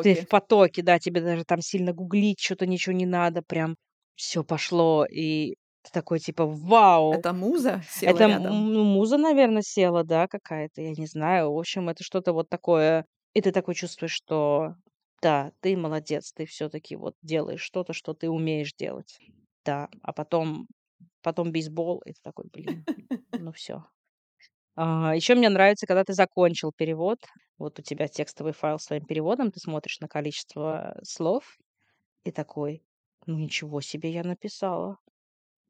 ты 0.00 0.14
в 0.14 0.26
Потоки. 0.26 0.28
потоке, 0.28 0.82
да, 0.82 0.98
тебе 0.98 1.20
даже 1.22 1.44
там 1.44 1.60
сильно 1.62 1.92
гуглить 1.94 2.40
что 2.40 2.56
то 2.56 2.66
ничего 2.66 2.94
не 2.94 3.06
надо, 3.06 3.42
прям 3.42 3.76
все 4.16 4.44
пошло. 4.44 5.06
И 5.06 5.56
ты 5.82 5.90
такой 5.92 6.20
типа: 6.20 6.46
"Вау!" 6.46 7.24
Это 7.24 7.32
муза 7.32 7.82
села 7.88 8.18
Это, 8.18 8.26
рядом. 8.26 8.66
ну, 8.74 8.84
муза, 8.84 9.16
наверно, 9.18 9.62
села, 9.62 10.04
да, 10.04 10.26
какая-то, 10.28 10.82
я 10.82 10.92
не 10.92 11.06
знаю. 11.06 11.52
В 11.52 11.58
общем, 11.58 11.88
это 11.88 12.04
что-то 12.04 12.32
вот 12.32 12.48
такое. 12.48 13.06
И 13.34 13.40
ты 13.40 13.52
такой 13.52 13.74
чувствуешь, 13.74 14.12
что 14.12 14.76
да, 15.22 15.52
ты 15.60 15.76
молодец, 15.76 16.32
ты 16.32 16.46
все 16.46 16.68
таки 16.68 16.96
вот 16.96 17.14
делаешь 17.22 17.62
что-то, 17.62 17.92
что 17.94 18.14
ты 18.14 18.28
умеешь 18.30 18.74
делать. 18.74 19.18
Да, 19.64 19.88
а 20.02 20.12
потом 20.12 20.66
потом 21.22 21.52
бейсбол, 21.52 22.00
и 22.06 22.12
ты 22.12 22.20
такой: 22.22 22.46
"Блин, 22.52 22.86
ну 23.36 23.52
все. 23.52 23.84
Еще 24.82 25.34
мне 25.34 25.48
нравится, 25.48 25.86
когда 25.86 26.04
ты 26.04 26.12
закончил 26.14 26.72
перевод. 26.76 27.18
Вот 27.58 27.78
у 27.78 27.82
тебя 27.82 28.08
текстовый 28.08 28.52
файл 28.52 28.78
с 28.78 28.86
твоим 28.86 29.04
переводом, 29.06 29.50
ты 29.52 29.60
смотришь 29.60 30.00
на 30.00 30.08
количество 30.08 30.98
слов 31.04 31.56
и 32.24 32.32
такой: 32.32 32.84
"Ну, 33.26 33.38
ничего 33.38 33.80
себе 33.82 34.10
я 34.12 34.24
написала". 34.24 34.98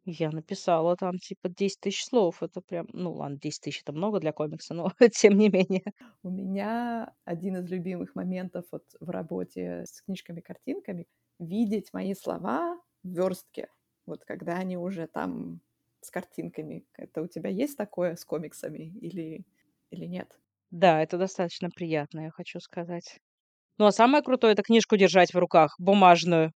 Я 0.06 0.30
написала 0.32 0.96
там 0.96 1.18
типа 1.18 1.48
десять 1.50 1.80
тысяч 1.80 2.06
слов. 2.06 2.42
Это 2.42 2.60
прям, 2.62 2.86
ну 2.92 3.12
ладно, 3.14 3.38
десять 3.40 3.62
тысяч 3.62 3.82
это 3.82 3.92
много 3.92 4.20
для 4.20 4.32
комикса, 4.32 4.74
но 4.74 4.92
тем 5.12 5.38
не 5.38 5.50
менее. 5.50 5.84
У 6.22 6.30
меня 6.30 7.14
один 7.24 7.56
из 7.56 7.70
любимых 7.70 8.14
моментов 8.14 8.64
вот 8.72 8.84
в 9.00 9.10
работе 9.10 9.84
с 9.86 10.02
книжками-картинками- 10.02 11.06
видеть 11.38 11.92
мои 11.92 12.14
слова 12.14 12.80
в 13.02 13.08
верстке. 13.08 13.68
Вот 14.06 14.24
когда 14.24 14.54
они 14.54 14.76
уже 14.76 15.06
там 15.06 15.60
с 16.04 16.10
картинками. 16.10 16.86
Это 16.96 17.22
у 17.22 17.26
тебя 17.28 17.50
есть 17.50 17.76
такое 17.76 18.16
с 18.16 18.24
комиксами 18.24 18.84
или 19.00 19.44
или 19.90 20.06
нет? 20.06 20.38
Да, 20.70 21.02
это 21.02 21.18
достаточно 21.18 21.70
приятно, 21.70 22.20
я 22.20 22.30
хочу 22.30 22.60
сказать. 22.60 23.18
Ну, 23.78 23.86
а 23.86 23.92
самое 23.92 24.22
крутое- 24.24 24.54
это 24.54 24.62
книжку 24.62 24.96
держать 24.96 25.34
в 25.34 25.38
руках, 25.38 25.74
бумажную. 25.78 26.52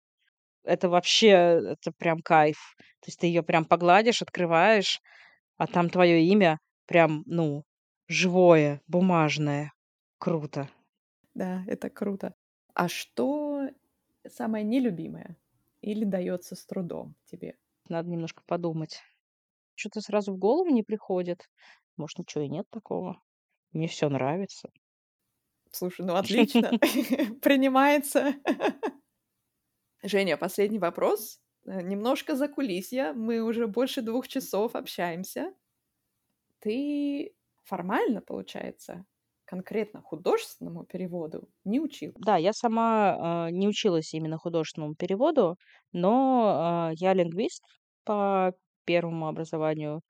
Это 0.64 0.88
вообще, 0.90 1.28
это 1.30 1.92
прям 1.98 2.20
кайф. 2.20 2.58
То 3.00 3.08
есть 3.08 3.20
ты 3.20 3.28
ее 3.28 3.42
прям 3.42 3.64
погладишь, 3.66 4.22
открываешь, 4.22 5.00
а 5.58 5.66
там 5.68 5.90
твое 5.90 6.22
имя 6.24 6.58
прям, 6.86 7.22
ну, 7.26 7.64
живое, 8.08 8.82
бумажное. 8.88 9.72
Круто. 10.18 10.68
Да, 11.34 11.64
это 11.66 11.90
круто. 11.90 12.34
А 12.74 12.88
что 12.88 13.68
самое 14.26 14.64
нелюбимое 14.64 15.36
или 15.80 16.04
дается 16.04 16.54
с 16.56 16.64
трудом 16.66 17.16
тебе? 17.24 17.56
Надо 17.88 18.10
немножко 18.10 18.42
подумать. 18.46 19.00
Что 19.74 19.90
то 19.90 20.00
сразу 20.00 20.32
в 20.34 20.38
голову 20.38 20.70
не 20.70 20.82
приходит. 20.82 21.48
Может, 21.96 22.18
ничего 22.18 22.44
и 22.44 22.48
нет 22.48 22.66
такого. 22.70 23.20
Мне 23.72 23.88
все 23.88 24.08
нравится. 24.08 24.70
Слушай, 25.70 26.06
ну 26.06 26.14
отлично, 26.14 26.70
принимается. 27.42 28.34
Женя, 30.02 30.36
последний 30.36 30.78
вопрос. 30.78 31.40
Э, 31.66 31.82
немножко 31.82 32.36
закулисья. 32.36 33.12
Мы 33.14 33.40
уже 33.40 33.66
больше 33.66 34.02
двух 34.02 34.28
часов 34.28 34.76
общаемся. 34.76 35.52
Ты 36.60 37.34
формально, 37.64 38.20
получается, 38.20 39.04
конкретно 39.44 40.02
художественному 40.02 40.84
переводу 40.84 41.48
не 41.64 41.80
училась? 41.80 42.16
Да, 42.16 42.36
я 42.36 42.52
сама, 42.52 43.46
а, 43.46 43.50
не 43.50 43.68
училась 43.68 44.14
именно 44.14 44.38
художественному 44.38 44.94
переводу, 44.94 45.56
но, 45.92 46.44
а, 46.46 46.92
я 46.94 47.12
лингвист 47.14 47.64
по 48.04 48.54
первому 48.84 49.28
образованию 49.28 50.02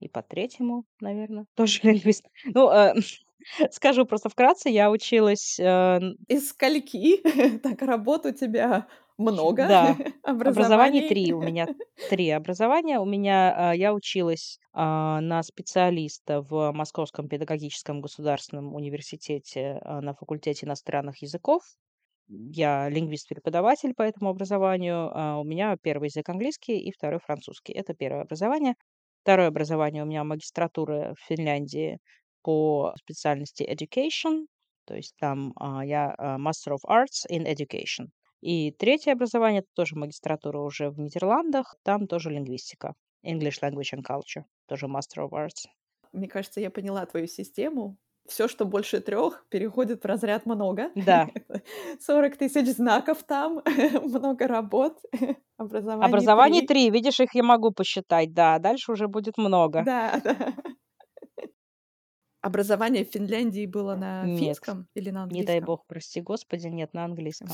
и 0.00 0.08
по 0.08 0.22
третьему, 0.22 0.84
наверно, 1.00 1.46
тоже 1.56 1.80
лингвист. 1.84 2.24
Ну, 2.44 2.70
э, 2.70 2.94
скажу 3.72 4.06
просто 4.06 4.28
вкратце, 4.28 4.68
я 4.70 4.90
училась, 4.90 5.58
э, 5.60 5.64
н 5.64 6.16
Из 6.28 6.50
скольки? 6.50 7.22
Так, 7.62 7.82
работ 7.82 8.26
у 8.26 8.32
тебя 8.32 8.86
много, 9.18 9.66
да, 9.66 9.96
образований. 10.22 11.08
3 11.08 11.32
у 11.32 11.40
меня 11.42 11.68
3 12.08 12.30
образования. 12.30 13.00
У 13.00 13.04
меня, 13.04 13.70
а, 13.70 13.74
я 13.74 13.92
училась, 13.92 14.58
а, 14.72 15.20
на 15.20 15.42
специалиста 15.42 16.40
в 16.40 16.72
Московском 16.72 17.28
педагогическом 17.28 18.00
государственном 18.00 18.74
университете, 18.74 19.80
а, 19.84 20.00
на 20.00 20.14
факультете 20.14 20.66
иностранных 20.66 21.22
языков. 21.22 21.62
Я 22.28 22.88
лингвист-преподаватель 22.90 23.94
по 23.94 24.02
этому 24.02 24.30
образованию. 24.30 25.10
А, 25.12 25.38
у 25.40 25.44
меня 25.44 25.76
первый 25.82 26.06
язык 26.06 26.28
английский 26.28 26.78
и 26.78 26.92
второй 26.92 27.20
французский. 27.20 27.72
Это 27.72 27.94
первое 27.94 28.22
образование. 28.22 28.74
Второе 29.22 29.48
образование 29.48 30.02
у 30.02 30.06
меня 30.06 30.24
магистратура 30.24 31.14
в 31.18 31.26
Финляндии 31.26 31.98
по 32.42 32.94
специальности 32.98 33.62
education, 33.62 34.46
то 34.86 34.94
есть 34.94 35.14
там 35.18 35.52
а, 35.56 35.84
я 35.84 36.14
а, 36.16 36.38
Master 36.38 36.76
of 36.76 36.88
Arts 36.88 37.26
in 37.30 37.44
Education. 37.46 38.08
И 38.40 38.72
третье 38.72 39.12
образование 39.12 39.60
это 39.60 39.68
тоже 39.74 39.96
магистратура 39.96 40.60
уже 40.60 40.90
в 40.90 40.98
Нидерландах, 40.98 41.76
там 41.82 42.06
тоже 42.06 42.30
лингвистика. 42.30 42.94
English 43.26 43.60
Language 43.62 43.94
and 43.96 44.02
Culture, 44.02 44.44
тоже 44.66 44.86
Master 44.86 45.28
of 45.28 45.30
Arts. 45.30 45.66
Мне 46.12 46.28
кажется, 46.28 46.60
я 46.60 46.70
поняла 46.70 47.04
твою 47.06 47.26
систему. 47.26 47.98
Все, 48.28 48.46
что 48.46 48.66
больше 48.66 49.00
трех, 49.00 49.46
переходит 49.48 50.02
в 50.02 50.06
разряд 50.06 50.44
много. 50.44 50.90
Да, 50.94 51.28
40 52.00 52.36
тысяч 52.36 52.66
знаков 52.76 53.24
там, 53.24 53.62
много 54.04 54.46
работ, 54.46 54.98
образований 55.56 56.60
3. 56.60 56.66
три, 56.66 56.90
видишь, 56.90 57.20
их 57.20 57.34
я 57.34 57.42
могу 57.42 57.70
посчитать, 57.70 58.34
да, 58.34 58.54
а 58.56 58.58
дальше 58.58 58.92
уже 58.92 59.08
будет 59.08 59.38
много. 59.38 59.82
Да, 59.82 60.20
да. 60.22 60.54
Образование 62.40 63.04
в 63.04 63.08
Финляндии 63.08 63.66
было 63.66 63.96
на 63.96 64.24
Нет, 64.24 64.38
финском 64.38 64.86
или 64.94 65.10
на 65.10 65.26
не 65.30 65.42
дай 65.42 65.56
английском? 65.56 65.64
бог, 65.64 65.84
прости 65.88 66.20
господи, 66.20 66.68
нет, 66.68 66.94
на 66.94 67.04
английском. 67.04 67.48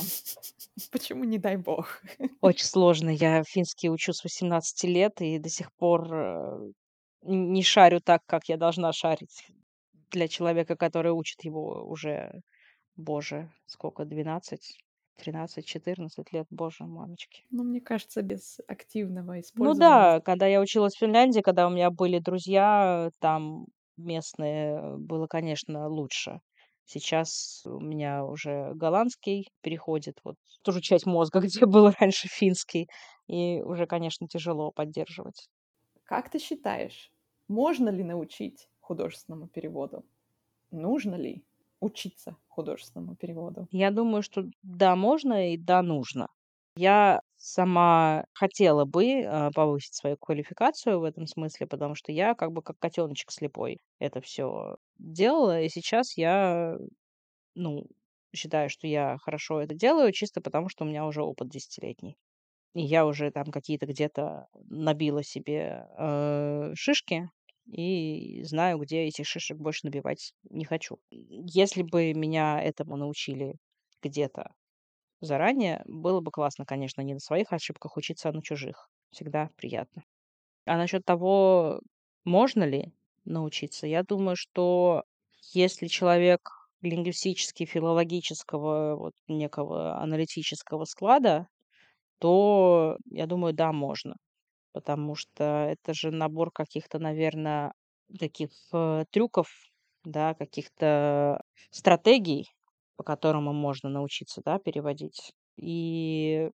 Почему 0.91 1.23
не 1.23 1.39
дай 1.39 1.57
бог? 1.57 2.01
Очень 2.41 2.65
сложно. 2.65 3.09
Я 3.09 3.43
финский 3.43 3.89
учу 3.89 4.13
с 4.13 4.23
18 4.23 4.83
лет 4.83 5.21
и 5.21 5.39
до 5.39 5.49
сих 5.49 5.73
пор, 5.73 6.13
э, 6.13 6.71
не 7.23 7.63
шарю 7.63 7.99
так, 7.99 8.21
как 8.27 8.47
я 8.47 8.57
должна 8.57 8.93
шарить 8.93 9.47
для 10.11 10.27
человека, 10.27 10.75
который 10.75 11.11
учит 11.11 11.43
его 11.43 11.83
уже, 11.87 12.41
боже, 12.97 13.53
сколько, 13.67 14.05
12, 14.05 14.79
13, 15.17 15.65
14 15.67 16.31
лет, 16.33 16.47
боже, 16.51 16.85
мамочки. 16.85 17.45
Ну, 17.49 17.63
мне 17.63 17.81
кажется, 17.81 18.21
без 18.21 18.59
активного 18.67 19.39
Ну 19.57 19.73
использования 19.73 19.73
да, 19.73 20.19
когда 20.21 20.47
я 20.47 20.59
училась 20.61 20.95
в 20.95 20.99
Финляндии, 20.99 21.39
когда 21.41 21.67
у 21.67 21.69
меня 21.69 21.89
были 21.89 22.19
друзья 22.19 23.09
там 23.19 23.67
местные, 23.97 24.97
было, 24.97 25.27
конечно, 25.27 25.87
лучше. 25.87 26.39
Сейчас 26.83 27.63
у 27.65 27.79
меня 27.79 28.25
уже 28.25 28.73
голландский 28.75 29.47
переходит, 29.61 30.19
вот 30.23 30.35
ту 30.63 30.71
же 30.71 30.81
часть 30.81 31.05
мозга, 31.05 31.39
где 31.41 31.65
был 31.65 31.89
раньше 31.99 32.27
финский, 32.27 32.87
и 33.27 33.61
уже, 33.61 33.87
конечно, 33.87 34.27
тяжело 34.27 34.71
поддерживать. 34.71 35.47
Как 36.03 36.29
ты 36.29 36.39
считаешь, 36.39 37.11
можно 37.47 37.89
ли 37.89 38.03
научить 38.03 38.69
художественному 38.85 39.47
переводу? 39.47 40.05
Нужно 40.71 41.15
ли 41.15 41.43
учиться 41.79 42.37
художественному 42.47 43.15
переводу? 43.15 43.67
Я 43.71 43.91
думаю, 43.91 44.21
что 44.21 44.45
да, 44.61 44.95
можно 44.95 45.53
и 45.53 45.57
да, 45.57 45.81
нужно. 45.81 46.27
Я 46.77 47.21
сама 47.37 48.25
хотела 48.33 48.85
бы, 48.85 49.23
а, 49.25 49.49
повысить 49.51 49.95
свою 49.95 50.17
квалификацию 50.17 50.99
в 50.99 51.03
этом 51.03 51.25
смысле, 51.25 51.67
потому 51.67 51.95
что 51.95 52.11
я 52.11 52.35
как 52.35 52.51
бы 52.51 52.61
как 52.61 52.77
котеночек 52.79 53.31
слепой 53.31 53.79
это 53.99 54.21
все 54.21 54.75
делала, 54.97 55.61
и 55.61 55.69
сейчас 55.69 56.17
я, 56.17 56.77
ну, 57.55 57.87
считаю, 58.35 58.69
что 58.69 58.87
я 58.87 59.17
хорошо 59.21 59.61
это 59.61 59.73
делаю, 59.73 60.11
чисто 60.11 60.41
потому, 60.41 60.69
что 60.69 60.83
у 60.83 60.87
меня 60.87 61.05
уже 61.05 61.23
опыт 61.23 61.49
десятилетний. 61.49 62.17
И 62.73 62.81
я 62.81 63.05
уже 63.05 63.31
там 63.31 63.45
какие-то 63.51 63.85
где-то 63.85 64.47
набила 64.69 65.23
себе 65.23 65.87
э, 65.97 66.73
шишки 66.75 67.29
и 67.67 68.43
знаю, 68.43 68.79
где 68.79 69.03
этих 69.03 69.27
шишек 69.27 69.57
больше 69.57 69.81
набивать 69.87 70.33
не 70.49 70.65
хочу. 70.65 70.97
Если 71.11 71.83
бы 71.83 72.13
меня 72.13 72.61
этому 72.61 72.95
научили 72.97 73.55
где-то 74.01 74.51
заранее, 75.21 75.81
было 75.85 76.21
бы 76.21 76.31
классно, 76.31 76.65
конечно, 76.65 77.01
не 77.01 77.13
на 77.13 77.19
своих 77.19 77.53
ошибках 77.53 77.97
учиться, 77.97 78.29
а 78.29 78.33
на 78.33 78.41
чужих. 78.43 78.89
Всегда 79.11 79.49
приятно. 79.57 80.03
А 80.65 80.77
насчет 80.77 81.05
того, 81.05 81.81
можно 82.25 82.63
ли 82.63 82.93
научиться, 83.25 83.87
я 83.87 84.03
думаю, 84.03 84.35
что 84.35 85.03
если 85.53 85.87
человек 85.87 86.41
лингвистически 86.81 87.65
филологического, 87.65 88.95
вот 88.97 89.13
некого 89.27 89.97
аналитического 90.01 90.85
склада, 90.85 91.47
то, 92.19 92.97
я 93.11 93.27
думаю, 93.27 93.53
да, 93.53 93.71
можно. 93.73 94.15
Потому 94.75 95.15
что 95.15 95.45
это 95.71 95.95
же 95.95 96.11
набор 96.11 96.51
каких-то, 96.51 96.99
наверное, 96.99 97.73
таких 98.19 98.51
э, 98.73 99.05
трюков, 99.11 99.47
да, 100.03 100.35
каких-то 100.35 101.41
стратегий, 101.71 102.49
по 102.97 103.03
которым 103.05 103.45
можно 103.55 103.89
научиться, 103.89 104.41
да, 104.45 104.59
переводить. 104.59 105.31
И 105.57 106.51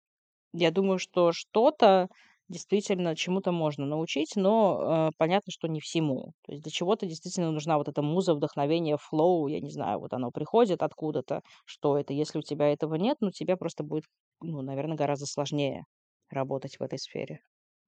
я 0.52 0.70
думаю, 0.70 0.98
что 0.98 1.32
что-то 1.32 2.08
действительно 2.48 3.16
чему-то 3.16 3.52
можно 3.52 3.86
научить, 3.86 4.32
но 4.36 5.08
э, 5.10 5.12
понятно, 5.18 5.52
что 5.52 5.68
не 5.68 5.80
всему. 5.80 6.32
То 6.44 6.52
есть 6.52 6.64
для 6.64 6.72
чего-то 6.72 7.06
действительно 7.06 7.52
нужна 7.52 7.78
вот 7.78 7.88
эта 7.88 8.02
муза, 8.02 8.34
вдохновение, 8.34 8.96
флоу, 8.98 9.48
я 9.48 9.60
не 9.60 9.70
знаю, 9.70 10.00
вот 10.00 10.14
оно 10.14 10.30
приходит 10.32 10.82
откуда-то, 10.82 11.42
что 11.66 11.98
это. 11.98 12.14
Если 12.14 12.38
у 12.38 12.42
тебя 12.42 12.72
этого 12.72 12.94
нет, 12.96 13.18
ну 13.20 13.30
тебе 13.30 13.56
просто 13.56 13.84
будет, 13.84 14.04
ну, 14.42 14.62
наверное, 14.62 14.96
гораздо 14.96 15.26
сложнее 15.26 15.84
работать 16.30 16.78
в 16.78 16.82
этой 16.82 16.98
сфере. 16.98 17.40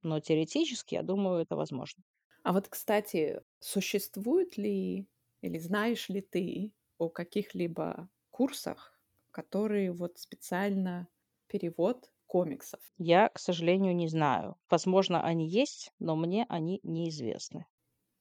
Но 0.03 0.21
теоретически, 0.21 0.95
я 0.95 1.03
думаю, 1.03 1.41
это 1.43 1.57
возможно. 1.57 2.05
А 2.43 2.53
вот, 2.53 2.69
кстати, 2.69 3.43
существует 3.61 4.57
ли 4.57 5.09
или 5.43 5.59
знаешь 5.59 6.09
ли 6.09 6.21
ты 6.21 6.73
о 6.99 7.09
каких-либо 7.09 8.11
курсах, 8.31 9.01
которые 9.31 9.93
вот 9.93 10.19
специально 10.19 11.09
перевод 11.47 12.13
комиксов? 12.27 12.81
Я, 12.99 13.31
к 13.31 13.39
сожалению, 13.41 13.97
не 13.97 14.07
знаю. 14.07 14.55
Возможно, 14.71 15.25
они 15.25 15.49
есть, 15.49 15.91
но 15.99 16.15
мне 16.15 16.47
они 16.49 16.79
неизвестны. 16.85 17.67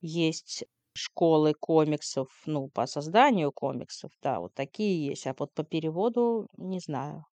Есть 0.01 0.65
школы 0.93 1.53
комиксов, 1.53 2.29
ну, 2.45 2.69
по 2.69 2.87
созданию 2.87 3.51
комиксов, 3.51 4.11
да, 4.23 4.39
вот 4.39 4.53
такие 4.55 5.05
есть, 5.05 5.27
а 5.27 5.35
вот 5.37 5.53
по 5.53 5.63
переводу 5.65 6.47
не 6.57 6.79
знаю. 6.79 7.25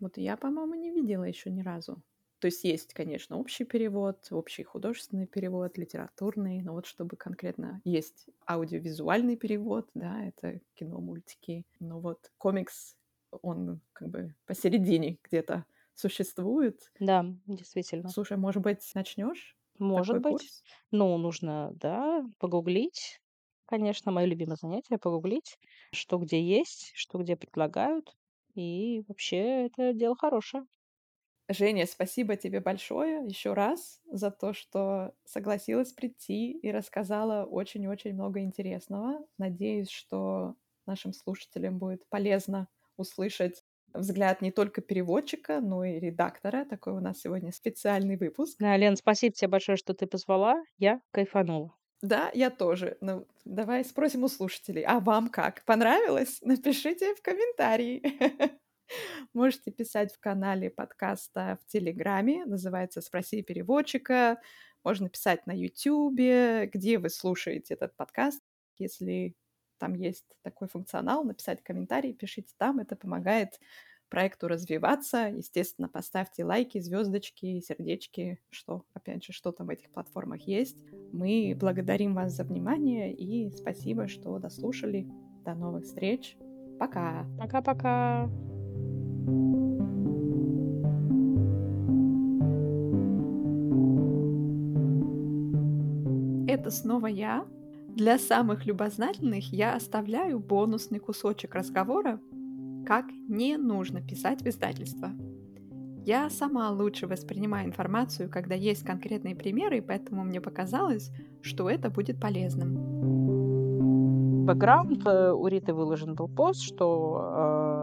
Вот 0.00 0.18
я, 0.18 0.36
по-моему, 0.36 0.74
не 0.74 0.90
видела 0.90 1.22
еще 1.22 1.50
ни 1.50 1.60
разу. 1.62 2.02
То 2.40 2.46
есть 2.46 2.62
есть, 2.64 2.94
конечно, 2.94 3.36
общий 3.38 3.64
перевод, 3.64 4.28
общий 4.30 4.62
художественный 4.62 5.26
перевод, 5.26 5.76
литературный, 5.76 6.62
но 6.62 6.72
вот 6.72 6.86
чтобы 6.86 7.16
конкретно 7.16 7.80
есть 7.84 8.26
аудиовизуальный 8.46 9.36
перевод, 9.36 9.90
да, 9.94 10.24
это 10.24 10.60
кино, 10.74 11.00
мультики, 11.00 11.66
но 11.80 12.00
вот 12.00 12.30
комикс, 12.38 12.96
он 13.42 13.80
как 13.92 14.08
бы 14.08 14.34
посередине 14.46 15.18
где-то 15.24 15.64
существует. 15.94 16.92
Да, 17.00 17.24
действительно. 17.46 18.14
Слушай, 18.14 18.36
может 18.38 18.62
быть, 18.62 18.90
начнешь? 18.94 19.56
Может 19.78 20.18
быть. 20.20 20.38
курс? 20.38 20.64
Ну, 20.90 21.16
нужно, 21.18 21.70
да, 21.74 22.24
погуглить. 22.38 23.20
Конечно, 23.66 24.12
мое 24.12 24.26
любимое 24.26 24.56
занятие 24.56 24.98
погуглить, 24.98 25.58
что 25.92 26.18
где 26.18 26.42
есть, 26.42 26.92
что 26.94 27.18
где 27.18 27.36
предлагают. 27.36 28.16
И 28.54 29.02
вообще 29.08 29.66
это 29.66 29.92
дело 29.92 30.16
хорошее. 30.16 30.64
Женя, 31.48 31.86
спасибо 31.86 32.36
тебе 32.36 32.60
большое 32.60 33.26
еще 33.26 33.54
раз 33.54 34.00
за 34.10 34.30
то, 34.30 34.52
что 34.52 35.14
согласилась 35.24 35.92
прийти 35.92 36.52
и 36.52 36.70
рассказала 36.70 37.44
очень-очень 37.44 38.12
много 38.12 38.40
интересного. 38.40 39.18
Надеюсь, 39.38 39.88
что 39.88 40.56
нашим 40.86 41.14
слушателям 41.14 41.78
будет 41.78 42.06
полезно 42.10 42.68
услышать 42.98 43.64
взгляд 43.94 44.42
не 44.42 44.50
только 44.50 44.82
переводчика, 44.82 45.60
но 45.60 45.84
и 45.84 45.98
редактора. 45.98 46.66
Такой 46.66 46.92
у 46.92 47.00
нас 47.00 47.20
сегодня 47.20 47.50
специальный 47.52 48.16
выпуск. 48.16 48.56
Да, 48.58 48.76
Лен, 48.76 48.96
спасибо 48.96 49.34
тебе 49.34 49.48
большое, 49.48 49.76
что 49.76 49.94
ты 49.94 50.06
позвала. 50.06 50.62
Я 50.76 51.00
кайфанула. 51.12 51.74
Да, 52.02 52.30
я 52.34 52.50
тоже. 52.50 52.96
Ну, 53.00 53.26
давай 53.44 53.84
спросим 53.84 54.22
у 54.24 54.28
слушателей. 54.28 54.82
А 54.82 55.00
вам 55.00 55.28
как? 55.28 55.64
Понравилось? 55.64 56.38
Напишите 56.42 57.14
в 57.14 57.22
комментарии. 57.22 58.02
Можете 59.32 59.70
писать 59.70 60.12
в 60.12 60.20
канале 60.20 60.70
подкаста 60.70 61.58
в 61.62 61.66
Телеграме. 61.70 62.44
Называется 62.44 63.00
«Спроси 63.00 63.42
переводчика». 63.42 64.40
Можно 64.84 65.08
писать 65.08 65.46
на 65.46 65.52
Ютубе, 65.52 66.66
где 66.72 66.98
вы 66.98 67.10
слушаете 67.10 67.74
этот 67.74 67.96
подкаст. 67.96 68.42
Если 68.78 69.34
там 69.78 69.94
есть 69.94 70.24
такой 70.42 70.68
функционал, 70.68 71.24
написать 71.24 71.62
комментарий, 71.62 72.12
пишите 72.12 72.54
там. 72.56 72.78
Это 72.78 72.96
помогает 72.96 73.60
проекту 74.08 74.48
развиваться. 74.48 75.30
Естественно, 75.34 75.88
поставьте 75.88 76.44
лайки, 76.44 76.78
звездочки, 76.78 77.60
сердечки, 77.60 78.40
что, 78.50 78.84
опять 78.94 79.24
же, 79.24 79.32
что 79.32 79.52
там 79.52 79.66
в 79.66 79.70
этих 79.70 79.90
платформах 79.90 80.42
есть. 80.42 80.78
Мы 81.12 81.56
благодарим 81.58 82.14
вас 82.14 82.32
за 82.32 82.44
внимание 82.44 83.12
и 83.12 83.50
спасибо, 83.50 84.08
что 84.08 84.38
дослушали. 84.38 85.06
До 85.44 85.54
новых 85.54 85.84
встреч. 85.84 86.36
Пока. 86.78 87.26
Пока-пока. 87.38 88.28
Это 96.48 96.70
снова 96.70 97.06
я. 97.06 97.46
Для 97.88 98.18
самых 98.18 98.66
любознательных 98.66 99.52
я 99.52 99.74
оставляю 99.74 100.38
бонусный 100.38 100.98
кусочек 100.98 101.54
разговора, 101.54 102.20
как 102.86 103.06
не 103.28 103.56
нужно 103.56 104.00
писать 104.00 104.42
в 104.42 104.48
издательство. 104.48 105.12
Я 106.04 106.30
сама 106.30 106.70
лучше 106.70 107.06
воспринимаю 107.06 107.66
информацию, 107.66 108.30
когда 108.30 108.54
есть 108.54 108.82
конкретные 108.82 109.36
примеры, 109.36 109.82
поэтому 109.82 110.24
мне 110.24 110.40
показалось, 110.40 111.10
что 111.42 111.68
это 111.68 111.90
будет 111.90 112.20
полезным. 112.20 112.76
Бэкграунд 114.46 115.06
э, 115.06 115.32
у 115.32 115.46
Риты 115.46 115.74
выложен 115.74 116.14
был 116.14 116.28
пост, 116.28 116.62
что 116.62 117.20
э, 117.22 117.77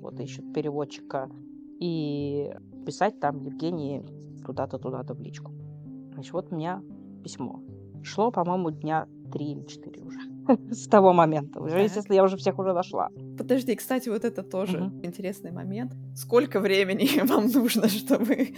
вот 0.00 0.20
ищут 0.20 0.52
переводчика 0.52 1.28
и 1.80 2.52
писать 2.86 3.20
там 3.20 3.40
Евгении 3.40 4.02
туда-то, 4.44 4.78
туда-то 4.78 5.14
в 5.14 5.20
личку. 5.20 5.52
Значит, 6.14 6.32
вот 6.32 6.52
у 6.52 6.56
меня 6.56 6.82
письмо. 7.24 7.60
Шло, 8.02 8.30
по-моему, 8.30 8.70
дня 8.70 9.06
три 9.32 9.52
или 9.52 9.64
четыре 9.66 10.02
уже. 10.02 10.18
С 10.70 10.86
того 10.88 11.12
момента. 11.12 11.60
Уже, 11.60 11.74
Так. 11.74 11.84
естественно, 11.84 12.16
я 12.16 12.24
уже 12.24 12.36
всех 12.36 12.58
уже 12.58 12.72
нашла. 12.72 13.10
Подожди, 13.38 13.74
кстати, 13.76 14.08
вот 14.08 14.24
это 14.24 14.42
тоже 14.42 14.78
Мгм. 14.78 15.00
интересный 15.04 15.52
момент. 15.52 15.92
Сколько 16.16 16.60
времени 16.60 17.06
вам 17.26 17.46
нужно, 17.46 17.88
чтобы 17.88 18.48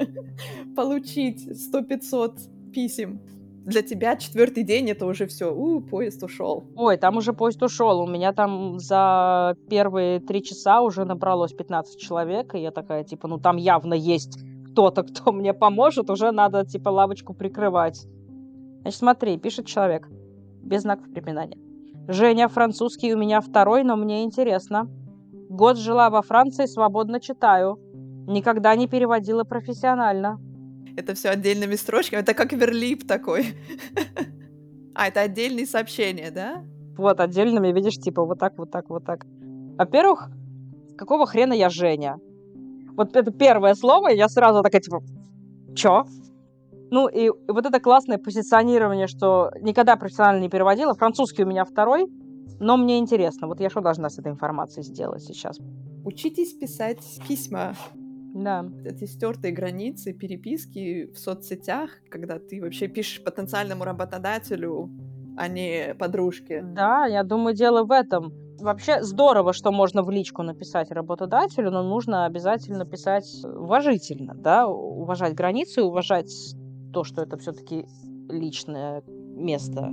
получить 0.76 1.46
100-500 1.48 2.72
писем? 2.72 3.20
Для 3.66 3.82
тебя 3.82 4.14
четвертый 4.14 4.62
день 4.62 4.88
это 4.90 5.06
уже 5.06 5.26
все. 5.26 5.52
У, 5.52 5.80
поезд 5.80 6.22
ушел. 6.22 6.62
Ой, 6.76 6.96
там 6.96 7.16
уже 7.16 7.32
поезд 7.32 7.60
ушел. 7.64 8.00
У 8.00 8.06
меня 8.06 8.32
там 8.32 8.78
за 8.78 9.56
первые 9.68 10.20
три 10.20 10.44
часа 10.44 10.82
уже 10.82 11.04
набралось 11.04 11.52
15 11.52 11.98
человек. 11.98 12.54
И 12.54 12.60
я 12.60 12.70
такая, 12.70 13.02
типа, 13.02 13.26
ну 13.26 13.38
там 13.38 13.56
явно 13.56 13.94
есть 13.94 14.38
кто-то, 14.70 15.02
кто 15.02 15.32
мне 15.32 15.52
поможет. 15.52 16.10
Уже 16.10 16.30
надо, 16.30 16.64
типа, 16.64 16.90
лавочку 16.90 17.34
прикрывать. 17.34 18.06
Значит, 18.82 19.00
смотри, 19.00 19.36
пишет 19.36 19.66
человек. 19.66 20.08
Без 20.62 20.82
знаков 20.82 21.10
препинания. 21.12 21.58
Женя, 22.06 22.46
французский 22.46 23.12
у 23.14 23.18
меня 23.18 23.40
второй, 23.40 23.82
но 23.82 23.96
мне 23.96 24.22
интересно. 24.22 24.88
Год 25.48 25.76
жила 25.76 26.08
во 26.08 26.22
Франции, 26.22 26.66
свободно 26.66 27.18
читаю. 27.18 27.80
Никогда 28.28 28.76
не 28.76 28.86
переводила 28.86 29.42
профессионально. 29.42 30.38
Это 30.96 31.14
все 31.14 31.28
отдельными 31.28 31.74
строчками. 31.76 32.20
Это 32.20 32.34
как 32.34 32.52
верлип 32.52 33.06
такой. 33.06 33.54
А, 34.94 35.08
это 35.08 35.20
отдельные 35.20 35.66
сообщения, 35.66 36.30
да? 36.30 36.64
Вот, 36.96 37.20
отдельными, 37.20 37.70
видишь, 37.70 37.98
типа 37.98 38.24
вот 38.24 38.38
так, 38.38 38.56
вот 38.56 38.70
так, 38.70 38.88
вот 38.88 39.04
так. 39.04 39.26
Во-первых, 39.76 40.30
какого 40.96 41.26
хрена 41.26 41.52
я 41.52 41.68
Женя? 41.68 42.16
Вот 42.96 43.14
это 43.14 43.30
первое 43.30 43.74
слово, 43.74 44.12
и 44.12 44.16
я 44.16 44.30
сразу 44.30 44.62
такая, 44.62 44.80
типа, 44.80 45.02
чё? 45.74 46.06
Ну, 46.90 47.08
и 47.08 47.28
вот 47.28 47.66
это 47.66 47.78
классное 47.78 48.16
позиционирование, 48.16 49.06
что 49.06 49.50
никогда 49.60 49.96
профессионально 49.96 50.40
не 50.40 50.48
переводила. 50.48 50.94
Французский 50.94 51.44
у 51.44 51.46
меня 51.46 51.66
второй, 51.66 52.06
но 52.58 52.78
мне 52.78 52.98
интересно. 52.98 53.48
Вот 53.48 53.60
я 53.60 53.68
что 53.68 53.82
должна 53.82 54.08
с 54.08 54.18
этой 54.18 54.32
информацией 54.32 54.84
сделать 54.84 55.22
сейчас? 55.22 55.58
Учитесь 56.04 56.54
писать 56.54 57.04
письма. 57.28 57.74
Да. 58.42 58.64
Эти 58.84 59.04
стертые 59.04 59.52
границы, 59.52 60.12
переписки 60.12 61.06
в 61.12 61.18
соцсетях, 61.18 61.90
когда 62.10 62.38
ты 62.38 62.60
вообще 62.60 62.88
пишешь 62.88 63.24
потенциальному 63.24 63.84
работодателю 63.84 64.90
а 65.36 65.48
не 65.48 65.94
подружки. 65.94 66.62
Да, 66.64 67.06
я 67.06 67.22
думаю, 67.22 67.54
дело 67.54 67.84
в 67.84 67.92
этом. 67.92 68.32
Вообще 68.58 69.02
здорово, 69.02 69.52
что 69.52 69.70
можно 69.70 70.02
в 70.02 70.10
личку 70.10 70.42
написать 70.42 70.90
работодателю, 70.90 71.70
но 71.70 71.82
нужно 71.82 72.24
обязательно 72.24 72.86
писать 72.86 73.44
уважительно, 73.44 74.34
да, 74.34 74.66
уважать 74.66 75.34
границы, 75.34 75.82
уважать 75.82 76.32
то, 76.92 77.04
что 77.04 77.22
это 77.22 77.36
все-таки 77.36 77.84
личное 78.30 79.02
место 79.06 79.90